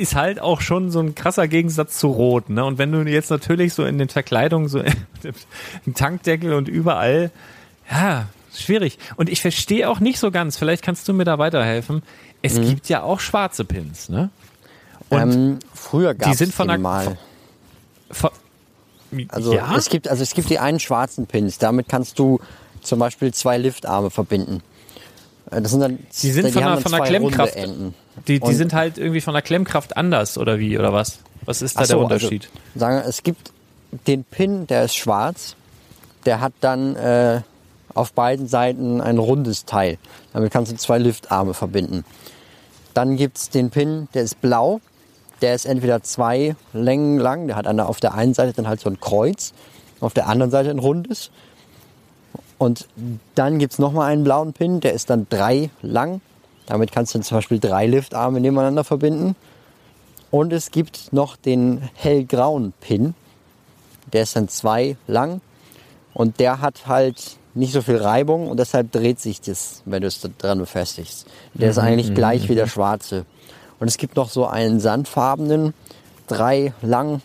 Ist 0.00 0.14
halt 0.14 0.40
auch 0.40 0.62
schon 0.62 0.90
so 0.90 1.00
ein 1.00 1.14
krasser 1.14 1.46
Gegensatz 1.46 1.98
zu 1.98 2.08
Rot, 2.08 2.48
ne? 2.48 2.64
Und 2.64 2.78
wenn 2.78 2.90
du 2.90 3.02
jetzt 3.02 3.30
natürlich 3.30 3.74
so 3.74 3.84
in 3.84 3.98
den 3.98 4.08
Verkleidungen 4.08 4.68
so 4.68 4.80
im 5.86 5.94
Tankdeckel 5.94 6.54
und 6.54 6.68
überall, 6.68 7.30
ja, 7.90 8.28
schwierig. 8.54 8.98
Und 9.16 9.28
ich 9.28 9.42
verstehe 9.42 9.88
auch 9.88 10.00
nicht 10.00 10.18
so 10.18 10.30
ganz, 10.30 10.56
vielleicht 10.56 10.82
kannst 10.82 11.06
du 11.06 11.12
mir 11.12 11.24
da 11.24 11.38
weiterhelfen. 11.38 12.02
Es 12.40 12.54
mhm. 12.54 12.68
gibt 12.68 12.88
ja 12.88 13.02
auch 13.02 13.20
schwarze 13.20 13.64
Pins, 13.64 14.08
ne? 14.08 14.30
Und 15.10 15.32
ähm, 15.32 15.58
früher 15.74 16.14
gab 16.14 16.32
es 16.32 16.38
die 16.38 16.78
mal. 16.78 17.18
Von, 18.10 18.30
also 19.28 19.52
ja? 19.52 19.76
es 19.76 19.88
gibt 19.88 20.08
also 20.08 20.22
es 20.22 20.34
gibt 20.34 20.48
die 20.50 20.58
einen 20.58 20.80
schwarzen 20.80 21.26
Pins. 21.26 21.58
Damit 21.58 21.88
kannst 21.88 22.18
du 22.18 22.40
zum 22.80 23.00
Beispiel 23.00 23.34
zwei 23.34 23.58
Liftarme 23.58 24.10
verbinden. 24.10 24.62
Äh, 25.50 25.60
das 25.60 25.72
sind 25.72 25.80
dann 25.80 25.98
die 26.22 26.30
sind 26.30 26.46
die 26.46 26.52
von, 26.52 26.62
der, 26.62 26.80
von 26.80 26.92
der 26.92 27.00
Klemmkraft. 27.02 27.56
Die, 28.28 28.40
die 28.40 28.54
sind 28.54 28.72
halt 28.72 28.98
irgendwie 28.98 29.20
von 29.20 29.34
der 29.34 29.42
Klemmkraft 29.42 29.96
anders 29.96 30.38
oder 30.38 30.58
wie 30.58 30.78
oder 30.78 30.92
was? 30.92 31.20
Was 31.44 31.62
ist 31.62 31.78
da 31.78 31.84
so, 31.84 31.94
der 31.94 31.96
also 31.96 32.14
Unterschied? 32.14 32.50
Also, 32.74 32.78
sagen 32.78 33.02
es 33.08 33.22
gibt 33.22 33.52
den 34.06 34.24
Pin, 34.24 34.66
der 34.66 34.84
ist 34.84 34.94
schwarz. 34.94 35.56
Der 36.26 36.40
hat 36.40 36.52
dann 36.60 36.96
äh, 36.96 37.40
auf 37.94 38.12
beiden 38.12 38.46
Seiten 38.46 39.00
ein 39.00 39.18
rundes 39.18 39.64
Teil. 39.64 39.98
Damit 40.32 40.52
kannst 40.52 40.70
du 40.70 40.76
zwei 40.76 40.98
Liftarme 40.98 41.54
verbinden. 41.54 42.04
Dann 42.94 43.16
gibt 43.16 43.38
es 43.38 43.50
den 43.50 43.70
Pin, 43.70 44.08
der 44.14 44.22
ist 44.22 44.40
blau. 44.40 44.80
Der 45.40 45.54
ist 45.54 45.64
entweder 45.64 46.02
zwei 46.02 46.54
Längen 46.74 47.18
lang, 47.18 47.46
der 47.46 47.56
hat 47.56 47.66
eine, 47.66 47.86
auf 47.86 47.98
der 47.98 48.12
einen 48.12 48.34
Seite 48.34 48.52
dann 48.52 48.68
halt 48.68 48.80
so 48.80 48.90
ein 48.90 49.00
Kreuz, 49.00 49.54
auf 50.00 50.12
der 50.12 50.28
anderen 50.28 50.50
Seite 50.50 50.68
ein 50.68 50.78
rundes. 50.78 51.30
Und 52.58 52.86
dann 53.34 53.58
gibt 53.58 53.72
es 53.72 53.78
nochmal 53.78 54.12
einen 54.12 54.22
blauen 54.22 54.52
Pin, 54.52 54.80
der 54.80 54.92
ist 54.92 55.08
dann 55.08 55.26
drei 55.30 55.70
lang. 55.80 56.20
Damit 56.70 56.92
kannst 56.92 57.16
du 57.16 57.20
zum 57.20 57.38
Beispiel 57.38 57.58
drei 57.58 57.88
Liftarme 57.88 58.40
nebeneinander 58.40 58.84
verbinden. 58.84 59.34
Und 60.30 60.52
es 60.52 60.70
gibt 60.70 61.12
noch 61.12 61.34
den 61.34 61.82
hellgrauen 61.94 62.72
Pin, 62.80 63.14
der 64.12 64.22
ist 64.22 64.36
dann 64.36 64.46
zwei 64.46 64.96
lang. 65.08 65.40
Und 66.14 66.38
der 66.38 66.60
hat 66.60 66.86
halt 66.86 67.38
nicht 67.54 67.72
so 67.72 67.82
viel 67.82 67.96
Reibung 67.96 68.48
und 68.48 68.60
deshalb 68.60 68.92
dreht 68.92 69.18
sich 69.18 69.40
das, 69.40 69.82
wenn 69.84 70.02
du 70.02 70.06
es 70.06 70.20
dran 70.38 70.60
befestigst. 70.60 71.26
Der 71.54 71.66
mhm, 71.66 71.70
ist 71.70 71.78
eigentlich 71.78 72.14
gleich 72.14 72.48
wie 72.48 72.54
der 72.54 72.66
mhm. 72.66 72.70
schwarze. 72.70 73.26
Und 73.80 73.88
es 73.88 73.96
gibt 73.96 74.14
noch 74.14 74.30
so 74.30 74.46
einen 74.46 74.78
sandfarbenen, 74.78 75.74
drei 76.28 76.72
lang. 76.82 77.20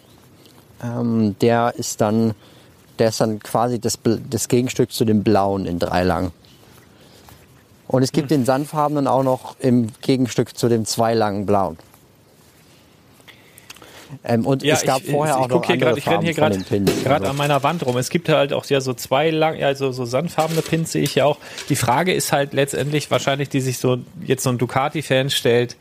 Ähm, 0.84 1.36
der 1.39 1.76
ist 1.78 2.02
dann, 2.02 2.34
der 2.98 3.10
ist 3.10 3.22
dann 3.22 3.38
quasi 3.38 3.80
das, 3.80 4.00
das 4.28 4.48
Gegenstück 4.48 4.91
zu 4.91 5.06
dem 5.06 5.22
blauen 5.22 5.68
in 5.68 5.78
drei 5.78 6.02
lang. 6.02 6.32
Und 7.88 8.03
es 8.03 8.11
gibt 8.11 8.31
hm. 8.31 8.39
den 8.39 8.45
sandfarbenen 8.45 9.07
auch 9.07 9.23
noch 9.23 9.55
im 9.59 9.89
Gegenstück 10.01 10.57
zu 10.57 10.69
dem 10.69 10.86
zwei 10.86 11.13
langen 11.13 11.45
blauen. 11.45 11.77
Ähm, 14.23 14.45
und 14.45 14.63
ja, 14.63 14.75
es 14.75 14.83
gab 14.83 15.03
ich, 15.03 15.11
vorher 15.11 15.36
ich, 15.36 15.41
auch 15.41 15.49
noch 15.49 15.69
andere 15.69 15.79
grad, 15.79 15.97
Ich 15.97 16.07
renne 16.07 16.23
hier 16.23 17.03
gerade 17.03 17.29
an 17.29 17.36
meiner 17.36 17.63
Wand 17.63 17.86
rum. 17.86 17.97
Es 17.97 18.09
gibt 18.09 18.29
halt 18.29 18.53
auch 18.53 18.65
ja 18.65 18.81
so 18.81 18.93
zwei 18.93 19.29
lang, 19.29 19.61
also 19.61 19.91
so 19.91 20.05
sandfarbene 20.05 20.61
Pins 20.61 20.91
sehe 20.91 21.03
ich 21.03 21.15
ja 21.15 21.25
auch. 21.25 21.38
Die 21.69 21.75
Frage 21.75 22.13
ist 22.13 22.31
halt 22.31 22.53
letztendlich 22.53 23.11
wahrscheinlich, 23.11 23.49
die 23.49 23.61
sich 23.61 23.77
so 23.77 23.97
jetzt 24.23 24.43
so 24.43 24.49
ein 24.49 24.57
Ducati-Fan 24.57 25.29
stellt, 25.29 25.75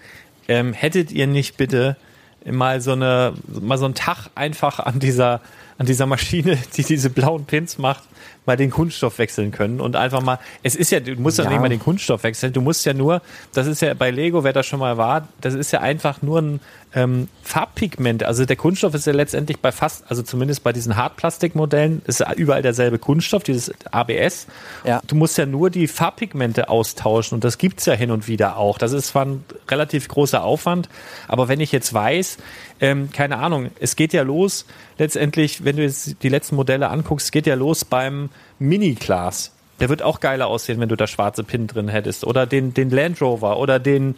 ähm, 0.49 0.73
hättet 0.73 1.13
ihr 1.13 1.27
nicht 1.27 1.57
bitte 1.57 1.97
mal 2.45 2.81
so 2.81 2.93
eine 2.93 3.33
mal 3.49 3.79
so 3.79 3.87
einen 3.87 3.95
Tag 3.95 4.29
einfach 4.35 4.79
an 4.79 5.01
dieser 5.01 5.41
an 5.79 5.87
dieser 5.87 6.07
Maschine, 6.07 6.59
die 6.77 6.85
diese 6.85 7.11
blauen 7.11 7.45
Pins 7.45 7.79
macht, 7.79 8.05
mal 8.47 8.57
den 8.57 8.71
Kunststoff 8.71 9.19
wechseln 9.19 9.51
können 9.51 9.81
und 9.81 9.97
einfach 9.97 10.23
mal, 10.23 10.39
es 10.63 10.75
ist 10.75 10.91
ja, 10.91 11.01
du 11.01 11.15
musst 11.17 11.39
ja, 11.39 11.45
ja 11.45 11.51
nicht 11.51 11.61
mal 11.61 11.69
den 11.69 11.81
Kunststoff 11.81 12.23
wechseln, 12.23 12.53
du 12.53 12.61
musst 12.61 12.85
ja 12.85 12.93
nur, 12.93 13.23
das 13.53 13.67
ist 13.67 13.83
ja 13.83 13.95
bei 13.95 14.11
Lego, 14.11 14.45
wer 14.45 14.53
das 14.53 14.67
schon 14.67 14.81
mal 14.81 14.97
war, 14.97 15.29
das 15.41 15.55
ist 15.55 15.73
ja 15.73 15.81
einfach 15.81 16.23
nur 16.23 16.41
ein 16.41 16.61
ähm, 16.95 17.29
Farbpigment. 17.43 18.23
Also 18.23 18.45
der 18.45 18.57
Kunststoff 18.57 18.95
ist 18.95 19.07
ja 19.07 19.13
letztendlich 19.13 19.59
bei 19.59 19.73
fast, 19.73 20.05
also 20.09 20.23
zumindest 20.23 20.63
bei 20.63 20.73
diesen 20.73 20.97
Hartplastikmodellen, 20.97 22.03
ist 22.07 22.25
überall 22.37 22.63
derselbe 22.63 22.99
Kunststoff, 22.99 23.43
dieses 23.43 23.73
ABS. 23.91 24.47
Ja. 24.85 25.01
Du 25.07 25.17
musst 25.17 25.37
ja 25.37 25.47
nur 25.47 25.71
die 25.71 25.89
Farbpigmente 25.89 26.69
austauschen 26.69 27.37
und 27.37 27.45
das 27.45 27.59
gibt's 27.59 27.87
ja 27.87 27.95
hin 27.95 28.11
und 28.11 28.29
wieder 28.29 28.57
auch. 28.57 28.79
Das 28.79 28.93
ist 28.93 29.09
zwar 29.09 29.27
ein 29.27 29.45
relativ 29.69 30.09
großer 30.09 30.43
Aufwand, 30.43 30.89
aber 31.27 31.49
wenn 31.49 31.61
ich 31.61 31.73
jetzt 31.73 31.93
weiß, 31.93 32.39
ähm, 32.81 33.11
keine 33.13 33.39
Ahnung, 33.39 33.71
es 33.81 33.97
geht 33.97 34.13
ja 34.13 34.23
los, 34.23 34.67
letztendlich, 34.99 35.65
wenn 35.65 35.77
du 35.77 35.83
jetzt 35.83 36.23
die 36.23 36.29
letzten 36.29 36.57
Modelle 36.57 36.91
anguckst, 36.91 37.27
es 37.27 37.31
geht 37.33 37.47
ja 37.47 37.55
los 37.55 37.85
beim 37.85 38.31
Mini-Class. 38.59 39.53
Der 39.81 39.89
wird 39.89 40.03
auch 40.03 40.21
geiler 40.21 40.47
aussehen, 40.47 40.81
wenn 40.81 40.89
du 40.89 40.97
da 40.97 41.07
schwarze 41.07 41.45
Pin 41.45 41.67
drin 41.67 41.89
hättest. 41.89 42.25
Oder 42.25 42.47
den, 42.47 42.75
den 42.75 42.91
Land 42.91 43.21
Rover 43.21 43.59
oder 43.59 43.79
den, 43.79 44.15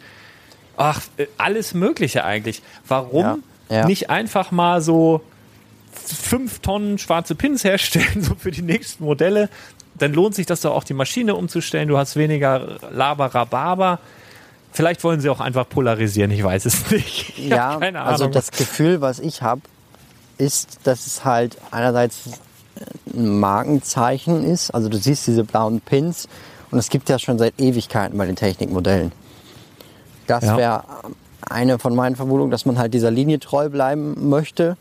ach, 0.77 1.01
äh, 1.17 1.27
alles 1.37 1.73
Mögliche 1.73 2.23
eigentlich. 2.23 2.61
Warum 2.87 3.43
ja, 3.69 3.77
ja. 3.77 3.85
nicht 3.87 4.09
einfach 4.09 4.51
mal 4.51 4.81
so 4.81 5.21
fünf 5.91 6.59
Tonnen 6.59 6.97
schwarze 6.97 7.35
Pins 7.35 7.63
herstellen, 7.63 8.21
so 8.21 8.35
für 8.35 8.51
die 8.51 8.61
nächsten 8.61 9.03
Modelle, 9.03 9.49
dann 9.95 10.13
lohnt 10.13 10.35
sich 10.35 10.45
das 10.45 10.61
doch 10.61 10.73
auch, 10.73 10.83
die 10.83 10.93
Maschine 10.93 11.35
umzustellen. 11.35 11.87
Du 11.87 11.97
hast 11.97 12.15
weniger 12.15 12.77
Laber-Rababer. 12.91 13.99
Vielleicht 14.71 15.03
wollen 15.03 15.21
sie 15.21 15.29
auch 15.29 15.39
einfach 15.39 15.67
polarisieren, 15.67 16.29
ich 16.29 16.43
weiß 16.43 16.65
es 16.65 16.91
nicht. 16.91 17.33
Ich 17.37 17.47
ja, 17.47 17.73
hab 17.73 17.81
keine 17.81 18.01
Ahnung. 18.01 18.11
also 18.11 18.27
das 18.27 18.51
Gefühl, 18.51 19.01
was 19.01 19.19
ich 19.19 19.41
habe, 19.41 19.61
ist, 20.37 20.81
dass 20.83 21.07
es 21.07 21.25
halt 21.25 21.57
einerseits 21.71 22.39
ein 23.13 23.39
Markenzeichen 23.39 24.43
ist. 24.43 24.71
Also 24.71 24.89
du 24.89 24.97
siehst 24.97 25.27
diese 25.27 25.43
blauen 25.43 25.81
Pins 25.81 26.27
und 26.71 26.79
es 26.79 26.89
gibt 26.89 27.09
ja 27.09 27.19
schon 27.19 27.37
seit 27.37 27.59
Ewigkeiten 27.59 28.17
bei 28.17 28.25
den 28.25 28.35
Technikmodellen. 28.35 29.11
Das 30.27 30.43
Ja. 30.43 30.57
wäre 30.57 30.83
eine 31.49 31.79
von 31.79 31.95
meinen 31.95 32.15
Vermutungen, 32.15 32.51
dass 32.51 32.65
man 32.65 32.77
halt 32.77 32.93
dieser 32.93 33.11
Linie 33.11 33.39
treu 33.39 33.69
bleiben 33.69 34.29
möchte 34.29 34.75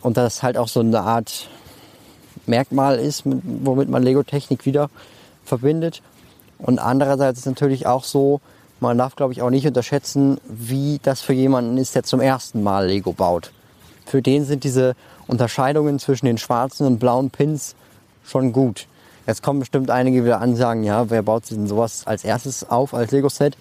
und 0.00 0.16
das 0.16 0.42
halt 0.42 0.56
auch 0.58 0.68
so 0.68 0.80
eine 0.80 1.00
Art 1.00 1.48
Merkmal 2.46 2.98
ist, 2.98 3.26
mit, 3.26 3.40
womit 3.44 3.88
man 3.88 4.02
Lego-Technik 4.02 4.66
wieder 4.66 4.90
verbindet. 5.44 6.02
Und 6.58 6.78
andererseits 6.78 7.40
ist 7.40 7.46
natürlich 7.46 7.86
auch 7.86 8.04
so, 8.04 8.40
man 8.80 8.98
darf, 8.98 9.16
glaube 9.16 9.32
ich, 9.32 9.42
auch 9.42 9.50
nicht 9.50 9.66
unterschätzen, 9.66 10.38
wie 10.48 11.00
das 11.02 11.20
für 11.22 11.32
jemanden 11.32 11.76
ist, 11.78 11.94
der 11.94 12.02
zum 12.02 12.20
ersten 12.20 12.62
Mal 12.62 12.86
Lego 12.86 13.12
baut. 13.12 13.52
Für 14.04 14.22
den 14.22 14.44
sind 14.44 14.64
diese 14.64 14.94
Unterscheidungen 15.28 15.98
zwischen 15.98 16.26
den 16.26 16.38
schwarzen 16.38 16.86
und 16.86 16.98
blauen 16.98 17.30
Pins 17.30 17.74
schon 18.24 18.52
gut. 18.52 18.86
Jetzt 19.26 19.42
kommen 19.42 19.60
bestimmt 19.60 19.90
einige 19.90 20.24
wieder 20.24 20.40
an 20.40 20.50
und 20.50 20.56
sagen, 20.56 20.84
ja, 20.84 21.10
wer 21.10 21.22
baut 21.22 21.46
sich 21.46 21.56
denn 21.56 21.66
sowas 21.66 22.02
als 22.06 22.24
erstes 22.24 22.68
auf 22.68 22.94
als 22.94 23.10
Lego-Set? 23.10 23.56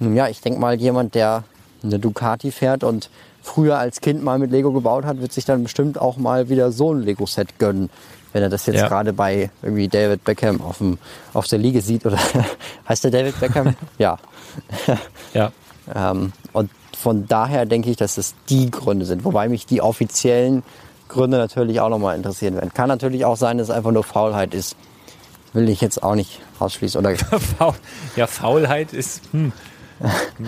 Nun 0.00 0.16
ja, 0.16 0.28
ich 0.28 0.40
denke 0.40 0.58
mal, 0.58 0.74
jemand, 0.74 1.14
der 1.14 1.44
eine 1.84 1.98
Ducati 1.98 2.50
fährt 2.50 2.82
und 2.82 3.10
früher 3.42 3.78
als 3.78 4.00
Kind 4.00 4.24
mal 4.24 4.38
mit 4.38 4.50
Lego 4.50 4.72
gebaut 4.72 5.04
hat, 5.04 5.20
wird 5.20 5.32
sich 5.32 5.44
dann 5.44 5.62
bestimmt 5.62 6.00
auch 6.00 6.16
mal 6.16 6.48
wieder 6.48 6.72
so 6.72 6.92
ein 6.92 7.02
Lego-Set 7.02 7.58
gönnen. 7.58 7.90
Wenn 8.32 8.42
er 8.42 8.48
das 8.48 8.66
jetzt 8.66 8.80
Ja. 8.80 8.88
gerade 8.88 9.12
bei 9.12 9.50
irgendwie 9.62 9.86
David 9.86 10.24
Beckham 10.24 10.60
auf, 10.60 10.78
dem, 10.78 10.98
auf 11.32 11.46
der 11.46 11.60
Liege 11.60 11.80
sieht 11.80 12.04
oder 12.04 12.18
heißt 12.88 13.04
der 13.04 13.12
David 13.12 13.38
Beckham? 13.38 13.76
ja. 13.98 14.18
ja. 15.32 15.52
Ähm, 15.94 16.32
und 16.52 16.70
von 16.98 17.28
daher 17.28 17.66
denke 17.66 17.90
ich, 17.90 17.96
dass 17.96 18.18
es 18.18 18.34
die 18.48 18.70
Gründe 18.70 19.04
sind. 19.06 19.24
Wobei 19.24 19.48
mich 19.48 19.66
die 19.66 19.80
offiziellen 19.80 20.64
Gründe 21.14 21.38
natürlich 21.38 21.80
auch 21.80 21.88
nochmal 21.88 22.16
interessieren 22.16 22.54
werden. 22.54 22.72
Kann 22.74 22.88
natürlich 22.88 23.24
auch 23.24 23.36
sein, 23.36 23.58
dass 23.58 23.68
es 23.68 23.74
einfach 23.74 23.92
nur 23.92 24.04
Faulheit 24.04 24.52
ist. 24.54 24.76
Will 25.52 25.68
ich 25.68 25.80
jetzt 25.80 26.02
auch 26.02 26.14
nicht 26.14 26.40
ausschließen. 26.58 26.98
Oder 27.00 27.14
ja, 28.16 28.26
Faulheit 28.26 28.92
ist, 28.92 29.22
hm. 29.32 29.52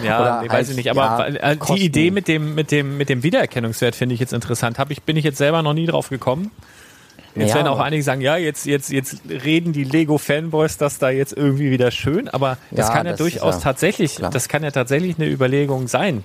Ja, 0.04 0.42
nee, 0.42 0.48
weiß 0.48 0.52
halt, 0.52 0.70
ich 0.70 0.76
nicht. 0.76 0.90
Aber 0.90 1.28
ja, 1.28 1.52
äh, 1.52 1.56
Kosten. 1.56 1.76
die 1.76 1.84
Idee 1.84 2.10
mit 2.10 2.28
dem, 2.28 2.54
mit 2.54 2.70
dem, 2.72 2.96
mit 2.96 3.08
dem 3.08 3.22
Wiedererkennungswert 3.22 3.94
finde 3.94 4.14
ich 4.14 4.20
jetzt 4.20 4.32
interessant. 4.32 4.78
Hab 4.78 4.90
ich, 4.90 5.02
bin 5.04 5.16
ich 5.16 5.24
jetzt 5.24 5.38
selber 5.38 5.62
noch 5.62 5.72
nie 5.72 5.86
drauf 5.86 6.08
gekommen. 6.08 6.50
Jetzt 7.36 7.50
Ja, 7.50 7.56
werden 7.56 7.68
auch 7.68 7.78
einige 7.78 8.02
sagen, 8.02 8.20
ja, 8.22 8.36
jetzt, 8.36 8.66
jetzt, 8.66 8.90
jetzt 8.90 9.20
reden 9.28 9.72
die 9.72 9.84
Lego-Fanboys 9.84 10.78
das 10.78 10.98
da 10.98 11.10
jetzt 11.10 11.32
irgendwie 11.34 11.70
wieder 11.70 11.90
schön, 11.90 12.28
aber 12.28 12.56
das 12.70 12.88
Ja, 12.88 12.94
kann 12.94 13.06
ja 13.06 13.12
das 13.12 13.18
durchaus 13.18 13.56
ja 13.56 13.60
tatsächlich, 13.60 14.16
klar. 14.16 14.30
das 14.30 14.48
kann 14.48 14.64
ja 14.64 14.70
tatsächlich 14.70 15.16
eine 15.18 15.28
Überlegung 15.28 15.86
sein. 15.86 16.24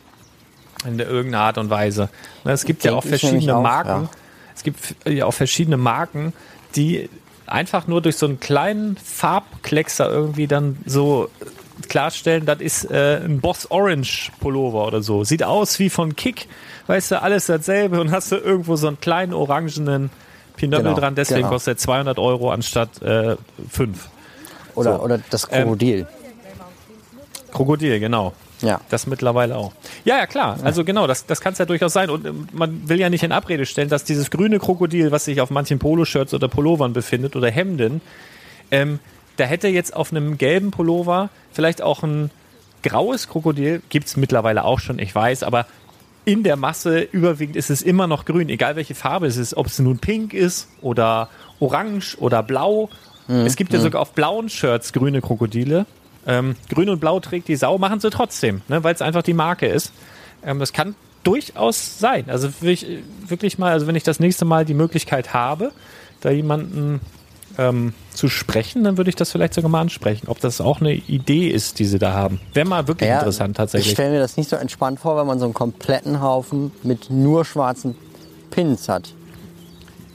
In 0.86 0.98
irgendeiner 1.00 1.44
Art 1.44 1.58
und 1.58 1.70
Weise. 1.70 2.10
Ne, 2.44 2.54
Es 2.54 2.66
gibt 2.66 2.84
ja 2.84 2.94
auch 2.94 3.04
ich 3.04 3.10
verschiedene 3.10 3.56
auch, 3.58 3.62
Marken. 3.62 4.10
Es 4.56 4.64
gibt 4.64 4.96
ja 5.06 5.26
auch 5.26 5.34
verschiedene 5.34 5.78
Marken, 5.78 6.34
die 6.76 7.10
einfach 7.48 7.88
nur 7.88 8.02
durch 8.02 8.16
so 8.18 8.26
einen 8.26 8.40
kleinen 8.40 8.98
Farbkleckser 8.98 10.10
irgendwie 10.10 10.48
dann 10.48 10.78
so 10.86 11.30
klarstellen, 11.90 12.46
das 12.46 12.60
ist 12.62 12.90
äh, 12.92 13.22
ein 13.24 13.42
Boss 13.42 13.70
Orange 13.70 14.32
Pullover 14.40 14.88
oder 14.88 15.02
so. 15.02 15.24
Sieht 15.24 15.44
aus 15.44 15.80
wie 15.80 15.90
von 15.90 16.16
Kick, 16.16 16.48
weißt 16.88 17.12
du, 17.12 17.22
alles 17.22 17.48
dasselbe 17.48 18.00
und 18.00 18.12
hast 18.12 18.32
du 18.32 18.38
irgendwo 18.38 18.76
so 18.76 18.88
einen 18.88 19.00
kleinen 19.00 19.34
orangenen 19.34 20.10
Pinöppel 20.56 20.86
Genau, 20.86 21.00
dran, 21.00 21.16
deswegen 21.16 21.42
genau. 21.42 21.54
kostet 21.54 21.78
er 21.78 21.78
200 21.78 22.20
Euro 22.20 22.52
anstatt 22.52 23.02
äh, 23.02 23.36
5. 23.70 24.08
oder, 24.76 24.98
So. 24.98 25.04
oder 25.04 25.20
das 25.30 25.48
Krokodil. 25.48 26.08
Krokodil, 27.52 28.00
genau. 28.00 28.34
Ja. 28.62 28.80
Das 28.90 29.08
mittlerweile 29.08 29.58
auch. 29.58 29.74
Ja, 30.06 30.18
ja, 30.18 30.28
klar. 30.28 30.58
Also 30.64 30.84
genau, 30.84 31.08
das, 31.08 31.26
das 31.26 31.42
kann 31.42 31.54
es 31.54 31.60
ja 31.60 31.66
durchaus 31.66 31.94
sein. 31.94 32.10
Und 32.10 32.26
ähm, 32.26 32.48
man 32.52 32.88
will 32.88 33.00
ja 33.00 33.10
nicht 33.10 33.24
in 33.24 33.32
Abrede 33.32 33.66
stellen, 33.66 33.90
dass 33.90 34.04
dieses 34.04 34.30
grüne 34.30 34.60
Krokodil, 34.60 35.12
was 35.12 35.26
sich 35.26 35.42
auf 35.42 35.50
manchen 35.50 35.80
Poloshirts 35.80 36.34
oder 36.34 36.48
Pullovern 36.48 36.94
befindet 36.94 37.36
oder 37.36 37.50
Hemden, 37.50 38.02
ähm, 38.70 39.00
da 39.38 39.46
hätte 39.46 39.68
jetzt 39.68 39.96
auf 39.96 40.12
einem 40.12 40.38
gelben 40.38 40.72
Pullover 40.72 41.30
vielleicht 41.52 41.82
auch 41.82 42.04
ein 42.04 42.30
graues 42.84 43.28
Krokodil, 43.28 43.82
gibt 43.90 44.08
es 44.08 44.18
mittlerweile 44.18 44.64
auch 44.64 44.80
schon, 44.80 45.00
ich 45.00 45.14
weiß, 45.14 45.44
aber 45.44 45.66
in 46.26 46.44
der 46.44 46.56
Masse 46.56 47.00
überwiegend 47.00 47.56
ist 47.56 47.70
es 47.70 47.82
immer 47.82 48.08
noch 48.08 48.26
grün, 48.26 48.50
egal 48.50 48.76
welche 48.76 48.94
Farbe 48.94 49.26
es 49.28 49.38
ist, 49.38 49.56
ob 49.56 49.68
es 49.68 49.80
nun 49.80 49.98
pink 49.98 50.34
ist 50.34 50.68
oder 50.82 51.30
orange 51.60 52.16
oder 52.20 52.44
blau. 52.44 52.90
Es 53.28 53.56
gibt 53.56 53.72
ja 53.72 53.80
sogar 53.80 54.02
auf 54.02 54.12
blauen 54.12 54.50
Shirts 54.50 54.92
grüne 54.92 55.22
Krokodile. 55.22 55.86
Ähm, 56.28 56.56
grün 56.70 56.90
und 56.90 57.00
blau 57.00 57.20
trägt 57.20 57.48
die 57.48 57.56
Sau, 57.56 57.78
machen 57.78 58.00
sie 58.00 58.10
trotzdem, 58.10 58.62
ne, 58.68 58.84
weil 58.84 58.94
es 58.94 59.02
einfach 59.02 59.24
die 59.24 59.34
Marke 59.34 59.66
ist. 59.68 59.92
Ähm, 60.46 60.60
das 60.60 60.72
kann 60.74 60.96
durchaus 61.24 62.00
sein. 62.00 62.26
Also 62.30 62.50
ich, 62.62 62.88
äh, 62.90 63.00
wirklich 63.28 63.58
mal, 63.58 63.72
also 63.72 63.88
wenn 63.88 63.96
ich 63.96 64.04
das 64.04 64.20
nächste 64.20 64.46
Mal 64.46 64.66
die 64.66 64.74
Möglichkeit 64.74 65.34
habe, 65.34 65.72
da 66.22 66.30
jemanden 66.30 67.02
ähm, 67.58 67.94
zu 68.14 68.28
sprechen, 68.30 68.84
dann 68.84 68.98
würde 68.98 69.10
ich 69.10 69.16
das 69.16 69.32
vielleicht 69.32 69.54
sogar 69.56 69.70
mal 69.70 69.82
ansprechen, 69.82 70.28
ob 70.28 70.40
das 70.40 70.62
auch 70.62 70.80
eine 70.80 70.94
Idee 70.94 71.48
ist, 71.50 71.80
die 71.80 71.86
sie 71.86 72.00
da 72.00 72.14
haben. 72.14 72.40
Wäre 72.54 72.68
mal 72.68 72.88
wirklich 72.88 73.10
Ja, 73.10 73.18
interessant 73.20 73.52
Ich 73.52 73.58
tatsächlich. 73.58 73.94
stelle 73.94 74.12
mir 74.12 74.20
das 74.20 74.38
nicht 74.38 74.50
so 74.50 74.56
entspannt 74.56 75.00
vor, 75.00 75.18
wenn 75.18 75.28
man 75.28 75.40
so 75.40 75.46
einen 75.46 75.54
kompletten 75.54 76.22
Haufen 76.22 76.72
mit 76.84 77.10
nur 77.10 77.46
schwarzen 77.46 77.96
Pins 78.52 78.88
hat. 78.90 79.14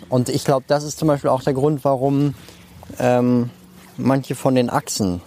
Und 0.09 0.29
ich 0.29 0.45
glaube, 0.45 0.65
das 0.69 0.85
ist 0.85 0.99
zum 0.99 1.09
Beispiel 1.09 1.31
auch 1.31 1.43
der 1.43 1.53
Grund, 1.55 1.85
warum 1.85 2.35
ähm, 2.99 3.51
manche 3.97 4.35
von 4.35 4.55
den 4.55 4.71
Achsen, 4.71 5.21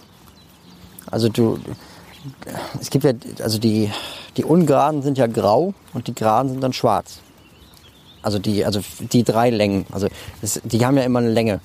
also 1.10 1.28
du, 1.28 1.58
es 2.80 2.90
gibt 2.90 3.04
ja, 3.04 3.12
also 3.42 3.58
die, 3.58 3.90
die 4.36 4.44
ungeraden 4.44 5.02
sind 5.02 5.18
ja 5.18 5.26
grau 5.26 5.74
und 5.94 6.06
die 6.06 6.14
geraden 6.14 6.50
sind 6.50 6.60
dann 6.62 6.72
schwarz. 6.72 7.18
Also 8.22 8.38
die, 8.38 8.64
also 8.64 8.80
die 9.12 9.24
drei 9.24 9.50
Längen, 9.50 9.86
also 9.92 10.08
das, 10.42 10.60
die 10.64 10.84
haben 10.84 10.96
ja 10.96 11.04
immer 11.04 11.20
eine 11.20 11.30
Länge. 11.30 11.60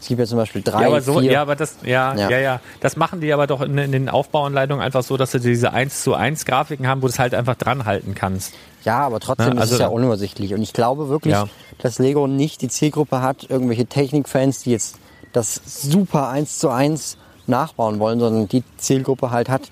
Es 0.00 0.06
gibt 0.06 0.20
ja 0.20 0.26
zum 0.26 0.38
Beispiel 0.38 0.62
drei, 0.62 0.82
Ja, 0.82 0.86
aber 0.86 1.00
so, 1.00 1.18
vier. 1.18 1.32
ja, 1.32 1.42
aber 1.42 1.56
das, 1.56 1.78
ja, 1.82 2.14
ja, 2.14 2.30
Ja. 2.30 2.38
ja, 2.38 2.60
Das 2.78 2.96
machen 2.96 3.20
die 3.20 3.32
aber 3.32 3.48
doch 3.48 3.60
in, 3.62 3.76
in 3.78 3.90
den 3.90 4.08
Aufbauanleitungen 4.08 4.80
einfach 4.80 5.02
so, 5.02 5.16
dass 5.16 5.32
du 5.32 5.40
diese 5.40 5.72
1 5.72 6.04
zu 6.04 6.14
1 6.14 6.44
Grafiken 6.44 6.86
haben, 6.86 7.02
wo 7.02 7.08
du 7.08 7.12
es 7.12 7.18
halt 7.18 7.34
einfach 7.34 7.56
dran 7.56 7.84
halten 7.84 8.14
kannst. 8.14 8.54
Ja, 8.84 9.00
aber 9.00 9.18
trotzdem 9.18 9.54
ist 9.54 9.60
also- 9.62 9.74
es 9.74 9.80
ja 9.80 9.88
unübersichtlich. 9.88 10.54
Und 10.54 10.62
ich 10.62 10.72
glaube 10.72 11.08
wirklich, 11.08 11.32
Ja. 11.34 11.48
dass 11.78 11.98
Lego 11.98 12.28
nicht 12.28 12.62
die 12.62 12.68
Zielgruppe 12.68 13.22
hat, 13.22 13.50
irgendwelche 13.50 13.86
Technikfans, 13.86 14.62
die 14.62 14.70
jetzt 14.70 14.98
das 15.32 15.60
super 15.66 16.28
eins 16.28 16.58
zu 16.60 16.68
eins 16.68 17.18
nachbauen 17.48 17.98
wollen, 17.98 18.20
sondern 18.20 18.48
die 18.48 18.62
Zielgruppe 18.76 19.30
halt 19.30 19.48
hat, 19.48 19.62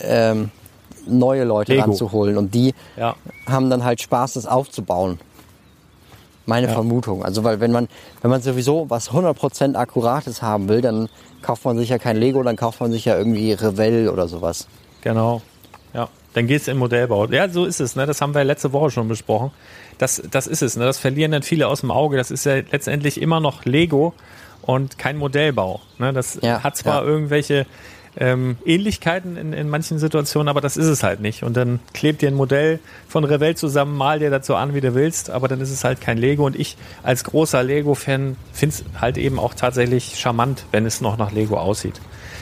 ähm, 0.00 0.50
neue 1.06 1.44
Leute 1.44 1.72
Lego. 1.72 1.84
ranzuholen. 1.86 2.36
Und 2.36 2.54
die 2.54 2.74
Ja. 2.96 3.16
haben 3.46 3.70
dann 3.70 3.84
halt 3.84 4.00
Spaß, 4.00 4.34
das 4.34 4.46
aufzubauen. 4.46 5.18
Meine 6.46 6.66
Ja. 6.66 6.72
Vermutung. 6.72 7.24
Also, 7.24 7.44
weil 7.44 7.60
wenn 7.60 7.70
man, 7.72 7.88
wenn 8.20 8.30
man 8.30 8.42
sowieso 8.42 8.86
was 8.90 9.12
100% 9.12 9.76
Akkurates 9.76 10.42
haben 10.42 10.68
will, 10.68 10.80
dann 10.80 11.08
kauft 11.40 11.64
man 11.64 11.78
sich 11.78 11.88
ja 11.88 11.98
kein 11.98 12.16
Lego, 12.16 12.42
dann 12.42 12.56
kauft 12.56 12.80
man 12.80 12.90
sich 12.92 13.04
ja 13.04 13.16
irgendwie 13.16 13.52
Revell 13.52 14.08
oder 14.08 14.26
sowas. 14.28 14.66
Genau. 15.02 15.42
Ja. 15.94 16.08
Dann 16.34 16.46
geht's 16.46 16.66
in 16.66 16.78
Modellbau. 16.78 17.26
Ja, 17.26 17.48
so 17.48 17.64
ist 17.64 17.80
es, 17.80 17.94
ne? 17.94 18.06
Das 18.06 18.20
haben 18.20 18.34
wir 18.34 18.42
letzte 18.44 18.72
Woche 18.72 18.90
schon 18.90 19.06
besprochen. 19.06 19.50
Das, 19.98 20.22
das 20.30 20.46
ist 20.46 20.62
es, 20.62 20.76
ne? 20.76 20.84
Das 20.84 20.98
verlieren 20.98 21.30
dann 21.32 21.42
viele 21.42 21.68
aus 21.68 21.80
dem 21.80 21.90
Auge. 21.90 22.16
Das 22.16 22.30
ist 22.30 22.44
ja 22.44 22.54
letztendlich 22.70 23.20
immer 23.20 23.38
noch 23.38 23.64
Lego 23.64 24.14
und 24.62 24.98
kein 24.98 25.16
Modellbau. 25.16 25.80
Ne? 25.98 26.12
Das 26.12 26.38
Ja, 26.40 26.62
hat 26.62 26.76
zwar 26.76 27.02
ja. 27.02 27.08
irgendwelche 27.08 27.66
ähm, 28.16 28.56
Ähnlichkeiten 28.66 29.36
in, 29.36 29.52
in 29.52 29.68
manchen 29.70 29.98
Situationen, 29.98 30.48
aber 30.48 30.60
das 30.60 30.76
ist 30.76 30.86
es 30.86 31.02
halt 31.02 31.20
nicht. 31.20 31.42
Und 31.42 31.56
dann 31.56 31.80
klebt 31.94 32.20
dir 32.22 32.28
ein 32.28 32.34
Modell 32.34 32.78
von 33.08 33.24
Revell 33.24 33.56
zusammen, 33.56 33.96
mal 33.96 34.18
dir 34.18 34.30
dazu 34.30 34.54
an, 34.54 34.74
wie 34.74 34.80
du 34.80 34.94
willst, 34.94 35.30
aber 35.30 35.48
dann 35.48 35.60
ist 35.60 35.70
es 35.70 35.82
halt 35.82 36.00
kein 36.00 36.18
Lego. 36.18 36.44
Und 36.44 36.54
ich 36.58 36.76
als 37.02 37.24
großer 37.24 37.62
Lego-Fan 37.62 38.36
finde 38.52 38.74
es 38.74 39.00
halt 39.00 39.16
eben 39.16 39.38
auch 39.38 39.54
tatsächlich 39.54 40.18
charmant, 40.18 40.66
wenn 40.72 40.84
es 40.84 41.00
noch 41.00 41.16
nach 41.16 41.32
Lego 41.32 41.56
aussieht. 41.58 42.00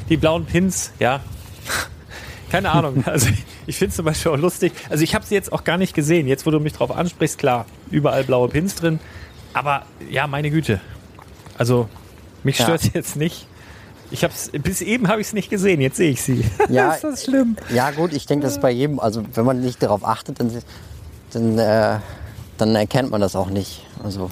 Die 0.08 0.16
blauen 0.16 0.44
Pins, 0.44 0.92
ja, 0.98 1.20
keine 2.50 2.70
Ahnung. 2.70 3.04
Also 3.06 3.28
ich 3.66 3.76
finde 3.76 3.90
es 3.90 3.96
zum 3.96 4.04
Beispiel 4.06 4.32
auch 4.32 4.38
lustig. 4.38 4.72
Also 4.88 5.04
ich 5.04 5.14
habe 5.14 5.24
sie 5.24 5.36
jetzt 5.36 5.52
auch 5.52 5.62
gar 5.62 5.78
nicht 5.78 5.94
gesehen. 5.94 6.26
Jetzt, 6.26 6.46
wo 6.46 6.50
du 6.50 6.58
mich 6.58 6.72
drauf 6.72 6.90
ansprichst, 6.90 7.38
klar, 7.38 7.66
überall 7.92 8.24
blaue 8.24 8.48
Pins 8.48 8.74
drin. 8.74 8.98
Aber 9.52 9.82
ja, 10.10 10.26
meine 10.26 10.50
Güte. 10.50 10.80
Also 11.56 11.88
mich 12.44 12.58
Ja. 12.58 12.64
stört 12.64 12.94
jetzt 12.94 13.16
nicht. 13.16 13.46
Ich 14.12 14.24
hab's, 14.24 14.50
bis 14.50 14.80
eben 14.80 15.06
habe 15.08 15.20
ich 15.20 15.28
es 15.28 15.32
nicht 15.32 15.50
gesehen. 15.50 15.80
Jetzt 15.80 15.96
sehe 15.96 16.10
ich 16.10 16.22
sie. 16.22 16.44
Ja, 16.68 16.92
ist 16.92 17.04
das 17.04 17.24
schlimm? 17.24 17.56
Ja, 17.72 17.90
gut, 17.92 18.12
ich 18.12 18.26
denke, 18.26 18.44
das 18.44 18.54
ist 18.54 18.60
bei 18.60 18.70
jedem, 18.70 18.98
also 18.98 19.22
wenn 19.34 19.44
man 19.44 19.60
nicht 19.60 19.82
darauf 19.82 20.04
achtet, 20.04 20.40
dann, 20.40 20.50
dann, 21.32 21.58
äh, 21.58 21.98
dann 22.58 22.74
erkennt 22.74 23.10
man 23.10 23.20
das 23.20 23.36
auch 23.36 23.50
nicht. 23.50 23.86
Also, 24.02 24.30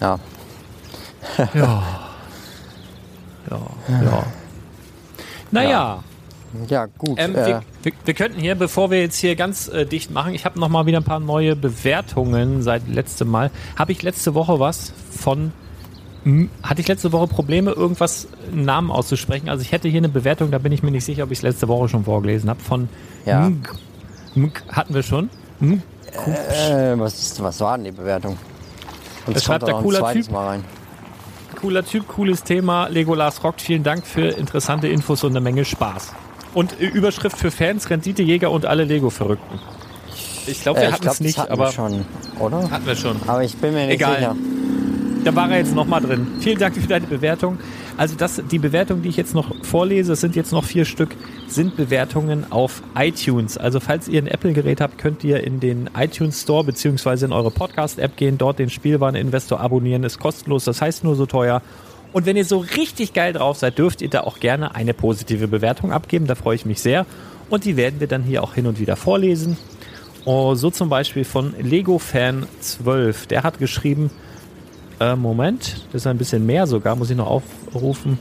ja. 0.00 0.18
Ja. 1.54 1.82
Ja. 3.48 3.60
ja. 4.02 4.26
Naja. 5.52 6.02
Ja, 6.68 6.86
gut. 6.86 7.16
Ähm, 7.18 7.36
äh, 7.36 7.46
wir, 7.46 7.62
wir, 7.82 7.92
wir 8.04 8.14
könnten 8.14 8.40
hier, 8.40 8.56
bevor 8.56 8.90
wir 8.90 9.00
jetzt 9.00 9.18
hier 9.18 9.36
ganz 9.36 9.68
äh, 9.68 9.86
dicht 9.86 10.10
machen, 10.10 10.34
ich 10.34 10.44
habe 10.44 10.58
noch 10.58 10.68
mal 10.68 10.86
wieder 10.86 10.98
ein 10.98 11.04
paar 11.04 11.20
neue 11.20 11.54
Bewertungen 11.54 12.62
seit 12.62 12.88
letztem 12.88 13.28
Mal. 13.28 13.50
Habe 13.76 13.92
ich 13.92 14.02
letzte 14.02 14.34
Woche 14.34 14.58
was 14.58 14.92
von 15.10 15.52
hatte 16.62 16.80
ich 16.80 16.88
letzte 16.88 17.12
Woche 17.12 17.28
Probleme, 17.28 17.70
irgendwas 17.70 18.26
einen 18.52 18.64
Namen 18.64 18.90
auszusprechen? 18.90 19.48
Also 19.48 19.62
ich 19.62 19.70
hätte 19.72 19.88
hier 19.88 19.98
eine 19.98 20.08
Bewertung, 20.08 20.50
da 20.50 20.58
bin 20.58 20.72
ich 20.72 20.82
mir 20.82 20.90
nicht 20.90 21.04
sicher, 21.04 21.22
ob 21.24 21.30
ich 21.30 21.38
es 21.38 21.42
letzte 21.42 21.68
Woche 21.68 21.88
schon 21.88 22.04
vorgelesen 22.04 22.50
habe. 22.50 22.60
Von 22.60 22.88
Ja. 23.24 23.46
Mg- 23.46 23.68
Mg- 24.36 24.68
hatten 24.72 24.92
wir 24.94 25.02
schon. 25.04 25.30
Mg- 25.62 25.80
äh, 26.26 26.98
was, 26.98 27.14
ist, 27.20 27.42
was 27.42 27.60
war 27.60 27.76
denn 27.76 27.84
die 27.84 27.92
Bewertung? 27.92 28.36
Und 29.26 29.36
Das 29.36 29.44
schreibt 29.44 29.66
der 29.68 29.74
cooler 29.74 30.12
Typ. 30.12 30.30
Mal 30.30 30.46
rein. 30.48 30.64
Cooler 31.60 31.84
Typ, 31.84 32.06
cooles 32.08 32.42
Thema. 32.42 32.88
Legolas 32.88 33.42
rockt. 33.44 33.62
Vielen 33.62 33.82
Dank 33.82 34.06
für 34.06 34.26
interessante 34.28 34.88
Infos 34.88 35.22
und 35.24 35.30
eine 35.30 35.40
Menge 35.40 35.64
Spaß. 35.64 36.12
Und 36.54 36.80
äh, 36.80 36.86
Überschrift 36.86 37.36
für 37.36 37.50
Fans, 37.50 37.88
Renditejäger 37.88 38.50
und 38.50 38.66
alle 38.66 38.84
Lego-Verrückten. 38.84 39.58
Ich 40.46 40.60
glaube, 40.62 40.80
wir 40.80 40.88
Äh, 40.88 40.92
hatten 40.92 41.06
es 41.08 41.20
nicht, 41.20 41.36
das 41.38 41.44
hatten 41.44 41.52
aber 41.52 41.66
wir 41.68 41.72
schon, 41.72 42.04
oder? 42.38 42.70
hatten 42.70 42.86
wir 42.86 42.96
schon. 42.96 43.16
Aber 43.26 43.42
ich 43.44 43.56
bin 43.56 43.74
mir 43.74 43.86
nicht 43.86 43.94
Egal. 43.94 44.16
sicher. 44.18 44.36
Da 45.26 45.34
war 45.34 45.50
er 45.50 45.58
jetzt 45.58 45.74
nochmal 45.74 46.00
drin. 46.00 46.24
Vielen 46.38 46.60
Dank 46.60 46.76
für 46.76 46.86
deine 46.86 47.08
Bewertung. 47.08 47.58
Also 47.96 48.14
das, 48.14 48.40
die 48.48 48.60
Bewertungen, 48.60 49.02
die 49.02 49.08
ich 49.08 49.16
jetzt 49.16 49.34
noch 49.34 49.52
vorlese, 49.64 50.12
es 50.12 50.20
sind 50.20 50.36
jetzt 50.36 50.52
noch 50.52 50.62
vier 50.62 50.84
Stück, 50.84 51.16
sind 51.48 51.76
Bewertungen 51.76 52.46
auf 52.52 52.80
iTunes. 52.96 53.58
Also 53.58 53.80
falls 53.80 54.06
ihr 54.06 54.22
ein 54.22 54.28
Apple-Gerät 54.28 54.80
habt, 54.80 54.98
könnt 54.98 55.24
ihr 55.24 55.42
in 55.42 55.58
den 55.58 55.90
iTunes 55.98 56.42
Store 56.42 56.62
beziehungsweise 56.62 57.26
in 57.26 57.32
eure 57.32 57.50
Podcast-App 57.50 58.16
gehen, 58.16 58.38
dort 58.38 58.60
den 58.60 58.70
Spielwareninvestor 58.70 59.58
abonnieren, 59.58 60.04
ist 60.04 60.20
kostenlos, 60.20 60.62
das 60.62 60.80
heißt 60.80 61.02
nur 61.02 61.16
so 61.16 61.26
teuer. 61.26 61.60
Und 62.12 62.24
wenn 62.24 62.36
ihr 62.36 62.44
so 62.44 62.58
richtig 62.58 63.12
geil 63.12 63.32
drauf 63.32 63.56
seid, 63.56 63.78
dürft 63.78 64.02
ihr 64.02 64.10
da 64.10 64.20
auch 64.20 64.38
gerne 64.38 64.76
eine 64.76 64.94
positive 64.94 65.48
Bewertung 65.48 65.90
abgeben, 65.90 66.28
da 66.28 66.36
freue 66.36 66.54
ich 66.54 66.66
mich 66.66 66.80
sehr. 66.80 67.04
Und 67.50 67.64
die 67.64 67.76
werden 67.76 67.98
wir 67.98 68.06
dann 68.06 68.22
hier 68.22 68.44
auch 68.44 68.54
hin 68.54 68.68
und 68.68 68.78
wieder 68.78 68.94
vorlesen. 68.94 69.56
Oh, 70.24 70.54
so 70.54 70.70
zum 70.70 70.88
Beispiel 70.88 71.24
von 71.24 71.52
LegoFan12. 71.54 73.26
Der 73.26 73.42
hat 73.42 73.58
geschrieben, 73.58 74.12
äh, 75.00 75.16
Moment, 75.16 75.86
das 75.92 76.02
ist 76.02 76.06
ein 76.06 76.18
bisschen 76.18 76.46
mehr 76.46 76.66
sogar, 76.66 76.96
muss 76.96 77.10
ich 77.10 77.16
noch 77.16 77.28
aufrufen. 77.28 78.18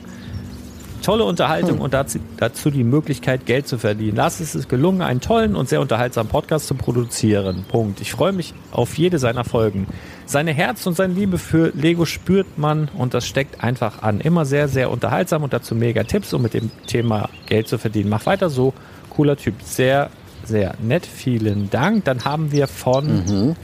Tolle 1.02 1.24
Unterhaltung 1.24 1.82
und 1.82 1.94
dazu, 1.94 2.18
dazu 2.38 2.72
die 2.72 2.84
Möglichkeit, 2.84 3.46
Geld 3.46 3.68
zu 3.68 3.78
verdienen. 3.78 4.16
Lars 4.16 4.42
ist 4.42 4.56
es 4.56 4.68
gelungen, 4.68 5.04
einen 5.04 5.22
tollen 5.22 5.56
und 5.56 5.70
sehr 5.70 5.80
unterhaltsamen 5.80 6.32
Podcast 6.32 6.66
zu 6.66 6.74
produzieren. 6.74 7.64
Punkt. 7.68 8.02
Ich 8.02 8.12
freue 8.12 8.32
mich 8.32 8.56
auf 8.72 8.98
jede 8.98 9.20
seiner 9.20 9.44
Folgen. 9.44 9.86
Seine 10.26 10.52
Herz 10.52 10.88
und 10.88 10.96
seine 10.96 11.14
Liebe 11.14 11.38
für 11.38 11.72
Lego 11.76 12.06
spürt 12.06 12.58
man 12.58 12.90
und 12.98 13.14
das 13.14 13.28
steckt 13.28 13.64
einfach 13.64 14.02
an. 14.02 14.20
Immer 14.20 14.46
sehr, 14.46 14.68
sehr 14.68 14.90
unterhaltsam 14.90 15.44
und 15.44 15.54
dazu 15.54 15.76
mega 15.76 16.02
Tipps, 16.04 16.34
um 16.34 16.42
mit 16.42 16.56
dem 16.56 16.72
Thema 16.88 17.30
Geld 17.46 17.68
zu 17.68 17.78
verdienen. 17.78 18.10
Mach 18.10 18.26
weiter 18.26 18.50
so. 18.50 18.74
Cooler 19.12 19.38
Typ. 19.38 19.62
Sehr, 19.64 20.10
sehr 20.44 20.74
nett. 20.82 21.06
Vielen 21.06 21.70
Dank. 21.70 22.06
Dann 22.06 22.26
haben 22.26 22.52
wir 22.52 22.68
von 22.68 23.56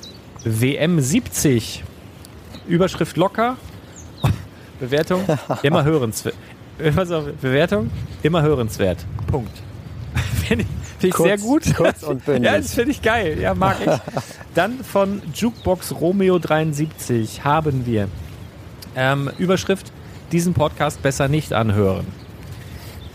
WM70 0.45 1.79
Überschrift 2.71 3.17
locker. 3.17 3.57
Bewertung 4.79 5.23
immer 5.61 5.83
hörenswert. 5.83 6.35
Also, 6.95 7.29
Bewertung 7.39 7.91
immer 8.23 8.41
hörenswert. 8.41 9.05
Punkt. 9.27 9.51
Finde 10.47 10.63
ich, 10.63 10.69
find 10.99 11.03
ich 11.03 11.11
Kurz- 11.11 11.27
sehr 11.27 11.37
gut. 11.37 11.75
kurz 11.75 12.03
und 12.03 12.25
bündig. 12.25 12.45
Ja, 12.51 12.57
das 12.57 12.73
finde 12.73 12.91
ich 12.91 13.01
geil. 13.01 13.37
Ja, 13.39 13.53
mag 13.53 13.77
ich. 13.85 13.91
Dann 14.55 14.83
von 14.83 15.21
Jukebox 15.35 15.93
Romeo 15.99 16.39
73 16.39 17.43
haben 17.43 17.85
wir 17.85 18.07
ähm, 18.95 19.29
Überschrift 19.37 19.91
diesen 20.31 20.53
Podcast 20.53 21.01
besser 21.03 21.27
nicht 21.27 21.53
anhören. 21.53 22.05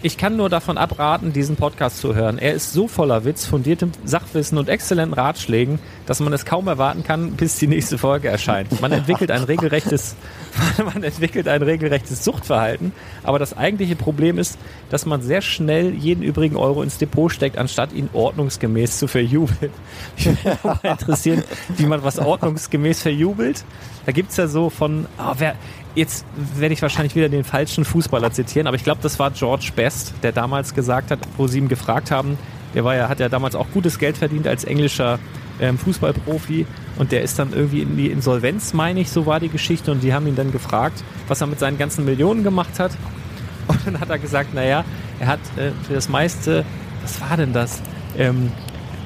Ich 0.02 0.18
kann 0.18 0.36
nur 0.36 0.50
davon 0.50 0.76
abraten, 0.76 1.32
diesen 1.32 1.56
Podcast 1.56 1.98
zu 1.98 2.14
hören. 2.14 2.38
Er 2.38 2.52
ist 2.52 2.72
so 2.72 2.86
voller 2.86 3.24
Witz, 3.24 3.46
fundiertem 3.46 3.92
Sachwissen 4.04 4.58
und 4.58 4.68
exzellenten 4.68 5.14
Ratschlägen, 5.14 5.78
dass 6.04 6.20
man 6.20 6.32
es 6.34 6.44
kaum 6.44 6.68
erwarten 6.68 7.02
kann, 7.02 7.32
bis 7.32 7.56
die 7.56 7.66
nächste 7.66 7.96
Folge 7.96 8.28
erscheint. 8.28 8.80
Man 8.82 8.92
entwickelt 8.92 9.30
ein 9.30 9.42
regelrechtes, 9.44 10.14
man 10.84 11.02
entwickelt 11.02 11.48
ein 11.48 11.62
regelrechtes 11.62 12.22
Suchtverhalten, 12.22 12.92
aber 13.22 13.38
das 13.38 13.56
eigentliche 13.56 13.96
Problem 13.96 14.38
ist, 14.38 14.58
dass 14.90 15.06
man 15.06 15.22
sehr 15.22 15.40
schnell 15.40 15.94
jeden 15.94 16.22
übrigen 16.22 16.56
Euro 16.56 16.82
ins 16.82 16.98
Depot 16.98 17.32
steckt, 17.32 17.56
anstatt 17.56 17.92
ihn 17.92 18.10
ordnungsgemäß 18.12 18.98
zu 18.98 19.08
verjubeln. 19.08 19.72
Ich 20.18 20.26
würde 20.26 20.58
mal 20.62 20.78
interessieren, 20.82 21.42
wie 21.76 21.86
man 21.86 22.04
was 22.04 22.18
ordnungsgemäß 22.18 23.02
verjubelt. 23.02 23.64
Da 24.04 24.12
gibt's 24.12 24.36
ja 24.36 24.46
so 24.46 24.70
von, 24.70 25.06
ah, 25.16 25.34
wer, 25.38 25.56
jetzt 25.96 26.24
werde 26.36 26.74
ich 26.74 26.82
wahrscheinlich 26.82 27.16
wieder 27.16 27.28
den 27.28 27.42
falschen 27.42 27.84
Fußballer 27.84 28.30
zitieren, 28.30 28.66
aber 28.68 28.76
ich 28.76 28.84
glaube, 28.84 29.00
das 29.02 29.18
war 29.18 29.30
George 29.32 29.70
Best, 29.74 30.12
der 30.22 30.30
damals 30.30 30.74
gesagt 30.74 31.10
hat, 31.10 31.18
wo 31.36 31.48
sie 31.48 31.58
ihn 31.58 31.68
gefragt 31.68 32.10
haben, 32.10 32.38
der 32.74 32.84
war 32.84 32.94
ja, 32.94 33.08
hat 33.08 33.18
ja 33.18 33.28
damals 33.28 33.54
auch 33.56 33.66
gutes 33.72 33.98
Geld 33.98 34.18
verdient 34.18 34.46
als 34.46 34.64
englischer 34.64 35.18
ähm, 35.58 35.78
Fußballprofi 35.78 36.66
und 36.98 37.12
der 37.12 37.22
ist 37.22 37.38
dann 37.38 37.52
irgendwie 37.54 37.80
in 37.80 37.96
die 37.96 38.08
Insolvenz, 38.08 38.74
meine 38.74 39.00
ich, 39.00 39.10
so 39.10 39.24
war 39.24 39.40
die 39.40 39.48
Geschichte 39.48 39.90
und 39.90 40.02
die 40.02 40.12
haben 40.12 40.26
ihn 40.26 40.36
dann 40.36 40.52
gefragt, 40.52 41.02
was 41.28 41.40
er 41.40 41.46
mit 41.46 41.58
seinen 41.58 41.78
ganzen 41.78 42.04
Millionen 42.04 42.44
gemacht 42.44 42.78
hat 42.78 42.92
und 43.68 43.86
dann 43.86 43.98
hat 43.98 44.10
er 44.10 44.18
gesagt, 44.18 44.54
naja, 44.54 44.84
er 45.18 45.26
hat 45.26 45.40
äh, 45.56 45.70
für 45.86 45.94
das 45.94 46.10
meiste, 46.10 46.64
was 47.02 47.20
war 47.22 47.38
denn 47.38 47.54
das? 47.54 47.80
Ähm, 48.18 48.52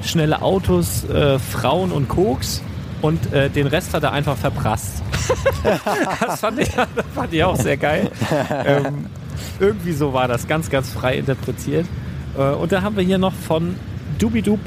schnelle 0.03 0.41
Autos, 0.41 1.05
äh, 1.05 1.39
Frauen 1.39 1.91
und 1.91 2.09
Koks 2.09 2.61
und 3.01 3.33
äh, 3.33 3.49
den 3.49 3.67
Rest 3.67 3.93
hat 3.93 4.03
er 4.03 4.11
einfach 4.11 4.37
verprasst. 4.37 5.01
das, 5.63 6.39
fand 6.39 6.59
ich, 6.59 6.69
das 6.69 6.87
fand 7.15 7.33
ich 7.33 7.43
auch 7.43 7.55
sehr 7.55 7.77
geil. 7.77 8.11
Ähm, 8.65 9.05
irgendwie 9.59 9.93
so 9.93 10.13
war 10.13 10.27
das, 10.27 10.47
ganz, 10.47 10.69
ganz 10.69 10.91
frei 10.91 11.17
interpretiert. 11.17 11.85
Äh, 12.37 12.51
und 12.51 12.71
dann 12.71 12.83
haben 12.83 12.95
wir 12.95 13.03
hier 13.03 13.17
noch 13.17 13.33
von 13.33 13.75
Dubidub, 14.19 14.59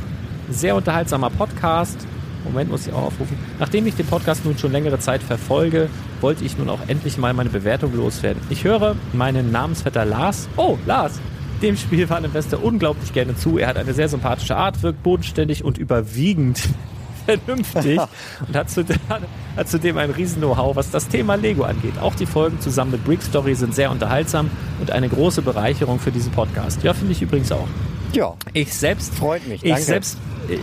sehr 0.51 0.75
unterhaltsamer 0.77 1.31
Podcast. 1.31 2.07
Moment, 2.45 2.71
muss 2.71 2.87
ich 2.87 2.93
auch 2.93 3.05
aufrufen. 3.05 3.39
Nachdem 3.59 3.87
ich 3.87 3.95
den 3.95 4.07
Podcast 4.07 4.45
nun 4.45 4.59
schon 4.59 4.71
längere 4.71 4.99
Zeit 4.99 5.23
verfolge, 5.23 5.89
wollte 6.21 6.45
ich 6.45 6.59
nun 6.59 6.69
auch 6.69 6.81
endlich 6.89 7.17
mal 7.17 7.33
meine 7.33 7.49
Bewertung 7.49 7.97
loswerden. 7.97 8.43
Ich 8.51 8.65
höre 8.65 8.97
meinen 9.15 9.51
Namensvetter 9.51 10.05
Lars, 10.05 10.49
oh, 10.57 10.77
Lars, 10.85 11.21
dem 11.63 11.77
Spielwareninvestor 11.77 12.63
unglaublich 12.63 13.13
gerne 13.15 13.35
zu. 13.35 13.57
Er 13.57 13.69
hat 13.69 13.79
eine 13.79 13.95
sehr 13.95 14.09
sympathische 14.09 14.57
Art, 14.57 14.83
wirkt 14.83 15.03
bodenständig 15.03 15.65
und 15.65 15.79
überwiegend 15.79 16.61
vernünftig 17.27 18.01
und 18.49 18.57
hat, 18.57 18.71
zu, 18.71 18.85
hat 19.57 19.69
zudem 19.69 19.99
ein 19.99 20.11
riesen 20.11 20.41
Know-how, 20.43 20.77
was 20.77 20.91
das 20.91 21.09
Thema 21.09 21.35
Lego 21.35 21.65
angeht. 21.65 21.99
Auch 22.01 22.15
die 22.15 22.27
Folgen 22.27 22.61
zusammen 22.61 22.93
mit 22.93 23.05
Brick 23.05 23.23
Story 23.23 23.55
sind 23.55 23.75
sehr 23.75 23.91
unterhaltsam 23.91 24.51
und 24.81 24.91
eine 24.91 25.09
große 25.09 25.43
Bereicherung 25.43 25.99
für 25.99 26.11
diesen 26.11 26.33
Podcast. 26.33 26.83
Ja, 26.83 26.95
finde 26.95 27.13
ich 27.13 27.23
übrigens 27.23 27.51
auch. 27.53 27.69
Ja, 28.13 28.35
Ich 28.53 28.73
selbst, 28.75 29.15
freut 29.15 29.47
mich. 29.49 29.65
ich 29.65 29.71
Danke. 29.71 29.85
selbst, 29.85 30.19
ich, 30.49 30.61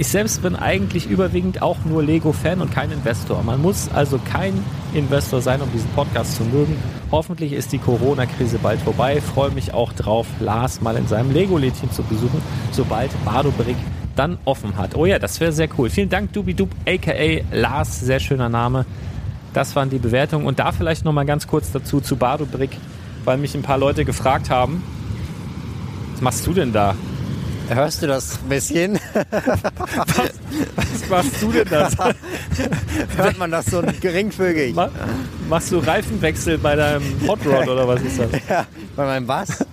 ich 0.00 0.08
selbst 0.08 0.42
bin 0.42 0.56
eigentlich 0.56 1.08
überwiegend 1.08 1.62
auch 1.62 1.76
nur 1.84 2.02
Lego-Fan 2.02 2.60
und 2.60 2.72
kein 2.72 2.90
Investor. 2.90 3.42
Man 3.44 3.62
muss 3.62 3.88
also 3.94 4.18
kein 4.30 4.64
Investor 4.92 5.40
sein, 5.40 5.60
um 5.62 5.70
diesen 5.72 5.88
Podcast 5.90 6.36
zu 6.36 6.42
mögen. 6.44 6.76
Hoffentlich 7.12 7.52
ist 7.52 7.72
die 7.72 7.78
Corona-Krise 7.78 8.58
bald 8.58 8.80
vorbei. 8.80 9.20
Freue 9.20 9.50
mich 9.52 9.74
auch 9.74 9.92
drauf, 9.92 10.26
Lars 10.40 10.80
mal 10.80 10.96
in 10.96 11.06
seinem 11.06 11.30
Lego-Lädchen 11.30 11.92
zu 11.92 12.02
besuchen, 12.02 12.42
sobald 12.72 13.10
Bardo 13.24 13.52
Brick 13.52 13.76
dann 14.18 14.38
offen 14.44 14.76
hat. 14.76 14.94
Oh 14.96 15.06
ja, 15.06 15.18
das 15.18 15.38
wäre 15.40 15.52
sehr 15.52 15.68
cool. 15.78 15.90
Vielen 15.90 16.08
Dank, 16.08 16.32
Dubidub, 16.32 16.70
aka 16.86 17.42
Lars, 17.52 18.00
sehr 18.00 18.18
schöner 18.20 18.48
Name. 18.48 18.84
Das 19.54 19.74
waren 19.76 19.88
die 19.90 19.98
Bewertungen. 19.98 20.46
Und 20.46 20.58
da 20.58 20.72
vielleicht 20.72 21.04
noch 21.04 21.12
mal 21.12 21.24
ganz 21.24 21.46
kurz 21.46 21.70
dazu 21.72 22.00
zu 22.00 22.16
Bardo 22.16 22.44
Brick, 22.46 22.70
weil 23.24 23.38
mich 23.38 23.54
ein 23.54 23.62
paar 23.62 23.78
Leute 23.78 24.04
gefragt 24.04 24.50
haben, 24.50 24.82
was 26.12 26.20
machst 26.20 26.46
du 26.46 26.52
denn 26.52 26.72
da? 26.72 26.94
Hörst 27.68 28.00
du 28.02 28.06
das 28.06 28.38
ein 28.42 28.48
bisschen? 28.48 28.98
Was 30.76 31.08
machst 31.10 31.42
du 31.42 31.50
denn 31.52 31.66
da? 31.68 31.88
Hört 33.16 33.38
man 33.38 33.50
das 33.50 33.66
so 33.66 33.82
geringfügig? 34.00 34.74
Ma- 34.74 34.88
Machst 35.48 35.72
du 35.72 35.78
Reifenwechsel 35.78 36.58
bei 36.58 36.76
deinem 36.76 37.02
Hot 37.26 37.40
Rod 37.44 37.68
oder 37.68 37.86
was 37.86 38.02
ist 38.02 38.18
das? 38.18 38.28
Ja, 38.48 38.66
bei 38.96 39.04
meinem 39.04 39.28
was? 39.28 39.64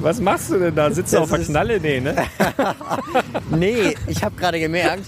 Was 0.00 0.20
machst 0.20 0.50
du 0.50 0.58
denn 0.58 0.74
da? 0.74 0.90
Sitzt 0.90 1.12
du 1.12 1.18
Das 1.18 1.30
auf 1.30 1.36
der 1.36 1.44
Knalle? 1.46 1.80
Nee, 1.80 2.00
ne? 2.00 2.14
Nee, 3.50 3.94
ich 4.06 4.22
habe 4.22 4.36
gerade 4.36 4.60
gemerkt, 4.60 5.04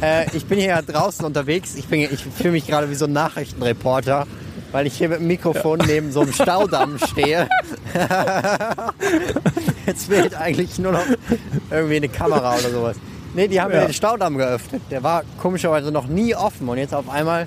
äh, 0.00 0.26
ich 0.36 0.46
bin 0.46 0.58
hier 0.58 0.68
ja 0.68 0.82
draußen 0.82 1.24
unterwegs. 1.24 1.74
Ich, 1.76 1.86
bin, 1.88 2.00
ich 2.00 2.24
fühle 2.24 2.52
mich 2.52 2.66
gerade 2.66 2.88
wie 2.90 2.94
so 2.94 3.06
ein 3.06 3.12
Nachrichtenreporter, 3.12 4.26
weil 4.70 4.86
ich 4.86 4.94
hier 4.96 5.08
mit 5.08 5.18
dem 5.18 5.26
Mikrofon 5.26 5.80
neben 5.86 6.12
so 6.12 6.20
einem 6.20 6.32
Staudamm 6.32 6.98
stehe. 7.10 7.48
Jetzt 9.86 10.06
fehlt 10.06 10.34
eigentlich 10.34 10.78
nur 10.78 10.92
noch 10.92 11.04
irgendwie 11.70 11.96
eine 11.96 12.08
Kamera 12.08 12.54
oder 12.54 12.70
sowas. 12.70 12.96
Nee, 13.34 13.48
die 13.48 13.60
haben 13.60 13.72
Ja. 13.72 13.80
ja. 13.80 13.86
den 13.86 13.94
Staudamm 13.94 14.36
geöffnet. 14.36 14.82
Der 14.90 15.02
war 15.02 15.22
komischerweise 15.40 15.90
noch 15.90 16.06
nie 16.06 16.34
offen 16.34 16.68
und 16.68 16.78
jetzt 16.78 16.94
auf 16.94 17.08
einmal 17.08 17.46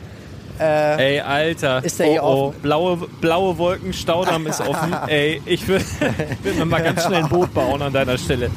äh, 0.59 1.15
Ey, 1.15 1.19
Alter. 1.21 1.83
Ist 1.83 1.99
der 1.99 2.07
hier 2.07 2.23
oh, 2.23 2.27
oh. 2.27 2.47
offen? 2.47 2.61
Blaue, 2.61 2.97
blaue 3.21 3.57
Wolken, 3.57 3.93
Staudamm 3.93 4.47
ist 4.47 4.61
offen. 4.61 4.95
Ey, 5.07 5.41
ich 5.45 5.67
würde 5.67 5.85
würd 6.43 6.57
mir 6.57 6.65
mal 6.65 6.81
ganz 6.81 7.03
schnell 7.03 7.23
ein 7.23 7.29
Boot 7.29 7.53
bauen 7.53 7.81
an 7.81 7.93
deiner 7.93 8.17
Stelle. 8.17 8.49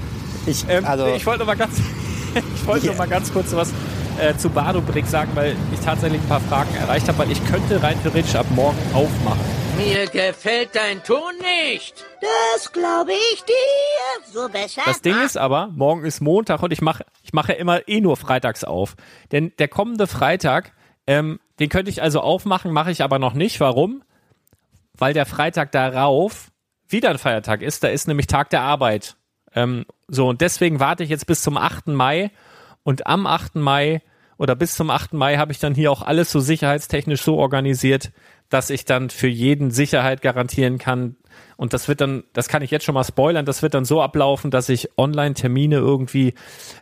ich, 0.47 0.65
Ähm, 0.69 0.85
also 0.85 1.07
ich 1.09 1.25
wollte 1.27 1.41
noch 1.41 1.47
mal 1.47 1.57
ganz, 1.57 1.79
ich 2.55 2.67
wollte 2.67 2.87
noch 2.87 2.97
mal 2.97 3.09
ganz 3.09 3.33
kurz 3.33 3.55
was 3.55 3.73
äh, 4.21 4.37
zu 4.37 4.51
Bardo 4.51 4.81
Brick 4.81 5.07
sagen, 5.07 5.31
weil 5.35 5.57
ich 5.73 5.81
tatsächlich 5.81 6.21
ein 6.21 6.29
paar 6.29 6.41
Fragen 6.41 6.75
erreicht 6.75 7.09
habe, 7.09 7.19
weil 7.19 7.31
ich 7.31 7.45
könnte 7.47 7.83
rein 7.83 7.97
theoretisch 8.03 8.35
ab 8.35 8.47
morgen 8.51 8.79
aufmachen. 8.93 9.59
Mir 9.79 10.07
gefällt 10.07 10.71
dein 10.73 11.05
Ton 11.05 11.35
nicht. 11.39 12.05
Das 12.21 12.73
glaube 12.73 13.13
ich 13.13 13.45
dir. 13.45 14.33
So 14.33 14.49
besser. 14.49 14.83
Das 14.85 15.03
Ding 15.03 15.15
ist 15.25 15.39
aber, 15.39 15.69
morgen 15.69 16.05
ist 16.05 16.21
Montag 16.21 16.65
und 16.65 16.73
ich 16.73 16.81
mache 16.81 17.05
ich 17.23 17.33
mache 17.33 17.53
ja 17.53 17.59
immer 17.59 17.87
eh 17.87 18.01
nur 18.01 18.17
freitags 18.17 18.65
auf. 18.65 18.97
Denn 19.31 19.53
der 19.61 19.69
kommende 19.69 20.09
Freitag, 20.09 20.73
ähm, 21.07 21.39
den 21.59 21.69
könnte 21.69 21.91
ich 21.91 22.03
also 22.03 22.21
aufmachen, 22.21 22.73
mache 22.73 22.91
ich 22.91 23.03
aber 23.03 23.19
noch 23.19 23.35
nicht. 23.35 23.61
Warum? 23.61 24.03
Weil 24.95 25.15
der 25.15 25.27
Freitag 25.27 25.73
darauf 25.73 26.51
wieder 26.89 27.11
ein 27.11 27.19
Feiertag 27.19 27.63
ist. 27.63 27.85
Da 27.85 27.89
ist 27.89 28.09
nämlich 28.09 28.27
Tag 28.27 28.51
der 28.51 28.63
Arbeit. 28.63 29.17
Ähm, 29.55 29.85
so, 30.09 30.29
und 30.29 30.41
deswegen 30.41 30.81
warte 30.81 31.05
ich 31.05 31.11
jetzt 31.11 31.27
bis 31.27 31.43
zum 31.43 31.57
8. 31.57 31.89
Mai. 31.89 32.31
Und 32.83 33.07
am 33.07 33.27
8. 33.27 33.57
Mai 33.57 34.03
oder 34.39 34.55
bis 34.55 34.75
zum 34.75 34.91
8. 34.91 35.13
Mai 35.13 35.37
habe 35.37 35.53
ich 35.53 35.59
dann 35.59 35.75
hier 35.75 35.91
auch 35.91 36.03
alles 36.03 36.31
so 36.31 36.41
sicherheitstechnisch 36.41 37.23
so 37.23 37.37
organisiert, 37.37 38.13
dass 38.49 38.71
ich 38.71 38.85
dann 38.85 39.11
für 39.11 39.29
jeden 39.29 39.71
Sicherheit 39.71 40.23
garantieren 40.23 40.79
kann. 40.79 41.17
Und 41.57 41.73
das 41.73 41.89
wird 41.89 42.01
dann, 42.01 42.25
das 42.33 42.49
kann 42.49 42.63
ich 42.63 42.71
jetzt 42.71 42.85
schon 42.85 42.95
mal 42.95 43.05
spoilern, 43.05 43.45
das 43.45 43.63
wird 43.63 43.75
dann 43.75 43.85
so 43.85 44.01
ablaufen, 44.01 44.51
dass 44.51 44.69
ich 44.69 44.97
Online-Termine 44.97 45.77
irgendwie, 45.77 46.35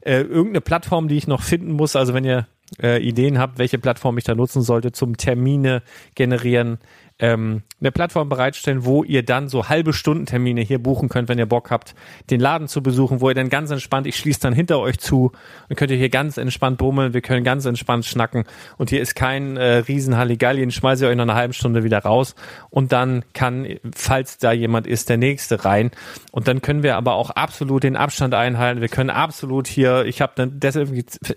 äh, 0.03 0.20
irgendeine 0.20 0.61
Plattform, 0.61 1.09
die 1.09 1.16
ich 1.16 1.27
noch 1.27 1.43
finden 1.43 1.73
muss, 1.73 1.97
also 1.97 2.15
wenn 2.15 2.24
ihr 2.24 2.47
äh, 2.82 3.01
Ideen 3.02 3.38
habt, 3.38 3.59
welche 3.59 3.78
Plattform 3.78 4.18
ich 4.18 4.24
da 4.24 4.34
nutzen 4.34 4.62
sollte 4.62 4.93
zum 4.93 5.16
Termine 5.16 5.82
generieren, 6.14 6.78
ähm, 7.18 7.62
eine 7.80 7.93
Plattform 7.93 8.28
bereitstellen, 8.28 8.84
wo 8.84 9.05
ihr 9.05 9.22
dann 9.22 9.48
so 9.48 9.68
halbe 9.68 9.93
Stundentermine 9.93 10.60
hier 10.62 10.78
buchen 10.78 11.09
könnt, 11.09 11.28
wenn 11.28 11.38
ihr 11.38 11.47
Bock 11.47 11.70
habt, 11.70 11.94
den 12.30 12.40
Laden 12.40 12.68
zu 12.68 12.82
besuchen, 12.82 13.20
wo 13.20 13.28
ihr 13.28 13.34
dann 13.34 13.48
ganz 13.48 13.70
entspannt, 13.70 14.06
ich 14.06 14.16
schließe 14.16 14.40
dann 14.40 14.52
hinter 14.52 14.78
euch 14.78 14.98
zu 14.98 15.32
und 15.68 15.76
könnt 15.76 15.90
ihr 15.90 15.97
hier 15.97 16.09
ganz 16.09 16.36
entspannt 16.36 16.78
bummeln, 16.78 17.14
wir 17.14 17.20
können 17.20 17.44
ganz 17.44 17.64
entspannt 17.64 18.05
schnacken. 18.05 18.44
Und 18.76 18.90
hier 18.90 19.01
ist 19.01 19.14
kein 19.14 19.56
äh, 19.56 19.76
riesen 19.78 20.16
Halligalli, 20.16 20.70
schmeiße 20.70 21.05
ich 21.05 21.10
euch 21.10 21.16
nach 21.16 21.24
einer 21.24 21.34
halben 21.34 21.52
Stunde 21.52 21.84
wieder 21.84 21.98
raus. 21.98 22.34
Und 22.70 22.93
dann 22.93 23.24
kann, 23.32 23.66
falls 23.94 24.38
da 24.38 24.52
jemand 24.52 24.86
ist, 24.86 25.09
der 25.09 25.16
nächste 25.16 25.64
rein. 25.64 25.90
Und 26.32 26.48
dann 26.48 26.62
können 26.62 26.82
wir 26.82 26.97
aber 26.97 27.14
auch 27.14 27.30
absolut 27.30 27.82
den 27.82 27.97
Abstand 27.97 28.34
einhalten, 28.34 28.80
wir 28.80 28.88
können 28.88 29.10
absolut 29.10 29.66
hier, 29.66 30.05
ich 30.05 30.20
habe 30.20 30.47
Desinf 30.48 30.90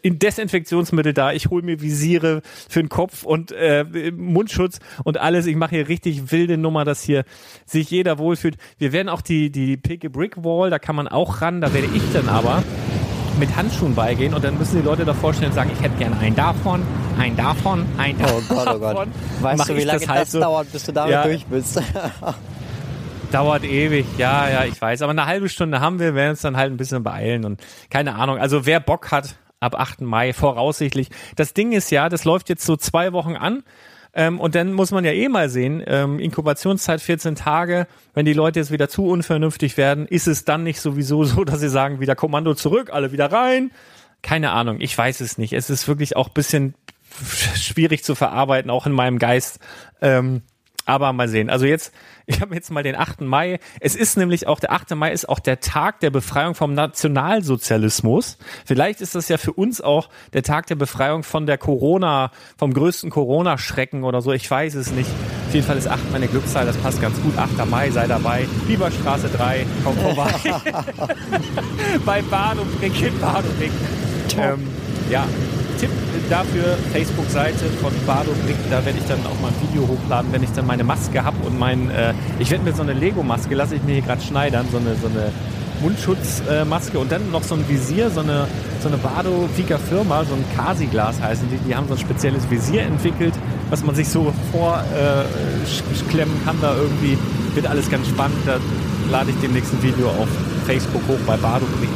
Desinfektionsmittel 0.03 1.13
da, 1.13 1.31
ich 1.31 1.49
hole 1.49 1.63
mir 1.63 1.81
Visiere 1.81 2.41
für 2.67 2.81
den 2.81 2.89
Kopf 2.89 3.23
und 3.23 3.51
äh, 3.51 4.11
Mundschutz 4.11 4.79
und 5.03 5.17
alles, 5.17 5.45
ich 5.45 5.55
mache 5.55 5.68
hier 5.69 5.87
richtig 5.87 6.31
wilde 6.31 6.57
Nummer, 6.57 6.85
dass 6.85 7.01
hier 7.03 7.23
sich 7.65 7.89
jeder 7.91 8.17
wohlfühlt. 8.17 8.57
Wir 8.77 8.91
werden 8.91 9.09
auch 9.09 9.21
die, 9.21 9.51
die 9.51 9.77
Picke 9.77 10.09
Brick 10.09 10.43
Wall, 10.43 10.69
da 10.69 10.79
kann 10.79 10.95
man 10.95 11.07
auch 11.07 11.41
ran, 11.41 11.61
da 11.61 11.73
werde 11.73 11.87
ich 11.93 12.01
dann 12.13 12.29
aber 12.29 12.63
mit 13.39 13.55
Handschuhen 13.55 13.95
beigehen 13.95 14.33
und 14.33 14.43
dann 14.43 14.57
müssen 14.57 14.77
die 14.81 14.85
Leute 14.85 15.05
da 15.05 15.13
vorstellen 15.13 15.51
und 15.51 15.55
sagen, 15.55 15.71
ich 15.73 15.81
hätte 15.81 15.95
gerne 15.97 16.17
einen 16.19 16.35
davon, 16.35 16.81
einen 17.17 17.37
davon, 17.37 17.85
einen 17.97 18.17
davon. 18.19 18.43
Oh 18.49 18.53
Gott, 18.53 18.67
oh 18.75 18.79
Gott. 18.79 19.07
Weißt 19.41 19.69
du, 19.69 19.75
wie 19.77 19.83
lange 19.83 19.99
das 19.99 20.07
das, 20.07 20.09
halt 20.09 20.27
so- 20.27 20.39
dauert, 20.41 20.71
bis 20.71 20.83
du 20.83 20.91
damit 20.91 21.11
Ja. 21.13 21.23
durch 21.23 21.45
bist? 21.45 21.81
Dauert 23.31 23.63
ewig, 23.63 24.05
ja, 24.17 24.49
ja, 24.49 24.65
ich 24.65 24.81
weiß. 24.81 25.03
Aber 25.03 25.11
eine 25.11 25.27
halbe 25.27 25.49
Stunde 25.49 25.79
haben 25.81 25.99
wir, 25.99 26.15
werden 26.15 26.31
uns 26.31 26.41
dann 26.41 26.57
halt 26.57 26.71
ein 26.73 26.77
bisschen 26.77 27.03
beeilen 27.03 27.45
und 27.45 27.61
keine 27.91 28.15
Ahnung. 28.15 28.39
Also 28.39 28.65
wer 28.65 28.79
Bock 28.79 29.11
hat, 29.11 29.35
ab 29.59 29.75
8. 29.79 30.01
Mai 30.01 30.33
voraussichtlich. 30.33 31.09
Das 31.35 31.53
Ding 31.53 31.71
ist 31.71 31.91
ja, 31.91 32.09
das 32.09 32.25
läuft 32.25 32.49
jetzt 32.49 32.65
so 32.65 32.75
zwei 32.75 33.13
Wochen 33.13 33.35
an. 33.35 33.61
Ähm, 34.19 34.37
und 34.41 34.53
dann 34.53 34.73
muss 34.73 34.91
man 34.91 35.05
ja 35.05 35.13
eh 35.13 35.29
mal 35.29 35.47
sehen, 35.47 35.81
ähm, 35.87 36.19
Inkubationszeit 36.19 36.99
14 36.99 37.35
Tage, 37.35 37.87
wenn 38.13 38.25
die 38.25 38.33
Leute 38.33 38.59
jetzt 38.59 38.69
wieder 38.69 38.89
zu 38.89 39.05
unvernünftig 39.07 39.77
werden, 39.77 40.07
ist 40.07 40.27
es 40.27 40.43
dann 40.43 40.63
nicht 40.63 40.81
sowieso 40.81 41.23
so, 41.23 41.45
dass 41.45 41.61
sie 41.61 41.69
sagen, 41.69 42.01
wieder 42.01 42.17
Kommando 42.17 42.53
zurück, 42.53 42.89
alle 42.91 43.13
wieder 43.13 43.31
rein? 43.31 43.71
Keine 44.21 44.51
Ahnung, 44.51 44.81
ich 44.81 44.97
weiß 44.97 45.21
es 45.21 45.37
nicht. 45.37 45.53
Es 45.53 45.69
ist 45.69 45.87
wirklich 45.87 46.17
auch 46.17 46.27
bisschen 46.27 46.73
schwierig 47.55 48.03
zu 48.03 48.13
verarbeiten, 48.13 48.69
auch 48.69 48.85
in 48.85 48.91
meinem 48.91 49.19
Geist. 49.19 49.59
Ähm, 50.01 50.41
aber 50.89 51.13
mal 51.13 51.27
sehen. 51.27 51.49
Also 51.49 51.65
jetzt, 51.65 51.93
ich 52.25 52.41
habe 52.41 52.55
jetzt 52.55 52.71
mal 52.71 52.83
den 52.83 52.95
8. 52.95 53.21
Mai. 53.21 53.59
Es 53.79 53.95
ist 53.95 54.17
nämlich 54.17 54.47
auch, 54.47 54.59
der 54.59 54.71
8. 54.71 54.95
Mai 54.95 55.11
ist 55.11 55.29
auch 55.29 55.39
der 55.39 55.59
Tag 55.59 55.99
der 55.99 56.09
Befreiung 56.09 56.55
vom 56.55 56.73
Nationalsozialismus. 56.73 58.37
Vielleicht 58.65 59.01
ist 59.01 59.15
das 59.15 59.29
ja 59.29 59.37
für 59.37 59.53
uns 59.53 59.81
auch 59.81 60.09
der 60.33 60.43
Tag 60.43 60.67
der 60.67 60.75
Befreiung 60.75 61.23
von 61.23 61.45
der 61.45 61.57
Corona, 61.57 62.31
vom 62.57 62.73
größten 62.73 63.09
Corona-Schrecken 63.09 64.03
oder 64.03 64.21
so. 64.21 64.31
Ich 64.33 64.49
weiß 64.49 64.75
es 64.75 64.91
nicht. 64.91 65.09
Auf 65.47 65.53
jeden 65.53 65.65
Fall 65.65 65.77
ist 65.77 65.87
8 65.87 66.11
meine 66.11 66.27
Glückszahl, 66.27 66.65
das 66.65 66.77
passt 66.77 67.01
ganz 67.01 67.21
gut. 67.21 67.37
8. 67.37 67.65
Mai, 67.69 67.91
sei 67.91 68.07
dabei. 68.07 68.47
Bieberstraße 68.67 69.29
3, 69.29 69.65
komm 69.83 69.97
vorbei. 69.97 70.33
Bei 72.05 72.21
Badobrink 72.23 73.01
in 73.01 73.19
Badobrink. 73.19 73.73
Ähm, 74.37 74.67
ja, 75.09 75.25
dafür, 76.29 76.77
Facebook-Seite 76.93 77.65
von 77.81 77.91
Badobrink, 78.05 78.57
da 78.69 78.83
werde 78.85 78.97
ich 78.99 79.05
dann 79.05 79.19
auch 79.25 79.39
mal 79.41 79.49
ein 79.49 79.67
Video 79.69 79.87
hochladen, 79.87 80.31
wenn 80.31 80.43
ich 80.43 80.51
dann 80.51 80.65
meine 80.67 80.83
Maske 80.83 81.23
habe 81.23 81.37
und 81.45 81.57
mein, 81.59 81.89
äh, 81.89 82.13
ich 82.39 82.49
werde 82.51 82.63
mir 82.63 82.73
so 82.73 82.81
eine 82.83 82.93
Lego-Maske, 82.93 83.55
lasse 83.55 83.75
ich 83.75 83.83
mir 83.83 83.93
hier 83.93 84.01
gerade 84.03 84.21
schneidern, 84.21 84.65
so 84.71 84.77
eine, 84.77 84.95
so 84.95 85.07
eine 85.07 85.31
Mundschutzmaske 85.81 86.97
äh, 86.97 87.01
und 87.01 87.11
dann 87.11 87.31
noch 87.31 87.43
so 87.43 87.55
ein 87.55 87.67
Visier, 87.67 88.09
so 88.09 88.19
eine, 88.21 88.47
so 88.81 88.87
eine 88.89 88.97
Bado-Vika 88.97 89.77
Firma, 89.77 90.23
so 90.25 90.35
ein 90.35 90.43
Kasi-Glas 90.55 91.21
heißen 91.21 91.47
die, 91.49 91.57
die 91.67 91.75
haben 91.75 91.87
so 91.87 91.93
ein 91.95 91.99
spezielles 91.99 92.49
Visier 92.49 92.83
entwickelt, 92.83 93.33
was 93.69 93.83
man 93.83 93.95
sich 93.95 94.07
so 94.09 94.33
vorklemmen 94.51 96.35
äh, 96.41 96.45
kann 96.45 96.57
da 96.61 96.75
irgendwie, 96.75 97.17
wird 97.55 97.67
alles 97.67 97.89
ganz 97.89 98.07
spannend, 98.07 98.37
da 98.45 98.57
lade 99.11 99.31
ich 99.31 99.37
demnächst 99.41 99.73
ein 99.73 99.81
Video 99.81 100.07
auf 100.09 100.27
Facebook 100.65 101.01
hoch 101.07 101.19
bei 101.25 101.37
Badobrink 101.37 101.91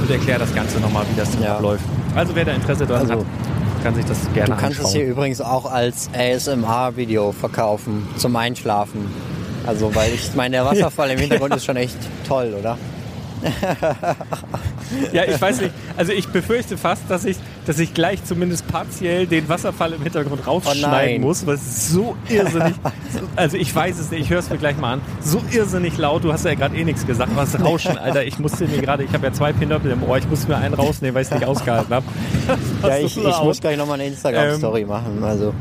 und 0.00 0.10
erkläre 0.10 0.38
das 0.40 0.54
Ganze 0.54 0.80
nochmal, 0.80 1.04
wie 1.12 1.18
das 1.18 1.28
Ja. 1.42 1.56
abläuft. 1.56 1.84
Also 2.14 2.34
wer 2.34 2.44
da 2.44 2.52
Interesse 2.52 2.86
dran 2.86 3.00
Also, 3.00 3.12
hat, 3.14 3.24
kann 3.84 3.94
sich 3.94 4.06
das 4.06 4.18
gerne 4.32 4.54
Du 4.54 4.60
kannst 4.60 4.78
anschauen. 4.78 4.86
es 4.86 4.92
hier 4.92 5.04
übrigens 5.04 5.40
auch 5.42 5.70
als 5.70 6.08
ASMR-Video 6.14 7.32
verkaufen 7.32 8.08
zum 8.16 8.34
Einschlafen. 8.34 9.06
Also, 9.66 9.94
weil 9.94 10.10
ich 10.14 10.34
meine, 10.34 10.56
der 10.56 10.64
Wasserfall 10.64 11.10
im 11.10 11.18
Hintergrund 11.18 11.54
ist 11.54 11.66
schon 11.66 11.76
echt 11.76 11.96
toll, 12.26 12.54
oder? 12.58 12.78
Ja, 15.12 15.24
ich 15.24 15.40
weiß 15.40 15.60
nicht. 15.62 15.72
Also 15.96 16.12
ich 16.12 16.28
befürchte 16.28 16.76
fast, 16.76 17.02
dass 17.08 17.24
ich, 17.24 17.36
dass 17.66 17.78
ich 17.78 17.94
gleich 17.94 18.22
zumindest 18.24 18.66
partiell 18.68 19.26
den 19.26 19.48
Wasserfall 19.48 19.92
im 19.94 20.02
Hintergrund 20.02 20.46
rausschneiden 20.46 21.22
Oh 21.24 21.26
muss, 21.28 21.46
weil 21.46 21.54
es 21.54 21.90
so 21.90 22.16
irrsinnig. 22.28 22.74
also 23.36 23.56
ich 23.56 23.74
weiß 23.74 23.98
es 23.98 24.10
nicht, 24.10 24.22
ich 24.22 24.30
höre 24.30 24.38
es 24.40 24.50
mir 24.50 24.58
gleich 24.58 24.76
mal 24.76 24.94
an. 24.94 25.00
So 25.20 25.42
irrsinnig 25.50 25.96
laut, 25.98 26.24
du 26.24 26.32
hast 26.32 26.44
ja 26.44 26.54
gerade 26.54 26.76
eh 26.76 26.84
nichts 26.84 27.06
gesagt. 27.06 27.32
Was 27.34 27.58
Rauschen, 27.60 27.98
Alter. 27.98 28.24
Ich 28.24 28.38
musste 28.38 28.66
mir 28.66 28.78
gerade, 28.80 29.04
ich 29.04 29.12
habe 29.12 29.26
ja 29.26 29.32
zwei 29.32 29.52
Pinöppel 29.52 29.90
im 29.92 30.02
Ohr, 30.02 30.18
ich 30.18 30.28
muss 30.28 30.46
mir 30.48 30.56
einen 30.56 30.74
rausnehmen, 30.74 31.14
weil 31.14 31.22
ich 31.22 31.28
es 31.28 31.34
nicht 31.34 31.46
ausgehalten 31.46 31.94
habe. 31.94 32.06
Ja, 32.82 32.98
ich, 32.98 33.16
ich 33.16 33.42
muss 33.42 33.60
gleich 33.60 33.76
nochmal 33.76 34.00
eine 34.00 34.08
Instagram-Story 34.08 34.82
Ähm, 34.82 34.88
machen. 34.88 35.22
Also, 35.24 35.54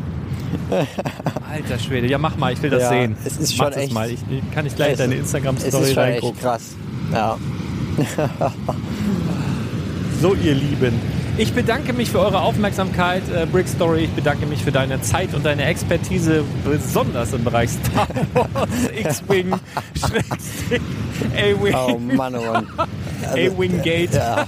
Alter 1.52 1.80
Schwede, 1.80 2.08
ja 2.08 2.18
mach 2.18 2.36
mal, 2.38 2.54
ich 2.54 2.62
will 2.62 2.70
das 2.70 2.84
Ja, 2.84 2.90
sehen. 2.90 3.16
es 3.26 3.38
ist 3.38 3.58
Mach 3.58 3.66
schon 3.72 3.74
echt- 3.82 3.94
mal. 3.94 4.10
Ich, 4.10 4.20
kann 4.54 4.66
ich 4.66 4.76
gleich 4.76 4.94
es- 4.94 4.98
deine 5.00 5.16
Instagram-Story 5.16 5.72
schon 5.72 5.82
echt 5.88 5.98
reingucken. 5.98 6.40
krass. 6.40 6.62
Ja. 7.12 7.38
So, 10.22 10.36
ihr 10.36 10.54
Lieben. 10.56 10.94
Ich 11.38 11.52
bedanke 11.52 11.92
mich 11.92 12.10
für 12.10 12.20
eure 12.20 12.40
Aufmerksamkeit, 12.42 13.24
äh, 13.36 13.46
Brick 13.46 13.68
Story. 13.68 14.06
Ich 14.06 14.12
bedanke 14.12 14.46
mich 14.46 14.64
für 14.64 14.72
deine 14.72 15.02
Zeit 15.02 15.34
und 15.34 15.46
deine 15.46 15.66
Expertise, 15.66 16.46
besonders 16.64 17.34
im 17.34 17.44
Bereich 17.44 17.72
Star 17.72 18.08
Wars, 18.34 18.70
X-Wing, 18.98 19.52
A-Wing, 21.36 21.76
Oh 21.76 21.98
Mann, 21.98 22.36
oh 22.36 22.42
Mann. 22.42 22.68
Also, 23.24 23.52
A-Wing 23.56 23.82
Gate. 23.82 24.14
ja. 24.14 24.48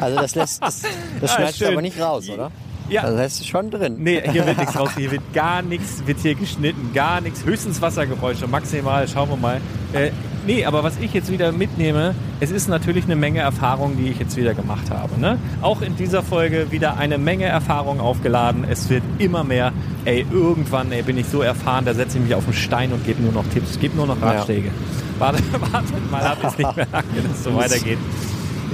Also 0.00 0.20
das 0.20 0.34
lässt 0.34 0.62
das, 0.62 0.82
das 1.20 1.30
Ah, 1.30 1.34
schneidest 1.36 1.60
du 1.60 1.68
aber 1.68 1.82
nicht 1.82 2.00
raus, 2.00 2.28
oder? 2.28 2.50
Ja. 2.88 3.02
Also 3.02 3.16
das 3.16 3.22
lässt 3.24 3.40
du 3.40 3.44
schon 3.44 3.70
drin. 3.70 3.96
Nee, 3.98 4.22
hier 4.30 4.44
wird 4.46 4.58
nichts 4.58 4.78
raus, 4.78 4.90
hier 4.96 5.10
wird 5.10 5.32
gar 5.32 5.62
nichts, 5.62 6.02
wird 6.06 6.18
hier 6.20 6.34
geschnitten, 6.34 6.92
gar 6.92 7.20
nichts, 7.20 7.44
höchstens 7.44 7.80
Wassergeräusche, 7.80 8.46
maximal, 8.48 9.06
schauen 9.08 9.30
wir 9.30 9.36
mal. 9.36 9.60
Äh, 9.92 10.10
nee, 10.46 10.64
aber 10.64 10.82
was 10.82 10.98
ich 10.98 11.12
jetzt 11.12 11.30
wieder 11.30 11.52
mitnehme, 11.52 12.14
es 12.40 12.50
ist 12.50 12.68
natürlich 12.68 13.04
eine 13.04 13.16
Menge 13.16 13.40
Erfahrung, 13.40 13.96
die 13.96 14.08
ich 14.08 14.18
jetzt 14.18 14.36
wieder 14.36 14.54
gemacht 14.54 14.90
habe. 14.90 15.18
Ne? 15.20 15.38
Auch 15.62 15.82
in 15.82 15.96
dieser 15.96 16.22
Folge 16.22 16.70
wieder 16.70 16.96
eine 16.96 17.18
Menge 17.18 17.44
Erfahrung 17.44 18.00
aufgeladen, 18.00 18.64
es 18.68 18.88
wird 18.88 19.02
immer 19.18 19.44
mehr. 19.44 19.72
Ey, 20.04 20.26
irgendwann 20.30 20.92
ey, 20.92 21.02
bin 21.02 21.18
ich 21.18 21.26
so 21.26 21.42
erfahren, 21.42 21.84
da 21.84 21.94
setze 21.94 22.18
ich 22.18 22.24
mich 22.24 22.34
auf 22.34 22.44
den 22.44 22.54
Stein 22.54 22.92
und 22.92 23.04
gebe 23.04 23.22
nur 23.22 23.32
noch 23.32 23.44
Tipps, 23.52 23.78
gebe 23.78 23.96
nur 23.96 24.06
noch 24.06 24.20
Ratschläge. 24.20 24.70
Warte, 25.18 25.42
wartet 25.72 26.10
mal 26.10 26.22
ab, 26.22 26.38
ist 26.46 26.58
nicht 26.58 26.76
mehr 26.76 26.86
lange, 26.92 27.06
dass 27.22 27.38
es 27.38 27.44
so 27.44 27.54
weitergeht. 27.54 27.98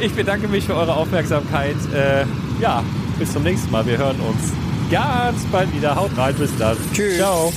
Ich 0.00 0.12
bedanke 0.12 0.48
mich 0.48 0.64
für 0.64 0.74
eure 0.74 0.94
Aufmerksamkeit. 0.94 1.76
Äh, 1.94 2.24
ja, 2.60 2.82
bis 3.18 3.32
zum 3.32 3.42
nächsten 3.42 3.70
Mal. 3.70 3.86
Wir 3.86 3.98
hören 3.98 4.16
uns 4.20 4.52
ganz 4.90 5.44
bald 5.46 5.74
wieder. 5.74 5.94
Haut 5.94 6.16
rein, 6.16 6.34
bis 6.34 6.56
dann. 6.58 6.76
Tschüss. 6.92 7.18
Ciao. 7.18 7.52